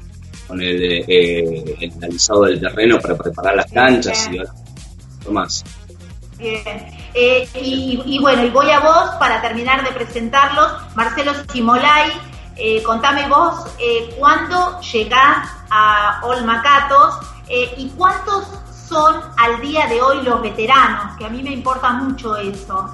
con 0.50 0.60
el, 0.60 1.04
eh, 1.06 1.76
el 1.80 1.92
analizado 1.92 2.42
del 2.42 2.60
terreno 2.60 2.98
para 2.98 3.16
preparar 3.16 3.54
las 3.54 3.70
canchas 3.70 4.28
y 4.32 4.38
ahora 4.38 4.52
más. 5.30 5.64
Bien. 6.36 6.60
Eh, 7.14 7.48
y, 7.54 8.02
y 8.04 8.18
bueno, 8.18 8.44
y 8.44 8.50
voy 8.50 8.68
a 8.70 8.80
vos 8.80 9.10
para 9.20 9.40
terminar 9.40 9.84
de 9.84 9.92
presentarlos. 9.92 10.72
Marcelo 10.96 11.32
Simolay, 11.52 12.10
eh, 12.56 12.82
contame 12.82 13.28
vos 13.28 13.64
eh, 13.78 14.12
cuándo 14.18 14.80
llegás 14.80 15.48
a 15.70 16.20
Olmacatos 16.24 17.14
eh, 17.48 17.72
y 17.76 17.90
cuántos 17.90 18.48
son 18.88 19.20
al 19.36 19.60
día 19.60 19.86
de 19.86 20.00
hoy 20.00 20.22
los 20.24 20.42
veteranos, 20.42 21.16
que 21.16 21.26
a 21.26 21.28
mí 21.28 21.44
me 21.44 21.52
importa 21.52 21.92
mucho 21.92 22.36
eso, 22.36 22.92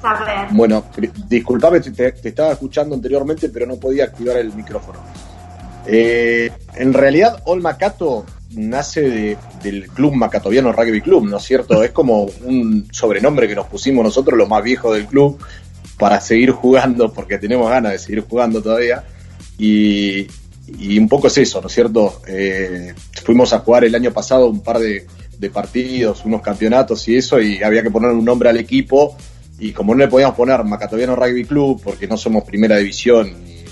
saber. 0.00 0.48
Bueno, 0.52 0.84
disculpame, 1.26 1.80
te, 1.80 2.12
te 2.12 2.28
estaba 2.30 2.52
escuchando 2.52 2.94
anteriormente, 2.94 3.50
pero 3.50 3.66
no 3.66 3.76
podía 3.76 4.04
activar 4.04 4.38
el 4.38 4.54
micrófono. 4.54 5.00
Eh, 5.90 6.52
en 6.78 6.92
realidad, 6.92 7.42
All 7.46 7.60
Macato 7.60 8.24
nace 8.50 9.02
de- 9.02 9.36
del 9.62 9.88
Club 9.88 10.14
Macatoviano 10.14 10.72
Rugby 10.72 11.00
Club, 11.00 11.26
¿no 11.26 11.36
es 11.36 11.42
cierto? 11.44 11.82
Es 11.84 11.90
como 11.90 12.22
un 12.44 12.88
sobrenombre 12.90 13.46
que 13.48 13.54
nos 13.54 13.66
pusimos 13.66 14.04
nosotros, 14.04 14.38
los 14.38 14.48
más 14.48 14.62
viejos 14.62 14.94
del 14.96 15.06
club, 15.06 15.38
para 15.98 16.20
seguir 16.20 16.52
jugando, 16.52 17.12
porque 17.12 17.38
tenemos 17.38 17.68
ganas 17.68 17.92
de 17.92 17.98
seguir 17.98 18.24
jugando 18.28 18.62
todavía. 18.62 19.04
Y, 19.58 20.26
un 20.98 21.08
poco 21.08 21.26
es 21.26 21.38
eso, 21.38 21.60
¿no 21.60 21.66
es 21.68 21.72
cierto? 21.74 22.22
Eh, 22.26 22.94
fuimos 23.24 23.52
a 23.52 23.58
jugar 23.60 23.84
el 23.84 23.94
año 23.94 24.12
pasado 24.12 24.48
un 24.48 24.60
par 24.62 24.78
de, 24.78 25.06
de 25.38 25.50
partidos, 25.50 26.24
unos 26.24 26.42
campeonatos 26.42 27.06
y 27.08 27.16
eso, 27.16 27.40
y 27.40 27.62
había 27.62 27.82
que 27.82 27.90
poner 27.90 28.10
un 28.10 28.24
nombre 28.24 28.48
al 28.48 28.56
equipo. 28.58 29.16
Y 29.58 29.72
como 29.72 29.94
no 29.94 30.00
le 30.04 30.08
podíamos 30.08 30.36
poner 30.36 30.62
Macatoviano 30.64 31.16
Rugby 31.16 31.44
Club, 31.44 31.80
porque 31.82 32.06
no 32.06 32.16
somos 32.16 32.44
primera 32.44 32.76
división 32.76 33.32
ni 33.44 33.64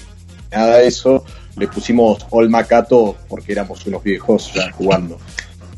nada 0.51 0.79
de 0.79 0.89
eso, 0.89 1.25
le 1.57 1.69
pusimos 1.69 2.27
All 2.31 2.49
Macato 2.51 3.17
porque 3.29 3.53
éramos 3.53 3.85
unos 3.87 4.03
viejos 4.03 4.53
ya 4.55 4.71
jugando. 4.73 5.19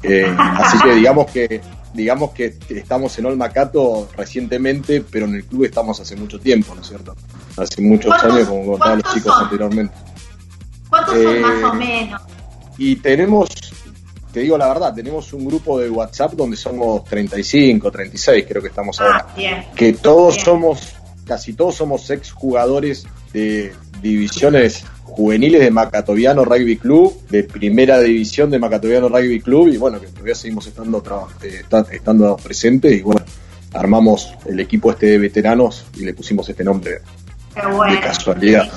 Eh, 0.02 0.32
así 0.38 0.78
que 0.82 0.94
digamos 0.94 1.26
que 1.30 1.60
digamos 1.94 2.30
que 2.32 2.54
estamos 2.68 3.18
en 3.18 3.26
All 3.26 3.36
Macato 3.36 4.08
recientemente, 4.16 5.00
pero 5.10 5.26
en 5.26 5.34
el 5.36 5.44
club 5.44 5.64
estamos 5.64 5.98
hace 6.00 6.14
mucho 6.16 6.38
tiempo, 6.38 6.74
¿no 6.74 6.82
es 6.82 6.88
cierto? 6.88 7.16
Hace 7.56 7.80
muchos 7.82 8.06
¿Cuántos- 8.14 8.32
años, 8.34 8.48
como 8.48 8.66
contaban 8.72 9.00
los 9.02 9.14
chicos 9.14 9.34
son? 9.34 9.44
anteriormente. 9.44 9.94
¿Cuántos 10.88 11.14
eh, 11.16 11.22
son 11.24 11.40
más 11.62 11.72
o 11.72 11.74
menos? 11.74 12.22
Y 12.76 12.96
tenemos, 12.96 13.48
te 14.32 14.40
digo 14.40 14.56
la 14.56 14.68
verdad, 14.68 14.94
tenemos 14.94 15.32
un 15.32 15.46
grupo 15.46 15.80
de 15.80 15.90
WhatsApp 15.90 16.32
donde 16.34 16.56
somos 16.56 17.04
35, 17.04 17.90
36, 17.90 18.44
creo 18.48 18.62
que 18.62 18.68
estamos 18.68 19.00
ahora. 19.00 19.26
Ah, 19.28 19.34
bien. 19.36 19.64
Que 19.74 19.94
todos 19.94 20.34
Bien. 20.36 20.44
somos, 20.44 20.92
casi 21.26 21.54
todos 21.54 21.74
somos 21.74 22.08
ex 22.10 22.30
jugadores 22.30 23.06
de 23.32 23.72
divisiones 24.00 24.84
juveniles 25.18 25.60
de 25.60 25.72
Macatoviano 25.72 26.44
Rugby 26.44 26.76
Club, 26.76 27.26
de 27.28 27.42
primera 27.42 27.98
división 27.98 28.50
de 28.50 28.60
Macatoviano 28.60 29.08
Rugby 29.08 29.40
Club, 29.40 29.66
y 29.66 29.76
bueno, 29.76 30.00
que 30.00 30.06
todavía 30.06 30.36
seguimos 30.36 30.64
estando, 30.68 31.02
eh, 31.42 31.64
estando 31.90 32.36
presentes, 32.36 32.92
y 32.92 33.02
bueno, 33.02 33.22
armamos 33.74 34.32
el 34.46 34.60
equipo 34.60 34.92
este 34.92 35.06
de 35.06 35.18
veteranos 35.18 35.86
y 35.96 36.04
le 36.04 36.14
pusimos 36.14 36.48
este 36.48 36.62
nombre 36.62 37.00
Qué 37.52 37.66
bueno. 37.66 37.92
de 37.94 38.00
casualidad. 38.00 38.70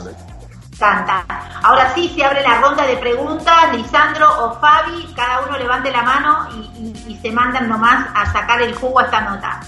Tanta. 0.79 1.23
Ahora 1.61 1.93
sí 1.93 2.11
se 2.15 2.23
abre 2.23 2.41
la 2.41 2.59
ronda 2.59 2.87
de 2.87 2.97
preguntas, 2.97 3.77
Lisandro 3.77 4.25
o 4.43 4.59
Fabi, 4.59 5.13
cada 5.15 5.45
uno 5.47 5.59
levante 5.59 5.91
la 5.91 6.01
mano 6.01 6.49
y, 6.55 6.81
y- 6.81 7.13
y 7.13 7.17
se 7.21 7.31
mandan 7.31 7.69
nomás 7.69 8.07
a 8.15 8.25
sacar 8.33 8.59
el 8.63 8.73
jugo 8.73 8.99
a 8.99 9.03
esta 9.03 9.21
nota. 9.21 9.59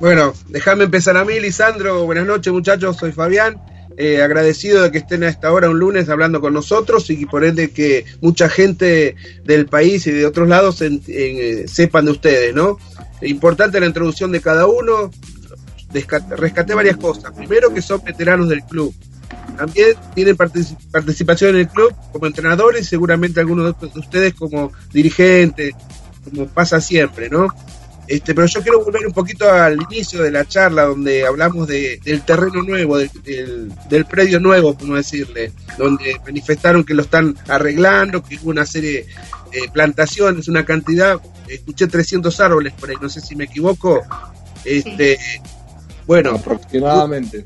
Bueno, 0.00 0.32
déjame 0.48 0.82
empezar 0.82 1.16
a 1.16 1.24
mí, 1.24 1.38
Lisandro. 1.38 2.04
Buenas 2.06 2.26
noches, 2.26 2.52
muchachos. 2.52 2.96
Soy 2.96 3.12
Fabián. 3.12 3.60
Eh, 3.96 4.22
agradecido 4.22 4.82
de 4.82 4.90
que 4.90 4.98
estén 4.98 5.22
a 5.22 5.28
esta 5.28 5.52
hora 5.52 5.68
un 5.68 5.78
lunes 5.78 6.08
hablando 6.08 6.40
con 6.40 6.54
nosotros 6.54 7.10
y 7.10 7.26
por 7.26 7.44
ende 7.44 7.70
que 7.70 8.04
mucha 8.20 8.48
gente 8.48 9.16
del 9.44 9.66
país 9.66 10.06
y 10.06 10.10
de 10.12 10.24
otros 10.26 10.48
lados 10.48 10.80
en- 10.80 11.02
eh, 11.08 11.64
sepan 11.68 12.06
de 12.06 12.12
ustedes, 12.12 12.54
¿no? 12.54 12.78
Importante 13.20 13.78
la 13.80 13.86
introducción 13.86 14.32
de 14.32 14.40
cada 14.40 14.66
uno. 14.66 15.10
Rescaté 16.36 16.74
varias 16.74 16.96
cosas. 16.96 17.32
Primero, 17.32 17.72
que 17.72 17.82
son 17.82 18.02
veteranos 18.02 18.48
del 18.48 18.62
club. 18.64 18.94
También 19.56 19.88
tienen 20.14 20.36
partici- 20.36 20.76
participación 20.90 21.50
en 21.50 21.56
el 21.62 21.68
club 21.68 21.94
como 22.12 22.26
entrenadores 22.26 22.82
y 22.82 22.84
seguramente 22.86 23.40
algunos 23.40 23.74
de 23.78 23.86
ustedes 23.98 24.32
como 24.34 24.72
dirigentes, 24.92 25.74
como 26.24 26.46
pasa 26.46 26.80
siempre, 26.80 27.28
¿no? 27.28 27.48
Este, 28.12 28.34
pero 28.34 28.46
yo 28.46 28.60
quiero 28.62 28.84
volver 28.84 29.06
un 29.06 29.12
poquito 29.14 29.50
al 29.50 29.78
inicio 29.90 30.22
de 30.22 30.30
la 30.30 30.44
charla 30.46 30.82
donde 30.84 31.24
hablamos 31.26 31.66
de, 31.66 31.98
del 32.04 32.20
terreno 32.26 32.62
nuevo, 32.62 32.98
del, 32.98 33.10
del- 33.24 33.72
del 33.88 34.04
predio 34.04 34.38
nuevo, 34.38 34.76
como 34.76 34.96
decirle, 34.96 35.50
donde 35.78 36.20
manifestaron 36.22 36.84
que 36.84 36.92
lo 36.92 37.02
están 37.04 37.34
arreglando, 37.48 38.22
que 38.22 38.36
hubo 38.42 38.50
una 38.50 38.66
serie 38.66 39.06
de 39.50 39.68
plantaciones, 39.72 40.46
una 40.48 40.64
cantidad, 40.66 41.18
escuché 41.48 41.86
300 41.86 42.38
árboles 42.40 42.74
por 42.74 42.90
ahí, 42.90 42.96
no 43.00 43.08
sé 43.08 43.22
si 43.22 43.34
me 43.34 43.44
equivoco. 43.44 44.02
Este, 44.64 45.18
bueno, 46.06 46.32
aproximadamente. 46.32 47.44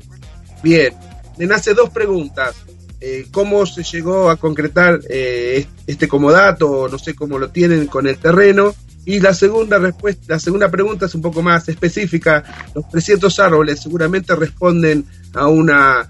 Bien, 0.61 0.93
me 1.37 1.45
nace 1.45 1.73
dos 1.73 1.91
preguntas. 1.91 2.55
Eh, 2.99 3.27
¿Cómo 3.31 3.65
se 3.65 3.83
llegó 3.83 4.29
a 4.29 4.35
concretar 4.35 4.99
eh, 5.09 5.65
este 5.85 6.09
comodato? 6.09 6.89
No 6.89 6.99
sé 6.99 7.15
cómo 7.15 7.39
lo 7.39 7.51
tienen 7.51 7.87
con 7.87 8.05
el 8.07 8.17
terreno. 8.17 8.75
Y 9.07 9.19
la 9.21 9.33
segunda 9.33 9.77
respuesta, 9.79 10.21
la 10.33 10.39
segunda 10.39 10.69
pregunta 10.69 11.05
es 11.05 11.15
un 11.15 11.21
poco 11.21 11.41
más 11.41 11.67
específica. 11.69 12.43
Los 12.75 12.89
300 12.89 13.39
árboles 13.39 13.79
seguramente 13.79 14.35
responden 14.35 15.05
a 15.33 15.47
una 15.47 16.05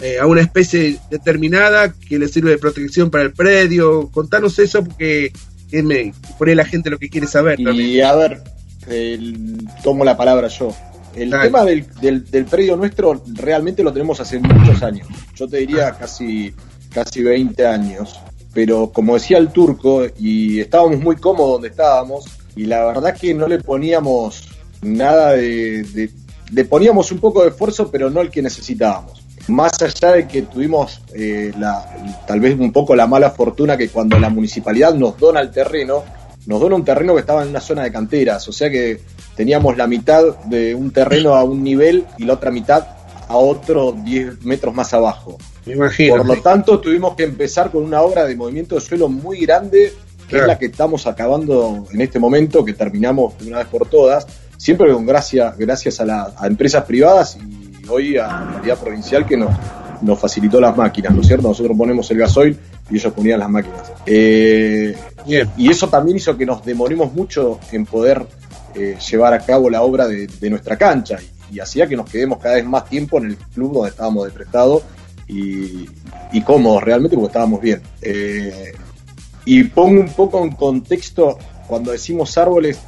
eh, 0.00 0.18
a 0.18 0.26
una 0.26 0.40
especie 0.40 0.98
determinada 1.10 1.92
que 1.92 2.18
le 2.18 2.26
sirve 2.28 2.52
de 2.52 2.58
protección 2.58 3.10
para 3.10 3.24
el 3.24 3.32
predio. 3.34 4.08
Contanos 4.10 4.58
eso 4.58 4.82
porque 4.82 5.30
que 5.70 5.82
me, 5.82 6.14
por 6.38 6.48
ahí 6.48 6.54
la 6.54 6.64
gente 6.64 6.88
lo 6.88 6.98
que 6.98 7.10
quiere 7.10 7.26
saber. 7.26 7.58
también. 7.62 7.88
Y 7.90 8.00
a 8.00 8.14
ver, 8.14 8.42
el- 8.88 9.58
tomo 9.84 10.04
la 10.04 10.16
palabra 10.16 10.48
yo. 10.48 10.74
El 11.14 11.30
tema 11.42 11.64
del, 11.64 11.86
del, 12.00 12.30
del 12.30 12.44
predio 12.46 12.76
nuestro 12.76 13.22
realmente 13.34 13.82
lo 13.82 13.92
tenemos 13.92 14.18
hace 14.20 14.38
muchos 14.38 14.82
años. 14.82 15.06
Yo 15.36 15.46
te 15.48 15.58
diría 15.58 15.92
casi, 15.92 16.54
casi 16.92 17.22
20 17.22 17.66
años. 17.66 18.18
Pero 18.52 18.90
como 18.90 19.14
decía 19.14 19.38
el 19.38 19.50
turco, 19.50 20.02
y 20.18 20.60
estábamos 20.60 21.00
muy 21.00 21.16
cómodos 21.16 21.52
donde 21.52 21.68
estábamos, 21.68 22.24
y 22.56 22.64
la 22.64 22.84
verdad 22.84 23.16
que 23.16 23.32
no 23.32 23.46
le 23.46 23.58
poníamos 23.58 24.48
nada 24.82 25.32
de, 25.32 26.10
le 26.52 26.64
poníamos 26.64 27.12
un 27.12 27.18
poco 27.18 27.42
de 27.42 27.50
esfuerzo, 27.50 27.90
pero 27.90 28.10
no 28.10 28.20
el 28.20 28.30
que 28.30 28.42
necesitábamos. 28.42 29.24
más 29.48 29.80
allá 29.82 30.12
de 30.12 30.28
que 30.28 30.42
tuvimos 30.42 31.00
eh, 31.14 31.52
la, 31.58 31.84
tal 32.26 32.40
vez 32.40 32.58
un 32.58 32.72
poco 32.72 32.94
la 32.94 33.06
mala 33.06 33.30
fortuna 33.30 33.76
que 33.76 33.88
cuando 33.88 34.18
la 34.18 34.28
municipalidad 34.28 34.94
nos 34.94 35.18
dona 35.18 35.40
el 35.40 35.50
terreno, 35.50 36.04
nos 36.46 36.60
dona 36.60 36.76
un 36.76 36.84
terreno 36.84 37.14
que 37.14 37.20
estaba 37.20 37.42
en 37.42 37.48
una 37.48 37.60
zona 37.60 37.82
de 37.84 37.92
canteras, 37.92 38.46
o 38.48 38.52
sea 38.52 38.70
que 38.70 39.00
teníamos 39.36 39.76
la 39.76 39.86
mitad 39.86 40.36
de 40.46 40.74
un 40.74 40.90
terreno 40.90 41.34
a 41.34 41.44
un 41.44 41.62
nivel 41.62 42.04
y 42.18 42.24
la 42.24 42.34
otra 42.34 42.50
mitad 42.50 42.86
a 43.28 43.36
otro 43.36 43.92
10 43.92 44.44
metros 44.44 44.74
más 44.74 44.92
abajo. 44.92 45.38
Me 45.66 45.74
imagino. 45.74 46.16
Por 46.16 46.26
lo 46.26 46.40
tanto, 46.42 46.80
tuvimos 46.80 47.14
que 47.14 47.24
empezar 47.24 47.70
con 47.70 47.82
una 47.84 48.02
obra 48.02 48.24
de 48.24 48.34
movimiento 48.36 48.74
de 48.76 48.80
suelo 48.80 49.08
muy 49.08 49.40
grande, 49.40 49.92
que 50.22 50.26
Claro. 50.36 50.44
es 50.44 50.48
la 50.48 50.58
que 50.58 50.66
estamos 50.66 51.06
acabando 51.06 51.86
en 51.92 52.00
este 52.00 52.18
momento, 52.18 52.64
que 52.64 52.72
terminamos 52.72 53.36
de 53.38 53.48
una 53.48 53.58
vez 53.58 53.66
por 53.66 53.88
todas, 53.88 54.26
siempre 54.56 54.92
con 54.92 55.04
gracia, 55.06 55.54
gracias 55.58 56.00
a, 56.00 56.04
la- 56.04 56.32
a 56.36 56.46
empresas 56.46 56.84
privadas 56.84 57.36
y 57.36 57.88
hoy 57.88 58.16
a 58.16 58.26
la 58.26 58.50
autoridad 58.52 58.78
provincial 58.78 59.26
que 59.26 59.36
nos, 59.36 59.50
nos 60.02 60.18
facilitó 60.18 60.60
las 60.60 60.76
máquinas, 60.76 61.12
¿no 61.14 61.20
es 61.22 61.26
cierto? 61.26 61.48
Nosotros 61.48 61.76
ponemos 61.76 62.10
el 62.10 62.18
gasoil 62.18 62.56
y 62.90 62.96
ellos 62.96 63.12
ponían 63.12 63.40
las 63.40 63.50
máquinas. 63.50 63.92
Eh, 64.06 64.94
y 65.56 65.68
eso 65.70 65.88
también 65.88 66.16
hizo 66.16 66.36
que 66.36 66.46
nos 66.46 66.64
demoremos 66.64 67.12
mucho 67.12 67.58
en 67.72 67.84
poder 67.86 68.24
eh, 68.74 68.96
llevar 69.10 69.34
a 69.34 69.40
cabo 69.40 69.68
la 69.68 69.82
obra 69.82 70.06
de, 70.06 70.26
de 70.26 70.50
nuestra 70.50 70.76
cancha 70.78 71.18
y, 71.50 71.56
y 71.56 71.60
hacía 71.60 71.86
que 71.88 71.96
nos 71.96 72.08
quedemos 72.08 72.38
cada 72.38 72.54
vez 72.54 72.64
más 72.64 72.88
tiempo 72.88 73.18
en 73.18 73.26
el 73.26 73.36
club 73.36 73.72
donde 73.72 73.90
estábamos 73.90 74.24
de 74.26 74.30
prestado 74.30 74.82
y, 75.30 75.88
y 76.32 76.42
cómodos 76.42 76.82
realmente 76.82 77.16
porque 77.16 77.28
estábamos 77.28 77.60
bien. 77.60 77.80
Eh, 78.02 78.72
y 79.44 79.64
pongo 79.64 80.00
un 80.00 80.08
poco 80.12 80.42
en 80.44 80.50
contexto 80.52 81.38
cuando 81.66 81.92
decimos 81.92 82.36
árboles, 82.36 82.78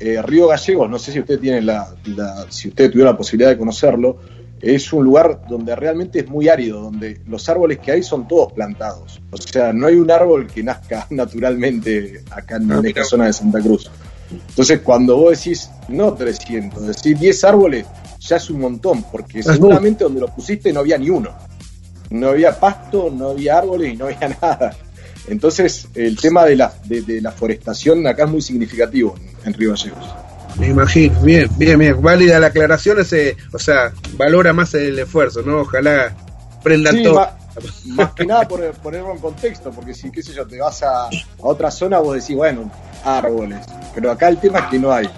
eh, 0.00 0.20
Río 0.22 0.48
Gallegos, 0.48 0.90
no 0.90 0.98
sé 0.98 1.12
si 1.12 1.20
usted 1.20 1.38
tiene 1.38 1.62
la, 1.62 1.94
la- 2.06 2.46
si 2.50 2.68
usted 2.68 2.90
tuviera 2.90 3.12
la 3.12 3.16
posibilidad 3.16 3.50
de 3.50 3.58
conocerlo, 3.58 4.18
es 4.60 4.92
un 4.92 5.04
lugar 5.04 5.42
donde 5.48 5.76
realmente 5.76 6.20
es 6.20 6.28
muy 6.28 6.48
árido, 6.48 6.80
donde 6.80 7.20
los 7.28 7.48
árboles 7.48 7.78
que 7.78 7.92
hay 7.92 8.02
son 8.02 8.26
todos 8.26 8.52
plantados. 8.52 9.20
O 9.30 9.36
sea, 9.36 9.72
no 9.72 9.86
hay 9.88 9.94
un 9.96 10.10
árbol 10.10 10.46
que 10.46 10.62
nazca 10.62 11.06
naturalmente 11.10 12.22
acá 12.30 12.56
en 12.56 12.70
Ah, 12.72 12.74
esta 12.76 12.82
mira. 12.82 13.04
zona 13.04 13.26
de 13.26 13.32
Santa 13.32 13.60
Cruz. 13.60 13.90
Entonces, 14.48 14.80
cuando 14.80 15.16
vos 15.16 15.38
decís, 15.38 15.70
no 15.88 16.14
300, 16.14 16.86
decís 16.86 17.20
10 17.20 17.44
árboles, 17.44 17.86
ya 18.20 18.36
es 18.36 18.50
un 18.50 18.60
montón, 18.60 19.04
porque 19.12 19.42
seguramente 19.42 20.02
donde 20.04 20.20
lo 20.20 20.28
pusiste 20.28 20.72
no 20.72 20.80
había 20.80 20.96
ni 20.98 21.10
uno. 21.10 21.30
No 22.14 22.28
había 22.30 22.58
pasto, 22.58 23.10
no 23.12 23.30
había 23.30 23.58
árboles 23.58 23.94
y 23.94 23.96
no 23.96 24.06
había 24.06 24.28
nada. 24.42 24.74
Entonces, 25.26 25.88
el 25.94 26.18
tema 26.18 26.44
de 26.44 26.56
la, 26.56 26.72
de, 26.84 27.00
de 27.02 27.20
la 27.20 27.32
forestación 27.32 28.06
acá 28.06 28.24
es 28.24 28.30
muy 28.30 28.42
significativo 28.42 29.14
en, 29.18 29.48
en 29.48 29.54
Río 29.54 29.70
Gallegos. 29.70 30.04
Me 30.58 30.68
imagino, 30.68 31.18
bien, 31.22 31.48
bien, 31.56 31.78
bien. 31.78 32.00
Válida 32.00 32.38
la 32.38 32.48
aclaración, 32.48 33.00
ese, 33.00 33.36
o 33.52 33.58
sea, 33.58 33.92
valora 34.16 34.52
más 34.52 34.72
el 34.74 34.98
esfuerzo, 34.98 35.42
¿no? 35.42 35.62
Ojalá 35.62 36.14
prendan 36.62 36.94
Sí, 36.94 37.02
todo. 37.02 37.14
ma- 37.14 37.36
más 37.86 38.12
que 38.14 38.24
nada 38.26 38.46
por 38.46 38.60
ponerlo 38.74 39.12
en 39.12 39.18
contexto, 39.18 39.70
porque 39.70 39.94
si, 39.94 40.10
qué 40.12 40.22
sé 40.22 40.32
yo, 40.32 40.46
te 40.46 40.58
vas 40.60 40.82
a, 40.82 41.06
a 41.06 41.10
otra 41.38 41.70
zona, 41.70 41.98
vos 41.98 42.14
decís, 42.14 42.36
bueno, 42.36 42.70
árboles. 43.04 43.60
Pero 43.94 44.10
acá 44.12 44.28
el 44.28 44.38
tema 44.38 44.58
es 44.60 44.64
que 44.66 44.78
no 44.78 44.92
hay. 44.92 45.08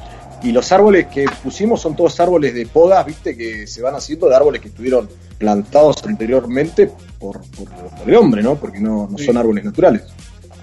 Y 0.42 0.52
los 0.52 0.70
árboles 0.72 1.06
que 1.06 1.24
pusimos 1.42 1.80
son 1.80 1.96
todos 1.96 2.20
árboles 2.20 2.54
de 2.54 2.66
podas, 2.66 3.04
viste, 3.06 3.36
que 3.36 3.66
se 3.66 3.82
van 3.82 3.94
haciendo 3.94 4.28
de 4.28 4.36
árboles 4.36 4.60
que 4.60 4.68
estuvieron 4.68 5.08
plantados 5.38 6.02
anteriormente 6.06 6.92
por, 7.18 7.40
por- 7.50 7.68
por 7.70 8.08
el 8.08 8.14
hombre, 8.16 8.42
¿no? 8.42 8.54
Porque 8.56 8.78
no, 8.78 9.08
no 9.10 9.18
son 9.18 9.36
árboles 9.36 9.64
naturales. 9.64 10.02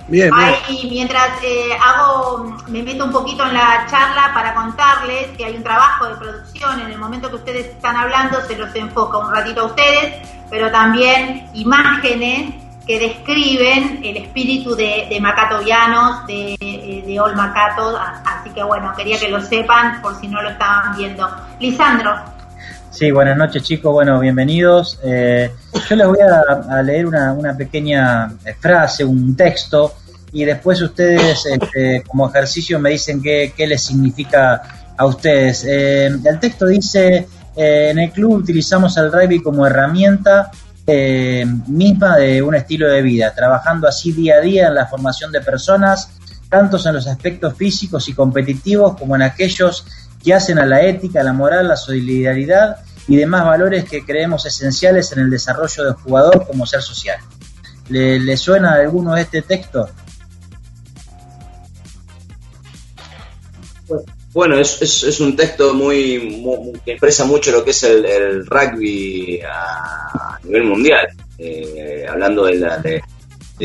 Bien, 0.08 0.30
Ay, 0.34 0.56
y 0.70 0.90
mientras 0.90 1.30
eh, 1.44 1.70
hago, 1.82 2.54
me 2.68 2.84
meto 2.84 3.06
un 3.06 3.12
poquito 3.12 3.45
en 3.45 3.54
la 3.54 3.88
charla 3.90 4.32
para 4.34 4.54
contarles 4.54 5.28
que 5.38 5.45
hay 5.45 5.56
un 5.56 5.64
trabajo 5.64 6.08
de 6.08 6.16
producción, 6.16 6.82
en 6.82 6.91
el 6.91 6.98
momento 7.00 7.30
que 7.30 7.38
ustedes 7.38 7.68
están 7.68 7.95
hablando 7.95 8.41
se 8.45 8.58
los 8.58 8.74
enfoca 8.76 9.18
un 9.20 9.32
ratito 9.34 9.62
a 9.62 9.66
ustedes, 9.68 10.16
pero 10.50 10.70
también 10.72 11.48
imágenes 11.54 12.54
que 12.85 12.99
describen 12.99 14.01
el 14.03 14.18
espíritu 14.18 14.76
de, 14.76 15.18
Macatovianos, 15.22 16.27
de, 16.27 16.55
eh, 16.60 17.03
de 17.05 17.19
All 17.19 17.35
Macato, 17.35 17.95
a- 17.97 18.22
así 18.26 18.49
que 18.49 18.64
bueno, 18.64 18.93
quería 18.95 19.18
que 19.18 19.30
lo 19.30 19.41
sepan 19.41 20.01
por 20.01 20.19
si 20.19 20.27
no 20.27 20.41
lo 20.41 20.49
estaban 20.49 20.95
viendo. 20.97 21.30
Lisandro, 21.60 22.34
Sí, 22.93 23.10
buenas 23.10 23.35
noches 23.35 23.64
chicos, 23.64 23.91
bueno, 23.91 24.19
bienvenidos. 24.19 24.99
Eh, 25.03 25.49
yo 25.89 25.95
les 25.95 26.07
voy 26.07 26.19
a, 26.19 26.80
leer 26.84 27.07
una, 27.07 27.57
pequeña 27.57 28.31
eh, 28.45 28.53
frase, 28.60 29.03
un 29.03 29.35
texto, 29.35 29.95
y 30.31 30.45
después 30.45 30.80
ustedes 30.80 31.43
este, 31.43 32.03
como 32.05 32.30
ejercicio 32.30 32.80
me 32.80 32.91
dicen 32.91 33.19
qué, 33.19 33.51
qué 33.57 33.65
les 33.65 33.81
significa 33.81 34.61
a 34.95 35.05
ustedes. 35.07 35.65
Eh, 35.68 36.05
el 36.05 36.39
texto 36.39 36.68
dice, 36.68 37.27
eh, 37.55 37.89
en 37.89 37.97
el 37.97 38.11
club 38.11 38.34
utilizamos 38.34 38.95
el 38.97 39.11
rugby 39.11 39.41
como 39.41 39.65
herramienta 39.65 40.51
eh, 40.85 41.45
misma 41.68 42.18
de 42.18 42.41
un 42.41 42.55
estilo 42.55 42.89
de 42.89 43.01
vida, 43.01 43.34
trabajando 43.34 43.88
así 43.88 44.11
día 44.11 44.35
a 44.35 44.41
día 44.41 44.68
en 44.68 44.76
la 44.76 44.88
formación 44.88 45.31
de 45.31 45.41
personas, 45.41 46.10
tanto 46.49 46.77
en 46.85 46.95
los 46.95 47.07
aspectos 47.07 47.55
físicos 47.55 48.07
y 48.10 48.14
competitivos 48.14 48.97
como 48.97 49.15
en 49.15 49.22
aquellos 49.22 49.85
que 50.23 50.34
hacen 50.34 50.60
a 50.60 50.65
la 50.65 50.81
ética, 50.81 51.23
la 51.23 51.34
moral, 51.34 51.68
la 51.68 51.77
solidaridad 51.77 52.77
y 53.07 53.15
demás 53.15 53.45
valores 53.45 53.85
que 53.85 54.05
creemos 54.05 54.45
esenciales 54.45 55.11
en 55.11 55.19
el 55.19 55.30
desarrollo 55.30 55.84
del 55.84 55.93
jugador 55.93 56.45
como 56.47 56.65
ser 56.65 56.81
social. 56.81 57.18
¿Le, 57.89 58.38
suena 58.38 58.73
a 58.73 58.76
alguno 58.76 59.15
este 59.18 59.41
texto? 59.41 59.89
Bueno, 64.34 64.57
es, 64.57 64.81
es, 64.81 65.19
un 65.19 65.35
texto 65.35 65.73
muy, 65.76 66.39
mu- 66.41 66.73
que 66.84 66.93
expresa 66.93 67.26
mucho 67.26 67.51
lo 67.51 67.64
que 67.64 67.69
es 67.72 67.84
el, 67.84 68.03
el 68.05 68.45
rugby 68.45 69.39
a 69.41 70.39
nivel 70.43 70.64
mundial, 70.64 71.07
eh, 71.38 72.05
hablando 72.10 72.45
de, 72.45 72.55
la- 72.55 72.77
de- 72.80 73.01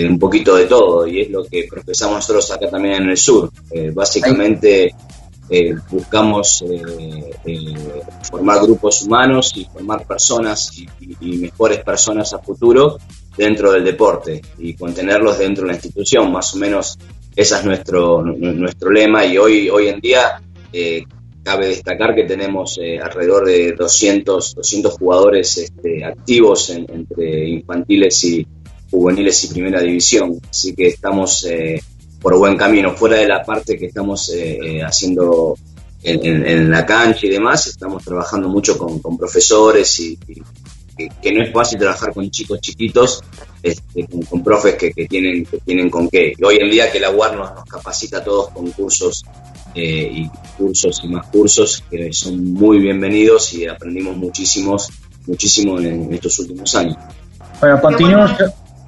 un 0.06 0.18
poquito 0.18 0.54
de 0.56 0.66
todo, 0.66 1.06
y 1.06 1.22
es 1.22 1.30
lo 1.30 1.44
que 1.44 1.66
profesamos 1.68 2.16
nosotros 2.16 2.50
acá 2.52 2.68
también 2.70 3.02
en 3.02 3.10
el 3.10 3.16
sur. 3.16 3.50
Eh, 3.70 3.90
básicamente 3.94 4.94
eh, 5.50 5.74
buscamos 5.90 6.62
eh, 6.68 7.74
formar 8.30 8.60
grupos 8.60 9.02
humanos 9.02 9.52
y 9.56 9.64
formar 9.64 10.06
personas 10.06 10.70
y, 10.78 10.86
y- 11.20 11.38
mejores 11.38 11.82
personas 11.82 12.32
a 12.34 12.38
futuro 12.40 12.98
dentro 13.36 13.72
del 13.72 13.84
deporte 13.84 14.42
y 14.58 14.74
contenerlos 14.74 15.38
dentro 15.38 15.64
de 15.64 15.68
la 15.70 15.74
institución, 15.76 16.30
más 16.30 16.54
o 16.54 16.58
menos 16.58 16.98
ese 17.34 17.54
es 17.56 17.64
nuestro, 17.64 18.22
nu- 18.22 18.36
nuestro 18.52 18.90
lema 18.90 19.24
y 19.24 19.38
hoy, 19.38 19.70
hoy 19.70 19.88
en 19.88 20.00
día 20.00 20.42
eh, 20.72 21.04
cabe 21.42 21.68
destacar 21.68 22.14
que 22.14 22.24
tenemos 22.24 22.78
eh, 22.82 22.98
alrededor 22.98 23.46
de 23.46 23.72
200, 23.72 24.54
200 24.54 24.94
jugadores 24.94 25.56
este, 25.58 26.04
activos 26.04 26.70
en- 26.70 26.86
entre 26.92 27.48
infantiles 27.48 28.24
y 28.24 28.46
juveniles 28.90 29.44
y 29.44 29.48
primera 29.48 29.80
división, 29.80 30.38
así 30.48 30.74
que 30.74 30.88
estamos 30.88 31.44
eh, 31.44 31.80
por 32.20 32.36
buen 32.38 32.56
camino, 32.56 32.94
fuera 32.94 33.18
de 33.18 33.28
la 33.28 33.44
parte 33.44 33.78
que 33.78 33.86
estamos 33.86 34.32
haciendo 34.84 35.54
en, 36.02 36.70
la 36.70 36.84
cancha 36.84 37.26
y 37.26 37.30
demás, 37.30 37.66
estamos 37.68 38.04
trabajando 38.04 38.48
mucho 38.48 38.76
con, 38.76 38.98
con 38.98 39.16
profesores 39.16 40.00
y, 40.00 40.18
que, 41.22 41.32
no 41.32 41.42
es 41.42 41.52
fácil 41.52 41.78
trabajar 41.78 42.12
con 42.12 42.28
chicos 42.30 42.60
chiquitos, 42.60 43.22
este, 43.62 44.06
con, 44.28 44.42
profes 44.42 44.74
que, 44.74 44.90
tienen 45.06 45.44
que 45.44 45.58
tienen 45.58 45.90
con 45.90 46.08
qué. 46.08 46.32
Hoy 46.42 46.56
en 46.60 46.70
día 46.70 46.90
que 46.90 46.98
la 47.00 47.10
UAR 47.10 47.36
nos, 47.36 47.64
capacita 47.64 48.22
todos 48.22 48.48
con 48.50 48.70
cursos 48.72 49.24
eh, 49.74 50.10
y 50.12 50.30
cursos 50.56 51.00
y 51.04 51.08
más 51.08 51.26
cursos 51.28 51.84
que 51.90 52.12
son 52.12 52.52
muy 52.52 52.78
bienvenidos 52.80 53.52
y 53.54 53.66
aprendimos 53.66 54.16
muchísimos, 54.16 54.88
muchísimo 55.26 55.78
en 55.80 56.12
estos 56.12 56.38
últimos 56.40 56.74
años. 56.74 56.96
Bueno, 57.60 57.80
continúo, 57.80 58.26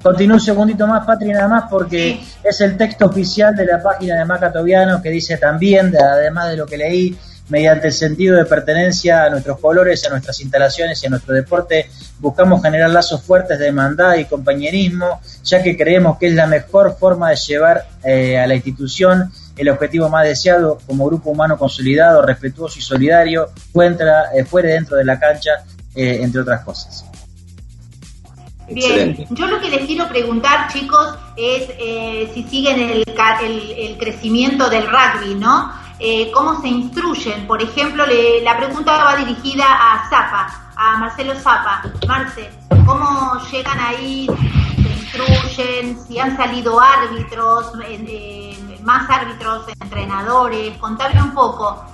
continúo 0.01 0.35
un 0.35 0.41
segundito 0.41 0.87
más, 0.87 1.05
Patri, 1.05 1.29
nada 1.29 1.47
más, 1.47 1.63
porque 1.69 2.19
es 2.43 2.61
el 2.61 2.77
texto 2.77 3.05
oficial 3.05 3.55
de 3.55 3.65
la 3.65 3.81
página 3.83 4.17
de 4.17 4.25
Macatoviano 4.25 5.01
que 5.01 5.09
dice 5.09 5.37
también, 5.37 5.91
de- 5.91 5.99
además 5.99 6.49
de 6.49 6.57
lo 6.57 6.65
que 6.65 6.77
leí, 6.77 7.17
mediante 7.49 7.87
el 7.87 7.93
sentido 7.93 8.37
de 8.37 8.45
pertenencia 8.45 9.25
a 9.25 9.29
nuestros 9.29 9.59
colores, 9.59 10.05
a 10.05 10.09
nuestras 10.09 10.39
instalaciones 10.39 11.03
y 11.03 11.07
a 11.07 11.09
nuestro 11.09 11.33
deporte, 11.33 11.89
buscamos 12.19 12.61
generar 12.61 12.89
lazos 12.91 13.21
fuertes 13.23 13.59
de 13.59 13.67
hermandad 13.67 14.15
y 14.15 14.23
compañerismo, 14.25 15.19
ya 15.43 15.61
que 15.61 15.75
creemos 15.75 16.17
que 16.17 16.27
es 16.27 16.33
la 16.33 16.47
mejor 16.47 16.95
forma 16.97 17.29
de 17.29 17.35
llevar 17.35 17.85
eh, 18.05 18.39
a 18.39 18.47
la 18.47 18.55
institución 18.55 19.29
el 19.57 19.69
objetivo 19.69 20.09
más 20.09 20.23
deseado 20.25 20.79
como 20.87 21.05
grupo 21.07 21.29
humano 21.31 21.57
consolidado, 21.57 22.21
respetuoso 22.21 22.79
y 22.79 22.81
solidario, 22.81 23.49
fuera, 23.73 24.33
eh, 24.35 24.43
fuera 24.45 24.69
y 24.69 24.73
dentro 24.73 24.97
de 24.97 25.05
la 25.05 25.19
cancha, 25.19 25.51
eh, 25.95 26.19
entre 26.21 26.41
otras 26.41 26.63
cosas. 26.63 27.05
Bien, 28.69 29.25
yo 29.31 29.47
lo 29.47 29.59
que 29.59 29.69
les 29.69 29.85
quiero 29.85 30.07
preguntar, 30.07 30.71
chicos, 30.71 31.15
es 31.35 31.69
eh, 31.77 32.31
si 32.33 32.43
siguen 32.43 32.79
el, 32.79 33.03
ca- 33.15 33.39
el- 33.41 33.71
el 33.71 33.97
crecimiento 33.97 34.69
del 34.69 34.85
rugby, 34.87 35.35
¿no? 35.35 35.73
Eh, 35.99 36.31
¿Cómo 36.33 36.61
se 36.61 36.69
instruyen? 36.69 37.45
Por 37.47 37.61
ejemplo, 37.61 38.05
le- 38.05 38.41
la 38.41 38.57
pregunta 38.57 38.93
va 39.03 39.17
dirigida 39.17 39.65
a 39.67 40.09
Zapa, 40.09 40.71
a 40.77 40.97
Marcelo 40.97 41.35
Zapa. 41.35 41.83
Marce, 42.07 42.49
¿cómo 42.85 43.33
llegan 43.51 43.77
ahí? 43.79 44.25
¿Se 44.75 45.17
instruyen? 45.19 45.99
¿Si 46.07 46.17
han 46.17 46.37
salido 46.37 46.79
árbitros, 46.79 47.73
eh, 47.85 48.50
más 48.83 49.09
árbitros, 49.09 49.65
entrenadores? 49.81 50.77
Contame 50.77 51.21
un 51.21 51.33
poco. 51.33 51.85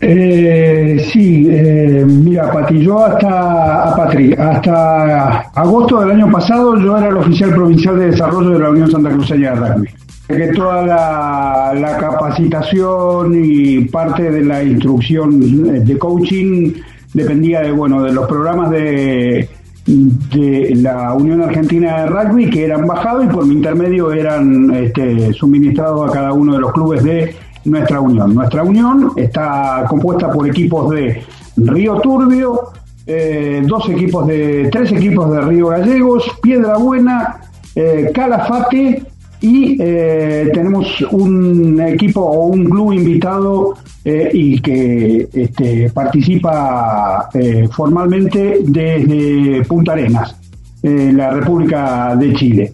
Eh, 0.00 1.08
sí, 1.10 1.48
eh, 1.50 2.04
mira, 2.06 2.52
Pati, 2.52 2.80
yo 2.80 3.04
hasta, 3.04 3.90
a 3.90 3.96
Patri, 3.96 4.34
hasta 4.34 5.40
agosto 5.54 6.00
del 6.00 6.10
año 6.10 6.30
pasado 6.30 6.76
yo 6.76 6.98
era 6.98 7.08
el 7.08 7.16
oficial 7.16 7.50
provincial 7.50 7.98
de 7.98 8.06
desarrollo 8.10 8.50
de 8.50 8.58
la 8.58 8.70
Unión 8.70 8.90
Santa 8.90 9.10
Cruceña 9.10 9.54
de 9.54 9.56
Rugby. 9.56 9.88
Que 10.28 10.48
toda 10.48 10.84
la, 10.84 11.72
la 11.74 11.96
capacitación 11.98 13.32
y 13.42 13.84
parte 13.86 14.30
de 14.30 14.42
la 14.42 14.62
instrucción 14.62 15.84
de 15.84 15.98
coaching 15.98 16.72
dependía 17.14 17.60
de, 17.60 17.70
bueno, 17.70 18.02
de 18.02 18.12
los 18.12 18.26
programas 18.26 18.70
de, 18.70 19.48
de 19.86 20.74
la 20.76 21.14
Unión 21.14 21.42
Argentina 21.42 22.02
de 22.02 22.06
Rugby 22.06 22.50
que 22.50 22.64
eran 22.64 22.86
bajados 22.86 23.24
y 23.24 23.28
por 23.28 23.46
mi 23.46 23.54
intermedio 23.54 24.12
eran 24.12 24.74
este, 24.74 25.32
suministrados 25.32 26.10
a 26.10 26.12
cada 26.12 26.32
uno 26.32 26.54
de 26.54 26.58
los 26.60 26.72
clubes 26.72 27.04
de 27.04 27.34
nuestra 27.64 28.00
unión. 28.00 28.34
Nuestra 28.34 28.62
unión 28.62 29.12
está 29.16 29.84
compuesta 29.88 30.30
por 30.30 30.48
equipos 30.48 30.90
de 30.90 31.22
Río 31.56 32.00
Turbio, 32.00 32.72
eh, 33.06 33.62
dos 33.64 33.88
equipos 33.88 34.26
de, 34.26 34.68
tres 34.72 34.90
equipos 34.92 35.30
de 35.32 35.40
Río 35.42 35.68
Gallegos, 35.68 36.24
Piedra 36.42 36.76
Buena, 36.76 37.40
eh, 37.74 38.10
Calafate 38.12 39.04
y 39.40 39.76
eh, 39.80 40.50
tenemos 40.52 41.00
un 41.12 41.80
equipo 41.80 42.20
o 42.20 42.46
un 42.46 42.64
club 42.64 42.92
invitado 42.92 43.74
y 44.08 44.60
que 44.60 45.28
este, 45.32 45.90
participa 45.90 47.28
formalmente 47.72 48.58
desde 48.62 49.64
Punta 49.64 49.92
Arenas, 49.92 50.36
la 50.82 51.30
República 51.30 52.14
de 52.14 52.32
Chile. 52.34 52.72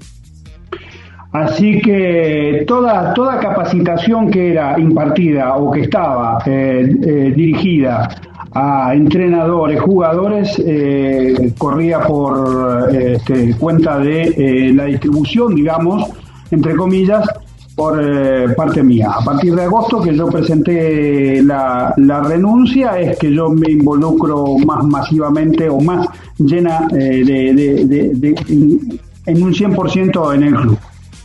Así 1.32 1.80
que 1.80 2.64
toda, 2.66 3.14
toda 3.14 3.40
capacitación 3.40 4.30
que 4.30 4.52
era 4.52 4.78
impartida 4.78 5.56
o 5.56 5.70
que 5.70 5.80
estaba 5.80 6.42
eh, 6.44 6.94
eh, 7.02 7.32
dirigida 7.34 8.06
a 8.54 8.94
entrenadores, 8.94 9.80
jugadores, 9.80 10.58
eh, 10.58 11.54
corría 11.56 12.00
por 12.00 12.94
este, 12.94 13.54
cuenta 13.54 13.98
de 13.98 14.72
la 14.74 14.84
distribución, 14.84 15.54
digamos, 15.54 16.10
entre 16.50 16.76
comillas, 16.76 17.26
por 17.74 18.54
parte 18.54 18.82
mía. 18.82 19.10
A 19.18 19.24
partir 19.24 19.54
de 19.54 19.62
agosto 19.62 20.00
que 20.00 20.14
yo 20.14 20.28
presenté 20.28 21.42
la, 21.42 21.94
la, 21.96 22.20
renuncia 22.20 22.98
es 22.98 23.18
que 23.18 23.32
yo 23.32 23.48
me 23.48 23.70
involucro 23.70 24.58
más 24.58 24.84
masivamente 24.84 25.68
o 25.68 25.80
más 25.80 26.06
llena 26.38 26.86
de, 26.90 27.24
de, 27.24 28.90
en 29.26 29.42
un 29.42 29.52
100% 29.52 30.34
en 30.34 30.42
el 30.42 30.54
club. 30.54 30.78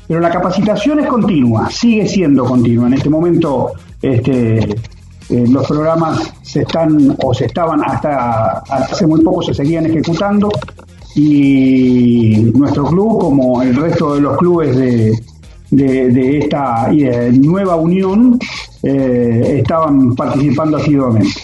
Pero 0.08 0.20
la 0.22 0.30
capacitación 0.30 1.00
es 1.00 1.08
continua, 1.08 1.70
sigue 1.70 2.08
siendo 2.08 2.46
continua. 2.46 2.88
En 2.88 2.94
este 2.94 3.10
momento 3.10 3.74
este, 4.02 4.60
eh, 4.60 5.46
los 5.50 5.68
programas 5.68 6.34
se 6.42 6.62
están 6.62 7.16
o 7.22 7.34
se 7.34 7.46
estaban 7.46 7.82
hasta, 7.84 8.60
hace 8.70 9.06
muy 9.06 9.22
poco 9.22 9.42
se 9.42 9.54
seguían 9.54 9.86
ejecutando 9.86 10.50
y 11.16 12.52
nuestro 12.56 12.86
club, 12.86 13.20
como 13.20 13.62
el 13.62 13.76
resto 13.76 14.16
de 14.16 14.22
los 14.22 14.38
clubes 14.38 14.78
de, 14.78 15.12
de, 15.72 16.40
esta 16.40 16.90
eh, 16.92 17.32
nueva 17.34 17.76
unión, 17.76 18.40
eh, 18.84 19.60
estaban 19.60 20.16
participando 20.16 20.78
asiduamente. 20.78 21.42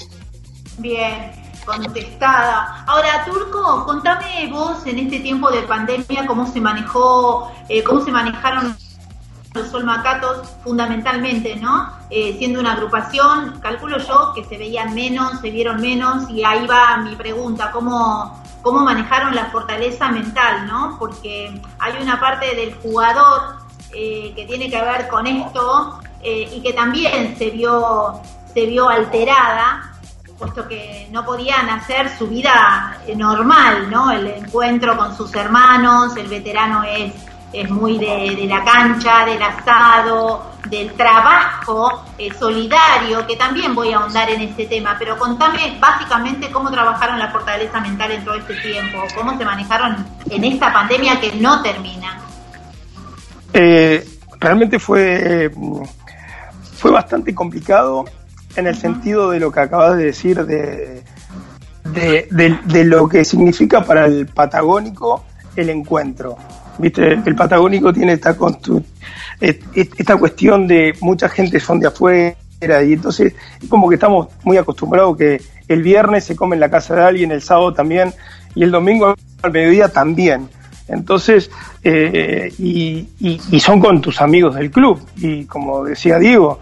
Bien, 0.79 1.31
contestada. 1.65 2.83
Ahora, 2.87 3.25
Turco, 3.25 3.85
contame 3.85 4.49
vos 4.51 4.85
en 4.85 4.99
este 4.99 5.19
tiempo 5.19 5.51
de 5.51 5.61
pandemia 5.63 6.25
cómo 6.25 6.45
se 6.45 6.61
manejó, 6.61 7.51
eh, 7.69 7.83
cómo 7.83 8.01
se 8.01 8.11
manejaron 8.11 8.75
los 9.53 9.67
solmacatos 9.67 10.49
fundamentalmente, 10.63 11.55
¿no? 11.57 11.91
Eh, 12.09 12.35
siendo 12.39 12.59
una 12.59 12.73
agrupación, 12.73 13.59
calculo 13.61 13.99
yo 13.99 14.33
que 14.33 14.43
se 14.45 14.57
veían 14.57 14.95
menos, 14.95 15.39
se 15.41 15.51
vieron 15.51 15.79
menos, 15.79 16.29
y 16.29 16.43
ahí 16.43 16.65
va 16.65 16.97
mi 16.97 17.15
pregunta, 17.15 17.71
¿cómo, 17.71 18.41
cómo 18.63 18.79
manejaron 18.81 19.35
la 19.35 19.45
fortaleza 19.51 20.09
mental, 20.09 20.65
¿no? 20.67 20.97
Porque 20.97 21.61
hay 21.79 21.93
una 22.01 22.19
parte 22.19 22.55
del 22.55 22.73
jugador 22.75 23.62
eh, 23.93 24.33
que 24.35 24.45
tiene 24.45 24.69
que 24.69 24.81
ver 24.81 25.07
con 25.07 25.27
esto 25.27 25.99
y 26.25 26.61
que 26.61 26.71
también 26.71 27.35
se 27.37 27.49
vio, 27.49 28.21
se 28.53 28.65
vio 28.65 28.87
alterada 28.87 29.93
puesto 30.43 30.67
que 30.67 31.07
no 31.11 31.25
podían 31.25 31.69
hacer 31.69 32.09
su 32.17 32.27
vida 32.27 32.97
eh, 33.07 33.15
normal, 33.15 33.89
¿no? 33.89 34.11
El 34.11 34.27
encuentro 34.27 34.97
con 34.97 35.15
sus 35.15 35.33
hermanos, 35.35 36.15
el 36.17 36.27
veterano 36.27 36.83
es, 36.83 37.13
es 37.53 37.69
muy 37.69 37.97
de, 37.97 38.45
la 38.47 38.63
cancha, 38.63 39.25
del 39.25 39.41
asado, 39.41 40.51
del 40.69 40.93
trabajo 40.93 42.03
eh, 42.17 42.29
solidario, 42.33 43.25
que 43.27 43.37
también 43.37 43.73
voy 43.75 43.93
a 43.93 43.97
ahondar 43.99 44.29
en 44.29 44.41
este 44.41 44.65
tema, 44.65 44.95
pero 44.99 45.17
contame 45.17 45.77
básicamente 45.79 46.51
cómo 46.51 46.71
trabajaron 46.71 47.19
la 47.19 47.31
fortaleza 47.31 47.79
mental 47.79 48.11
en 48.11 48.25
todo 48.25 48.35
este 48.35 48.55
tiempo, 48.55 48.99
cómo 49.15 49.37
se 49.37 49.45
manejaron 49.45 50.05
en 50.29 50.43
esta 50.43 50.73
pandemia 50.73 51.21
que 51.21 51.33
no 51.33 51.61
termina. 51.61 52.19
Eh, 53.53 54.03
realmente 54.39 54.79
fue, 54.79 55.51
fue 56.75 56.91
bastante 56.91 57.33
complicado 57.33 58.05
en 58.55 58.67
el 58.67 58.75
sentido 58.75 59.31
de 59.31 59.39
lo 59.39 59.51
que 59.51 59.59
acabas 59.59 59.97
de 59.97 60.05
decir 60.05 60.45
de, 60.45 61.03
de, 61.83 62.83
lo 62.85 63.07
que 63.07 63.23
significa 63.25 63.83
para 63.83 64.05
el 64.05 64.27
patagónico 64.27 65.23
el 65.55 65.69
encuentro. 65.69 66.37
¿Viste? 66.79 67.13
El 67.25 67.35
patagónico 67.35 67.93
tiene 67.93 68.13
esta, 68.13 68.35
esta 69.39 70.17
cuestión 70.17 70.67
de 70.67 70.95
mucha 71.01 71.29
gente 71.29 71.59
son 71.59 71.79
de 71.79 71.87
afuera 71.87 72.35
y 72.83 72.93
entonces 72.93 73.33
es 73.61 73.69
como 73.69 73.89
que 73.89 73.95
estamos 73.95 74.27
muy 74.43 74.57
acostumbrados 74.57 75.17
que 75.17 75.41
el 75.67 75.83
viernes 75.83 76.23
se 76.23 76.35
come 76.35 76.55
en 76.55 76.61
la 76.61 76.69
casa 76.69 76.95
de 76.95 77.03
alguien, 77.03 77.31
el 77.31 77.41
sábado 77.41 77.73
también 77.73 78.13
y 78.55 78.63
el 78.63 78.71
domingo 78.71 79.15
al 79.41 79.51
mediodía 79.51 79.89
también. 79.89 80.49
Entonces, 80.87 81.49
eh, 81.83 82.53
y, 82.57 83.07
y, 83.19 83.59
son 83.59 83.79
con 83.79 84.01
tus 84.01 84.19
amigos 84.21 84.55
del 84.55 84.69
club. 84.69 85.01
Y 85.17 85.45
como 85.45 85.83
decía 85.83 86.19
Diego, 86.19 86.59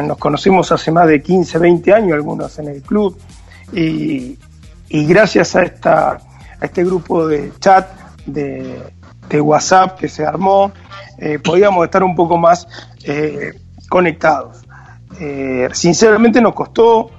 nos 0.00 0.18
conocimos 0.18 0.72
hace 0.72 0.90
más 0.90 1.06
de 1.06 1.22
15, 1.22 1.58
20 1.58 1.92
años, 1.92 2.14
algunos 2.14 2.58
en 2.58 2.68
el 2.68 2.82
club, 2.82 3.18
y, 3.72 4.36
gracias 4.90 5.56
a, 5.56 5.62
esta, 5.62 6.10
a 6.12 6.64
este 6.64 6.84
grupo 6.84 7.26
de 7.26 7.52
chat, 7.58 7.88
de, 8.26 8.82
WhatsApp 9.40 9.98
que 9.98 10.08
se 10.08 10.26
armó, 10.26 10.72
eh, 11.16 11.38
podíamos 11.38 11.86
estar 11.86 12.02
un 12.02 12.14
poco 12.14 12.36
más 12.36 12.68
eh, 13.02 13.54
conectados. 13.88 14.58
Eh, 15.18 15.68
sinceramente 15.72 16.42
nos 16.42 16.54
costó, 16.54 17.10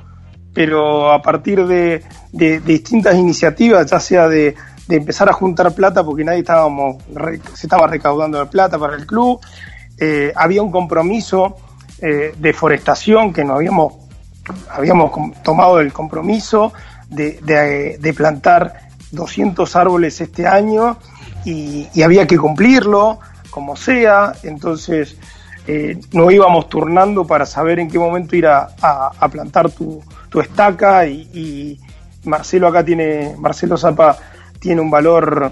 pero 0.54 1.12
a 1.12 1.24
partir 1.24 1.66
de, 1.66 2.04
distintas 2.32 3.16
iniciativas, 3.16 3.90
ya 3.90 4.00
sea 4.00 4.28
de, 4.28 4.54
empezar 4.98 5.30
a 5.30 5.34
juntar 5.34 5.74
plata, 5.74 6.04
porque 6.04 6.24
nadie 6.24 6.40
estábamos, 6.40 6.98
se 7.54 7.68
estaba 7.68 7.88
recaudando 7.88 8.40
de 8.40 8.46
plata 8.46 8.78
para 8.78 8.96
el 8.96 9.06
club, 9.06 9.40
había 10.36 10.62
un 10.62 10.72
compromiso 10.72 11.56
eh, 12.06 12.36
deforestación 12.38 13.32
que 13.32 13.46
nos 13.46 13.56
habíamos, 13.56 13.94
habíamos 14.70 15.42
tomado 15.42 15.80
el 15.80 15.94
compromiso 15.94 16.74
de, 17.08 18.14
plantar 18.14 18.74
200 19.12 19.74
árboles 19.78 20.20
este 20.20 20.46
año 20.46 20.98
y, 21.46 21.88
había 22.04 22.28
que 22.28 22.38
cumplirlo 22.38 23.20
como 23.52 23.78
sea, 23.78 24.34
entonces 24.44 25.16
eh, 25.66 25.98
nos 26.12 26.34
íbamos 26.34 26.68
turnando 26.68 27.26
para 27.26 27.46
saber 27.46 27.80
en 27.80 27.90
qué 27.90 27.98
momento 27.98 28.36
ir 28.36 28.48
a, 28.48 29.30
plantar 29.32 29.72
tu, 29.72 30.04
estaca 30.42 31.06
y, 31.06 31.80
Marcelo 32.26 32.68
acá 32.68 32.84
tiene, 32.84 33.34
Marcelo 33.38 33.78
Zapa 33.78 34.18
tiene 34.64 34.80
un 34.80 34.90
valor 34.90 35.52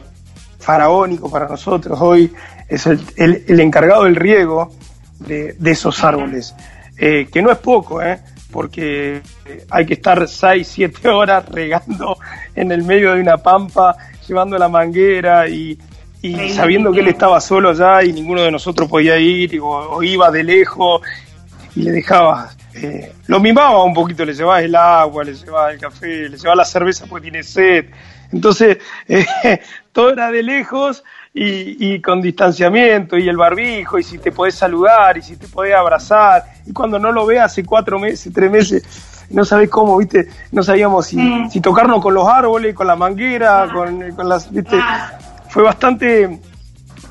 faraónico 0.57 1.29
para 1.29 1.49
nosotros, 1.49 1.99
hoy 2.01 2.31
es 2.69 2.87
el, 2.87 3.01
el 3.17 3.59
encargado 3.59 4.05
del 4.05 4.15
riego 4.15 4.71
de, 5.19 5.55
esos 5.65 6.01
árboles, 6.01 6.55
eh, 6.97 7.27
que 7.29 7.41
no 7.41 7.51
es 7.51 7.57
poco, 7.57 8.01
¿eh? 8.01 8.19
porque 8.51 9.21
hay 9.69 9.85
que 9.85 9.95
estar 9.95 10.25
6, 10.25 10.65
7 10.65 11.09
horas 11.09 11.45
regando 11.49 12.17
en 12.55 12.71
el 12.71 12.83
medio 12.83 13.13
de 13.13 13.21
una 13.21 13.37
pampa, 13.37 13.95
llevando 14.25 14.57
la 14.57 14.69
manguera 14.69 15.47
y, 15.49 15.77
sabiendo 16.53 16.91
que 16.93 17.01
él 17.01 17.09
estaba 17.09 17.41
solo 17.41 17.69
allá 17.71 18.03
y 18.03 18.13
ninguno 18.13 18.43
de 18.43 18.51
nosotros 18.51 18.87
podía 18.87 19.17
ir 19.17 19.59
o, 19.61 20.01
iba 20.03 20.31
de 20.31 20.43
lejos 20.43 21.01
y 21.75 21.81
le 21.81 21.91
dejaba, 21.91 22.51
eh, 22.75 23.11
lo 23.27 23.41
mimaba 23.41 23.83
un 23.83 23.93
poquito, 23.93 24.23
le 24.23 24.33
llevaba 24.33 24.61
el 24.61 24.75
agua, 24.75 25.25
le 25.25 25.33
llevaba 25.33 25.71
el 25.71 25.79
café, 25.79 26.29
le 26.29 26.37
llevaba 26.37 26.55
la 26.55 26.65
cerveza 26.65 27.05
porque 27.07 27.31
tiene 27.31 27.43
sed. 27.43 27.85
Entonces, 28.31 28.77
eh, 29.07 29.25
todo 29.91 30.11
era 30.11 30.31
de 30.31 30.43
lejos 30.43 31.03
y, 31.33 32.01
con 32.01 32.21
distanciamiento 32.21 33.17
y 33.17 33.29
el 33.29 33.37
barbijo 33.37 33.97
y 33.97 34.03
si 34.03 34.17
te 34.17 34.31
podés 34.31 34.55
saludar 34.55 35.17
y 35.17 35.21
si 35.21 35.37
te 35.37 35.47
podés 35.47 35.75
abrazar 35.75 36.43
y 36.65 36.73
cuando 36.73 36.99
no 36.99 37.11
lo 37.11 37.25
ve 37.25 37.39
hace 37.39 37.63
cuatro 37.63 37.99
meses, 37.99 38.33
tres 38.33 38.51
meses, 38.51 39.27
no 39.29 39.45
sabés 39.45 39.69
cómo, 39.69 39.97
viste, 39.97 40.27
no 40.51 40.61
sabíamos 40.61 41.07
si, 41.07 41.49
si 41.49 41.61
tocarnos 41.61 42.01
con 42.01 42.13
los 42.13 42.27
árboles, 42.27 42.75
con 42.75 42.85
la 42.85 42.97
manguera, 42.97 43.69
con, 43.73 44.11
con, 44.11 44.27
las, 44.27 44.51
viste, 44.51 44.77
fue 45.47 45.63
bastante 45.63 46.41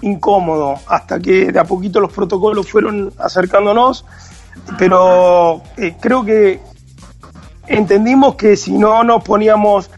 incómodo 0.02 0.78
hasta 0.86 1.18
que 1.18 1.50
de 1.50 1.58
a 1.58 1.64
poquito 1.64 2.00
los 2.00 2.12
protocolos 2.12 2.70
fueron 2.70 3.12
acercándonos, 3.18 4.04
pero 4.78 5.62
eh, 5.78 5.96
creo 5.98 6.24
que 6.24 6.60
entendimos 7.66 8.34
que 8.34 8.56
si 8.56 8.72
no 8.76 9.02
nos 9.02 9.22
poníamos 9.22 9.90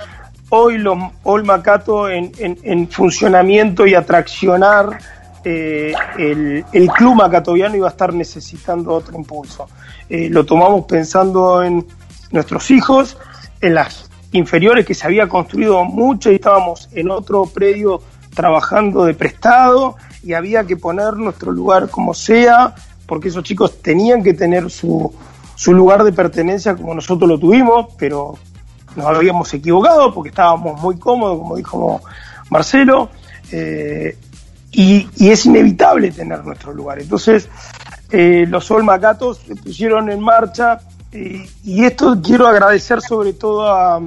hoy 0.55 0.77
los 0.77 0.99
Olma 1.23 1.62
Cato 1.62 2.11
en, 2.11 2.31
en- 2.39 2.59
en 2.62 2.87
funcionamiento 2.89 3.87
y 3.87 3.95
atraccionar, 3.95 4.99
eh, 5.45 5.95
el, 6.19 6.62
club 6.95 7.15
macatoviano 7.15 7.74
iba 7.77 7.87
a 7.89 7.91
estar 7.91 8.12
necesitando 8.12 8.93
otro 8.93 9.16
impulso. 9.16 9.66
Eh, 10.11 10.29
lo 10.31 10.45
tomamos 10.45 10.85
pensando 10.85 11.62
en 11.62 11.87
nuestros 12.33 12.70
hijos, 12.70 13.16
en 13.62 13.74
las 13.74 14.11
inferiores 14.33 14.85
que 14.85 14.93
se 14.95 15.07
había 15.07 15.27
construido 15.27 15.85
mucho 15.85 16.31
y 16.31 16.35
estábamos 16.35 16.89
en 16.93 17.11
otro 17.11 17.47
predio 17.47 18.03
trabajando 18.35 19.05
de 19.05 19.15
prestado 19.15 19.97
y 20.23 20.35
había 20.35 20.65
que 20.65 20.77
poner 20.77 21.15
nuestro 21.15 21.51
lugar 21.51 21.89
como 21.89 22.12
sea, 22.12 22.74
porque 23.07 23.29
esos 23.29 23.43
chicos 23.43 23.81
tenían 23.81 24.23
que 24.23 24.35
tener 24.35 24.70
su 24.70 25.12
lugar 25.69 26.05
de 26.05 26.12
pertenencia 26.12 26.77
como 26.77 26.95
nosotros 26.95 27.27
lo 27.29 27.39
tuvimos, 27.39 27.87
pero 27.99 28.35
nos 28.97 29.06
habíamos 29.06 29.52
equivocado 29.55 30.12
porque 30.12 30.31
estábamos 30.31 30.81
muy 30.81 30.98
cómodos, 30.98 31.39
como 31.39 31.56
dijo 31.56 32.01
Marcelo, 32.51 33.09
eh, 33.51 34.16
y, 34.70 35.09
y 35.16 35.31
es 35.31 35.44
inevitable 35.47 36.10
tener 36.12 36.44
nuestro 36.44 36.73
lugar. 36.73 36.98
Entonces, 37.01 37.48
eh, 38.10 38.47
los 38.48 38.64
Sol 38.64 38.85
Macatos 38.85 39.39
se 39.47 39.55
pusieron 39.56 40.10
en 40.10 40.20
marcha 40.20 40.78
y, 41.12 41.48
y 41.64 41.85
esto 41.85 42.16
quiero 42.23 42.47
agradecer 42.47 43.01
sobre 43.02 43.32
todo 43.35 43.69
a, 43.70 44.01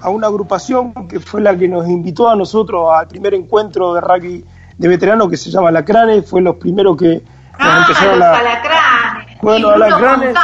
a 0.00 0.08
una 0.10 0.26
agrupación 0.28 0.92
que 1.08 1.18
fue 1.20 1.40
la 1.40 1.56
que 1.56 1.66
nos 1.68 1.88
invitó 1.88 2.28
a 2.28 2.36
nosotros 2.36 2.88
al 2.92 3.08
primer 3.08 3.34
encuentro 3.34 3.94
de 3.94 4.00
rugby 4.00 4.44
de 4.76 4.88
veteranos 4.88 5.28
que 5.28 5.36
se 5.36 5.50
llama 5.50 5.72
Lacranes, 5.72 6.28
fue 6.30 6.40
los 6.40 6.54
primeros 6.56 6.96
que 6.96 7.14
nos 7.14 7.22
Ah, 7.60 7.78
empezaron 7.88 8.18
los 8.20 8.28
a... 8.28 8.38
alacranes. 8.38 9.38
Bueno, 9.42 9.68
alacranes. 9.70 10.34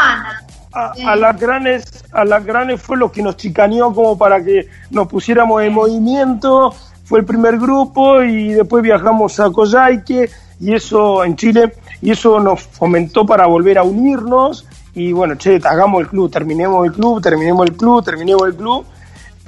A, 0.75 0.93
a 1.07 1.17
las 1.17 1.39
granes, 1.39 2.05
a 2.13 2.25
las 2.25 2.45
granes 2.45 2.83
fue 2.83 2.97
lo 2.97 3.13
que 3.13 3.23
nos 3.23 3.37
chicaneó 3.37 3.95
como 3.95 4.19
para 4.19 4.43
que 4.43 4.69
nos 4.91 5.07
pusiéramos 5.07 5.63
en 5.63 5.73
movimiento, 5.73 6.75
fue 7.05 7.21
el 7.21 7.25
primer 7.25 7.59
grupo 7.59 8.23
y 8.23 8.49
después 8.49 8.83
viajamos 8.83 9.39
a 9.39 9.51
Coyhaique 9.51 10.31
y 10.61 10.73
eso 10.73 11.23
en 11.25 11.37
Chile 11.37 11.75
y 12.01 12.11
eso 12.11 12.41
nos 12.41 12.63
fomentó 12.63 13.25
para 13.27 13.47
volver 13.47 13.79
a 13.79 13.83
unirnos. 13.83 14.67
Y 14.95 15.13
bueno, 15.13 15.35
che, 15.37 15.61
hagamos 15.65 16.03
el 16.03 16.09
club, 16.09 16.31
terminemos 16.31 16.87
el 16.87 16.93
club, 16.93 17.21
terminemos 17.21 17.67
el 17.67 17.77
club, 17.77 18.05
terminemos 18.05 18.47
el 18.47 18.55
club. 18.55 18.85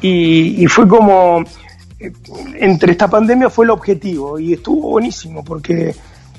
Y, 0.01 0.62
y 0.62 0.66
fue 0.66 0.86
como 0.86 1.43
eh, 1.98 2.12
entre 2.57 2.93
esta 2.93 3.09
pandemia 3.09 3.48
fue 3.48 3.65
el 3.65 3.70
objetivo 3.70 4.39
y 4.39 4.53
estuvo 4.53 4.90
buenísimo 4.90 5.43
porque 5.43 5.94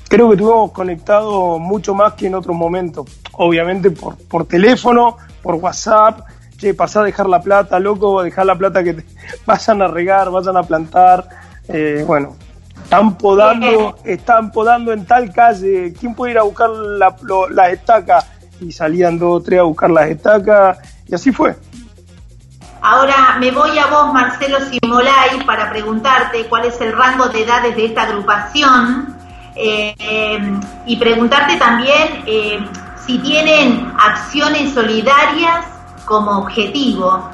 creo 0.08 0.28
que 0.28 0.34
estuvimos 0.36 0.72
conectados 0.72 1.60
mucho 1.60 1.94
más 1.94 2.14
que 2.14 2.26
en 2.26 2.34
otros 2.34 2.56
momentos. 2.56 3.06
Obviamente 3.32 3.90
por, 3.90 4.16
por 4.16 4.46
teléfono, 4.46 5.16
por 5.42 5.56
WhatsApp. 5.56 6.20
Che, 6.58 6.74
pasá 6.74 7.00
a 7.00 7.04
dejar 7.04 7.28
la 7.28 7.40
plata, 7.40 7.78
loco, 7.78 8.20
dejar 8.22 8.46
la 8.46 8.56
plata 8.58 8.82
que 8.82 8.94
te 8.94 9.06
vayan 9.46 9.80
a 9.82 9.86
regar, 9.88 10.30
vayan 10.30 10.56
a 10.56 10.62
plantar. 10.64 11.28
Eh, 11.68 12.02
bueno, 12.06 12.34
están 12.82 13.16
podando, 13.16 13.96
están 14.04 14.50
podando 14.50 14.92
en 14.92 15.06
tal 15.06 15.32
calle. 15.32 15.92
¿Quién 15.98 16.14
puede 16.16 16.32
ir 16.32 16.38
a 16.38 16.42
buscar 16.42 16.70
la- 16.70 17.14
lo- 17.22 17.48
las 17.48 17.70
estacas? 17.72 18.26
Y 18.60 18.72
salían 18.72 19.18
dos 19.20 19.40
o 19.40 19.42
tres 19.42 19.60
a 19.60 19.64
buscar 19.64 19.90
las 19.90 20.08
estacas. 20.10 20.78
Y 21.06 21.14
así 21.14 21.30
fue. 21.30 21.54
Ahora 22.80 23.36
me 23.38 23.50
voy 23.50 23.76
a 23.78 23.86
vos, 23.86 24.12
Marcelo 24.12 24.58
Simolay, 24.60 25.44
para 25.46 25.70
preguntarte 25.70 26.46
cuál 26.48 26.64
es 26.66 26.80
el 26.80 26.92
rango 26.92 27.28
de 27.28 27.42
edades 27.42 27.76
de 27.76 27.84
esta 27.86 28.02
agrupación 28.04 29.16
eh, 29.58 30.40
y 30.86 30.96
preguntarte 30.96 31.56
también 31.56 32.22
eh, 32.26 32.58
si 33.06 33.18
tienen 33.18 33.92
acciones 33.98 34.72
solidarias 34.72 35.66
como 36.04 36.38
objetivo. 36.38 37.28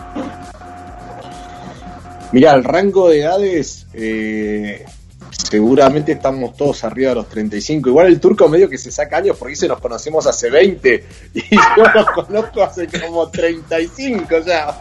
Mira, 2.33 2.55
el 2.55 2.65
rango 2.65 3.11
de 3.11 3.21
edades, 3.21 3.87
eh, 3.93 4.85
seguramente 5.31 6.13
estamos 6.13 6.57
todos 6.57 6.83
arriba 6.83 7.11
de 7.11 7.15
los 7.17 7.29
35. 7.29 7.91
Igual 7.91 8.07
el 8.07 8.21
turco 8.21 8.49
medio 8.49 8.69
que 8.69 8.79
se 8.79 8.91
saca 8.91 9.19
años 9.19 9.37
porque 9.37 9.51
dice 9.51 9.69
nos 9.69 9.81
conocemos 9.81 10.27
hace 10.27 10.51
20 10.51 11.05
y 11.35 11.55
yo 11.55 11.85
los 11.95 12.11
conozco 12.11 12.63
hace 12.63 12.89
como 12.89 13.29
35 13.29 14.39
ya. 14.47 14.75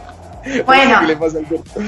Bueno. 0.66 1.00
No 1.00 1.00
sé 1.00 1.00
qué 1.00 1.06
le 1.06 1.16
pasa 1.16 1.38
al 1.38 1.44
turco. 1.46 1.80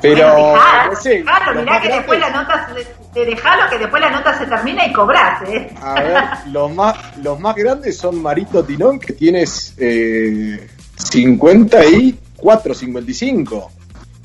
Pero, 0.00 0.26
Dejalo, 0.26 0.90
no 0.90 1.00
sé, 1.00 1.10
dejalo, 1.10 1.54
los 1.54 1.64
mirá 1.64 1.80
que 1.80 1.88
después 1.88 2.20
la 2.20 2.30
nota 2.30 2.68
se, 2.74 2.99
te 3.12 3.24
dejalo 3.24 3.62
que 3.70 3.78
después 3.78 4.00
la 4.00 4.10
nota 4.10 4.38
se 4.38 4.46
termina 4.46 4.86
y 4.86 4.92
cobras, 4.92 5.42
¿eh? 5.48 5.74
A 5.82 5.94
ver, 5.94 6.24
los 6.52 6.72
más, 6.74 6.96
los 7.18 7.38
más 7.40 7.54
grandes 7.56 7.96
son 7.98 8.20
Marito 8.22 8.64
Tinón, 8.64 8.98
que 9.00 9.12
tienes 9.14 9.74
eh, 9.78 10.68
54, 10.96 12.74
55. 12.74 13.70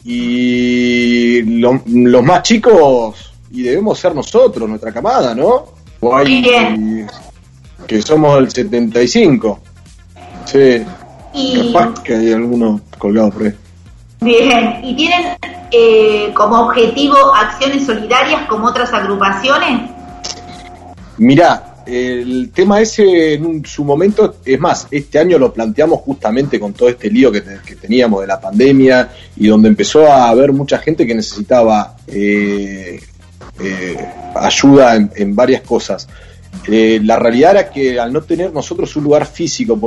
Y 0.03 1.41
lo- 1.59 1.81
los 1.87 2.23
más 2.23 2.43
chicos, 2.43 3.33
y 3.51 3.63
debemos 3.63 3.97
ser 3.99 4.13
nosotros, 4.13 4.69
nuestra 4.69 4.91
camada, 4.91 5.33
¿no? 5.33 5.65
O 6.01 6.15
hay- 6.15 7.05
Que 7.87 8.01
somos 8.01 8.35
del 8.35 8.51
75. 8.51 9.59
Sí, 10.45 10.83
Y 11.33 11.73
capaz 11.73 12.01
que 12.03 12.15
hay 12.15 12.33
alguno 12.33 12.81
colgado 12.99 13.31
por 13.31 13.43
ahí. 13.43 13.53
bien, 14.21 14.79
¿y 14.83 14.95
tienen 14.95 15.35
eh, 15.77 16.33
como 16.33 16.61
objetivo 16.67 17.17
acciones 17.35 17.85
solidarias 17.85 18.47
como 18.47 18.67
otras 18.67 18.93
agrupaciones? 18.93 19.89
Mirá, 21.17 21.75
el 21.85 22.51
tema 22.53 22.81
ese 22.81 23.35
en 23.35 23.63
su 23.65 23.83
momento, 23.83 24.37
es 24.43 24.59
más, 24.59 24.87
este 24.91 25.19
año 25.19 25.37
lo 25.37 25.53
planteamos 25.53 25.99
justamente 26.01 26.59
con 26.59 26.73
todo 26.73 26.89
este 26.89 27.09
lío 27.09 27.31
que, 27.31 27.41
te- 27.41 27.59
que 27.65 27.75
teníamos 27.75 28.21
de 28.21 28.27
la 28.27 28.39
pandemia 28.41 29.09
y 29.35 29.47
donde 29.47 29.69
empezó 29.69 30.05
a 30.11 30.29
haber 30.29 30.51
mucha 30.51 30.79
gente 30.79 31.05
que 31.05 31.13
necesitaba 31.13 31.95
eh, 32.07 32.99
eh, 33.59 33.97
ayuda 34.35 34.95
en, 34.95 35.35
varias 35.35 35.61
cosas. 35.61 36.07
La 36.67 37.17
realidad 37.17 37.51
era 37.51 37.69
que 37.69 37.99
al 37.99 38.11
no 38.11 38.21
tener 38.21 38.51
nosotros 38.51 38.95
un 38.95 39.03
lugar 39.03 39.25
físico, 39.27 39.79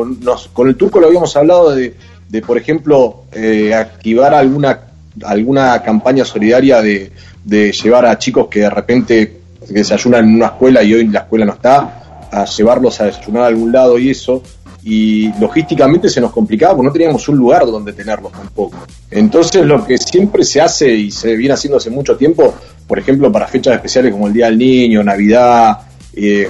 con 0.53 0.69
el 0.69 0.77
turco 0.77 1.01
lo 1.01 1.09
habíamos 1.09 1.35
hablado 1.37 1.75
de, 1.75 1.95
por 2.47 2.57
ejemplo, 2.59 3.25
activar 3.75 4.35
alguna, 4.35 4.79
alguna 5.25 5.83
campaña 5.83 6.25
solidaria 6.25 6.83
de, 6.83 7.11
llevar 7.73 8.07
a 8.07 8.19
chicos 8.19 8.49
que 8.49 8.61
de 8.61 8.71
repente 8.71 9.41
desayunan 9.69 10.25
en 10.25 10.35
una 10.37 10.47
escuela 10.47 10.83
y 10.83 10.95
hoy 10.95 11.09
la 11.09 11.21
escuela 11.21 11.45
no 11.47 11.53
está, 11.55 12.29
a 12.31 12.45
llevarlos 12.45 13.01
a 13.01 13.07
desayunar 13.07 13.45
a 13.45 13.47
algún 13.47 13.73
lado 13.73 13.99
y 13.99 14.11
eso. 14.11 14.43
Y 14.85 15.33
logísticamente 15.39 16.09
se 16.09 16.21
nos 16.21 16.31
complicaba 16.33 16.75
porque 16.77 16.87
no 16.87 16.93
teníamos 16.93 17.29
un 17.29 17.37
lugar 17.37 17.67
donde 17.67 17.93
tenerlos 17.93 18.33
tampoco. 18.33 18.79
Entonces 19.11 19.65
lo 19.67 19.85
que 19.85 19.99
siempre 19.99 20.45
se 20.45 20.61
hace 20.61 20.91
y 20.91 21.11
se 21.11 21.37
viene 21.37 21.55
haciendo 21.55 21.77
hace 21.77 21.91
mucho 21.91 22.17
tiempo, 22.17 22.55
por 22.87 22.99
ejemplo 22.99 23.31
para 23.31 23.47
fechas 23.47 23.75
especiales 23.75 24.13
como 24.13 24.29
el 24.29 24.33
Día 24.33 24.47
del 24.47 24.59
Niño, 24.59 25.03
Navidad, 25.03 25.79
eh, 26.21 26.49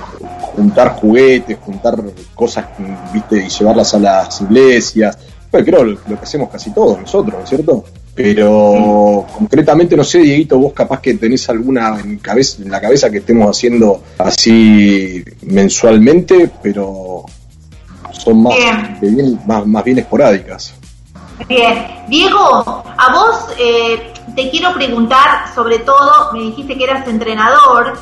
juntar 0.55 0.95
juguetes, 0.95 1.59
juntar 1.59 2.03
cosas, 2.35 2.67
viste, 3.13 3.45
y 3.45 3.49
llevarlas 3.49 3.93
a 3.95 3.99
las 3.99 4.41
iglesias. 4.41 5.19
Bueno, 5.51 5.67
creo 5.67 5.85
lo, 5.85 5.93
lo 5.93 6.19
que 6.19 6.25
hacemos 6.25 6.49
casi 6.49 6.71
todos 6.73 6.99
nosotros, 6.99 7.35
¿no 7.39 7.45
es 7.45 7.49
cierto? 7.49 7.85
Pero 8.19 9.25
concretamente, 9.33 9.97
no 9.97 10.03
sé, 10.03 10.19
Dieguito, 10.19 10.59
vos 10.59 10.73
capaz 10.73 11.01
que 11.01 11.15
tenés 11.15 11.49
alguna 11.49 12.01
en, 12.01 12.19
cabeza, 12.19 12.61
en 12.61 12.69
la 12.69 12.81
cabeza 12.81 13.09
que 13.11 13.19
estemos 13.19 13.49
haciendo 13.49 14.03
así 14.19 15.23
mensualmente, 15.43 16.51
pero 16.61 17.23
son 18.11 18.43
más, 18.43 18.57
Bien. 18.57 18.99
que 19.01 19.07
bien- 19.07 19.41
más, 19.47 19.65
más 19.65 19.85
bien 19.85 19.99
esporádicas. 20.01 20.75
Bien, 21.49 21.87
Diego, 22.09 22.43
a 22.99 23.13
vos 23.13 23.51
eh, 23.57 24.13
te 24.35 24.51
quiero 24.51 24.75
preguntar, 24.75 25.55
sobre 25.55 25.79
todo, 25.79 26.33
me 26.33 26.41
dijiste 26.41 26.77
que 26.77 26.83
eras 26.83 27.07
entrenador, 27.07 27.97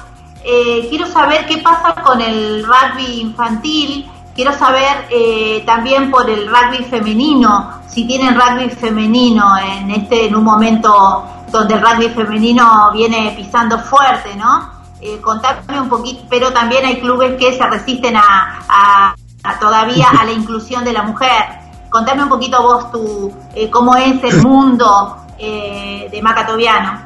eh, 0.44 0.86
quiero 0.88 1.06
saber 1.09 1.44
qué 1.44 1.59
pasa 1.59 1.94
con 2.02 2.22
el 2.22 2.64
rugby 2.64 3.20
infantil, 3.20 4.06
quiero 4.36 4.52
saber 4.52 5.08
eh, 5.10 5.64
también 5.66 6.10
por 6.10 6.30
el 6.30 6.46
rugby 6.46 6.84
femenino, 6.84 7.80
si 7.88 8.06
tienen 8.06 8.38
rugby 8.38 8.70
femenino 8.70 9.56
en 9.58 9.90
este 9.90 10.26
en 10.26 10.36
un 10.36 10.44
momento 10.44 11.24
donde 11.50 11.74
el 11.74 11.80
rugby 11.80 12.10
femenino 12.10 12.90
viene 12.92 13.32
pisando 13.36 13.78
fuerte, 13.78 14.36
¿no? 14.36 14.70
Eh, 15.00 15.20
contame 15.22 15.80
un 15.80 15.88
poquito, 15.88 16.24
pero 16.28 16.52
también 16.52 16.84
hay 16.84 17.00
clubes 17.00 17.36
que 17.38 17.56
se 17.56 17.66
resisten 17.66 18.16
a, 18.16 18.60
a- 18.68 19.14
a 19.44 19.58
todavía 19.58 20.06
a 20.20 20.24
la 20.24 20.32
inclusión 20.40 20.84
de 20.84 20.92
la 20.92 21.02
mujer. 21.02 21.44
Contame 21.90 22.22
un 22.24 22.28
poquito 22.28 22.60
vos 22.62 22.90
tu, 22.92 23.32
eh, 23.54 23.70
cómo 23.70 23.94
es 23.96 24.22
el 24.24 24.42
mundo 24.42 25.16
eh, 25.38 26.08
de 26.10 26.20
Macatoviano. 26.22 27.00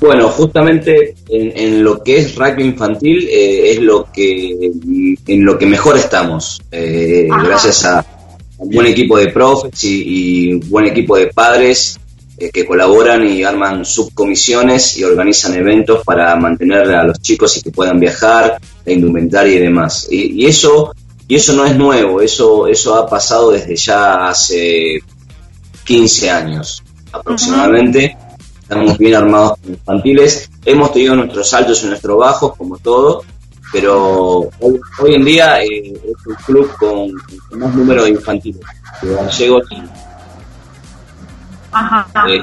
Bueno, 0.00 0.28
justamente 0.28 1.16
en, 1.28 1.52
en 1.56 1.82
lo 1.82 2.02
que 2.02 2.18
es 2.18 2.36
rugby 2.36 2.62
infantil 2.64 3.28
eh, 3.28 3.72
es 3.72 3.80
lo 3.80 4.06
que 4.12 4.70
en 5.26 5.44
lo 5.44 5.58
que 5.58 5.66
mejor 5.66 5.96
estamos, 5.96 6.62
eh, 6.70 7.26
gracias 7.28 7.84
a 7.84 8.04
un 8.58 8.70
buen 8.70 8.86
equipo 8.86 9.18
de 9.18 9.28
profes 9.28 9.82
y, 9.82 10.50
y 10.50 10.54
buen 10.68 10.86
equipo 10.86 11.16
de 11.16 11.28
padres 11.28 11.98
eh, 12.38 12.50
que 12.50 12.64
colaboran 12.64 13.26
y 13.26 13.42
arman 13.42 13.84
subcomisiones 13.84 14.96
y 14.98 15.04
organizan 15.04 15.54
eventos 15.54 16.04
para 16.04 16.36
mantener 16.36 16.90
a 16.90 17.04
los 17.04 17.20
chicos 17.20 17.56
y 17.56 17.62
que 17.62 17.72
puedan 17.72 17.98
viajar, 17.98 18.58
la 18.84 18.92
indumentaria 18.92 19.54
y 19.54 19.58
demás. 19.58 20.06
Y, 20.10 20.44
y 20.44 20.46
eso 20.46 20.92
Y 21.26 21.34
eso 21.34 21.52
no 21.52 21.66
es 21.66 21.76
nuevo, 21.76 22.22
eso, 22.22 22.66
eso 22.66 22.94
ha 22.94 23.06
pasado 23.06 23.50
desde 23.50 23.76
ya 23.76 24.28
hace 24.28 24.98
15 25.84 26.30
años 26.30 26.82
aproximadamente. 27.12 28.16
Estamos 28.68 28.98
bien 28.98 29.14
armados 29.14 29.58
con 29.62 29.72
infantiles. 29.72 30.50
Hemos 30.66 30.92
tenido 30.92 31.16
nuestros 31.16 31.54
altos 31.54 31.82
y 31.84 31.86
nuestros 31.86 32.18
bajos, 32.18 32.54
como 32.54 32.76
todo, 32.76 33.24
pero 33.72 34.40
hoy, 34.60 34.80
hoy 35.00 35.14
en 35.14 35.24
día 35.24 35.62
eh, 35.62 35.94
es 35.94 36.26
un 36.26 36.34
club 36.44 36.70
con, 36.78 37.10
con 37.48 37.58
más 37.60 37.74
número 37.74 38.04
de 38.04 38.10
infantiles, 38.10 38.60
de 39.00 39.14
gallegos. 39.14 39.66
Ajá. 41.72 42.06
Eh, 42.28 42.42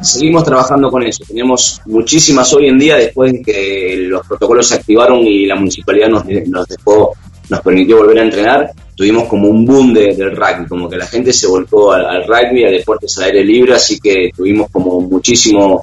seguimos 0.00 0.44
trabajando 0.44 0.88
con 0.88 1.02
eso. 1.02 1.24
Tenemos 1.26 1.82
muchísimas 1.84 2.52
hoy 2.52 2.68
en 2.68 2.78
día, 2.78 2.94
después 2.94 3.32
de 3.32 3.42
que 3.42 4.04
los 4.06 4.24
protocolos 4.28 4.68
se 4.68 4.76
activaron 4.76 5.18
y 5.18 5.46
la 5.46 5.56
municipalidad 5.56 6.10
nos, 6.10 6.24
nos 6.46 6.68
dejó, 6.68 7.14
nos 7.50 7.60
permitió 7.60 7.98
volver 7.98 8.18
a 8.20 8.22
entrenar, 8.22 8.70
tuvimos 8.94 9.24
como 9.28 9.48
un 9.48 9.64
boom 9.66 9.92
de- 9.92 10.14
del 10.14 10.34
rugby, 10.36 10.66
como 10.68 10.88
que 10.88 10.96
la 10.96 11.06
gente 11.06 11.32
se 11.32 11.46
volcó 11.46 11.92
al, 11.92 12.06
al 12.06 12.24
rugby, 12.26 12.64
a 12.64 12.70
deportes 12.70 13.16
al 13.18 13.24
aire 13.24 13.44
libre, 13.44 13.74
así 13.74 13.98
que 14.00 14.30
tuvimos 14.36 14.70
como 14.70 15.00
muchísimo 15.00 15.82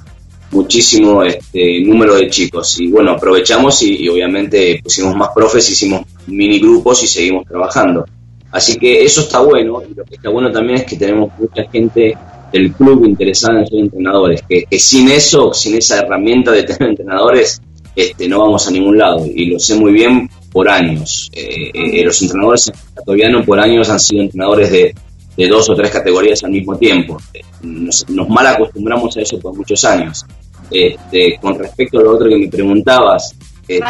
muchísimo 0.50 1.22
este, 1.22 1.82
número 1.84 2.14
de 2.14 2.28
chicos. 2.30 2.80
Y 2.80 2.88
bueno 2.88 3.10
aprovechamos 3.12 3.82
y, 3.82 3.96
y 4.04 4.08
obviamente 4.08 4.80
pusimos 4.82 5.14
más 5.14 5.28
profes 5.34 5.68
hicimos 5.70 6.02
mini 6.26 6.58
grupos 6.58 7.02
y 7.02 7.06
seguimos 7.06 7.46
trabajando. 7.46 8.04
Así 8.50 8.78
que 8.78 9.04
eso 9.04 9.20
está 9.20 9.40
bueno 9.40 9.82
y 9.88 9.94
lo 9.94 10.04
que 10.04 10.14
está 10.14 10.30
bueno 10.30 10.50
también 10.50 10.78
es 10.78 10.84
que 10.86 10.96
tenemos 10.96 11.30
mucha 11.38 11.64
gente 11.70 12.16
del 12.50 12.72
club 12.72 13.04
interesada 13.04 13.60
en 13.60 13.66
ser 13.66 13.78
entrenadores 13.78 14.40
que, 14.48 14.64
que 14.64 14.78
sin 14.78 15.10
eso 15.10 15.52
sin 15.52 15.76
esa 15.76 15.98
herramienta 15.98 16.50
de 16.52 16.62
tener 16.62 16.82
entrenadores 16.90 17.60
este, 17.94 18.26
no 18.26 18.38
vamos 18.38 18.66
a 18.66 18.70
ningún 18.70 18.96
lado. 18.96 19.26
Y 19.26 19.46
lo 19.50 19.58
sé 19.58 19.74
muy 19.74 19.92
bien 19.92 20.30
por 20.58 20.68
años. 20.68 21.30
Eh, 21.32 21.70
eh, 21.72 22.04
los 22.04 22.20
entrenadores 22.20 22.66
en 22.66 22.74
Catoviano 22.96 23.44
por 23.44 23.60
años 23.60 23.88
han 23.90 24.00
sido 24.00 24.22
entrenadores 24.22 24.72
de, 24.72 24.92
de 25.36 25.46
dos 25.46 25.70
o 25.70 25.74
tres 25.76 25.90
categorías 25.92 26.42
al 26.42 26.50
mismo 26.50 26.76
tiempo. 26.76 27.16
Eh, 27.32 27.42
nos, 27.62 28.08
nos 28.10 28.28
mal 28.28 28.44
acostumbramos 28.48 29.16
a 29.16 29.20
eso 29.20 29.38
por 29.38 29.54
muchos 29.54 29.84
años. 29.84 30.26
Este, 30.68 31.38
con 31.40 31.56
respecto 31.56 32.00
a 32.00 32.02
lo 32.02 32.10
otro 32.16 32.28
que 32.28 32.36
me 32.38 32.48
preguntabas, 32.48 33.36
este. 33.68 33.84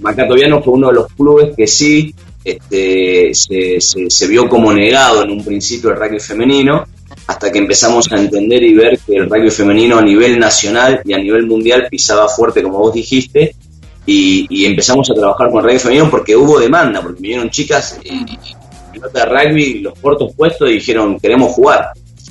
Macatoviano 0.00 0.62
fue 0.62 0.72
uno 0.72 0.88
de 0.88 0.94
los 0.94 1.06
clubes 1.12 1.54
que 1.54 1.66
sí 1.66 2.14
este, 2.42 3.34
se, 3.34 3.78
se- 3.80 4.08
se 4.10 4.26
vio 4.26 4.48
como 4.48 4.72
negado 4.72 5.22
en 5.22 5.30
un 5.32 5.44
principio 5.44 5.90
el 5.90 5.96
rugby 5.96 6.18
femenino, 6.18 6.84
hasta 7.26 7.52
que 7.52 7.58
empezamos 7.58 8.10
a 8.10 8.16
entender 8.16 8.62
y 8.62 8.72
ver 8.74 8.98
que 9.06 9.16
el 9.16 9.28
rugby 9.28 9.50
femenino 9.50 9.98
a 9.98 10.02
nivel 10.02 10.38
nacional 10.38 11.02
y 11.04 11.12
a 11.12 11.18
nivel 11.18 11.46
mundial 11.46 11.88
pisaba 11.90 12.26
fuerte, 12.28 12.62
como 12.62 12.78
vos 12.78 12.94
dijiste, 12.94 13.54
y, 14.06 14.46
y 14.48 14.64
empezamos 14.64 15.10
a 15.10 15.14
trabajar 15.14 15.50
con 15.50 15.64
rugby 15.64 15.78
femenino 15.78 16.08
porque 16.10 16.36
hubo 16.36 16.58
demanda, 16.58 17.02
porque 17.02 17.20
vinieron 17.20 17.50
chicas 17.50 17.98
y, 18.04 18.24
pelota 18.92 19.26
de 19.26 19.26
rugby, 19.26 19.80
los 19.80 19.98
cortos 19.98 20.32
puestos 20.34 20.70
y 20.70 20.74
dijeron 20.74 21.18
queremos 21.20 21.52
jugar. 21.52 21.90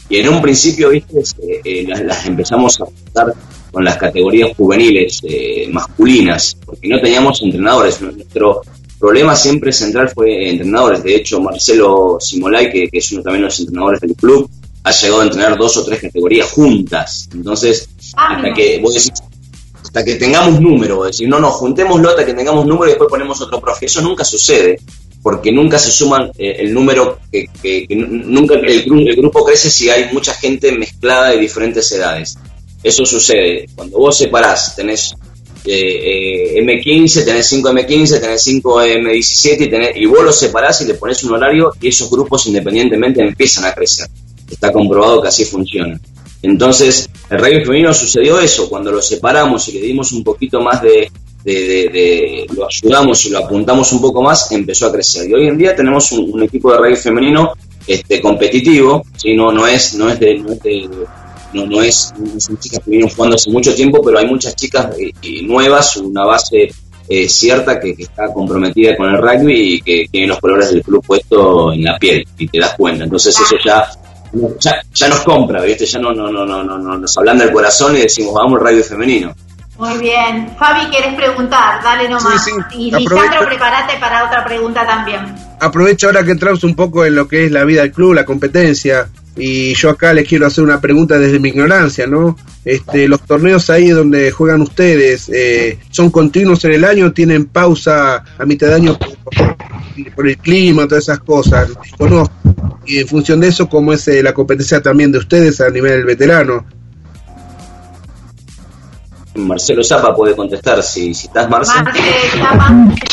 Y 0.09 0.17
en 0.17 0.29
un 0.29 0.41
principio, 0.41 0.89
viste, 0.89 1.19
eh, 1.19 1.61
eh, 1.63 1.85
las, 1.87 2.01
las 2.01 2.25
empezamos 2.25 2.79
a 2.79 2.83
apuntar 2.83 3.33
con 3.71 3.83
las 3.83 3.97
categorías 3.97 4.55
juveniles 4.55 5.19
eh, 5.23 5.67
masculinas, 5.71 6.57
porque 6.63 6.87
no 6.87 6.99
teníamos 7.01 7.41
entrenadores. 7.41 8.01
Nuestro 8.01 8.61
problema 8.99 9.35
siempre 9.35 9.73
central 9.73 10.09
fue 10.09 10.49
entrenadores. 10.49 11.03
De 11.03 11.15
hecho, 11.15 11.41
Marcelo 11.41 12.17
Simolay, 12.19 12.71
que, 12.71 12.87
que 12.87 12.99
es 12.99 13.11
uno 13.11 13.23
también 13.23 13.41
de 13.41 13.47
los 13.47 13.59
entrenadores 13.59 13.99
del 13.99 14.15
club, 14.15 14.49
ha 14.83 14.91
llegado 14.91 15.21
a 15.21 15.23
entrenar 15.25 15.57
dos 15.57 15.77
o 15.77 15.83
tres 15.83 15.99
categorías 15.99 16.51
juntas. 16.51 17.27
Entonces, 17.33 17.89
hasta 18.15 18.53
que 18.53 18.79
vos 18.79 18.93
decís, 18.93 19.11
hasta 19.95 20.03
que 20.03 20.15
tengamos 20.15 20.59
número, 20.59 21.05
decís, 21.05 21.25
no, 21.25 21.39
no, 21.39 21.49
juntémoslo 21.51 22.09
hasta 22.09 22.25
que 22.25 22.33
tengamos 22.33 22.65
número 22.65 22.87
y 22.87 22.89
después 22.89 23.09
ponemos 23.09 23.39
otro 23.39 23.61
profe. 23.61 23.85
Eso 23.85 24.01
nunca 24.01 24.25
sucede, 24.25 24.77
porque 25.23 25.53
nunca 25.53 25.79
se 25.79 25.89
suman 25.89 26.31
eh, 26.37 26.57
el 26.59 26.73
número, 26.73 27.19
que, 27.31 27.47
nunca 27.95 28.55
el 28.55 29.15
grupo 29.15 29.45
crece 29.45 29.69
si 29.69 29.89
hay 29.89 30.11
mucha 30.11 30.33
gente 30.33 30.73
mezclada 30.73 31.29
de 31.29 31.37
diferentes 31.37 31.89
edades. 31.93 32.37
Eso 32.83 33.05
sucede. 33.05 33.67
Cuando 33.73 33.97
vos 33.97 34.17
separás, 34.17 34.75
tenés 34.75 35.15
eh, 35.63 36.57
eh, 36.57 36.61
M15, 36.61 37.23
tenés 37.23 37.47
5 37.47 37.69
M15, 37.69 38.19
tenés 38.19 38.43
5 38.43 38.81
M17 38.81 39.61
y, 39.61 39.69
tenés, 39.69 39.95
y 39.95 40.05
vos 40.07 40.25
los 40.25 40.37
separás 40.37 40.81
y 40.81 40.87
le 40.87 40.95
pones 40.95 41.23
un 41.23 41.35
horario 41.35 41.71
y 41.79 41.87
esos 41.87 42.11
grupos 42.11 42.47
independientemente 42.47 43.21
empiezan 43.21 43.63
a 43.63 43.73
crecer. 43.73 44.09
Está 44.51 44.73
comprobado 44.73 45.21
que 45.21 45.29
así 45.29 45.45
funciona. 45.45 45.97
Entonces, 46.41 47.09
el 47.29 47.39
rugby 47.39 47.63
femenino 47.65 47.93
sucedió 47.93 48.39
eso, 48.39 48.69
cuando 48.69 48.91
lo 48.91 49.01
separamos 49.01 49.67
y 49.69 49.73
le 49.73 49.81
dimos 49.81 50.11
un 50.11 50.23
poquito 50.23 50.61
más 50.61 50.81
de, 50.81 51.09
de, 51.43 51.53
de- 51.53 51.89
de- 51.91 52.47
lo 52.55 52.67
ayudamos 52.67 53.25
y 53.25 53.29
lo 53.29 53.39
apuntamos 53.39 53.91
un 53.93 54.01
poco 54.01 54.21
más, 54.21 54.51
empezó 54.51 54.87
a 54.87 54.91
crecer. 54.91 55.29
Y 55.29 55.33
hoy 55.33 55.47
en 55.47 55.57
día 55.57 55.75
tenemos 55.75 56.11
un, 56.11 56.41
equipo 56.43 56.71
de 56.71 56.77
rugby 56.77 56.95
femenino 56.95 57.53
este, 57.87 58.21
competitivo, 58.21 59.03
¿sí? 59.17 59.35
no, 59.35 59.51
no 59.51 59.65
es, 59.65 59.95
no 59.95 60.09
es 60.09 60.19
de, 60.19 60.37
no 60.39 60.51
es 60.53 60.61
de- 60.61 60.89
no, 61.53 61.65
no 61.65 61.81
es, 61.81 62.13
no 62.17 62.39
son 62.39 62.57
chicas 62.59 62.79
que 62.83 62.91
vienen 62.91 63.09
jugando 63.09 63.35
hace 63.37 63.49
mucho 63.49 63.73
tiempo, 63.73 64.01
pero 64.03 64.19
hay 64.19 64.27
muchas 64.27 64.55
chicas 64.55 64.87
eh, 64.99 65.11
eh, 65.21 65.41
nuevas, 65.43 65.95
una 65.97 66.25
base 66.25 66.67
eh, 67.07 67.29
cierta 67.29 67.79
que, 67.79 67.95
que 67.95 68.03
está 68.03 68.33
comprometida 68.33 68.97
con 68.97 69.07
el 69.09 69.17
rugby 69.21 69.75
y 69.75 69.81
que 69.81 70.07
tiene 70.11 70.27
los 70.27 70.39
colores 70.39 70.71
del 70.71 70.81
club 70.83 71.03
puesto 71.05 71.71
en 71.71 71.83
la 71.83 71.97
piel 71.97 72.27
y 72.37 72.47
te 72.47 72.59
das 72.59 72.73
cuenta. 72.75 73.05
Entonces 73.05 73.39
eso 73.39 73.55
ya, 73.63 73.87
ya, 74.59 74.81
ya 74.93 75.07
nos 75.07 75.21
compra, 75.21 75.61
¿viste? 75.61 75.85
Ya 75.85 75.99
no, 75.99 76.13
no, 76.13 76.31
no, 76.31 76.45
no, 76.45 76.63
no, 76.63 76.77
no, 76.77 76.97
nos 76.97 77.17
hablan 77.17 77.37
del 77.37 77.51
corazón 77.51 77.95
y 77.95 78.01
decimos, 78.01 78.33
vamos 78.33 78.59
al 78.59 78.67
rugby 78.67 78.83
femenino. 78.83 79.35
Muy 79.77 79.97
bien. 79.97 80.55
Fabi, 80.57 80.89
¿querés 80.89 81.15
preguntar? 81.15 81.83
Dale 81.83 82.07
nomás. 82.07 82.43
Sí, 82.43 82.51
sí. 82.51 82.77
Y 82.77 82.87
Aprovecho. 82.89 83.15
Lisandro, 83.15 83.45
prepárate 83.45 83.97
para 83.99 84.25
otra 84.25 84.45
pregunta 84.45 84.85
también. 84.85 85.35
Aprovecho 85.59 86.07
ahora 86.07 86.23
que 86.23 86.31
entramos 86.31 86.63
un 86.63 86.75
poco 86.75 87.05
en 87.05 87.15
lo 87.15 87.27
que 87.27 87.45
es 87.45 87.51
la 87.51 87.65
vida 87.65 87.81
del 87.81 87.91
club, 87.91 88.13
la 88.13 88.25
competencia. 88.25 89.09
Y 89.37 89.73
yo 89.73 89.89
acá 89.89 90.13
les 90.13 90.27
quiero 90.27 90.47
hacer 90.47 90.63
una 90.63 90.79
pregunta 90.79 91.19
desde 91.19 91.39
mi 91.39 91.49
ignorancia, 91.49 92.07
¿no? 92.07 92.37
Este, 92.63 93.07
los 93.07 93.21
torneos 93.21 93.69
ahí 93.69 93.89
donde 93.89 94.31
juegan 94.31 94.61
ustedes, 94.61 95.29
eh, 95.29 95.77
¿son 95.89 96.09
continuos 96.09 96.63
en 96.65 96.71
el 96.71 96.85
año? 96.85 97.11
¿Tienen 97.11 97.45
pausa 97.45 98.23
a 98.37 98.45
mitad 98.45 98.67
de 98.67 98.75
año 98.75 98.97
por, 100.15 100.27
el 100.27 100.37
clima, 100.37 100.87
todas 100.87 101.03
esas 101.03 101.19
cosas? 101.19 101.69
Desconozco. 101.83 102.79
Y 102.85 102.99
en 102.99 103.07
función 103.07 103.39
de 103.41 103.49
eso, 103.49 103.67
¿cómo 103.67 103.93
es 103.93 104.07
eh, 104.07 104.23
la 104.23 104.33
competencia 104.33 104.81
también 104.81 105.11
de 105.11 105.17
ustedes 105.17 105.59
a 105.59 105.69
nivel 105.69 106.05
veterano? 106.05 106.65
Marcelo 109.35 109.83
Zapa 109.83 110.15
puede 110.15 110.35
contestar 110.35 110.81
si, 110.81 111.13
si 111.13 111.27
estás, 111.27 111.49
Marcelo. 111.49 111.89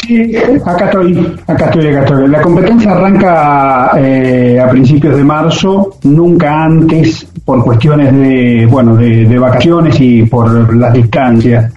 Sí, 0.07 0.37
acá 0.65 0.87
estoy, 0.87 1.37
acá 1.47 1.67
estoy, 1.67 1.87
acá 1.89 2.01
estoy. 2.01 2.29
La 2.29 2.43
competencia 2.43 2.93
arranca 2.93 3.93
eh, 3.99 4.61
a 4.61 4.69
principios 4.71 5.17
de 5.17 5.25
marzo, 5.25 5.99
nunca 6.05 6.65
antes, 6.65 7.27
por 7.45 7.65
cuestiones 7.65 8.13
de, 8.13 8.67
bueno, 8.71 8.97
de, 8.97 9.27
de 9.27 9.39
vacaciones 9.39 9.97
y 10.01 10.23
por 10.23 10.75
las 10.77 10.93
distancias. 10.93 11.73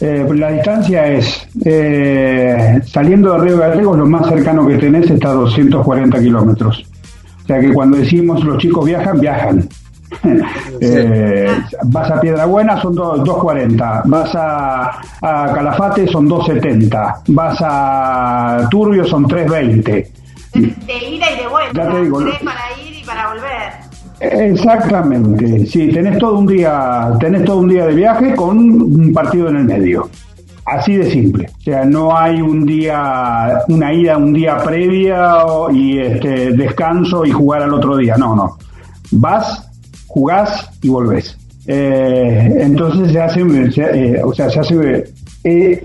Eh, 0.00 0.26
la 0.34 0.50
distancia 0.50 1.06
es, 1.06 1.46
eh, 1.62 2.80
saliendo 2.86 3.34
de 3.34 3.38
Río 3.38 3.58
Gallegos, 3.58 3.98
lo 3.98 4.06
más 4.06 4.26
cercano 4.26 4.66
que 4.66 4.78
tenés 4.78 5.10
está 5.10 5.30
a 5.30 5.34
240 5.34 6.18
kilómetros. 6.20 6.86
O 7.44 7.46
sea 7.46 7.60
que 7.60 7.72
cuando 7.72 7.98
decimos 7.98 8.42
los 8.42 8.56
chicos 8.58 8.86
viajan, 8.86 9.20
viajan. 9.20 9.68
Eh, 10.80 11.48
vas 11.84 12.10
a 12.10 12.20
Piedra 12.20 12.44
Buena 12.46 12.80
son 12.80 12.94
do- 12.94 13.16
2.40, 13.24 14.02
vas 14.04 14.34
a, 14.34 15.00
a 15.22 15.52
Calafate 15.54 16.06
son 16.08 16.28
2.70, 16.28 17.22
vas 17.28 17.58
a 17.60 18.68
Turbio 18.70 19.04
son 19.06 19.24
3.20. 19.26 19.84
De 20.52 20.62
ida 21.08 21.26
y 21.32 21.40
de 21.42 21.46
vuelta. 21.48 21.72
Ya 21.84 21.90
te 21.90 22.02
digo, 22.02 22.18
Tres 22.24 22.38
para 22.44 22.60
ir 22.86 22.96
y 22.96 23.04
para 23.04 23.28
volver. 23.28 24.50
Exactamente, 24.50 25.66
sí, 25.66 25.88
tenés 25.88 26.18
todo 26.18 26.38
un 26.38 26.46
día, 26.46 27.12
tenés 27.18 27.44
todo 27.44 27.58
un 27.58 27.68
día 27.68 27.86
de 27.86 27.94
viaje 27.94 28.34
con 28.34 28.58
un 28.58 29.12
partido 29.14 29.48
en 29.48 29.56
el 29.56 29.64
medio. 29.64 30.08
Así 30.66 30.94
de 30.96 31.10
simple. 31.10 31.48
O 31.58 31.62
sea, 31.62 31.84
no 31.84 32.16
hay 32.16 32.40
un 32.40 32.64
día, 32.66 33.60
una 33.68 33.92
ida 33.92 34.16
un 34.18 34.32
día 34.32 34.58
previa 34.58 35.38
y 35.72 35.98
este, 35.98 36.52
descanso 36.52 37.24
y 37.24 37.30
jugar 37.30 37.62
al 37.62 37.72
otro 37.74 37.96
día. 37.96 38.16
No, 38.16 38.36
no. 38.36 38.56
Vas, 39.12 39.69
jugás 40.10 40.68
y 40.82 40.88
volvés. 40.88 41.36
Eh, 41.66 42.58
entonces 42.60 43.12
se 43.12 43.20
hace, 43.20 43.70
se- 43.72 43.82
eh, 44.16 44.20
o 44.24 44.32
sea, 44.34 44.50
se 44.50 44.60
hace, 44.60 45.04
eh, 45.44 45.82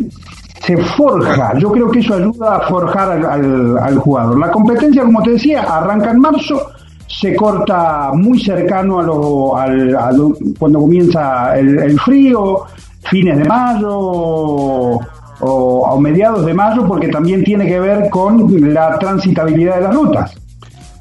se 0.66 0.78
forja. 0.78 1.54
Yo 1.60 1.72
creo 1.72 1.92
que 1.92 2.00
eso 2.00 2.16
ayuda 2.16 2.56
a 2.58 2.62
forjar 2.68 3.12
al, 3.12 3.26
al- 3.26 3.78
al 3.78 3.98
jugador. 4.00 4.40
La 4.40 4.52
competencia, 4.52 5.04
como 5.04 5.22
te 5.22 5.32
decía, 5.32 5.62
arranca 5.62 6.12
en 6.12 6.20
marzo, 6.20 6.60
se 7.08 7.36
corta 7.36 8.12
muy 8.14 8.40
cercano 8.42 9.00
a 9.00 9.04
lo, 9.04 9.56
al- 9.56 9.96
a 9.96 10.12
lo- 10.12 10.34
cuando 10.58 10.80
comienza 10.80 11.56
el, 11.58 11.78
frío, 12.00 12.62
fines 13.04 13.38
de 13.38 13.46
mayo 13.46 13.90
o, 13.92 15.00
o 15.42 16.00
mediados 16.00 16.46
de 16.46 16.54
mayo, 16.54 16.88
porque 16.88 17.10
también 17.10 17.44
tiene 17.44 17.68
que 17.68 17.80
ver 17.80 18.10
con 18.10 18.74
la 18.74 18.98
transitabilidad 18.98 19.76
de 19.76 19.82
las 19.82 19.94
rutas. 19.96 20.34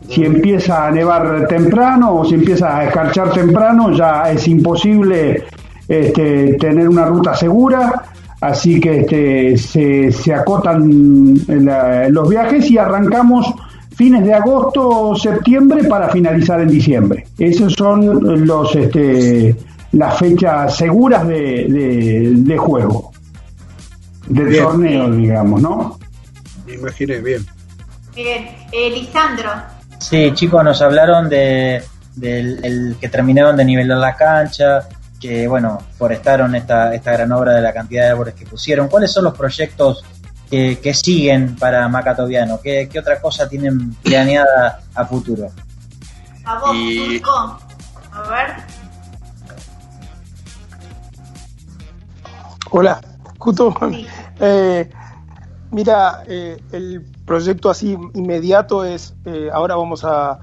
Si 0.09 0.25
empieza 0.25 0.87
a 0.87 0.91
nevar 0.91 1.47
temprano 1.49 2.15
o 2.17 2.25
si 2.25 2.35
empieza 2.35 2.77
a 2.77 2.85
escarchar 2.85 3.33
temprano, 3.33 3.91
ya 3.93 4.31
es 4.31 4.47
imposible 4.49 5.45
este, 5.89 6.55
tener 6.55 6.89
una 6.89 7.07
ruta 7.07 7.35
segura. 7.35 8.05
Así 8.41 8.79
que 8.81 9.01
este, 9.01 9.57
se, 9.57 10.13
se 10.13 10.35
acotan 10.35 11.35
la- 11.49 12.09
los 12.11 12.29
viajes 12.29 12.71
y 12.71 12.77
arrancamos 12.77 13.53
fines 13.97 14.25
de 14.25 14.35
agosto, 14.35 15.15
septiembre 15.17 15.85
para 15.85 16.11
finalizar 16.11 16.61
en 16.61 16.69
diciembre. 16.69 17.27
Esos 17.39 17.73
son 17.73 18.47
los 18.47 18.75
este, 18.77 19.57
las 19.93 20.19
fechas 20.19 20.77
seguras 20.77 21.27
de, 21.27 21.67
de, 21.69 22.33
de 22.37 22.59
juego, 22.59 23.13
del 24.29 24.49
Bien. 24.49 24.65
torneo, 24.65 25.11
digamos, 25.11 25.63
¿no? 25.63 25.99
Me 26.67 26.75
imaginé, 26.75 27.21
bien. 27.21 27.47
Bien, 28.15 28.47
eh, 28.73 28.91
Lisandro. 28.91 29.51
Sí, 29.99 30.33
chicos, 30.35 30.63
nos 30.65 30.81
hablaron 30.83 31.29
de 31.29 31.83
del 32.15 32.65
el 32.65 32.97
que 33.01 33.09
terminaron 33.09 33.57
de 33.57 33.65
nivelar 33.65 33.99
la 33.99 34.15
cancha, 34.15 34.87
que 35.21 35.49
bueno, 35.49 35.79
forestaron 35.99 36.55
esta, 36.55 36.95
esta 36.95 37.13
gran 37.13 37.33
obra 37.33 37.55
de 37.55 37.61
la 37.63 37.73
cantidad 37.73 38.05
de 38.05 38.11
árboles 38.11 38.35
que 38.35 38.47
pusieron. 38.47 38.89
¿Cuáles 38.89 39.11
son 39.13 39.25
los 39.25 39.35
proyectos 39.37 40.05
que, 40.49 40.79
que 40.81 40.95
siguen 40.95 41.57
para 41.57 41.89
Macatoviano? 41.89 42.61
¿Qué, 42.61 42.89
¿Qué 42.93 42.99
otra 43.01 43.21
cosa 43.21 43.49
tienen 43.49 43.95
planeada 43.95 44.81
a 44.95 45.05
futuro? 45.07 45.51
A 46.45 46.59
vos, 46.61 46.71
Y- 46.75 47.19
Turco. 47.21 47.59
A 48.13 48.23
ver. 48.31 48.55
Hola, 52.71 53.01
Cuto. 53.39 53.75
Eh, 54.41 54.91
mira, 55.75 56.23
eh, 56.27 56.57
el 56.73 57.03
proyecto 57.27 57.69
así 57.71 57.97
inmediato 58.15 58.85
es, 58.85 59.15
eh, 59.25 59.49
ahora 59.53 59.77
vamos 59.77 60.05
a, 60.05 60.39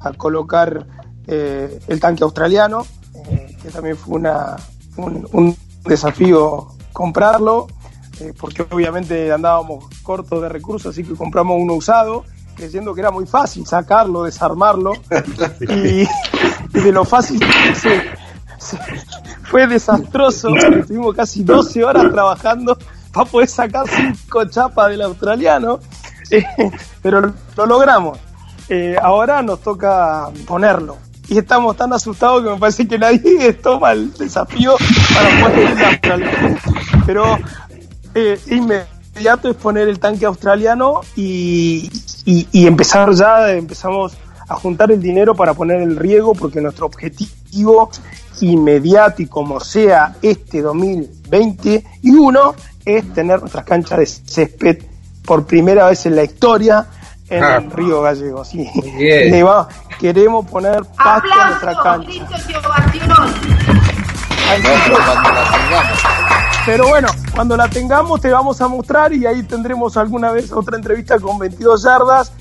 a 0.00 0.12
colocar 0.16 0.86
eh, 1.26 1.80
el 1.88 2.00
tanque 2.00 2.24
australiano, 2.24 2.86
eh, 3.30 3.56
que 3.62 3.70
también 3.70 3.96
fue 3.96 4.16
una, 4.16 4.56
un, 4.96 5.26
un 5.32 5.56
desafío 5.84 6.68
comprarlo, 6.92 7.68
eh, 8.20 8.32
porque 8.38 8.62
obviamente 8.70 9.32
andábamos 9.32 9.86
cortos 10.02 10.42
de 10.42 10.48
recursos, 10.48 10.92
así 10.92 11.02
que 11.04 11.14
compramos 11.14 11.56
uno 11.60 11.74
usado, 11.74 12.24
creyendo 12.54 12.94
que 12.94 13.00
era 13.00 13.10
muy 13.10 13.26
fácil 13.26 13.66
sacarlo, 13.66 14.24
desarmarlo, 14.24 14.92
y, 15.60 16.02
y 16.02 16.80
de 16.80 16.92
lo 16.92 17.04
fácil 17.04 17.40
se- 17.74 18.02
se- 18.58 18.78
fue 19.44 19.66
desastroso. 19.66 20.48
Estuvimos 20.80 21.14
casi 21.14 21.42
12 21.42 21.84
horas 21.84 22.10
trabajando 22.12 22.76
para 23.14 23.30
poder 23.30 23.48
sacar 23.48 23.84
cinco 23.88 24.44
chapas 24.46 24.90
del 24.90 25.02
australiano, 25.02 25.78
Eh, 26.30 26.42
pero 27.02 27.20
lo, 27.20 27.34
lo 27.56 27.66
logramos. 27.66 28.18
Eh, 28.68 28.96
ahora 29.00 29.42
nos 29.42 29.60
toca 29.60 30.28
ponerlo. 30.46 30.96
Y 31.28 31.38
estamos 31.38 31.76
tan 31.76 31.92
asustados 31.92 32.42
que 32.42 32.50
me 32.50 32.56
parece 32.58 32.88
que 32.88 32.98
nadie 32.98 33.52
toma 33.62 33.92
el 33.92 34.12
desafío 34.14 34.74
para 35.14 35.40
poner 35.42 35.70
el 35.70 35.84
australiano. 35.84 36.58
Pero 37.06 37.38
eh, 38.14 38.38
inmediato 38.50 39.48
es 39.50 39.56
poner 39.56 39.88
el 39.88 39.98
tanque 39.98 40.24
australiano 40.26 41.00
y, 41.16 41.90
y- 42.24 42.48
y 42.52 42.66
empezar 42.66 43.12
ya, 43.12 43.50
empezamos 43.52 44.14
a 44.48 44.54
juntar 44.56 44.90
el 44.92 45.00
dinero 45.00 45.34
para 45.34 45.54
poner 45.54 45.80
el 45.82 45.96
riego, 45.96 46.34
porque 46.34 46.60
nuestro 46.60 46.86
objetivo 46.86 47.90
inmediato 48.40 49.22
y 49.22 49.26
como 49.26 49.60
sea 49.60 50.16
este 50.22 50.60
2021 50.62 52.54
es 52.84 53.12
tener 53.14 53.40
nuestras 53.40 53.64
canchas 53.64 53.98
de 53.98 54.06
césped 54.06 54.78
por 55.24 55.46
primera 55.46 55.86
vez 55.88 56.04
en 56.06 56.16
la 56.16 56.24
historia 56.24 56.86
en 57.30 57.42
Ah. 57.42 57.56
el 57.56 57.70
Río 57.70 58.02
Gallego. 58.02 58.44
Sí. 58.44 58.68
Le 58.98 59.42
va- 59.42 59.68
queremos 59.98 60.44
poner 60.46 60.82
pasto 60.84 61.28
a 61.40 61.48
nuestra 61.48 61.74
cancha. 61.82 62.26
Pero 66.66 66.88
bueno, 66.88 67.08
cuando 67.34 67.56
la 67.56 67.68
tengamos 67.68 68.20
te 68.20 68.30
vamos 68.30 68.60
a 68.60 68.68
mostrar 68.68 69.12
y 69.12 69.26
ahí 69.26 69.42
tendremos 69.42 69.96
alguna 69.96 70.30
vez 70.30 70.50
otra 70.52 70.76
entrevista 70.76 71.18
con 71.18 71.38
22 71.38 71.82
yardas, 71.82 72.32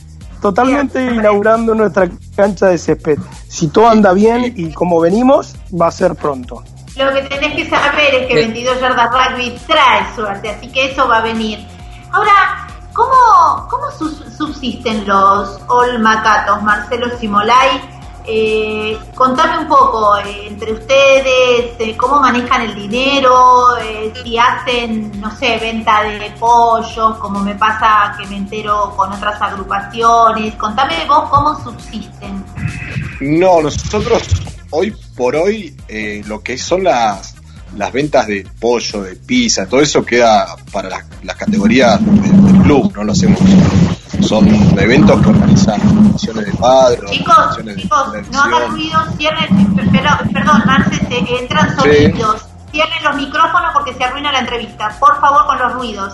totalmente 0.42 1.04
inaugurando 1.14 1.76
nuestra 1.76 2.10
cancha 2.36 2.68
de 2.68 2.78
césped. 2.78 3.18
Si 3.48 3.68
todo 3.68 3.90
anda 3.90 4.14
bien 4.14 4.54
y 4.56 4.72
como 4.72 5.00
venimos, 5.02 5.56
va 5.80 5.88
a 5.88 5.92
ser 5.92 6.16
pronto. 6.16 6.64
Lo 6.96 7.12
que 7.12 7.22
tenés 7.24 7.56
que 7.56 7.70
saber 7.70 8.14
es 8.14 8.28
que 8.28 8.36
22 8.36 8.80
yardas 8.80 9.10
rugby 9.12 9.58
trae 9.66 10.16
suerte, 10.16 10.50
así 10.50 10.68
que 10.72 10.92
eso 10.92 11.08
va 11.08 11.18
a 11.18 11.22
venir. 11.22 11.66
Ahora, 12.12 12.68
¿cómo, 12.94 13.68
cómo 13.70 13.90
subsisten 13.92 15.08
los 15.08 15.60
Olmacatos, 15.68 16.62
Marcelo 16.62 17.18
Simolay? 17.18 17.82
Eh, 18.26 18.98
contame 19.16 19.60
un 19.60 19.68
poco 19.68 20.18
eh, 20.18 20.48
entre 20.48 20.72
ustedes, 20.72 21.76
eh, 21.78 21.98
cómo 21.98 22.22
manejan 22.22 22.62
el 22.62 22.76
dinero, 22.76 23.78
eh, 23.82 24.14
si 24.24 24.38
hacen, 24.38 25.20
no 25.20 25.30
sé, 25.36 25.58
venta 25.58 26.04
de 26.04 26.34
pollos, 26.40 27.18
como 27.18 27.42
me 27.42 27.56
pasa 27.56 28.16
que 28.18 28.26
me 28.28 28.38
entero 28.38 28.94
con 28.96 29.12
otras 29.12 29.42
agrupaciones. 29.42 30.56
Contame 30.56 31.06
vos 31.06 31.30
cómo 31.30 31.62
subsisten. 31.64 32.46
No, 33.20 33.62
nosotros 33.62 34.24
hoy 34.70 34.96
por 35.16 35.36
hoy 35.36 35.76
eh, 35.88 36.22
lo 36.28 36.42
que 36.42 36.58
son 36.58 36.84
las, 36.84 37.36
las 37.78 37.92
ventas 37.92 38.28
de 38.28 38.48
pollo, 38.60 39.04
de 39.04 39.16
pizza, 39.16 39.66
todo 39.68 39.82
eso 39.82 40.06
queda 40.06 40.56
para 40.72 40.90
las, 40.90 41.06
las 41.24 41.36
categorías 41.36 42.00
de- 42.06 42.30
del 42.30 42.62
club, 42.64 42.94
no 42.96 43.04
lo 43.04 43.12
hacemos. 43.12 43.40
Son 44.22 44.48
eventos 44.80 45.22
que 45.22 45.30
organizan 45.30 45.82
comisiones 45.82 46.46
de 46.46 46.52
padres, 46.54 47.12
Chicos, 47.12 47.66
de 47.66 47.76
chicos, 47.76 48.08
no 48.32 48.42
hagan 48.44 48.72
ruido, 48.72 49.00
cierren, 49.18 49.76
perdón, 50.32 50.64
Marce, 50.66 50.96
se 51.08 51.18
entran 51.42 51.76
sonidos. 51.76 52.46
Cierren 52.72 53.04
los 53.04 53.16
micrófonos 53.18 53.72
porque 53.74 53.94
se 53.94 54.04
arruina 54.04 54.32
la 54.32 54.40
entrevista. 54.40 54.90
Por 55.00 55.20
favor, 55.22 55.46
con 55.46 55.60
los 55.60 55.74
ruidos. 55.74 56.14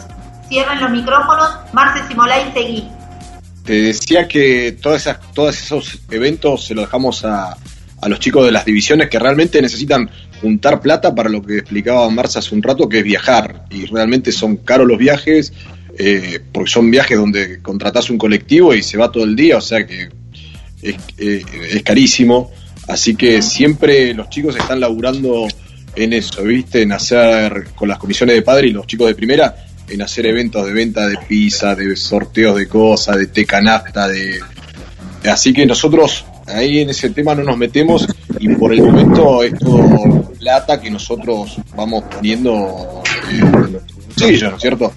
Cierren 0.49 0.81
los 0.81 0.91
micrófonos. 0.91 1.49
Marce 1.71 2.05
Simolay, 2.07 2.51
seguí. 2.51 2.89
Te 3.63 3.73
decía 3.83 4.27
que 4.27 4.73
todas 4.81 5.01
esas, 5.03 5.19
todos 5.33 5.57
esos 5.57 5.99
eventos 6.09 6.65
se 6.65 6.73
los 6.75 6.85
dejamos 6.85 7.23
a, 7.23 7.55
a 8.01 8.09
los 8.09 8.19
chicos 8.19 8.45
de 8.45 8.51
las 8.51 8.65
divisiones 8.65 9.09
que 9.09 9.19
realmente 9.19 9.61
necesitan 9.61 10.09
juntar 10.41 10.81
plata 10.81 11.13
para 11.13 11.29
lo 11.29 11.41
que 11.41 11.57
explicaba 11.57 12.09
Marcia 12.09 12.39
hace 12.39 12.55
un 12.55 12.63
rato, 12.63 12.87
que 12.87 12.99
es 12.99 13.03
viajar. 13.03 13.65
Y 13.69 13.85
realmente 13.85 14.31
son 14.31 14.57
caros 14.57 14.87
los 14.87 14.97
viajes, 14.97 15.53
eh, 15.97 16.39
porque 16.51 16.69
son 16.69 16.89
viajes 16.89 17.17
donde 17.17 17.61
contratás 17.61 18.09
un 18.09 18.17
colectivo 18.17 18.73
y 18.73 18.81
se 18.81 18.97
va 18.97 19.11
todo 19.11 19.23
el 19.23 19.35
día, 19.35 19.57
o 19.57 19.61
sea 19.61 19.85
que 19.85 20.09
es, 20.81 20.95
eh, 21.17 21.43
es 21.71 21.83
carísimo. 21.83 22.51
Así 22.87 23.15
que 23.15 23.41
siempre 23.41 24.13
los 24.13 24.29
chicos 24.29 24.55
están 24.55 24.79
laburando 24.79 25.47
en 25.95 26.13
eso, 26.13 26.43
¿viste? 26.43 26.81
En 26.81 26.91
hacer 26.91 27.67
con 27.75 27.87
las 27.87 27.97
comisiones 27.97 28.35
de 28.35 28.41
padre 28.41 28.67
y 28.67 28.71
los 28.71 28.87
chicos 28.87 29.07
de 29.07 29.15
primera, 29.15 29.55
en 29.87 30.01
hacer 30.01 30.25
eventos 30.25 30.65
de 30.65 30.73
venta 30.73 31.07
de 31.07 31.17
pizza, 31.27 31.75
de 31.75 31.95
sorteos 31.95 32.57
de 32.57 32.67
cosas, 32.67 33.17
de 33.17 33.27
té 33.27 33.45
canasta, 33.45 34.07
de. 34.07 34.39
Así 35.25 35.53
que 35.53 35.65
nosotros 35.65 36.25
ahí 36.53 36.79
en 36.79 36.89
ese 36.89 37.09
tema 37.09 37.35
no 37.35 37.43
nos 37.43 37.57
metemos 37.57 38.07
y 38.39 38.49
por 38.49 38.73
el 38.73 38.83
momento 38.83 39.43
es 39.43 39.57
todo 39.59 40.31
plata 40.39 40.79
que 40.79 40.89
nosotros 40.89 41.57
vamos 41.75 42.03
poniendo 42.15 43.03
en 43.29 43.51
nuestro 43.51 43.97
bolsillo, 44.05 44.49
¿no 44.49 44.55
es 44.55 44.61
cierto? 44.61 44.93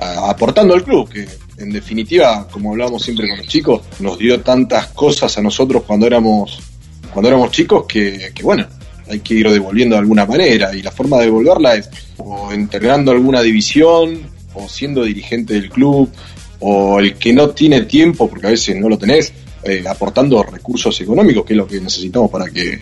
Aportando 0.00 0.74
al 0.74 0.84
club, 0.84 1.08
que 1.08 1.26
en 1.58 1.70
definitiva, 1.70 2.46
como 2.50 2.72
hablábamos 2.72 3.02
siempre 3.02 3.28
con 3.28 3.38
los 3.38 3.46
chicos, 3.46 3.82
nos 4.00 4.18
dio 4.18 4.40
tantas 4.40 4.88
cosas 4.88 5.36
a 5.36 5.42
nosotros 5.42 5.82
cuando 5.86 6.06
éramos 6.06 6.60
cuando 7.12 7.28
éramos 7.28 7.50
chicos 7.50 7.86
que, 7.86 8.30
que, 8.34 8.42
bueno, 8.42 8.66
hay 9.08 9.20
que 9.20 9.34
ir 9.34 9.50
devolviendo 9.50 9.96
de 9.96 10.00
alguna 10.00 10.26
manera 10.26 10.74
y 10.74 10.82
la 10.82 10.92
forma 10.92 11.18
de 11.18 11.24
devolverla 11.24 11.74
es 11.74 11.88
o 12.18 12.52
entrenando 12.52 13.10
alguna 13.10 13.40
división 13.40 14.20
o 14.54 14.68
siendo 14.68 15.04
dirigente 15.04 15.54
del 15.54 15.70
club 15.70 16.10
o 16.60 16.98
el 16.98 17.14
que 17.14 17.32
no 17.32 17.50
tiene 17.50 17.82
tiempo, 17.82 18.28
porque 18.28 18.48
a 18.48 18.50
veces 18.50 18.76
no 18.76 18.88
lo 18.88 18.98
tenés, 18.98 19.32
eh, 19.62 19.84
aportando 19.88 20.42
recursos 20.42 21.00
económicos, 21.00 21.44
que 21.44 21.52
es 21.52 21.56
lo 21.56 21.66
que 21.66 21.80
necesitamos 21.80 22.30
para 22.30 22.46
que, 22.46 22.80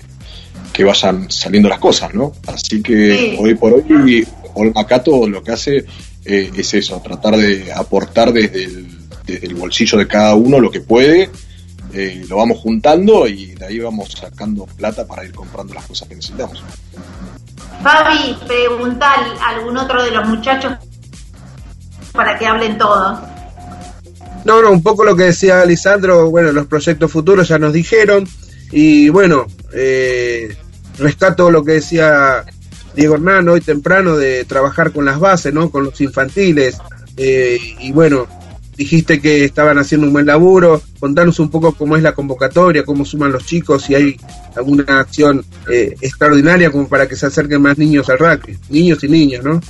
que 0.72 0.84
vayan 0.84 1.30
saliendo 1.30 1.68
las 1.68 1.78
cosas, 1.78 2.14
¿no? 2.14 2.32
Así 2.46 2.82
que 2.82 3.16
Sí. 3.16 3.36
hoy 3.38 3.54
por 3.54 3.72
hoy 3.72 4.26
Olmacato 4.54 5.28
lo 5.28 5.42
que 5.42 5.52
hace 5.52 5.84
eh, 6.24 6.50
es 6.56 6.74
eso, 6.74 7.00
tratar 7.02 7.36
de 7.36 7.72
aportar 7.72 8.32
desde 8.32 8.64
el, 8.64 8.86
desde 9.24 9.46
el 9.46 9.54
bolsillo 9.54 9.98
de 9.98 10.06
cada 10.06 10.34
uno 10.34 10.58
lo 10.58 10.70
que 10.70 10.80
puede, 10.80 11.30
eh, 11.92 12.24
lo 12.28 12.36
vamos 12.38 12.58
juntando 12.58 13.26
y 13.26 13.54
de 13.54 13.66
ahí 13.66 13.78
vamos 13.78 14.12
sacando 14.12 14.66
plata 14.66 15.06
para 15.06 15.24
ir 15.24 15.32
comprando 15.32 15.72
las 15.74 15.86
cosas 15.86 16.08
que 16.08 16.16
necesitamos. 16.16 16.62
Fabi, 17.82 18.36
pregunta 18.46 19.12
a 19.40 19.50
algún 19.50 19.76
otro 19.76 20.02
de 20.02 20.10
los 20.10 20.26
muchachos 20.28 20.72
para 22.12 22.38
que 22.38 22.46
hablen 22.46 22.76
todos. 22.78 23.18
No, 24.46 24.62
no, 24.62 24.70
un 24.70 24.80
poco 24.80 25.04
lo 25.04 25.16
que 25.16 25.24
decía 25.24 25.64
Lisandro, 25.64 26.30
bueno, 26.30 26.52
los 26.52 26.68
proyectos 26.68 27.10
futuros 27.10 27.48
ya 27.48 27.58
nos 27.58 27.72
dijeron, 27.72 28.28
y 28.70 29.08
bueno, 29.08 29.48
eh, 29.74 30.56
rescato 30.98 31.50
lo 31.50 31.64
que 31.64 31.72
decía 31.72 32.44
Diego 32.94 33.16
Hernán 33.16 33.48
hoy 33.48 33.60
temprano 33.60 34.16
de 34.16 34.44
trabajar 34.44 34.92
con 34.92 35.04
las 35.04 35.18
bases, 35.18 35.52
¿no? 35.52 35.68
Con 35.68 35.82
los 35.82 36.00
infantiles, 36.00 36.78
eh, 37.16 37.58
y 37.80 37.90
bueno, 37.90 38.28
dijiste 38.76 39.20
que 39.20 39.44
estaban 39.44 39.78
haciendo 39.78 40.06
un 40.06 40.12
buen 40.12 40.26
laburo, 40.26 40.80
contanos 41.00 41.40
un 41.40 41.50
poco 41.50 41.72
cómo 41.72 41.96
es 41.96 42.04
la 42.04 42.14
convocatoria, 42.14 42.84
cómo 42.84 43.04
suman 43.04 43.32
los 43.32 43.44
chicos, 43.44 43.82
si 43.82 43.96
hay 43.96 44.16
alguna 44.54 45.00
acción 45.00 45.44
eh, 45.68 45.96
extraordinaria 46.00 46.70
como 46.70 46.86
para 46.86 47.08
que 47.08 47.16
se 47.16 47.26
acerquen 47.26 47.62
más 47.62 47.78
niños 47.78 48.08
al 48.10 48.18
rugby, 48.20 48.56
niños 48.68 49.02
y 49.02 49.08
niñas, 49.08 49.42
¿no? 49.42 49.60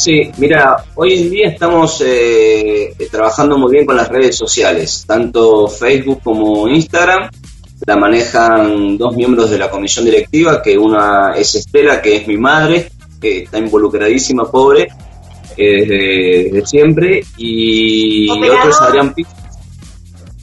Sí, 0.00 0.32
mira, 0.38 0.82
hoy 0.94 1.12
en 1.12 1.30
día 1.30 1.48
estamos 1.48 2.02
eh, 2.02 2.96
trabajando 3.10 3.58
muy 3.58 3.70
bien 3.70 3.84
con 3.84 3.98
las 3.98 4.08
redes 4.08 4.34
sociales, 4.34 5.04
tanto 5.06 5.68
Facebook 5.68 6.22
como 6.24 6.66
Instagram. 6.68 7.28
La 7.86 7.96
manejan 7.98 8.96
dos 8.96 9.14
miembros 9.14 9.50
de 9.50 9.58
la 9.58 9.68
comisión 9.68 10.06
directiva, 10.06 10.62
que 10.62 10.78
una 10.78 11.34
es 11.36 11.54
Estela, 11.54 12.00
que 12.00 12.16
es 12.16 12.26
mi 12.26 12.38
madre, 12.38 12.90
que 13.20 13.42
está 13.42 13.58
involucradísima, 13.58 14.50
pobre, 14.50 14.88
eh, 15.58 16.48
desde, 16.50 16.66
siempre, 16.66 17.22
y 17.36 18.30
otro 18.30 18.70
es 18.70 18.80
Adrián 18.80 19.12
Pico, 19.12 19.30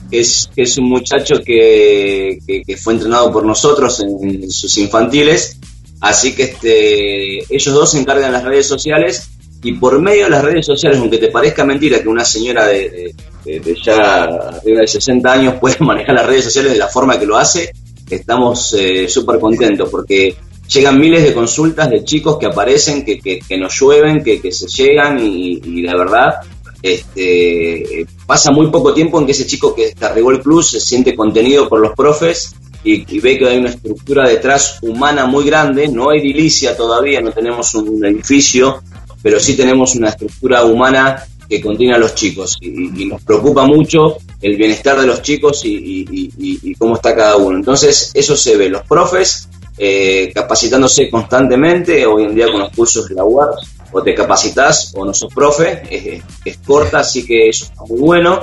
que 0.08 0.20
es, 0.20 0.48
que 0.54 0.62
es 0.62 0.78
un 0.78 0.88
muchacho 0.88 1.40
que, 1.44 2.38
que, 2.46 2.76
fue 2.76 2.92
entrenado 2.92 3.32
por 3.32 3.44
nosotros 3.44 3.98
en, 3.98 4.48
sus 4.52 4.78
infantiles, 4.78 5.58
así 6.00 6.36
que 6.36 6.44
este, 6.44 7.38
ellos 7.52 7.74
dos 7.74 7.90
se 7.90 7.98
encargan 7.98 8.32
las 8.32 8.44
redes 8.44 8.68
sociales 8.68 9.30
y 9.62 9.72
por 9.72 10.00
medio 10.00 10.24
de 10.24 10.30
las 10.30 10.44
redes 10.44 10.66
sociales, 10.66 10.98
aunque 10.98 11.18
te 11.18 11.28
parezca 11.28 11.64
mentira 11.64 12.00
que 12.00 12.08
una 12.08 12.24
señora 12.24 12.66
de, 12.66 13.14
ya 13.84 14.24
arriba 14.24 14.80
de 14.80 14.86
60 14.86 15.32
años 15.32 15.54
puede 15.60 15.76
manejar 15.80 16.14
las 16.14 16.26
redes 16.26 16.44
sociales 16.44 16.72
de 16.72 16.78
la 16.78 16.88
forma 16.88 17.18
que 17.18 17.26
lo 17.26 17.36
hace, 17.36 17.72
estamos 18.08 18.74
eh, 18.74 19.08
súper 19.08 19.38
contentos 19.38 19.88
porque 19.90 20.36
llegan 20.68 20.98
miles 20.98 21.22
de 21.22 21.34
consultas 21.34 21.90
de 21.90 22.04
chicos 22.04 22.38
que 22.38 22.46
aparecen, 22.46 23.04
que, 23.04 23.18
que, 23.18 23.58
nos 23.58 23.78
llueven, 23.78 24.22
que, 24.22 24.40
que 24.40 24.52
se 24.52 24.66
llegan 24.68 25.18
y, 25.18 25.82
la 25.82 25.96
verdad 25.96 26.34
este, 26.82 28.06
pasa 28.26 28.52
muy 28.52 28.70
poco 28.70 28.94
tiempo 28.94 29.18
en 29.18 29.26
que 29.26 29.32
ese 29.32 29.46
chico 29.46 29.74
que 29.74 29.94
arribó 30.00 30.30
el 30.30 30.40
club 30.40 30.62
se 30.62 30.78
siente 30.78 31.16
contenido 31.16 31.68
por 31.68 31.80
los 31.80 31.92
profes 31.94 32.54
y, 32.84 33.16
y, 33.16 33.18
ve 33.18 33.36
que 33.36 33.48
hay 33.48 33.58
una 33.58 33.70
estructura 33.70 34.28
detrás 34.28 34.78
humana 34.82 35.26
muy 35.26 35.44
grande, 35.44 35.88
no 35.88 36.10
hay 36.10 36.20
edilicia 36.20 36.76
todavía, 36.76 37.20
no 37.20 37.32
tenemos 37.32 37.74
un 37.74 38.04
edificio, 38.04 38.82
pero 39.22 39.40
sí 39.40 39.56
tenemos 39.56 39.94
una 39.94 40.10
estructura 40.10 40.64
humana 40.64 41.24
que 41.48 41.60
contiene 41.60 41.94
a 41.94 41.98
los 41.98 42.14
chicos 42.14 42.58
y, 42.60 43.06
nos 43.06 43.22
preocupa 43.22 43.66
mucho 43.66 44.18
el 44.40 44.56
bienestar 44.56 45.00
de 45.00 45.06
los 45.06 45.22
chicos 45.22 45.62
y, 45.64 46.74
cómo 46.78 46.96
está 46.96 47.16
cada 47.16 47.36
uno. 47.36 47.56
Entonces, 47.56 48.10
eso 48.14 48.36
se 48.36 48.56
ve. 48.56 48.68
Los 48.68 48.82
profes 48.82 49.48
eh, 49.78 50.30
capacitándose 50.34 51.08
constantemente, 51.08 52.04
hoy 52.04 52.24
en 52.24 52.34
día 52.34 52.50
con 52.50 52.60
los 52.60 52.72
cursos 52.72 53.08
de 53.08 53.14
la 53.14 53.24
UAR, 53.24 53.50
o 53.90 54.02
te 54.02 54.14
capacitas 54.14 54.92
o 54.94 55.04
no 55.04 55.14
sos 55.14 55.32
profe, 55.32 55.82
es, 56.44 56.58
corta, 56.58 56.98
así 56.98 57.24
que 57.24 57.48
eso 57.48 57.64
está 57.64 57.82
muy 57.88 57.98
bueno. 57.98 58.40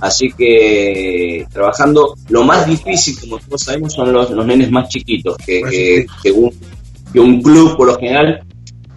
Así 0.00 0.30
que 0.30 1.44
trabajando, 1.52 2.14
lo 2.28 2.44
más 2.44 2.66
difícil, 2.66 3.18
como 3.18 3.38
todos 3.38 3.62
sabemos, 3.62 3.92
son 3.92 4.12
los, 4.12 4.30
los 4.30 4.46
nenes 4.46 4.70
más 4.70 4.88
chiquitos, 4.88 5.36
que, 5.38 6.06
que, 6.22 6.30
un, 6.30 6.52
que 7.12 7.18
un 7.18 7.42
club 7.42 7.76
por 7.76 7.88
lo 7.88 7.98
general 7.98 8.44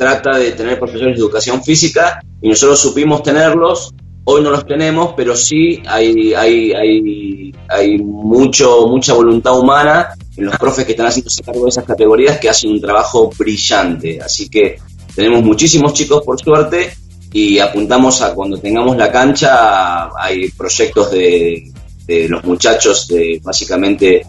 trata 0.02 0.40
de 0.40 0.54
tener 0.54 0.80
profesores 0.80 1.16
de 1.16 1.22
educación 1.22 1.64
física 1.64 2.24
y 2.42 2.50
nosotros 2.50 2.80
supimos 2.80 3.22
tenerlos, 3.22 3.94
hoy 4.24 4.42
no 4.42 4.50
los 4.50 4.66
tenemos, 4.66 5.14
pero 5.16 5.36
sí 5.36 5.80
hay, 5.86 6.34
hay, 6.34 6.74
hay, 6.74 7.54
hay 7.70 8.00
mucho, 8.00 8.88
mucha 8.88 9.14
voluntad 9.14 9.60
humana 9.60 10.08
en 10.36 10.46
los 10.46 10.58
profes 10.58 10.86
que 10.86 10.94
están 10.94 11.06
haciéndose 11.06 11.44
cargo 11.44 11.66
de 11.66 11.70
esas 11.70 11.86
categorías 11.86 12.40
que 12.40 12.50
hacen 12.50 12.72
un 12.72 12.82
trabajo 12.82 13.30
brillante. 13.38 14.20
Así 14.20 14.50
que 14.50 14.80
tenemos 15.16 15.44
muchísimos 15.44 15.94
chicos 15.94 16.24
por 16.26 16.42
suerte 16.42 16.96
y 17.32 17.60
apuntamos 17.60 18.24
a 18.24 18.34
cuando 18.34 18.58
tengamos 18.58 18.98
la 18.98 19.12
cancha, 19.12 20.10
hay 20.20 20.50
proyectos 20.50 21.12
de, 21.12 21.72
de 22.08 22.28
los 22.28 22.44
muchachos 22.44 23.08
de 23.08 23.40
básicamente 23.44 24.26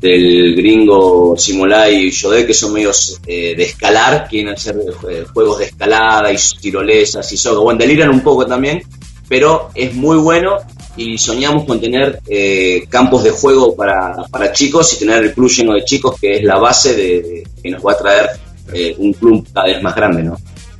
del 0.00 0.54
gringo 0.54 1.34
Simulay 1.36 2.06
y 2.06 2.12
Jodé, 2.12 2.46
que 2.46 2.54
son 2.54 2.72
medios 2.72 3.20
eh, 3.26 3.54
de 3.56 3.64
escalar, 3.64 4.28
quieren 4.28 4.52
hacer 4.52 4.76
eh, 5.08 5.24
juegos 5.32 5.58
de 5.58 5.64
escalada 5.66 6.32
y 6.32 6.36
tirolesas 6.60 7.30
y 7.32 7.36
soga. 7.36 7.60
Bueno, 7.60 7.78
deliran 7.78 8.10
un 8.10 8.20
poco 8.20 8.46
también, 8.46 8.82
pero 9.28 9.70
es 9.74 9.94
muy 9.94 10.18
bueno 10.18 10.58
y 10.96 11.18
soñamos 11.18 11.64
con 11.64 11.80
tener 11.80 12.20
eh, 12.26 12.86
campos 12.88 13.24
de 13.24 13.30
juego 13.30 13.74
para, 13.74 14.24
para, 14.30 14.52
chicos 14.52 14.92
y 14.94 14.98
tener 14.98 15.24
el 15.24 15.34
club 15.34 15.50
lleno 15.50 15.74
de 15.74 15.84
chicos, 15.84 16.18
que 16.20 16.36
es 16.36 16.42
la 16.42 16.58
base 16.58 16.94
de, 16.94 17.46
que 17.62 17.70
nos 17.70 17.84
va 17.84 17.92
a 17.92 17.98
traer 17.98 18.30
un 18.98 19.12
club 19.12 19.46
cada 19.52 19.68
vez 19.68 19.80
más 19.80 19.94
grande, 19.94 20.24
¿no? 20.24 20.36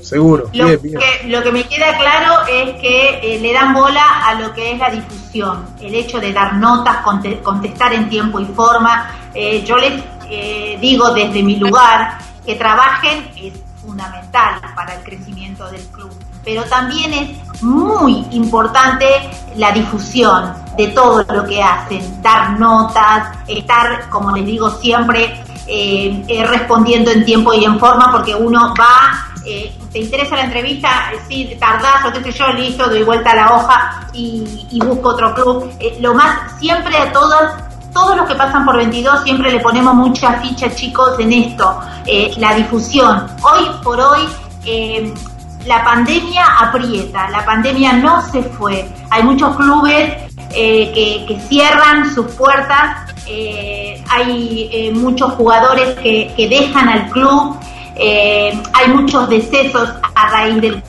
Seguro. 0.06 0.48
Lo, 0.52 0.66
Que, 0.80 1.26
lo 1.26 1.42
que 1.42 1.50
me 1.50 1.64
queda 1.64 1.98
claro 1.98 2.46
es 2.46 2.80
que 2.80 3.18
eh, 3.20 3.40
le 3.40 3.52
dan 3.52 3.74
bola 3.74 4.24
a 4.24 4.34
lo 4.34 4.54
que 4.54 4.70
es 4.70 4.78
la 4.78 4.88
difusión, 4.88 5.66
el 5.80 5.96
hecho 5.96 6.20
de 6.20 6.32
dar 6.32 6.54
notas, 6.54 6.98
contestar 7.42 7.92
en 7.92 8.08
tiempo 8.08 8.38
y 8.38 8.44
forma. 8.44 9.10
Eh, 9.34 9.64
yo 9.66 9.76
les 9.76 10.00
eh, 10.30 10.78
digo 10.80 11.10
desde 11.10 11.42
mi 11.42 11.56
lugar 11.56 12.18
que 12.44 12.54
trabajen 12.54 13.32
es 13.36 13.54
fundamental 13.84 14.60
para 14.76 14.94
el 14.94 15.02
crecimiento 15.02 15.68
del 15.72 15.82
club, 15.86 16.12
pero 16.44 16.62
también 16.66 17.12
es 17.12 17.62
muy 17.64 18.24
importante 18.30 19.06
la 19.56 19.72
difusión 19.72 20.54
de 20.76 20.86
todo 20.88 21.24
lo 21.34 21.44
que 21.44 21.60
hacen, 21.60 22.22
dar 22.22 22.60
notas, 22.60 23.38
estar, 23.48 24.08
como 24.08 24.30
les 24.36 24.46
digo 24.46 24.70
siempre, 24.70 25.42
respondiendo 26.48 27.10
en 27.10 27.24
tiempo 27.24 27.52
y 27.54 27.64
en 27.64 27.78
forma, 27.80 28.12
porque 28.12 28.34
uno 28.36 28.72
va 28.78 29.32
eh, 29.48 29.72
te 29.92 30.00
interesa 30.00 30.34
la 30.34 30.42
entrevista, 30.42 31.12
eh, 31.12 31.18
sí, 31.28 31.56
tardás 31.60 32.04
o 32.04 32.12
qué 32.12 32.32
sé 32.32 32.36
yo, 32.36 32.48
listo, 32.48 32.88
doy 32.88 33.04
vuelta 33.04 33.30
a 33.30 33.36
la 33.36 33.54
hoja 33.54 34.08
y, 34.12 34.80
busco 34.84 35.10
otro 35.10 35.32
club. 35.34 35.70
Eh, 35.78 35.98
lo 36.00 36.14
más, 36.14 36.58
siempre 36.58 36.96
a 36.98 37.12
todos, 37.12 37.52
todos 37.94 38.16
los 38.16 38.26
que 38.26 38.34
pasan 38.34 38.64
por 38.64 38.76
22, 38.76 39.22
siempre 39.22 39.52
le 39.52 39.60
ponemos 39.60 39.94
mucha 39.94 40.40
ficha, 40.40 40.74
chicos, 40.74 41.12
en 41.20 41.32
esto, 41.32 41.80
la 42.38 42.54
difusión. 42.54 43.28
Hoy 43.42 43.70
por 43.84 44.00
hoy, 44.00 44.26
la 45.64 45.84
pandemia 45.84 46.44
aprieta, 46.62 47.30
la 47.30 47.44
pandemia 47.44 47.92
no 47.92 48.22
se 48.22 48.42
fue. 48.42 48.88
Hay 49.10 49.22
muchos 49.22 49.54
clubes 49.54 50.12
que, 50.50 51.40
cierran 51.48 52.12
sus 52.12 52.26
puertas, 52.32 53.14
hay 54.10 54.90
muchos 54.92 55.34
jugadores 55.34 55.96
que 56.00 56.48
dejan 56.50 56.88
al 56.88 57.10
club. 57.10 57.56
Eh, 57.98 58.62
hay 58.74 58.88
muchos 58.88 59.28
decesos 59.28 59.88
a 60.14 60.28
raíz 60.28 60.60
del 60.60 60.82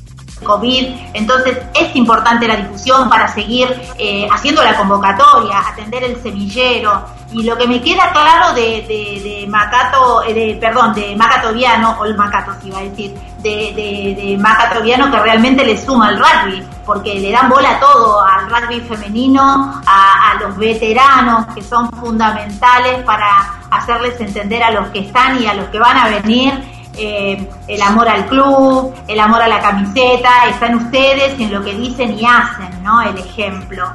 COVID, 0.44 0.88
entonces 1.14 1.58
es 1.74 1.96
importante 1.96 2.48
la 2.48 2.58
difusión 2.58 3.10
para 3.10 3.28
seguir 3.28 3.68
eh, 3.98 4.28
haciendo 4.32 4.64
la 4.64 4.76
convocatoria, 4.76 5.60
atender 5.60 6.04
el 6.04 6.22
semillero. 6.22 7.18
Y 7.32 7.44
lo 7.44 7.58
que 7.58 7.68
me 7.68 7.82
queda 7.82 8.12
claro 8.14 8.54
de, 8.54 8.86
de, 8.88 9.46
Macato, 9.50 10.24
eh, 10.24 10.34
de, 10.34 10.58
perdón, 10.62 10.94
de 10.94 11.16
Macatoviano, 11.16 11.98
o 12.00 12.06
el 12.06 12.16
Macato 12.16 12.54
si 12.62 12.68
iba 12.70 12.80
a 12.80 12.84
decir, 12.84 13.14
de, 13.40 14.16
de, 14.16 14.38
Macatoviano 14.40 15.12
que 15.12 15.20
realmente 15.20 15.66
le 15.66 15.78
suma 15.78 16.10
al 16.10 16.20
rugby, 16.20 16.64
porque 16.86 17.16
le 17.16 17.32
dan 17.32 17.50
bola 17.50 17.72
a 17.72 17.80
todo, 17.80 18.22
al 18.22 18.50
rugby 18.50 18.80
femenino, 18.82 19.82
a 19.86 20.36
los 20.40 20.56
veteranos 20.56 21.48
que 21.54 21.62
son 21.62 21.90
fundamentales 21.92 23.04
para 23.04 23.28
hacerles 23.72 24.20
entender 24.22 24.64
a 24.64 24.72
los 24.72 24.88
que 24.90 25.00
están 25.00 25.42
y 25.42 25.48
a 25.48 25.54
los 25.54 25.66
que 25.68 25.80
van 25.80 25.98
a 25.98 26.08
venir 26.10 26.77
eh, 26.98 27.50
el 27.68 27.82
amor 27.82 28.10
al 28.10 28.26
club, 28.26 28.94
el 29.08 29.20
amor 29.20 29.42
a 29.42 29.48
la 29.48 29.60
camiseta, 29.60 30.48
están 30.50 30.76
ustedes 30.76 31.40
en 31.40 31.54
lo 31.54 31.64
que 31.64 31.76
dicen 31.76 32.18
y 32.18 32.26
hacen, 32.26 32.84
¿no? 32.84 33.02
El 33.02 33.18
ejemplo. 33.18 33.86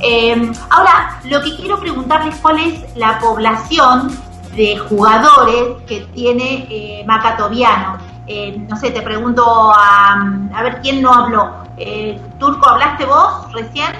Eh, 0.00 0.52
ahora, 0.70 1.20
lo 1.24 1.42
que 1.42 1.54
quiero 1.56 1.78
preguntarles 1.78 2.36
cuál 2.36 2.58
es 2.58 2.96
la 2.96 3.18
población 3.18 4.10
de 4.54 4.78
jugadores 4.78 5.82
que 5.86 6.00
tiene 6.14 6.66
eh, 6.70 7.04
Macatoviano. 7.06 7.98
no 8.68 8.76
sé, 8.76 8.90
te 8.90 9.02
pregunto 9.02 9.44
a, 9.44 10.14
a 10.54 10.62
ver 10.62 10.80
quién 10.80 11.02
no 11.02 11.12
habló. 11.12 11.52
Turco, 12.38 12.70
¿hablaste 12.70 13.04
vos 13.04 13.52
recién? 13.52 13.92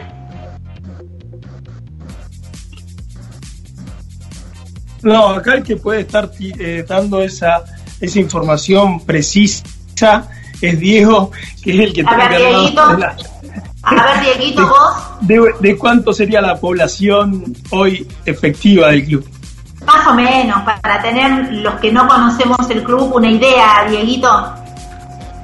No, 5.03 5.29
acá 5.29 5.55
el 5.55 5.63
que 5.63 5.77
puede 5.77 6.01
estar 6.01 6.31
dando 6.89 7.21
esa 7.21 7.63
esa 8.01 8.19
información 8.19 9.01
precisa 9.01 10.29
es 10.61 10.79
Diego, 10.79 11.31
que 11.63 11.73
es 11.73 11.81
el 11.81 11.93
que 11.93 12.05
a 12.07 12.17
ver, 12.17 12.39
Dieguito, 12.39 12.83
A 12.83 13.95
ver, 13.95 14.21
Dieguito, 14.39 14.67
vos. 14.67 15.61
De, 15.61 15.77
cuánto 15.77 16.13
sería 16.13 16.41
la 16.41 16.59
población 16.59 17.55
hoy 17.71 18.07
efectiva 18.25 18.91
del 18.91 19.05
club? 19.05 19.29
Más 19.85 20.07
o 20.07 20.15
menos, 20.15 20.63
para 20.83 21.01
tener 21.01 21.53
los 21.53 21.75
que 21.75 21.93
no 21.93 22.09
conocemos 22.09 22.59
el 22.71 22.83
club 22.83 23.15
una 23.15 23.31
idea, 23.31 23.87
Dieguito. 23.89 24.29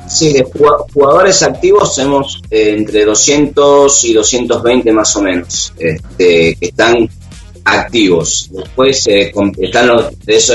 Sí, 0.06 0.32
de 0.32 0.44
jugadores 0.92 1.42
activos 1.42 1.94
tenemos 1.94 2.42
eh, 2.50 2.74
entre 2.76 3.04
200 3.04 4.04
y 4.04 4.12
220 4.12 4.92
más 4.92 5.16
o 5.16 5.22
menos, 5.22 5.72
este, 5.78 6.56
que 6.56 6.66
están 6.66 7.08
activos. 7.64 8.48
Después 8.52 9.06
eh, 9.06 9.32
están 9.58 9.88
los, 9.88 10.18
de 10.20 10.36
eso, 10.36 10.54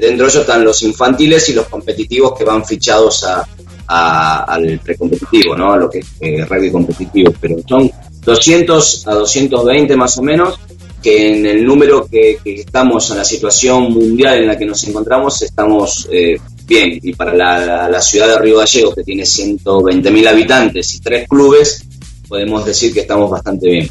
dentro 0.00 0.26
de 0.26 0.30
ellos 0.30 0.36
están 0.36 0.64
los 0.64 0.82
infantiles 0.82 1.48
y 1.48 1.54
los 1.54 1.66
competitivos 1.68 2.36
que 2.36 2.44
van 2.44 2.64
fichados 2.64 3.24
a, 3.24 3.46
al 3.86 4.80
precompetitivo, 4.82 5.56
¿no? 5.56 5.72
A 5.72 5.76
lo 5.76 5.90
que 5.90 5.98
es 5.98 6.06
eh, 6.20 6.44
rugby 6.44 6.70
competitivo. 6.70 7.32
Pero 7.40 7.56
son 7.68 7.90
200 8.22 9.08
a 9.08 9.14
220 9.14 9.96
más 9.96 10.18
o 10.18 10.22
menos, 10.22 10.58
que 11.02 11.36
en 11.36 11.46
el 11.46 11.64
número 11.64 12.06
que, 12.06 12.38
estamos, 12.44 13.10
en 13.10 13.18
la 13.18 13.24
situación 13.24 13.92
mundial 13.92 14.38
en 14.38 14.46
la 14.46 14.56
que 14.56 14.64
nos 14.64 14.82
encontramos, 14.84 15.42
estamos 15.42 16.08
eh, 16.10 16.36
bien. 16.66 16.98
Y 17.02 17.14
para 17.14 17.34
la, 17.34 17.88
la 17.88 18.00
ciudad 18.00 18.28
de 18.28 18.38
Río 18.38 18.58
Gallegos, 18.58 18.94
que 18.94 19.02
tiene 19.02 19.24
120.000 19.24 20.28
habitantes 20.28 20.94
y 20.94 21.00
tres 21.00 21.28
clubes, 21.28 21.84
podemos 22.28 22.64
decir 22.64 22.92
que 22.92 23.00
estamos 23.00 23.30
bastante 23.30 23.68
bien. 23.68 23.90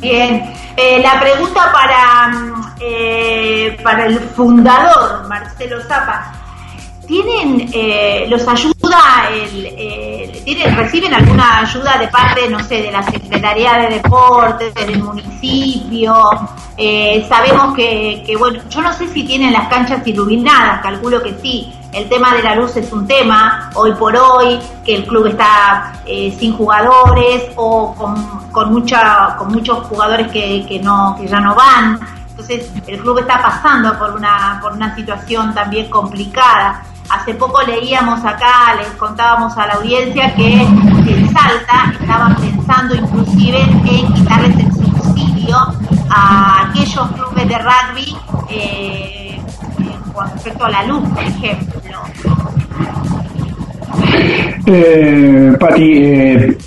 Bien, 0.00 0.54
eh, 0.76 1.02
la 1.02 1.20
pregunta 1.20 1.70
para, 1.70 2.28
mm, 2.28 2.74
eh, 2.80 3.78
para 3.82 4.06
el 4.06 4.18
fundador, 4.18 5.28
Marcelo 5.28 5.78
Zapa. 5.82 6.39
¿Tienen, 7.10 7.68
eh, 7.72 8.26
los 8.28 8.46
ayuda, 8.46 9.30
el, 9.32 10.44
¿tienen, 10.44 10.76
reciben 10.76 11.12
alguna 11.12 11.58
ayuda 11.58 11.98
de 11.98 12.06
parte, 12.06 12.48
no 12.48 12.62
sé, 12.62 12.82
de 12.82 12.92
la 12.92 13.02
Secretaría 13.02 13.78
de 13.78 13.96
Deportes, 13.96 14.72
del 14.74 15.02
municipio? 15.02 16.14
Eh, 16.76 17.26
sabemos 17.28 17.74
que, 17.74 18.22
que, 18.24 18.36
bueno, 18.36 18.60
yo 18.70 18.80
no 18.80 18.92
sé 18.92 19.08
si 19.08 19.24
tienen 19.24 19.52
las 19.52 19.66
canchas 19.66 20.06
iluminadas, 20.06 20.82
calculo 20.82 21.20
que 21.20 21.36
sí. 21.42 21.74
El 21.92 22.08
tema 22.08 22.32
de 22.32 22.44
la 22.44 22.54
luz 22.54 22.76
es 22.76 22.92
un 22.92 23.08
tema, 23.08 23.72
hoy 23.74 23.92
por 23.94 24.14
hoy, 24.14 24.60
que 24.84 24.94
el 24.94 25.04
club 25.04 25.26
está 25.26 25.92
eh, 26.06 26.32
sin 26.38 26.56
jugadores 26.56 27.50
o 27.56 27.92
con, 27.96 28.52
con, 28.52 28.72
mucha, 28.72 29.34
con 29.36 29.48
muchos 29.48 29.84
jugadores 29.88 30.30
que, 30.30 30.64
que, 30.64 30.78
no, 30.78 31.16
que 31.20 31.26
ya 31.26 31.40
no 31.40 31.56
van. 31.56 31.98
Entonces, 32.30 32.70
el 32.86 33.00
club 33.00 33.18
está 33.18 33.42
pasando 33.42 33.98
por 33.98 34.12
una, 34.12 34.60
por 34.62 34.74
una 34.74 34.94
situación 34.94 35.52
también 35.52 35.90
complicada. 35.90 36.84
Hace 37.10 37.34
poco 37.34 37.60
leíamos 37.62 38.24
acá, 38.24 38.74
les 38.78 38.88
contábamos 38.92 39.56
a 39.58 39.66
la 39.66 39.74
audiencia 39.74 40.34
que 40.34 40.62
en 40.62 41.32
Salta 41.32 41.92
estaban 42.00 42.36
pensando 42.36 42.94
inclusive 42.94 43.60
en 43.60 44.12
quitarles 44.14 44.56
el 44.58 44.72
subsidio 44.72 45.56
a 46.08 46.68
aquellos 46.68 47.10
clubes 47.12 47.48
de 47.48 47.58
rugby 47.58 48.16
eh, 48.48 49.40
con 50.14 50.30
respecto 50.30 50.64
a 50.64 50.70
la 50.70 50.84
luz, 50.84 51.08
por 51.08 51.22
ejemplo. 51.22 51.80
Eh, 54.66 55.56
Pati, 55.58 55.92
eh, 55.92 56.58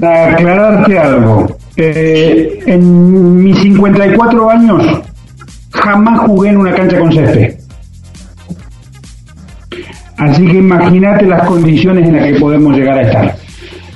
para 0.00 0.32
aclararte 0.32 0.98
algo. 0.98 1.56
Eh, 1.76 2.62
en 2.66 3.44
mis 3.44 3.58
54 3.58 4.50
años 4.50 4.82
jamás 5.70 6.20
jugué 6.20 6.48
en 6.48 6.56
una 6.56 6.74
cancha 6.74 6.98
con 6.98 7.12
césped. 7.12 7.65
Así 10.18 10.46
que 10.46 10.58
imagínate 10.58 11.26
las 11.26 11.46
condiciones 11.46 12.08
en 12.08 12.16
las 12.16 12.24
que 12.24 12.40
podemos 12.40 12.76
llegar 12.76 12.98
a 12.98 13.02
estar. 13.02 13.36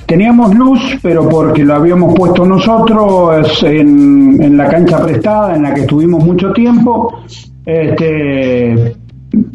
Teníamos 0.05 0.53
luz, 0.53 0.97
pero 1.01 1.27
porque 1.27 1.63
lo 1.63 1.75
habíamos 1.75 2.13
puesto 2.13 2.45
nosotros 2.45 3.63
en, 3.63 4.57
la 4.57 4.67
cancha 4.67 5.01
prestada, 5.01 5.55
en 5.55 5.63
la 5.63 5.73
que 5.73 5.81
estuvimos 5.81 6.23
mucho 6.23 6.51
tiempo. 6.51 7.23
Este, 7.65 8.93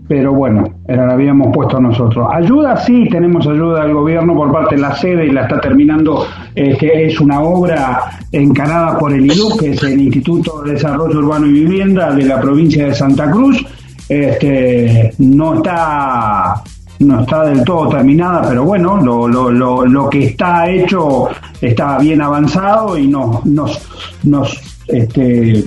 pero 0.09 0.33
bueno, 0.33 0.65
la 0.89 1.13
habíamos 1.13 1.55
puesto 1.55 1.79
nosotros. 1.79 2.27
Ayuda, 2.33 2.77
sí, 2.79 3.07
tenemos 3.11 3.47
ayuda 3.47 3.85
del 3.85 3.93
gobierno 3.93 4.35
por 4.35 4.51
parte 4.51 4.77
de 4.77 4.81
la 4.81 4.97
sede 4.97 5.27
y 5.27 5.31
la 5.31 5.43
está 5.43 5.61
terminando, 5.61 6.25
que 6.55 7.05
es 7.05 7.21
una 7.21 7.43
obra 7.43 8.05
encarada 8.33 8.99
por 8.99 9.13
el 9.13 9.27
IDU, 9.27 9.59
que 9.59 9.73
es 9.73 9.83
el 9.83 10.01
Instituto 10.01 10.63
de 10.63 10.73
Desarrollo 10.73 11.19
Urbano 11.19 11.47
y 11.47 11.53
Vivienda 11.53 12.15
de 12.15 12.25
la 12.25 12.41
provincia 12.41 12.87
de 12.87 12.95
Santa 12.95 13.31
Cruz. 13.31 13.63
Este, 14.09 15.13
no 15.19 15.55
está 15.55 16.63
no 16.99 17.21
está 17.21 17.45
del 17.45 17.63
todo 17.63 17.91
terminada, 17.91 18.49
pero 18.49 18.65
bueno, 18.65 18.97
lo, 18.97 19.29
lo, 19.29 19.51
lo, 19.51 19.85
lo 19.85 20.09
que 20.09 20.27
está 20.27 20.71
hecho 20.71 21.29
está 21.61 21.99
bien 21.99 22.23
avanzado 22.23 22.97
y 22.97 23.07
nos, 23.07 23.45
nos, 23.45 23.79
nos 24.23 24.59
este, 24.89 25.65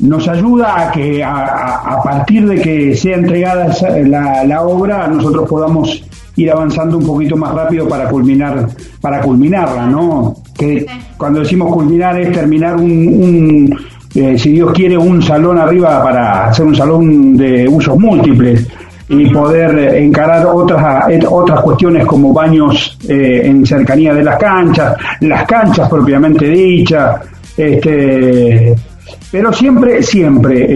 nos 0.00 0.26
ayuda 0.28 0.88
a 0.88 0.92
que 0.92 1.22
a, 1.22 2.00
partir 2.02 2.48
de 2.48 2.60
que 2.60 2.96
sea 2.96 3.16
entregada 3.16 3.72
la, 4.04 4.44
la 4.44 4.62
obra 4.62 5.06
nosotros 5.06 5.48
podamos 5.48 6.02
ir 6.36 6.50
avanzando 6.50 6.98
un 6.98 7.06
poquito 7.06 7.36
más 7.36 7.54
rápido 7.54 7.88
para 7.88 8.08
culminar 8.08 8.68
para 9.00 9.20
culminarla 9.20 9.86
no 9.86 10.34
que 10.56 10.86
cuando 11.16 11.40
decimos 11.40 11.72
culminar 11.72 12.18
es 12.18 12.32
terminar 12.32 12.76
un, 12.76 12.90
un, 12.90 13.78
eh, 14.14 14.38
si 14.38 14.52
Dios 14.52 14.72
quiere 14.72 14.96
un 14.98 15.22
salón 15.22 15.58
arriba 15.58 16.02
para 16.02 16.46
hacer 16.48 16.66
un 16.66 16.74
salón 16.74 17.36
de 17.36 17.66
usos 17.68 17.98
múltiples 17.98 18.66
y 19.08 19.26
poder 19.30 19.78
eh, 19.78 20.04
encarar 20.04 20.46
otras 20.46 21.08
eh, 21.10 21.20
otras 21.28 21.60
cuestiones 21.60 22.04
como 22.06 22.32
baños 22.32 22.98
eh, 23.08 23.42
en 23.44 23.64
cercanía 23.66 24.14
de 24.14 24.22
las 24.24 24.36
canchas 24.38 24.96
las 25.20 25.44
canchas 25.44 25.88
propiamente 25.88 26.46
dichas 26.46 27.20
este 27.56 28.74
pero 29.30 29.52
siempre, 29.52 30.02
siempre, 30.02 30.66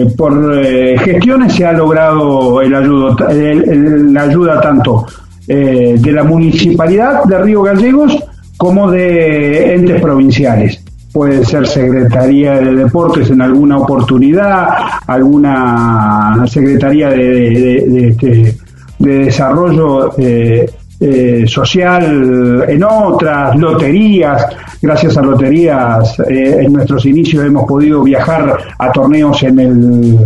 eh, 0.00 0.06
por 0.16 0.60
eh, 0.64 0.96
gestiones 0.98 1.52
se 1.54 1.66
ha 1.66 1.72
logrado 1.72 2.60
el 2.62 2.72
ayudo, 2.74 3.16
el- 3.28 3.68
el- 3.68 4.12
la 4.14 4.22
ayuda 4.22 4.60
tanto 4.60 5.04
de 5.46 6.12
la 6.12 6.24
municipalidad 6.24 7.22
de 7.24 7.38
Río 7.38 7.62
Gallegos 7.62 8.16
como 8.56 8.90
de 8.90 9.74
entes 9.74 10.00
provinciales. 10.00 10.82
Puede 11.16 11.46
ser 11.46 11.66
Secretaría 11.66 12.56
de 12.60 12.74
Deportes 12.74 13.30
en 13.30 13.40
alguna 13.40 13.78
oportunidad, 13.78 14.68
alguna 15.06 16.44
Secretaría 16.46 17.08
de, 17.08 18.08
este, 18.10 18.54
de 18.98 19.18
Desarrollo 19.24 20.12
eh, 20.18 20.68
eh, 21.00 21.44
Social 21.46 22.64
en 22.68 22.84
otras, 22.84 23.56
loterías. 23.56 24.44
Gracias 24.82 25.16
a 25.16 25.22
loterías, 25.22 26.20
eh, 26.28 26.58
en 26.60 26.74
nuestros 26.74 27.06
inicios 27.06 27.46
hemos 27.46 27.64
podido 27.66 28.02
viajar 28.02 28.54
a 28.78 28.92
torneos 28.92 29.42
en, 29.42 29.58
el, 29.58 30.18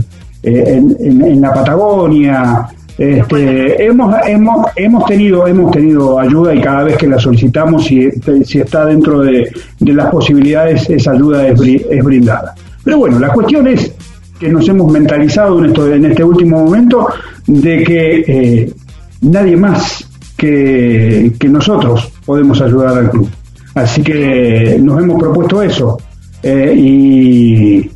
en- 0.43 1.23
en 1.25 1.41
la 1.41 1.55
Patagonia. 1.55 2.67
Este, 3.01 3.83
hemos, 3.87 4.15
hemos, 4.27 4.67
hemos, 4.77 5.07
tenido, 5.07 5.47
hemos 5.47 5.71
tenido 5.71 6.21
ayuda 6.21 6.55
y 6.55 6.61
cada 6.61 6.85
vez 6.85 6.99
que 6.99 7.07
la 7.07 7.19
solicitamos, 7.19 7.87
si, 7.87 8.11
si 8.45 8.61
está 8.61 8.85
dentro 8.85 9.21
de, 9.21 9.51
de 9.79 9.95
las 9.95 10.11
posibilidades, 10.11 10.91
esa 10.91 11.13
ayuda 11.13 11.49
es, 11.49 11.59
es 11.63 12.05
brindada. 12.05 12.55
Pero 12.85 12.99
bueno, 12.99 13.19
la 13.19 13.31
cuestión 13.31 13.67
es 13.69 13.91
que 14.39 14.51
nos 14.51 14.69
hemos 14.69 14.93
mentalizado 14.93 15.61
en, 15.61 15.71
esto, 15.71 15.91
en 15.91 16.05
este 16.05 16.23
último 16.23 16.63
momento 16.63 17.09
de 17.47 17.83
que 17.85 18.25
eh, 18.27 18.73
nadie 19.23 19.57
más 19.57 20.07
que, 20.37 21.33
que 21.39 21.49
nosotros 21.49 22.13
podemos 22.27 22.61
ayudar 22.61 22.99
al 22.99 23.11
club. 23.11 23.31
Así 23.77 24.03
que 24.03 24.77
nos 24.79 25.03
hemos 25.03 25.19
propuesto 25.19 25.63
eso 25.63 25.97
eh, 26.43 26.75
y, 26.77 27.91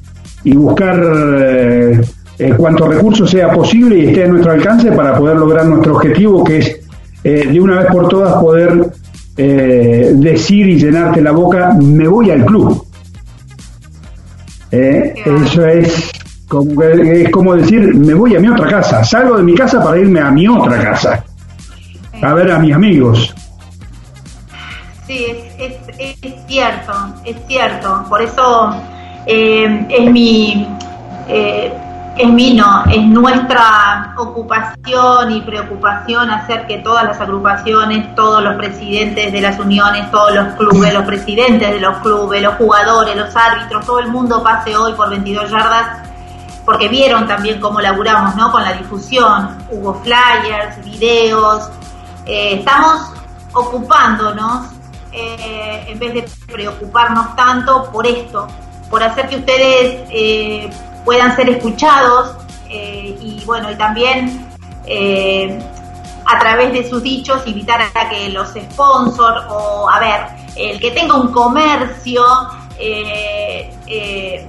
y 0.44 0.56
buscar 0.56 0.98
eh, 1.40 2.00
eh, 2.38 2.54
cuanto 2.56 2.88
recursos 2.88 3.30
sea 3.30 3.50
posible 3.52 3.98
y 3.98 4.06
esté 4.06 4.24
a 4.24 4.28
nuestro 4.28 4.52
alcance 4.52 4.92
para 4.92 5.16
poder 5.16 5.36
lograr 5.36 5.66
nuestro 5.66 5.94
objetivo, 5.94 6.42
que 6.42 6.58
es 6.58 6.80
eh, 7.22 7.48
de 7.50 7.60
una 7.60 7.78
vez 7.78 7.86
por 7.92 8.08
todas 8.08 8.34
poder 8.34 8.92
eh, 9.36 10.12
decir 10.14 10.68
y 10.68 10.78
llenarte 10.78 11.20
la 11.20 11.32
boca, 11.32 11.74
me 11.80 12.06
voy 12.06 12.30
al 12.30 12.44
club. 12.44 12.86
Eh, 14.70 15.14
eso 15.24 15.66
es 15.66 16.10
como, 16.48 16.82
es 16.82 17.30
como 17.30 17.54
decir, 17.54 17.94
me 17.94 18.14
voy 18.14 18.36
a 18.36 18.40
mi 18.40 18.48
otra 18.48 18.68
casa, 18.68 19.04
salgo 19.04 19.36
de 19.36 19.42
mi 19.42 19.54
casa 19.54 19.82
para 19.82 19.98
irme 19.98 20.20
a 20.20 20.30
mi 20.30 20.48
otra 20.48 20.82
casa, 20.82 21.24
a 22.20 22.34
ver 22.34 22.50
a 22.50 22.58
mis 22.58 22.74
amigos. 22.74 23.34
Sí, 25.06 25.26
es, 25.58 25.76
es, 25.98 26.18
es 26.22 26.34
cierto, 26.48 26.92
es 27.24 27.36
cierto. 27.46 28.04
Por 28.08 28.22
eso 28.22 28.74
eh, 29.26 29.86
es 29.90 30.10
mi, 30.10 30.66
eh, 31.28 31.72
es 32.16 32.28
mi 32.28 32.54
no, 32.54 32.84
es 32.86 33.02
nuestra 33.02 34.14
ocupación 34.16 35.32
y 35.32 35.40
preocupación 35.40 36.30
hacer 36.30 36.66
que 36.66 36.78
todas 36.78 37.04
las 37.04 37.20
agrupaciones, 37.20 38.14
todos 38.14 38.42
los 38.42 38.56
presidentes 38.56 39.32
de 39.32 39.40
las 39.40 39.58
uniones, 39.58 40.10
todos 40.10 40.34
los 40.34 40.54
clubes, 40.54 40.94
los 40.94 41.04
presidentes 41.04 41.72
de 41.72 41.80
los 41.80 41.98
clubes, 41.98 42.42
los 42.42 42.54
jugadores, 42.54 43.16
los 43.16 43.34
árbitros, 43.34 43.84
todo 43.84 43.98
el 43.98 44.08
mundo 44.08 44.42
pase 44.42 44.76
hoy 44.76 44.92
por 44.92 45.10
22 45.10 45.50
yardas 45.50 46.02
porque 46.64 46.88
vieron 46.88 47.26
también 47.26 47.60
cómo 47.60 47.80
laburamos 47.80 48.36
¿no? 48.36 48.50
con 48.50 48.62
la 48.62 48.72
difusión, 48.72 49.58
hubo 49.70 49.94
flyers, 50.02 50.82
videos, 50.84 51.68
eh, 52.26 52.56
estamos 52.60 53.12
ocupándonos 53.52 54.68
eh, 55.12 55.84
en 55.88 55.98
vez 55.98 56.14
de 56.14 56.24
preocuparnos 56.50 57.36
tanto 57.36 57.90
por 57.90 58.06
esto, 58.06 58.46
por 58.88 59.02
hacer 59.02 59.28
que 59.28 59.36
ustedes 59.36 60.08
eh, 60.10 60.70
puedan 61.04 61.36
ser 61.36 61.50
escuchados 61.50 62.36
eh, 62.68 63.16
y 63.20 63.44
bueno, 63.44 63.70
y 63.70 63.76
también 63.76 64.48
eh, 64.86 65.58
a 66.24 66.38
través 66.38 66.72
de 66.72 66.88
sus 66.88 67.02
dichos 67.02 67.46
invitar 67.46 67.82
a 67.94 68.08
que 68.08 68.30
los 68.30 68.48
sponsors 68.48 69.44
o 69.48 69.88
a 69.88 70.00
ver, 70.00 70.26
el 70.56 70.80
que 70.80 70.90
tenga 70.90 71.14
un 71.14 71.28
comercio 71.28 72.24
eh, 72.78 74.46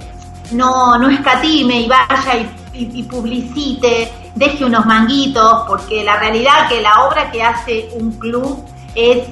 no, 0.52 0.98
no 0.98 1.10
escatime 1.10 1.80
y 1.80 1.88
vaya 1.88 2.48
y, 2.72 3.02
publicite, 3.04 4.12
deje 4.34 4.64
unos 4.64 4.84
manguitos, 4.84 5.62
porque 5.66 6.04
la 6.04 6.18
realidad 6.18 6.68
que 6.68 6.82
la 6.82 7.06
obra 7.06 7.30
que 7.30 7.42
hace 7.42 7.88
un 7.94 8.12
club 8.12 8.66
es 8.94 9.28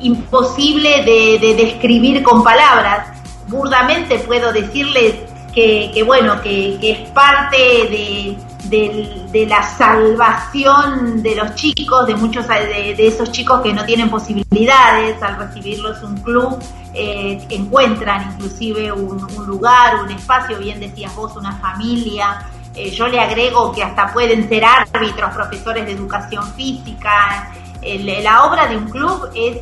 imposible 0.00 1.02
de, 1.02 1.38
de 1.38 1.54
describir 1.54 2.22
con 2.22 2.42
palabras. 2.42 3.08
Burdamente 3.46 4.18
puedo 4.20 4.52
decirles 4.54 5.16
que, 5.54 6.02
bueno, 6.04 6.40
que, 6.42 6.78
es 6.80 7.10
parte 7.10 7.56
de, 7.56 8.36
de 8.70 9.46
la 9.46 9.62
salvación 9.62 11.22
de 11.22 11.34
los 11.34 11.54
chicos, 11.54 12.06
de 12.06 12.14
muchos 12.14 12.46
de, 12.48 12.94
esos 12.98 13.30
chicos 13.32 13.60
que 13.60 13.72
no 13.72 13.84
tienen 13.84 14.08
posibilidades 14.08 15.20
al 15.22 15.36
recibirlos 15.36 16.02
un 16.02 16.16
club, 16.18 16.58
eh, 16.94 17.44
encuentran 17.50 18.32
inclusive 18.32 18.92
un, 18.92 19.26
lugar, 19.46 19.96
un 20.02 20.10
espacio, 20.10 20.58
bien 20.58 20.80
decías 20.80 21.14
vos, 21.14 21.36
una 21.36 21.52
familia. 21.56 22.46
Eh, 22.74 22.90
yo 22.90 23.08
le 23.08 23.20
agrego 23.20 23.72
que 23.72 23.82
hasta 23.82 24.12
pueden 24.12 24.48
ser 24.48 24.64
árbitros, 24.64 25.34
profesores 25.34 25.84
de 25.86 25.92
educación 25.92 26.44
física. 26.54 27.52
La 27.82 28.44
obra 28.44 28.66
de 28.66 28.78
un 28.78 28.88
club 28.88 29.28
es 29.34 29.58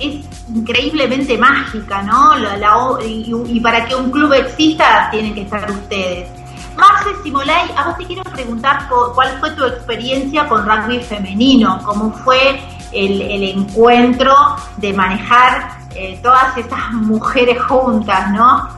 es 0.00 0.24
increíblemente 0.54 1.36
mágica, 1.38 2.02
¿no? 2.02 2.36
La- 2.38 2.56
la 2.56 2.74
y, 3.04 3.32
y 3.46 3.60
para 3.60 3.84
que 3.86 3.94
un 3.94 4.10
club 4.10 4.32
exista 4.32 5.08
tienen 5.10 5.34
que 5.34 5.42
estar 5.42 5.70
ustedes. 5.70 6.28
Marce 6.76 7.10
Simolay, 7.22 7.70
a 7.76 7.84
vos 7.88 7.98
te 7.98 8.06
quiero 8.06 8.22
preguntar 8.24 8.88
cuál 9.14 9.38
fue 9.38 9.50
tu 9.50 9.64
experiencia 9.64 10.46
con 10.48 10.64
rugby 10.66 11.00
femenino, 11.00 11.80
cómo 11.84 12.12
fue 12.24 12.58
el, 12.92 13.20
el 13.20 13.42
encuentro 13.58 14.34
de 14.78 14.92
manejar 14.94 15.78
eh, 15.94 16.18
todas 16.22 16.56
estas 16.56 16.90
mujeres 16.92 17.60
juntas, 17.62 18.30
¿no? 18.30 18.68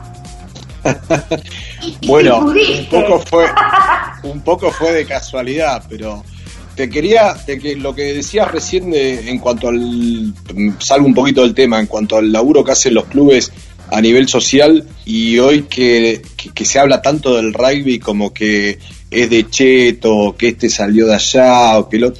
Y- 1.81 2.07
Bueno, 2.07 2.39
un 2.39 2.53
poco 2.89 3.19
fue, 3.19 3.45
un 4.23 4.41
poco 4.41 4.71
fue 4.71 4.91
de 4.91 5.05
casualidad, 5.05 5.83
pero 5.89 6.23
te 6.75 6.89
quería, 6.89 7.35
te 7.45 7.59
que- 7.59 7.75
lo 7.75 7.93
que 7.93 8.13
decías 8.13 8.51
recién 8.51 8.91
de- 8.91 9.29
en 9.29 9.39
cuanto 9.39 9.67
al, 9.69 9.79
mm, 9.79 10.71
salgo 10.79 11.05
un 11.05 11.13
poquito 11.13 11.41
del 11.41 11.53
tema, 11.53 11.79
en 11.79 11.87
cuanto 11.87 12.17
al 12.17 12.31
laburo 12.31 12.63
que 12.63 12.71
hacen 12.71 12.93
los 12.95 13.05
clubes 13.05 13.51
a 13.91 14.01
nivel 14.01 14.27
social 14.27 14.83
y 15.05 15.37
hoy 15.37 15.63
que, 15.63 16.21
que- 16.35 16.49
que 16.49 16.65
se 16.65 16.79
habla 16.79 17.01
tanto 17.01 17.35
del 17.35 17.53
rugby 17.53 17.99
como 17.99 18.33
que 18.33 18.79
es 19.11 19.29
de 19.29 19.47
cheto, 19.49 20.35
que 20.37 20.49
este 20.49 20.69
salió 20.69 21.05
de 21.07 21.15
allá 21.15 21.77
o 21.77 21.87
que 21.89 21.99
lo... 21.99 22.13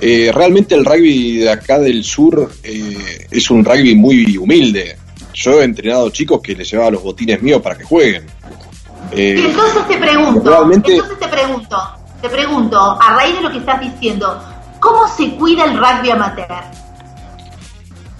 eh, 0.00 0.30
realmente 0.34 0.74
el 0.74 0.84
rugby 0.84 1.36
de 1.38 1.50
acá 1.50 1.78
del 1.78 2.02
sur 2.02 2.50
eh, 2.64 3.26
es 3.30 3.50
un 3.50 3.64
rugby 3.64 3.94
muy 3.94 4.36
humilde. 4.36 4.96
Yo 5.34 5.60
he 5.60 5.64
entrenado 5.64 6.10
chicos 6.10 6.40
que 6.42 6.56
les 6.56 6.68
llevaba 6.68 6.90
los 6.90 7.02
botines 7.04 7.40
míos 7.42 7.62
para 7.62 7.78
que 7.78 7.84
jueguen. 7.84 8.24
Eh, 9.12 9.36
entonces 9.46 9.86
te 9.88 9.96
pregunto, 9.98 10.50
realmente- 10.50 10.92
entonces 10.94 11.18
te 11.20 11.28
pregunto, 11.28 11.76
te 12.20 12.28
pregunto, 12.28 12.78
a 12.78 13.16
raíz 13.16 13.36
de 13.36 13.42
lo 13.42 13.50
que 13.50 13.58
estás 13.58 13.80
diciendo, 13.80 14.42
¿cómo 14.78 15.08
se 15.08 15.34
cuida 15.36 15.64
el 15.64 15.76
rugby 15.76 16.10
amateur? 16.10 16.64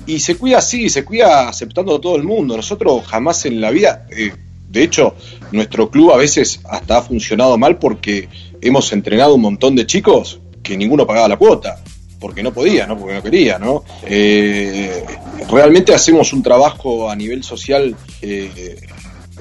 Y 0.06 0.18
se 0.20 0.36
cuida 0.36 0.58
así, 0.58 0.88
se 0.88 1.04
cuida 1.04 1.48
aceptando 1.48 1.96
a 1.96 2.00
todo 2.00 2.16
el 2.16 2.24
mundo. 2.24 2.56
Nosotros 2.56 3.06
jamás 3.06 3.44
en 3.44 3.60
la 3.60 3.70
vida, 3.70 4.06
eh, 4.10 4.32
de 4.68 4.82
hecho, 4.82 5.14
nuestro 5.52 5.90
club 5.90 6.12
a 6.12 6.16
veces 6.16 6.60
hasta 6.68 6.98
ha 6.98 7.02
funcionado 7.02 7.58
mal 7.58 7.78
porque 7.78 8.28
hemos 8.60 8.92
entrenado 8.92 9.34
un 9.34 9.42
montón 9.42 9.76
de 9.76 9.86
chicos 9.86 10.40
que 10.62 10.76
ninguno 10.76 11.06
pagaba 11.06 11.28
la 11.28 11.36
cuota, 11.36 11.80
porque 12.18 12.42
no 12.42 12.52
podía, 12.52 12.86
no 12.86 12.98
porque 12.98 13.14
no 13.14 13.22
quería, 13.22 13.58
¿no? 13.58 13.84
Eh, 14.04 15.04
realmente 15.50 15.94
hacemos 15.94 16.32
un 16.32 16.42
trabajo 16.42 17.10
a 17.10 17.16
nivel 17.16 17.42
social 17.42 17.94
eh, 18.22 18.76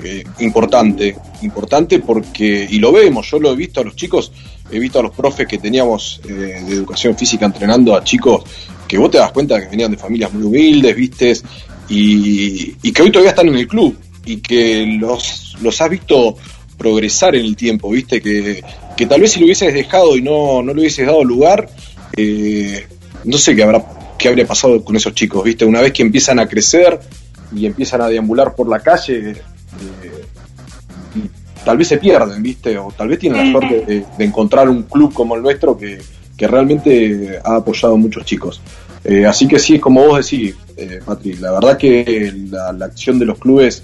eh, 0.04 0.24
importante, 0.40 1.16
importante 1.42 2.00
porque, 2.00 2.68
y 2.70 2.80
lo 2.80 2.92
vemos, 2.92 3.30
yo 3.30 3.40
lo 3.40 3.52
he 3.52 3.56
visto 3.56 3.82
a 3.82 3.84
los 3.84 3.96
chicos, 3.96 4.32
he 4.72 4.80
visto 4.80 5.00
a 5.00 5.04
los 5.04 5.12
profes 5.14 5.48
que 5.48 5.58
teníamos 5.58 6.22
eh, 6.28 6.64
de 6.66 6.74
educación 6.74 7.16
física 7.16 7.46
entrenando 7.46 7.96
a 7.96 8.04
chicos 8.04 8.44
que 8.88 8.98
vos 8.98 9.12
te 9.12 9.20
das 9.20 9.32
cuenta 9.32 9.60
que 9.62 9.68
venían 9.68 9.92
de 9.92 9.98
familias 9.98 10.34
muy 10.34 10.44
humildes, 10.44 10.96
vistes, 10.96 11.44
y, 11.88 12.74
que 12.92 13.02
hoy 13.02 13.12
todavía 13.12 13.32
están 13.32 13.48
en 13.48 13.56
el 13.56 13.68
club 13.68 13.98
y 14.26 14.38
que 14.38 14.86
los, 15.00 15.56
los 15.62 15.82
has 15.82 15.90
visto 15.90 16.36
progresar 16.78 17.36
en 17.36 17.46
el 17.46 17.56
tiempo, 17.56 17.90
viste, 17.90 18.22
que, 18.22 18.64
que 18.98 19.06
tal 19.06 19.22
vez 19.22 19.32
si 19.32 19.40
lo 19.40 19.46
hubieses 19.46 19.74
dejado 19.74 20.16
y 20.16 20.22
no, 20.22 20.62
no 20.62 20.74
le 20.74 20.82
hubieses 20.82 21.06
dado 21.06 21.24
lugar, 21.24 21.70
eh, 22.16 22.88
no 23.26 23.38
sé 23.38 23.56
qué 23.56 23.64
habrá 23.64 23.86
qué 24.20 24.28
habría 24.28 24.46
pasado 24.46 24.84
con 24.84 24.96
esos 24.98 25.14
chicos, 25.16 25.44
viste, 25.44 25.66
una 25.66 25.82
vez 25.82 25.94
que 25.94 26.04
empiezan 26.04 26.40
a 26.40 26.48
crecer 26.48 27.00
y 27.56 27.66
empiezan 27.66 28.02
a 28.02 28.10
deambular 28.10 28.54
por 28.54 28.68
la 28.68 28.80
calle, 28.80 29.36
eh, 30.04 30.26
y 31.16 31.64
tal 31.64 31.78
vez 31.78 31.88
se 31.88 31.98
pierden, 31.98 32.42
viste, 32.42 32.78
o 32.78 32.92
tal 32.96 33.08
vez 33.10 33.20
tienen 33.20 33.46
la 33.46 33.60
suerte 33.60 33.86
de, 33.86 34.06
de 34.18 34.26
encontrar 34.26 34.70
un 34.70 34.84
club 34.84 35.14
como 35.14 35.36
el 35.36 35.42
nuestro 35.42 35.78
que, 35.78 36.02
que 36.38 36.48
realmente 36.48 37.40
ha 37.44 37.56
apoyado 37.58 37.96
a 37.96 37.98
muchos 37.98 38.26
chicos. 38.26 38.62
Eh, 39.04 39.26
así 39.26 39.48
que 39.48 39.60
sí, 39.60 39.76
es 39.76 39.82
como 39.82 40.06
vos 40.06 40.30
decís, 40.30 40.56
eh, 40.76 41.00
Patri, 41.06 41.34
la 41.34 41.52
verdad 41.52 41.78
que 41.78 42.34
la, 42.50 42.74
la 42.74 42.86
acción 42.86 43.18
de 43.18 43.26
los 43.26 43.40
clubes, 43.40 43.84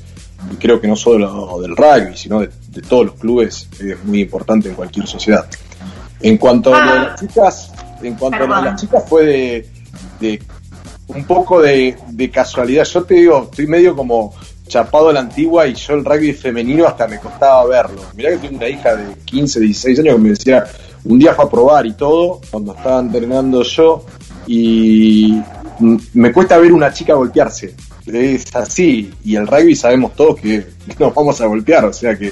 y 0.51 0.55
creo 0.57 0.79
que 0.79 0.87
no 0.87 0.95
solo 0.95 1.59
del 1.61 1.75
rugby, 1.75 2.15
sino 2.15 2.41
de, 2.41 2.49
de 2.69 2.81
todos 2.81 3.05
los 3.05 3.15
clubes, 3.15 3.69
es 3.79 4.03
muy 4.03 4.21
importante 4.21 4.69
en 4.69 4.75
cualquier 4.75 5.07
sociedad. 5.07 5.45
En 6.21 6.37
cuanto 6.37 6.75
a 6.75 6.85
lo 6.85 6.93
de 6.93 6.99
las 6.99 7.19
chicas, 7.19 7.71
en 8.01 8.15
cuanto 8.15 8.43
a 8.43 8.47
lo 8.47 8.55
de 8.55 8.61
las 8.61 8.81
chicas 8.81 9.03
fue 9.07 9.25
de, 9.25 9.69
de 10.19 10.41
un 11.07 11.23
poco 11.25 11.61
de, 11.61 11.95
de 12.09 12.29
casualidad. 12.29 12.83
Yo 12.85 13.03
te 13.03 13.15
digo, 13.15 13.43
estoy 13.49 13.67
medio 13.67 13.95
como 13.95 14.33
chapado 14.67 15.09
a 15.09 15.13
la 15.13 15.19
antigua 15.21 15.67
y 15.67 15.75
yo 15.75 15.93
el 15.93 16.05
rugby 16.05 16.33
femenino 16.33 16.87
hasta 16.87 17.07
me 17.07 17.19
costaba 17.19 17.65
verlo. 17.65 18.01
Mirá 18.15 18.31
que 18.31 18.37
tengo 18.37 18.57
una 18.57 18.69
hija 18.69 18.95
de 18.95 19.15
15, 19.25 19.59
16 19.59 19.99
años 19.99 20.15
que 20.15 20.21
me 20.21 20.29
decía, 20.29 20.65
un 21.03 21.19
día 21.19 21.33
fue 21.33 21.45
a 21.45 21.49
probar 21.49 21.85
y 21.85 21.93
todo, 21.93 22.41
cuando 22.49 22.73
estaba 22.73 22.99
entrenando 22.99 23.61
yo, 23.63 24.05
y 24.47 25.39
me 26.13 26.31
cuesta 26.31 26.57
ver 26.57 26.73
una 26.73 26.91
chica 26.91 27.13
golpearse. 27.13 27.75
Es 28.05 28.55
así, 28.55 29.11
y 29.23 29.35
el 29.35 29.47
rugby 29.47 29.75
sabemos 29.75 30.15
todos 30.15 30.39
que 30.39 30.65
nos 30.99 31.13
vamos 31.13 31.39
a 31.41 31.45
golpear, 31.45 31.85
o 31.85 31.93
sea 31.93 32.17
que 32.17 32.31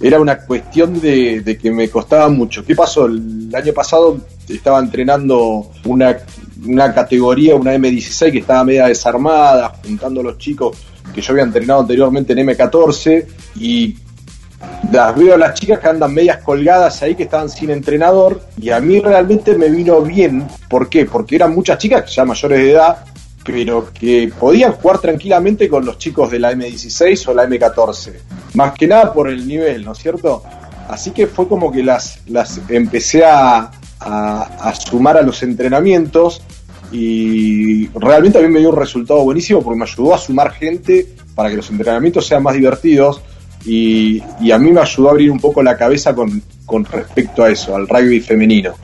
era 0.00 0.20
una 0.20 0.38
cuestión 0.38 1.00
de, 1.00 1.40
de 1.40 1.58
que 1.58 1.72
me 1.72 1.88
costaba 1.88 2.28
mucho. 2.28 2.64
¿Qué 2.64 2.76
pasó? 2.76 3.06
El 3.06 3.50
año 3.52 3.72
pasado 3.72 4.18
estaba 4.48 4.78
entrenando 4.78 5.70
una, 5.84 6.18
una 6.66 6.92
categoría, 6.92 7.54
una 7.54 7.74
M16 7.74 8.32
que 8.32 8.38
estaba 8.38 8.64
media 8.64 8.86
desarmada, 8.86 9.72
juntando 9.84 10.20
a 10.20 10.24
los 10.24 10.38
chicos 10.38 10.76
que 11.14 11.20
yo 11.20 11.32
había 11.32 11.44
entrenado 11.44 11.80
anteriormente 11.80 12.32
en 12.32 12.46
M14 12.46 13.26
y 13.56 13.96
las 14.92 15.16
veo 15.16 15.34
a 15.34 15.38
las 15.38 15.54
chicas 15.54 15.78
que 15.78 15.88
andan 15.88 16.12
medias 16.12 16.38
colgadas 16.38 17.02
ahí 17.02 17.14
que 17.14 17.24
estaban 17.24 17.48
sin 17.48 17.70
entrenador 17.70 18.40
y 18.60 18.70
a 18.70 18.80
mí 18.80 19.00
realmente 19.00 19.56
me 19.56 19.68
vino 19.68 20.00
bien. 20.02 20.46
¿Por 20.68 20.88
qué? 20.88 21.06
Porque 21.06 21.36
eran 21.36 21.54
muchas 21.54 21.78
chicas 21.78 22.14
ya 22.14 22.24
mayores 22.24 22.58
de 22.58 22.70
edad 22.72 23.04
pero 23.48 23.90
que 23.94 24.30
podían 24.38 24.72
jugar 24.72 24.98
tranquilamente 24.98 25.70
con 25.70 25.82
los 25.82 25.96
chicos 25.96 26.30
de 26.30 26.38
la 26.38 26.52
M16 26.52 27.28
o 27.28 27.34
la 27.34 27.48
M14. 27.48 28.12
Más 28.52 28.74
que 28.74 28.86
nada 28.86 29.10
por 29.10 29.30
el 29.30 29.48
nivel, 29.48 29.86
¿no 29.86 29.92
es 29.92 29.98
cierto? 29.98 30.42
Así 30.86 31.12
que 31.12 31.26
fue 31.26 31.48
como 31.48 31.72
que 31.72 31.82
las, 31.82 32.20
las 32.26 32.60
empecé 32.68 33.24
a, 33.24 33.70
a, 34.00 34.74
sumar 34.74 35.16
a 35.16 35.22
los 35.22 35.42
entrenamientos 35.42 36.42
y 36.90 37.88
realmente 37.88 38.38
a 38.38 38.42
mí 38.42 38.48
me 38.48 38.60
dio 38.60 38.70
un 38.70 38.76
resultado 38.76 39.22
buenísimo 39.22 39.62
porque 39.62 39.78
me 39.78 39.84
ayudó 39.84 40.14
a 40.14 40.18
sumar 40.18 40.52
gente 40.52 41.06
para 41.34 41.50
que 41.50 41.56
los 41.56 41.70
entrenamientos 41.70 42.26
sean 42.26 42.42
más 42.42 42.54
divertidos 42.54 43.20
y, 43.64 44.22
y 44.40 44.50
a 44.50 44.58
mí 44.58 44.70
me 44.72 44.80
ayudó 44.80 45.08
a 45.08 45.10
abrir 45.12 45.30
un 45.30 45.40
poco 45.40 45.62
la 45.62 45.76
cabeza 45.76 46.14
con, 46.14 46.42
con 46.64 46.84
respecto 46.84 47.42
a 47.42 47.50
eso, 47.50 47.74
al 47.74 47.88
rugby 47.88 48.20
femenino. 48.20 48.74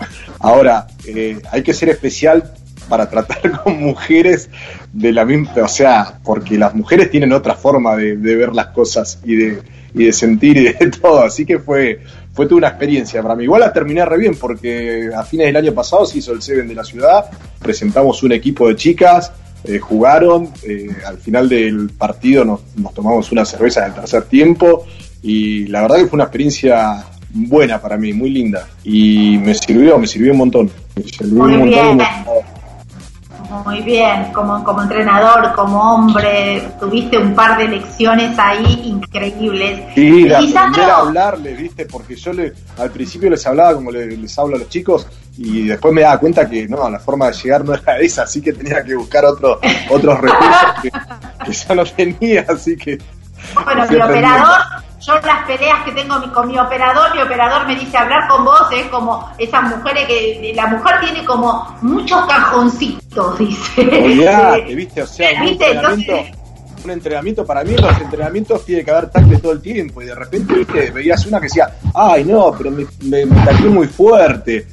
Ahora, 0.41 0.87
eh, 1.07 1.39
hay 1.51 1.63
que 1.63 1.73
ser 1.73 1.91
especial 1.91 2.53
para 2.89 3.09
tratar 3.09 3.63
con 3.63 3.81
mujeres 3.81 4.51
de 4.93 5.13
la 5.13 5.25
misma, 5.25 5.53
o 5.63 5.69
sea, 5.69 6.19
porque 6.25 6.59
las 6.59 6.75
mujeres 6.75 7.11
tienen 7.11 7.33
otra 7.33 7.55
forma 7.55 7.97
de, 7.97 8.17
de 8.17 8.37
ver 8.37 8.55
las 8.55 8.69
cosas 8.69 9.21
y 9.25 9.37
de, 9.37 9.63
y 9.95 10.05
de 10.05 10.13
sentir 10.13 10.57
y 10.57 10.65
de 10.65 10.91
todo, 11.01 11.23
así 11.23 11.47
que 11.47 11.59
fue, 11.59 12.01
fue 12.35 12.47
toda 12.47 12.57
una 12.59 12.69
experiencia 12.69 13.23
para 13.23 13.35
mí. 13.37 13.45
Igual 13.45 13.61
la 13.61 13.73
terminé 13.73 14.05
re 14.05 14.19
bien 14.19 14.35
porque 14.37 15.09
a 15.17 15.23
fines 15.23 15.47
del 15.47 15.57
año 15.57 15.73
pasado 15.73 16.05
se 16.05 16.19
hizo 16.19 16.33
el 16.33 16.43
Seven 16.43 16.69
de 16.69 16.75
la 16.75 16.85
ciudad, 16.85 17.27
presentamos 17.61 18.23
un 18.23 18.33
equipo 18.33 18.69
de 18.69 18.77
chicas, 18.77 19.33
eh, 19.65 19.79
jugaron, 19.79 20.51
eh, 20.65 20.89
al 21.07 21.17
final 21.19 21.49
del 21.49 21.91
partido 21.97 22.45
nos, 22.45 22.61
nos 22.77 22.93
tomamos 22.93 23.31
una 23.33 23.45
cerveza 23.45 23.81
en 23.87 23.93
el 23.93 23.95
tercer 23.95 24.25
tiempo 24.25 24.85
y 25.23 25.67
la 25.69 25.83
verdad 25.83 25.97
que 25.99 26.07
fue 26.07 26.17
una 26.17 26.25
experiencia 26.25 27.05
buena 27.31 27.81
para 27.81 27.97
mí, 27.97 28.13
muy 28.13 28.31
linda 28.31 28.69
y 28.85 29.39
me 29.39 29.55
sirvió, 29.55 29.99
me 29.99 30.07
sirvió 30.07 30.33
un 30.33 30.39
montón. 30.39 30.71
Me 30.97 31.03
sirvió 31.05 31.45
Muy 31.45 31.53
un 31.55 31.59
montón. 31.61 31.97
bien. 31.99 32.09
Muy 33.65 33.81
bien, 33.83 34.33
como, 34.33 34.65
como 34.65 34.83
entrenador, 34.83 35.53
como 35.55 35.79
hombre, 35.95 36.63
tuviste 36.81 37.19
un 37.19 37.35
par 37.35 37.57
de 37.59 37.69
lecciones 37.69 38.39
ahí 38.39 38.83
increíbles. 38.85 39.83
Sí, 39.95 40.25
de 40.25 40.35
aprender 40.37 40.91
a 40.91 40.97
hablarles, 40.99 41.59
¿viste? 41.59 41.87
Porque 41.87 42.17
yo 42.17 42.33
le, 42.33 42.53
al 42.79 42.91
principio 42.91 43.31
les 43.31 43.47
hablaba 43.47 43.75
como 43.75 43.91
le- 43.91 44.17
les, 44.17 44.39
hablo 44.39 44.57
a 44.57 44.59
los 44.61 44.69
chicos 44.69 45.07
y 45.37 45.67
después 45.69 45.93
me 45.95 46.03
daba 46.03 46.19
cuenta 46.19 46.49
que 46.49 46.67
no, 46.69 46.89
la 46.89 46.99
forma 46.99 47.27
de 47.27 47.33
llegar 47.35 47.65
no 47.65 47.75
era 47.75 47.99
esa, 48.01 48.23
así 48.23 48.41
que 48.41 48.53
tenía 48.53 48.83
que 48.83 48.95
buscar 48.95 49.25
otro, 49.25 49.61
otros 49.91 50.21
recursos 50.21 50.75
que, 50.83 50.91
que 51.45 51.53
ya 51.53 51.75
no 51.75 51.85
tenía, 51.85 52.47
así 52.49 52.77
que... 52.77 52.99
bueno, 53.65 53.85
mi 53.91 54.01
aprendiendo. 54.01 54.47
Yo 55.07 55.15
las 55.21 55.47
peleas 55.47 55.85
que 55.85 55.93
tengo 55.93 56.15
con 56.33 56.49
mi 56.49 56.59
operador, 56.59 57.15
mi 57.15 57.21
operador 57.23 57.67
me 57.67 57.77
dice 57.77 57.97
hablar 57.97 58.29
con 58.29 58.45
vos, 58.45 58.63
es 58.73 58.87
como 58.87 59.29
esas 59.39 59.63
mujeres 59.77 60.07
que 60.07 60.53
la 60.55 60.67
mujer 60.67 61.01
tiene 61.01 61.25
como 61.25 61.77
muchos 61.83 62.25
cajoncitos, 62.27 63.39
dice. 63.39 63.83
Olvidate, 63.83 64.75
¿viste? 64.75 65.03
O 65.03 65.07
sea, 65.07 65.41
un 65.41 65.47
¿Viste? 65.49 65.67
entrenamiento, 65.67 66.13
un 66.85 66.91
entrenamiento, 66.91 67.47
para 67.47 67.65
mí 67.65 67.75
los 67.77 68.01
entrenamientos 68.01 68.65
tiene 68.65 68.85
que 68.85 68.91
haber 68.91 69.11
tackle 69.11 69.39
todo 69.39 69.53
el 69.53 69.61
tiempo 69.63 70.03
y 70.03 70.07
de 70.07 70.15
repente 70.15 70.55
¿viste? 70.55 70.91
veías 70.91 71.25
una 71.27 71.39
que 71.39 71.45
decía, 71.47 71.75
ay 71.95 72.25
no, 72.25 72.53
pero 72.57 72.71
me, 72.71 72.87
me, 73.03 73.25
me 73.27 73.53
muy 73.69 73.87
fuerte. 73.89 74.67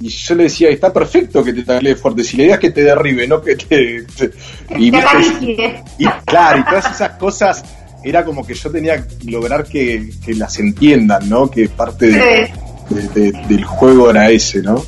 Y 0.00 0.08
yo 0.10 0.34
le 0.36 0.44
decía, 0.44 0.68
está 0.70 0.92
perfecto 0.92 1.42
que 1.42 1.52
te 1.52 1.64
taclee 1.64 1.96
fuerte, 1.96 2.22
si 2.22 2.36
la 2.36 2.44
idea 2.44 2.54
es 2.54 2.60
que 2.60 2.70
te 2.70 2.84
derribe, 2.84 3.26
no 3.26 3.42
que 3.42 3.56
te... 3.56 4.02
te- 4.04 4.30
y, 4.78 4.92
Te 4.92 5.82
y 5.98 6.06
claro, 6.24 6.58
y 6.60 6.64
todas 6.64 6.88
esas 6.92 7.10
cosas 7.18 7.64
era 8.04 8.24
como 8.24 8.46
que 8.46 8.54
yo 8.54 8.70
tenía 8.70 8.96
que 9.06 9.30
lograr 9.30 9.64
que, 9.64 10.10
que 10.24 10.34
las 10.34 10.58
entiendan, 10.58 11.28
¿no? 11.28 11.50
Que 11.50 11.68
parte 11.68 12.06
de- 12.06 12.52
de- 12.90 13.08
de- 13.08 13.32
del 13.48 13.64
juego 13.64 14.10
era 14.10 14.28
ese, 14.30 14.62
¿no? 14.62 14.82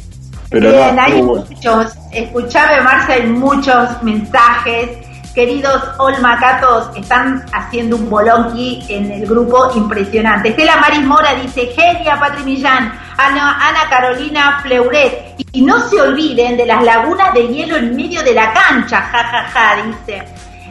Pero 0.48 0.70
Bien, 0.72 0.96
no, 0.96 1.02
hay 1.02 1.12
bueno. 1.22 1.46
muchos. 1.48 1.92
Escuchame, 2.12 2.80
Marcia, 2.82 3.14
hay 3.16 3.26
muchos 3.26 4.02
mensajes. 4.02 4.90
Queridos 5.34 5.80
Olmacatos, 5.98 6.90
están 6.96 7.44
haciendo 7.52 7.94
un 7.94 8.10
bolonqui 8.10 8.82
en 8.88 9.12
el 9.12 9.26
grupo 9.26 9.70
impresionante. 9.76 10.48
Estela 10.48 10.76
Maris 10.78 11.02
Mora 11.02 11.34
dice, 11.34 11.66
genia 11.68 12.18
Patri 12.18 12.42
Millán, 12.42 12.92
Ana, 13.16 13.56
Ana 13.68 13.88
Carolina 13.88 14.58
Fleuret. 14.60 15.34
Y 15.52 15.62
no 15.62 15.88
se 15.88 16.00
olviden 16.00 16.56
de 16.56 16.66
las 16.66 16.82
lagunas 16.82 17.32
de 17.32 17.46
hielo 17.46 17.76
en 17.76 17.94
medio 17.94 18.22
de 18.24 18.34
la 18.34 18.52
cancha, 18.52 19.02
jajaja, 19.02 19.84
dice. 19.86 20.24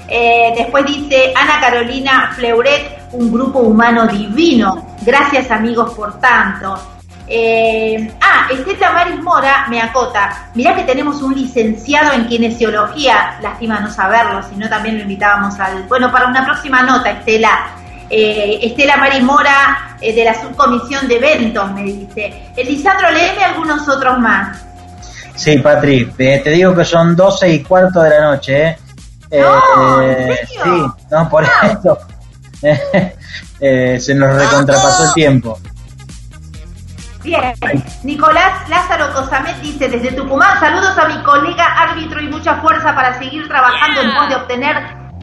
Eh, 0.10 0.54
después 0.58 0.86
dice 0.86 1.32
Ana 1.36 1.60
Carolina 1.60 2.32
Fleuret, 2.36 3.00
un 3.12 3.32
grupo 3.32 3.60
humano 3.60 4.08
divino. 4.08 4.96
Gracias 5.02 5.52
amigos 5.52 5.94
por 5.94 6.20
tanto. 6.20 6.78
Eh, 7.32 8.12
ah, 8.22 8.48
Estela 8.50 8.92
Maris 8.92 9.22
Mora 9.22 9.68
me 9.70 9.80
acota. 9.80 10.50
Mirá 10.56 10.76
que 10.76 10.84
tenemos 10.84 11.22
un 11.22 11.36
licenciado 11.36 12.14
en 12.14 12.28
kinesiología. 12.28 13.38
Lástima 13.42 13.80
no 13.80 13.92
saberlo, 13.92 14.42
si 14.42 14.56
no 14.56 14.68
también 14.68 14.98
lo 14.98 15.04
invitábamos 15.04 15.60
al. 15.60 15.84
Bueno, 15.84 16.12
para 16.12 16.28
una 16.28 16.44
próxima 16.44 16.82
nota, 16.82 17.12
Estela. 17.12 17.68
Eh, 18.10 18.60
Estela 18.64 18.98
Maris 18.98 19.22
Mora 19.22 19.96
eh, 20.02 20.16
de 20.16 20.26
la 20.26 20.34
subcomisión 20.34 21.08
de 21.08 21.18
eventos 21.18 21.72
me 21.72 21.84
dice. 21.84 22.50
Elisandro, 22.56 23.12
léeme 23.12 23.44
algunos 23.44 23.88
otros 23.88 24.18
más. 24.18 24.66
Sí, 25.36 25.60
Patri, 25.60 26.12
eh, 26.18 26.42
te 26.44 26.50
digo 26.50 26.76
que 26.76 26.84
son 26.84 27.16
12 27.16 27.54
y 27.54 27.64
cuarto 27.64 28.02
de 28.02 28.10
la 28.10 28.22
noche, 28.22 28.64
¿eh? 28.64 28.78
No, 29.32 30.02
¿en 30.02 30.10
Eh, 30.32 30.36
serio? 30.48 30.64
Sí, 30.98 31.06
no, 31.12 31.30
por 31.30 31.44
eso. 31.44 31.98
Eh, 33.62 34.00
se 34.00 34.16
nos 34.16 34.34
recontrapasó 34.36 35.06
el 35.06 35.14
tiempo. 35.14 35.58
Bien, 37.24 37.54
Nicolás 38.04 38.68
Lázaro 38.70 39.14
Cosamet 39.14 39.58
dice 39.62 39.90
desde 39.90 40.14
Tucumán, 40.14 40.58
saludos 40.62 40.98
a 40.98 41.08
mi 41.10 41.22
colega 41.24 41.66
árbitro 41.66 42.22
y 42.22 42.28
mucha 42.30 42.56
fuerza 42.62 42.96
para 42.96 43.18
seguir 43.20 43.48
trabajando 43.50 44.02
en 44.02 44.16
pos 44.16 44.30
de 44.30 44.36
obtener 44.38 44.76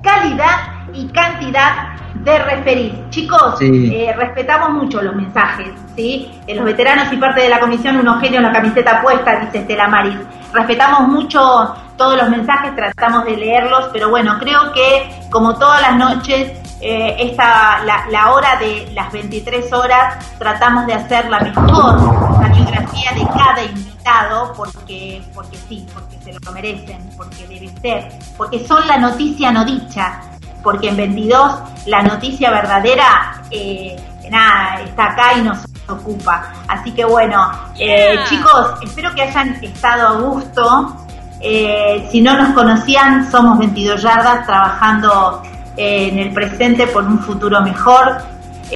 calidad 0.02 0.56
y 0.92 1.08
cantidad 1.08 1.94
de 2.16 2.38
referir. 2.40 3.04
Chicos, 3.10 3.58
Sí. 3.58 3.90
eh, 3.94 4.12
respetamos 4.16 4.70
mucho 4.70 5.00
los 5.00 5.14
mensajes, 5.14 5.68
¿sí? 5.96 6.30
Eh, 6.46 6.54
los 6.54 6.64
veteranos 6.66 7.10
y 7.12 7.16
parte 7.16 7.40
de 7.42 7.48
la 7.48 7.58
comisión, 7.60 7.96
unos 7.96 8.20
genios 8.20 8.38
en 8.38 8.42
la 8.44 8.52
camiseta 8.52 9.00
puesta, 9.02 9.40
dice 9.40 9.58
Estela 9.60 9.88
Maris. 9.88 10.16
Respetamos 10.52 11.08
mucho 11.08 11.74
todos 11.96 12.16
los 12.16 12.28
mensajes, 12.28 12.74
tratamos 12.74 13.24
de 13.24 13.36
leerlos, 13.36 13.88
pero 13.92 14.10
bueno, 14.10 14.38
creo 14.38 14.72
que 14.72 15.28
como 15.30 15.56
todas 15.56 15.80
las 15.82 15.96
noches, 15.96 16.52
eh, 16.80 17.16
esta, 17.18 17.82
la, 17.84 18.06
la 18.10 18.32
hora 18.32 18.56
de 18.56 18.90
las 18.94 19.10
23 19.12 19.72
horas, 19.72 20.36
tratamos 20.38 20.86
de 20.86 20.94
hacer 20.94 21.28
la 21.28 21.40
mejor 21.40 22.40
radiografía 22.40 23.12
de 23.12 23.26
cada 23.34 23.64
invitado, 23.64 24.52
porque, 24.54 25.22
porque 25.34 25.56
sí, 25.68 25.86
porque 25.94 26.18
se 26.22 26.32
lo 26.44 26.52
merecen, 26.52 27.10
porque 27.16 27.46
debe 27.46 27.72
ser, 27.80 28.08
porque 28.36 28.66
son 28.66 28.86
la 28.86 28.98
noticia 28.98 29.50
no 29.50 29.64
dicha, 29.64 30.20
porque 30.62 30.88
en 30.88 30.96
22 30.96 31.60
la 31.86 32.02
noticia 32.02 32.50
verdadera, 32.50 33.42
eh, 33.50 33.96
nada, 34.30 34.80
está 34.82 35.12
acá 35.12 35.34
y 35.38 35.42
nos 35.42 35.64
ocupa. 35.88 36.52
Así 36.68 36.92
que 36.92 37.04
bueno, 37.04 37.50
eh, 37.78 38.18
chicos, 38.28 38.74
espero 38.82 39.14
que 39.14 39.22
hayan 39.22 39.54
estado 39.64 40.08
a 40.08 40.20
gusto. 40.20 41.05
Eh, 41.48 42.08
si 42.10 42.20
no 42.22 42.36
nos 42.36 42.54
conocían, 42.54 43.30
somos 43.30 43.56
22 43.60 44.02
yardas 44.02 44.44
trabajando 44.44 45.42
eh, 45.76 46.08
en 46.10 46.18
el 46.18 46.32
presente 46.32 46.88
por 46.88 47.04
un 47.04 47.20
futuro 47.20 47.60
mejor, 47.60 48.16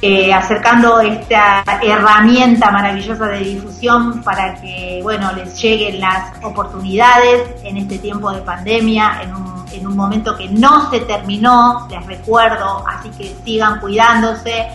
eh, 0.01 0.33
acercando 0.33 1.01
esta 1.01 1.65
herramienta 1.81 2.71
maravillosa 2.71 3.25
de 3.25 3.39
difusión 3.39 4.23
para 4.23 4.55
que, 4.55 5.01
bueno, 5.03 5.33
les 5.33 5.61
lleguen 5.61 5.99
las 5.99 6.31
oportunidades 6.43 7.43
en 7.65 7.75
este 7.75 7.97
tiempo 7.97 8.31
de 8.31 8.39
pandemia, 8.39 9.19
en 9.21 9.35
un, 9.35 9.65
en 9.69 9.87
un 9.87 9.97
momento 9.97 10.37
que 10.37 10.47
no 10.47 10.89
se 10.89 11.01
terminó, 11.01 11.89
les 11.89 12.05
recuerdo, 12.05 12.85
así 12.87 13.09
que 13.09 13.35
sigan 13.43 13.81
cuidándose. 13.81 14.65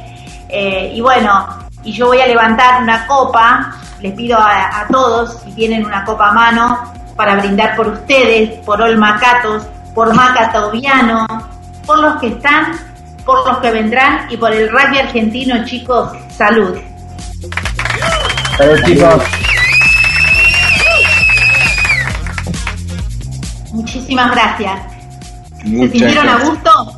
Y 0.93 1.01
bueno, 1.01 1.47
y 1.83 1.93
yo 1.93 2.09
voy 2.09 2.21
a 2.21 2.27
levantar 2.27 2.83
una 2.83 3.07
copa, 3.07 3.75
les 4.01 4.13
pido 4.13 4.37
a 4.39 4.87
todos, 4.91 5.41
si 5.41 5.53
tienen 5.53 5.87
una 5.87 6.05
copa 6.05 6.29
a 6.29 6.33
mano, 6.33 6.97
para 7.17 7.37
brindar 7.37 7.77
por 7.77 7.89
ustedes, 7.89 8.51
por 8.65 8.81
Olmacatos, 8.81 9.65
por 9.95 10.15
Macatoviano, 10.15 11.27
por 11.87 11.99
los 11.99 12.21
que 12.21 12.29
están, 12.29 12.73
por 13.25 13.47
los 13.47 13.59
que 13.59 13.71
vendrán 13.71 14.27
y 14.31 14.37
por 14.37 14.53
el 14.53 14.69
rugby 14.69 14.99
argentino, 14.99 15.65
chicos, 15.65 16.11
salud. 16.37 16.77
Salud, 18.59 18.79
chicos. 18.85 19.23
Muchísimas 23.73 24.31
gracias. 24.31 24.81
¿Se 25.59 25.69
sintieron 25.69 26.29
a 26.29 26.39
gusto? 26.39 26.97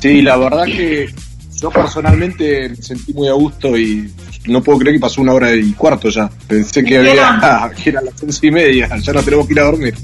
Sí, 0.00 0.22
la 0.22 0.36
verdad 0.36 0.64
que 0.64 1.12
yo 1.60 1.70
personalmente 1.70 2.68
me 2.68 2.76
sentí 2.76 3.12
muy 3.12 3.28
a 3.28 3.32
gusto 3.32 3.76
y 3.76 4.12
no 4.48 4.62
puedo 4.62 4.78
creer 4.78 4.96
que 4.96 5.00
pasó 5.00 5.20
una 5.20 5.32
hora 5.32 5.52
y 5.52 5.72
cuarto 5.72 6.08
ya. 6.08 6.28
Pensé 6.46 6.84
que 6.84 6.98
había 6.98 7.70
que 7.82 7.90
era 7.90 8.00
las 8.02 8.22
once 8.22 8.46
y 8.46 8.50
media, 8.50 8.88
ya 8.96 9.12
no 9.12 9.22
tenemos 9.22 9.46
que 9.46 9.52
ir 9.52 9.60
a 9.60 9.64
dormir. 9.64 9.94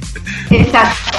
Exacto. 0.50 1.18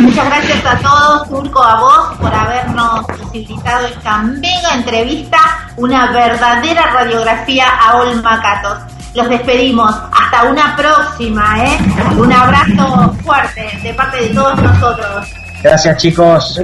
Muchas 0.00 0.26
gracias 0.26 0.66
a 0.66 0.78
todos, 0.78 1.28
Turco, 1.28 1.62
a 1.62 1.80
vos, 1.80 2.18
por 2.18 2.34
habernos 2.34 3.06
posibilitado 3.06 3.86
esta 3.86 4.18
mega 4.18 4.74
entrevista, 4.74 5.38
una 5.76 6.12
verdadera 6.12 6.92
radiografía 6.92 7.66
a 7.68 7.96
Olma 7.96 8.40
Catos. 8.42 8.78
Los 9.14 9.28
despedimos. 9.28 9.94
Hasta 10.12 10.44
una 10.50 10.76
próxima, 10.76 11.64
¿eh? 11.64 11.78
Un 12.16 12.32
abrazo 12.32 13.14
fuerte 13.24 13.78
de 13.82 13.94
parte 13.94 14.16
de 14.24 14.28
todos 14.30 14.60
nosotros. 14.60 15.26
Gracias, 15.62 15.96
chicos. 15.98 16.60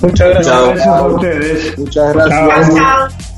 Muchas 0.00 0.28
gracias, 0.28 0.64
gracias 0.64 0.86
a 0.86 1.02
ustedes. 1.02 1.78
Muchas 1.78 2.14
Chao, 2.14 2.28
chao. 2.28 3.37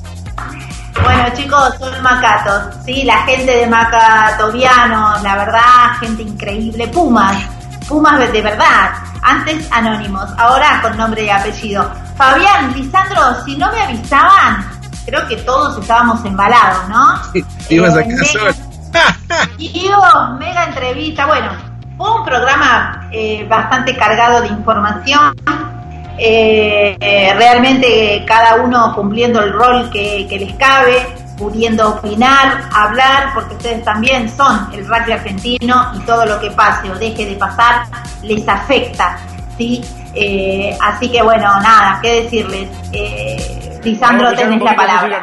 Bueno, 1.04 1.24
chicos, 1.34 1.74
son 1.78 2.02
Macatos, 2.02 2.74
¿sí? 2.84 3.02
La 3.04 3.18
gente 3.22 3.50
de 3.56 3.66
Macatoviano, 3.66 5.14
la 5.22 5.36
verdad, 5.36 5.96
gente 6.00 6.22
increíble. 6.22 6.86
Pumas, 6.88 7.36
Pumas 7.88 8.18
de 8.32 8.42
verdad. 8.42 8.90
Antes 9.22 9.68
anónimos, 9.72 10.28
ahora 10.38 10.80
con 10.82 10.96
nombre 10.96 11.24
y 11.24 11.30
apellido. 11.30 11.90
Fabián, 12.16 12.72
Lisandro, 12.74 13.44
si 13.44 13.56
no 13.56 13.70
me 13.72 13.82
avisaban, 13.82 14.66
creo 15.04 15.26
que 15.28 15.36
todos 15.38 15.76
estábamos 15.78 16.24
embalados, 16.24 16.88
¿no? 16.88 17.14
Ibas 17.68 17.96
a 17.96 18.00
Eh, 18.00 18.16
solo. 18.32 18.52
y 19.58 19.88
hubo 19.88 20.38
mega 20.38 20.64
entrevista. 20.64 21.26
Bueno, 21.26 21.50
fue 21.96 22.10
un 22.18 22.24
programa 22.24 23.08
eh, 23.12 23.46
bastante 23.48 23.96
cargado 23.96 24.40
de 24.42 24.48
información. 24.48 25.34
Eh, 26.18 26.96
eh, 27.00 27.34
realmente 27.36 28.24
cada 28.26 28.56
uno 28.56 28.94
cumpliendo 28.94 29.42
el 29.42 29.52
rol 29.52 29.90
que, 29.90 30.26
que 30.28 30.38
les 30.38 30.54
cabe, 30.54 31.06
pudiendo 31.40 31.88
opinar, 31.88 32.68
hablar, 32.74 33.30
porque 33.34 33.54
ustedes 33.54 33.82
también 33.82 34.28
son 34.28 34.68
el 34.74 34.86
rugby 34.86 35.12
argentino 35.12 35.92
y 35.96 36.00
todo 36.00 36.26
lo 36.26 36.38
que 36.38 36.50
pase 36.50 36.90
o 36.90 36.94
deje 36.96 37.24
de 37.24 37.36
pasar 37.36 37.86
les 38.22 38.46
afecta. 38.46 39.18
¿sí? 39.56 39.82
Eh, 40.14 40.76
así 40.82 41.10
que 41.10 41.22
bueno, 41.22 41.60
nada, 41.60 41.98
qué 42.02 42.24
decirles. 42.24 42.68
Eh, 42.92 43.80
Lisandro, 43.82 44.34
tenés 44.34 44.60
la 44.60 44.76
palabra. 44.76 45.22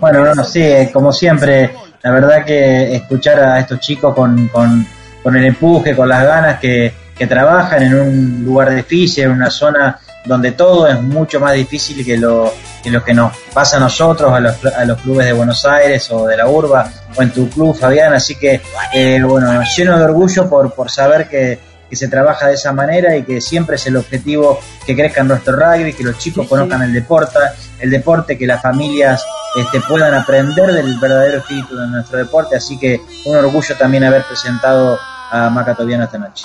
Bueno, 0.00 0.24
no, 0.24 0.34
no, 0.34 0.44
sí, 0.44 0.62
eh, 0.62 0.90
como 0.92 1.12
siempre, 1.12 1.72
la 2.02 2.10
verdad 2.10 2.44
que 2.44 2.96
escuchar 2.96 3.38
a 3.38 3.60
estos 3.60 3.78
chicos 3.78 4.14
con, 4.14 4.48
con, 4.48 4.84
con 5.22 5.36
el 5.36 5.44
empuje, 5.44 5.94
con 5.94 6.08
las 6.08 6.24
ganas 6.24 6.58
que, 6.58 6.92
que 7.16 7.26
trabajan 7.26 7.82
en 7.82 7.94
un 7.94 8.44
lugar 8.44 8.74
difícil, 8.74 9.24
en 9.24 9.30
una 9.32 9.50
zona 9.50 9.98
donde 10.26 10.52
todo 10.52 10.86
es 10.88 11.00
mucho 11.00 11.40
más 11.40 11.54
difícil 11.54 12.04
que 12.04 12.16
lo 12.16 12.52
que, 12.82 12.90
lo 12.90 13.02
que 13.02 13.14
nos 13.14 13.36
pasa 13.52 13.76
a 13.76 13.80
nosotros, 13.80 14.32
a 14.32 14.40
los, 14.40 14.64
a 14.64 14.84
los 14.84 15.00
clubes 15.00 15.26
de 15.26 15.32
Buenos 15.32 15.64
Aires 15.64 16.10
o 16.10 16.26
de 16.26 16.36
la 16.36 16.48
Urba, 16.48 16.90
o 17.16 17.22
en 17.22 17.30
tu 17.30 17.48
club, 17.48 17.76
Fabián. 17.76 18.12
Así 18.12 18.34
que, 18.34 18.60
eh, 18.92 19.22
bueno, 19.22 19.62
lleno 19.76 19.98
de 19.98 20.04
orgullo 20.04 20.48
por, 20.48 20.72
por 20.74 20.90
saber 20.90 21.28
que, 21.28 21.58
que 21.88 21.96
se 21.96 22.08
trabaja 22.08 22.48
de 22.48 22.54
esa 22.54 22.72
manera 22.72 23.16
y 23.16 23.22
que 23.22 23.40
siempre 23.40 23.76
es 23.76 23.86
el 23.86 23.96
objetivo 23.96 24.58
que 24.84 24.96
crezca 24.96 25.22
nuestro 25.22 25.56
rugby, 25.56 25.92
que 25.92 26.04
los 26.04 26.18
chicos 26.18 26.46
conozcan 26.48 26.82
el 26.82 26.92
deporte, 26.92 27.38
el 27.78 27.90
deporte, 27.90 28.36
que 28.36 28.46
las 28.46 28.60
familias 28.60 29.24
este, 29.56 29.80
puedan 29.80 30.14
aprender 30.14 30.72
del 30.72 30.98
verdadero 30.98 31.38
espíritu 31.38 31.76
de 31.76 31.86
nuestro 31.86 32.18
deporte. 32.18 32.56
Así 32.56 32.78
que 32.78 33.00
un 33.24 33.36
orgullo 33.36 33.76
también 33.76 34.04
haber 34.04 34.24
presentado 34.24 34.98
a 35.30 35.48
Macatoviano 35.50 36.04
esta 36.04 36.18
noche. 36.18 36.44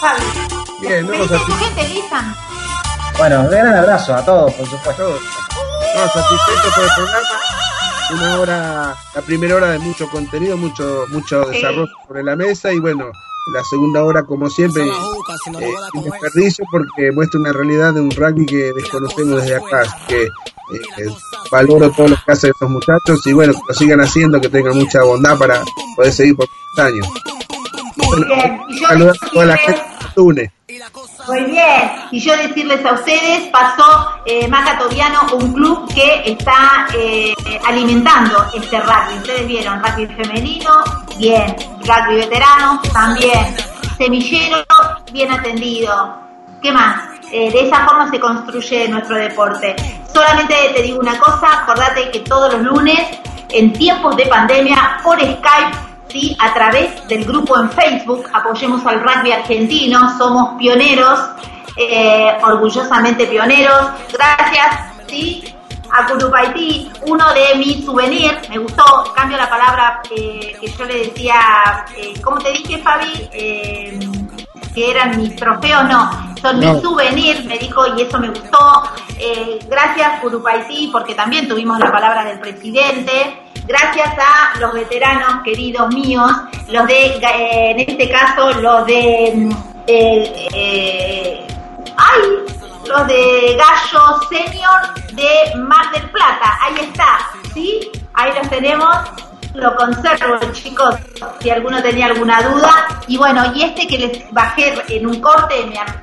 Fabi, 0.00 0.22
Bien, 0.80 1.06
vamos 1.06 1.28
¿Pediste 1.28 1.36
a 1.36 1.46
tu 1.46 1.52
gente, 1.64 1.88
Lisan? 1.88 2.34
Bueno, 3.22 3.42
un 3.42 3.50
gran 3.50 3.72
abrazo 3.76 4.16
a 4.16 4.24
todos, 4.24 4.52
por 4.54 4.66
supuesto. 4.66 5.08
No, 5.94 6.08
satisfecho 6.08 6.70
por 6.74 6.82
el 6.82 6.90
programa. 6.96 7.28
Una 8.14 8.40
hora, 8.40 8.96
la 9.14 9.22
primera 9.22 9.54
hora 9.54 9.70
de 9.70 9.78
mucho 9.78 10.08
contenido, 10.10 10.56
mucho, 10.56 11.04
mucho 11.08 11.44
Sí. 11.44 11.50
desarrollo 11.52 11.86
sobre 12.04 12.24
la 12.24 12.34
mesa 12.34 12.72
y 12.72 12.80
bueno, 12.80 13.12
la 13.54 13.62
segunda 13.62 14.02
hora 14.02 14.24
como 14.24 14.50
siempre, 14.50 14.88
eh, 14.88 14.92
sin 15.94 16.02
desperdicio 16.02 16.64
porque 16.68 17.12
muestra 17.12 17.38
una 17.38 17.52
realidad 17.52 17.94
de 17.94 18.00
un 18.00 18.10
rugby 18.10 18.44
que 18.44 18.72
desconocemos 18.74 19.40
desde 19.40 19.54
acá. 19.54 19.82
Así 19.82 19.94
que 20.08 20.22
eh, 20.24 21.06
valoro 21.52 21.92
todo 21.92 22.08
lo 22.08 22.16
que 22.26 22.32
hacen 22.32 22.50
estos 22.50 22.70
muchachos 22.70 23.24
y 23.24 23.32
bueno, 23.32 23.52
que 23.52 23.60
lo 23.68 23.74
sigan 23.74 24.00
haciendo, 24.00 24.40
que 24.40 24.48
tengan 24.48 24.76
mucha 24.76 25.00
bondad 25.04 25.38
para 25.38 25.62
poder 25.94 26.12
seguir 26.12 26.34
por 26.34 26.48
muchos 26.48 26.92
años. 26.92 27.08
Bueno, 27.94 28.26
saludar 28.88 29.14
a 29.22 29.30
toda 29.30 29.46
la 29.46 29.56
gente 29.58 29.80
que 29.80 30.04
nos 30.06 30.16
une. 30.16 30.52
Muy 31.28 31.44
bien, 31.44 31.92
y 32.10 32.18
yo 32.18 32.36
decirles 32.36 32.84
a 32.84 32.94
ustedes, 32.94 33.48
pasó 33.50 34.08
eh, 34.26 34.50
un 35.32 35.52
club 35.52 35.94
que 35.94 36.22
está 36.26 36.88
eh, 36.94 37.32
alimentando 37.64 38.44
este 38.52 38.80
rugby. 38.80 39.18
Ustedes 39.18 39.46
vieron 39.46 39.80
rugby 39.82 40.06
femenino, 40.08 40.82
bien, 41.18 41.54
rugby 41.82 42.16
veterano, 42.16 42.80
también, 42.92 43.54
semillero, 43.96 44.64
bien 45.12 45.30
atendido. 45.30 46.22
¿Qué 46.60 46.72
más? 46.72 47.02
Eh, 47.30 47.50
de 47.52 47.68
esa 47.68 47.86
forma 47.86 48.10
se 48.10 48.18
construye 48.18 48.88
nuestro 48.88 49.16
deporte. 49.16 49.76
Solamente 50.12 50.54
te 50.74 50.82
digo 50.82 50.98
una 50.98 51.18
cosa, 51.18 51.62
acordate 51.62 52.10
que 52.10 52.20
todos 52.20 52.52
los 52.52 52.62
lunes, 52.62 53.00
en 53.48 53.72
tiempos 53.72 54.16
de 54.16 54.26
pandemia, 54.26 54.98
por 55.04 55.20
Skype, 55.20 55.91
¿sí? 56.12 56.36
a 56.38 56.52
través 56.52 57.08
del 57.08 57.24
grupo 57.24 57.58
en 57.58 57.70
Facebook, 57.70 58.28
apoyemos 58.32 58.84
al 58.86 59.02
rugby 59.02 59.32
argentino, 59.32 60.16
somos 60.18 60.58
pioneros, 60.58 61.18
eh, 61.76 62.36
orgullosamente 62.42 63.26
pioneros. 63.26 63.88
Gracias, 64.12 64.92
¿sí? 65.08 65.54
A 65.90 66.06
Curupaití, 66.06 66.90
uno 67.02 67.24
de 67.32 67.58
mis 67.58 67.84
souvenirs, 67.84 68.48
me 68.48 68.58
gustó, 68.58 68.84
cambio 69.14 69.36
la 69.36 69.48
palabra 69.48 70.02
eh, 70.10 70.56
que 70.60 70.66
yo 70.68 70.84
le 70.84 71.06
decía, 71.06 71.84
eh, 71.96 72.14
¿cómo 72.22 72.38
te 72.38 72.52
dije, 72.52 72.78
Fabi? 72.78 73.28
Que 74.74 74.90
eran 74.90 75.16
mis 75.20 75.36
trofeos, 75.36 75.84
no, 75.84 76.10
son 76.40 76.58
No. 76.60 76.72
mis 76.72 76.82
souvenirs, 76.82 77.44
me 77.44 77.58
dijo, 77.58 77.84
y 77.96 78.02
eso 78.02 78.18
me 78.18 78.28
gustó. 78.30 78.82
Eh, 79.18 79.58
gracias, 79.68 80.20
Curupaití, 80.20 80.88
porque 80.90 81.14
también 81.14 81.46
tuvimos 81.48 81.78
la 81.78 81.90
palabra 81.92 82.24
del 82.24 82.40
presidente. 82.40 83.38
Gracias 83.66 84.08
a 84.18 84.58
los 84.58 84.72
veteranos 84.72 85.42
queridos 85.44 85.88
míos, 85.94 86.30
los 86.68 86.86
de, 86.86 87.06
eh, 87.18 87.70
en 87.72 87.80
este 87.80 88.10
caso, 88.10 88.50
los 88.60 88.86
de, 88.86 89.32
mm, 89.36 89.50
eh, 89.86 91.46
ay, 91.96 92.20
los 92.88 93.06
de 93.06 93.56
Gallo 93.56 94.20
Senior 94.28 94.94
de 95.12 95.54
Mar 95.58 95.90
del 95.92 96.10
Plata, 96.10 96.58
ahí 96.62 96.74
está, 96.80 97.18
¿sí? 97.54 97.90
Ahí 98.14 98.32
los 98.36 98.48
tenemos, 98.50 98.96
lo 99.54 99.76
conservo, 99.76 100.38
chicos, 100.52 100.96
si 101.40 101.50
alguno 101.50 101.82
tenía 101.82 102.06
alguna 102.06 102.42
duda. 102.42 102.70
Y 103.06 103.16
bueno, 103.16 103.52
y 103.54 103.62
este 103.62 103.86
que 103.86 103.98
les 103.98 104.32
bajé 104.32 104.74
en 104.88 105.06
un 105.06 105.20
corte, 105.20 105.54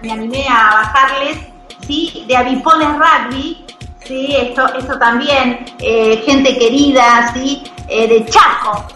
me, 0.01 0.11
animé 0.11 0.47
a 0.47 0.75
bajarles, 0.75 1.37
¿sí? 1.85 2.25
De 2.27 2.37
Avipones 2.37 2.89
Rugby, 2.89 3.65
Sí, 4.05 4.35
esto, 4.35 4.65
eso 4.73 4.97
también, 4.97 5.65
eh, 5.77 6.23
gente 6.25 6.57
querida, 6.57 7.31
sí, 7.31 7.61
eh, 7.87 8.07
de 8.07 8.25
Chaco, 8.25 8.87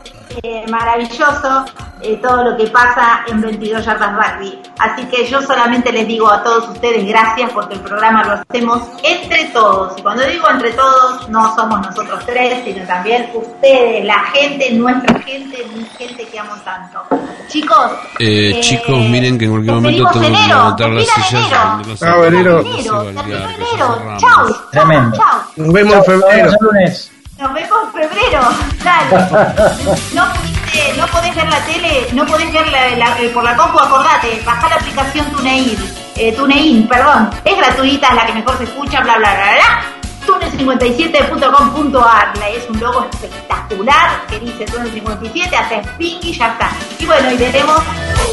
eh, 0.42 0.66
maravilloso 0.70 1.66
eh, 2.02 2.20
todo 2.22 2.44
lo 2.44 2.58
que 2.58 2.68
pasa 2.68 3.22
en 3.28 3.42
22 3.42 3.86
yardas 3.86 4.12
rugby. 4.14 4.60
Así 4.80 5.06
que 5.06 5.26
yo 5.26 5.42
solamente 5.42 5.92
les 5.92 6.08
digo 6.08 6.30
a 6.30 6.44
todos 6.44 6.70
ustedes 6.70 7.06
gracias 7.08 7.52
porque 7.52 7.76
el 7.76 7.82
programa 7.82 8.24
lo 8.24 8.34
hacemos 8.34 8.82
entre 9.04 9.46
todos. 9.46 9.94
Y 9.98 10.02
cuando 10.02 10.26
digo 10.26 10.50
entre 10.50 10.72
todos, 10.72 11.30
no 11.30 11.56
somos 11.56 11.80
nosotros 11.82 12.24
tres, 12.26 12.64
sino 12.66 12.86
también 12.86 13.30
ustedes, 13.34 14.04
la 14.06 14.20
gente, 14.34 14.72
nuestra 14.74 15.20
gente, 15.20 15.66
mi 15.76 15.86
gente 15.98 16.26
que 16.28 16.40
amo 16.40 16.54
tanto. 16.66 17.04
Chicos, 17.48 17.92
Eh, 18.20 18.52
eh, 18.56 18.62
chicos, 18.62 18.98
miren 19.10 19.38
que 19.38 19.46
en 19.46 19.52
cualquier 19.52 19.76
momento 19.76 20.06
que 20.12 20.20
enero, 20.20 20.48
levantar 20.48 20.90
las 20.90 21.06
termina 21.06 21.26
sillas. 21.26 21.48
enero. 21.48 21.98
Chao, 21.98 22.26
enero. 22.26 22.64
enero. 24.74 25.14
Nos 25.56 25.74
vemos 25.74 25.96
en 25.96 26.04
febrero. 26.04 26.52
Nos 27.44 27.54
vemos 27.54 27.78
en 27.84 27.92
febrero. 28.10 28.42
Dale. 28.84 29.98
No, 30.14 30.24
pudiste- 30.34 30.94
no 30.98 31.06
podés 31.08 31.36
ver 31.36 31.50
la 31.50 31.60
tele, 31.66 32.08
no 32.14 32.26
podés 32.26 32.52
ver 32.54 32.68
la- 32.70 32.90
la- 32.96 33.20
eh, 33.20 33.30
por 33.34 33.44
la 33.44 33.56
compu, 33.58 33.80
acordate, 33.80 34.42
bajá 34.46 34.70
la 34.70 34.76
aplicación 34.76 35.26
TuneIn, 35.32 35.76
eh, 36.16 36.32
TuneIn, 36.32 36.88
perdón. 36.88 37.30
Es 37.44 37.58
gratuita, 37.58 38.08
es 38.08 38.16
la 38.16 38.26
que 38.28 38.34
mejor 38.34 38.58
se 38.58 38.64
escucha, 38.64 39.02
bla, 39.02 39.18
bla, 39.18 39.34
bla, 39.34 39.44
bla. 39.56 40.03
Tune57.com.ar 40.26 42.38
la- 42.38 42.50
es 42.50 42.70
un 42.70 42.80
logo 42.80 43.08
espectacular 43.12 44.26
que 44.28 44.40
dice 44.40 44.66
Tune57, 44.66 45.54
haces 45.56 45.88
ping 45.98 46.20
y 46.22 46.34
ya 46.34 46.48
está. 46.50 46.70
Y 47.00 47.06
bueno, 47.06 47.32
y 47.32 47.38
veremos, 47.38 47.82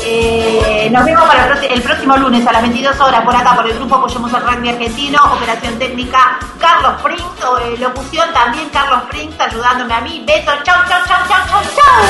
eh, 0.05 0.89
nos 0.93 1.05
vemos 1.05 1.25
para 1.25 1.47
el, 1.47 1.65
el 1.73 1.83
próximo 1.83 2.17
lunes 2.17 2.45
a 2.47 2.53
las 2.53 2.63
22 2.63 2.99
horas 3.01 3.23
por 3.25 3.35
acá 3.37 3.55
por 3.55 3.67
el 3.67 3.75
grupo 3.77 3.95
Apoyemos 3.97 4.33
al 4.35 4.43
Rugby 4.47 4.69
Argentino, 4.71 5.19
operación 5.35 5.79
técnica 5.79 6.39
Carlos 6.59 7.01
Prince, 7.03 7.45
o, 7.47 7.59
eh, 7.59 7.77
locución 7.79 8.33
también 8.33 8.69
Carlos 8.71 9.03
Prince 9.11 9.37
ayudándome 9.43 9.93
a 9.95 10.01
mí. 10.01 10.25
Besos, 10.27 10.55
chau, 10.65 10.77
chau, 10.89 11.01
chau, 11.07 11.19
chau, 11.29 11.39
chau, 11.49 11.63
chau. 11.77 12.03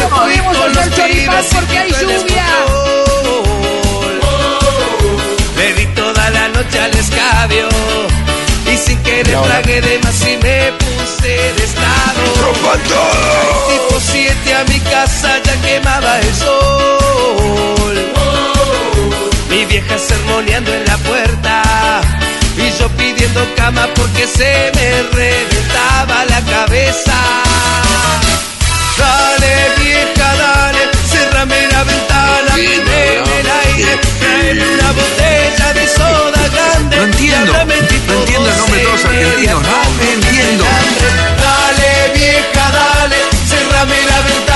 No 0.00 0.08
podemos 0.16 0.56
choripán 0.94 1.44
porque 1.54 1.78
hay 1.78 1.90
lluvia. 1.92 2.44
Le 5.56 5.72
di 5.72 5.86
toda 5.94 6.30
la 6.30 6.48
noche 6.48 6.78
al 6.80 6.90
escabio 6.92 7.68
y 8.76 8.78
sin 8.78 8.98
querer 9.02 9.40
tragué 9.42 9.80
de 9.80 9.98
más 10.00 10.20
y 10.22 10.36
me 10.36 10.72
puse 10.72 11.34
de 11.56 11.64
estado. 11.64 12.22
Tipo 13.70 14.00
7 14.00 14.54
a 14.54 14.64
mi 14.64 14.80
casa 14.80 15.30
ya 15.44 15.54
quemaba 15.62 16.18
el 16.20 16.34
sol. 16.34 17.96
Mi 19.50 19.64
vieja 19.64 19.98
sermoneando 19.98 20.74
en 20.74 20.84
la 20.84 20.98
puerta 20.98 21.62
y 22.56 22.78
yo 22.78 22.88
pidiendo 22.90 23.42
cama 23.56 23.88
porque 23.94 24.26
se 24.26 24.70
me 24.76 24.88
reventaba 25.18 26.24
la 26.32 26.40
cabeza. 26.54 27.16
Dale 28.98 29.54
vieja, 29.80 30.28
dale, 30.42 30.82
cerrame 31.10 31.68
la 31.72 31.84
ventana, 31.84 32.52
prendeme 32.54 33.40
el 33.40 33.48
aire, 33.64 33.98
traeme 34.20 34.74
una 34.74 34.92
botella 34.92 35.35
de 35.96 36.04
soda 36.04 36.48
grande. 36.48 36.96
No 36.96 37.02
entiendo, 37.04 37.52
no 37.52 37.72
entiendo 37.72 38.50
el 38.50 38.56
nombre 38.56 38.76
de 38.78 38.84
todos 38.84 39.00
los 39.00 39.02
12 39.02 39.06
y 39.06 39.24
media, 39.24 39.52
argentinos, 39.52 39.66
no 39.68 40.04
entiendo. 40.06 40.64
Dale 41.42 41.92
vieja, 42.14 42.64
dale, 42.72 43.18
cerrame 43.48 43.98
la 44.10 44.20
ventana, 44.22 44.55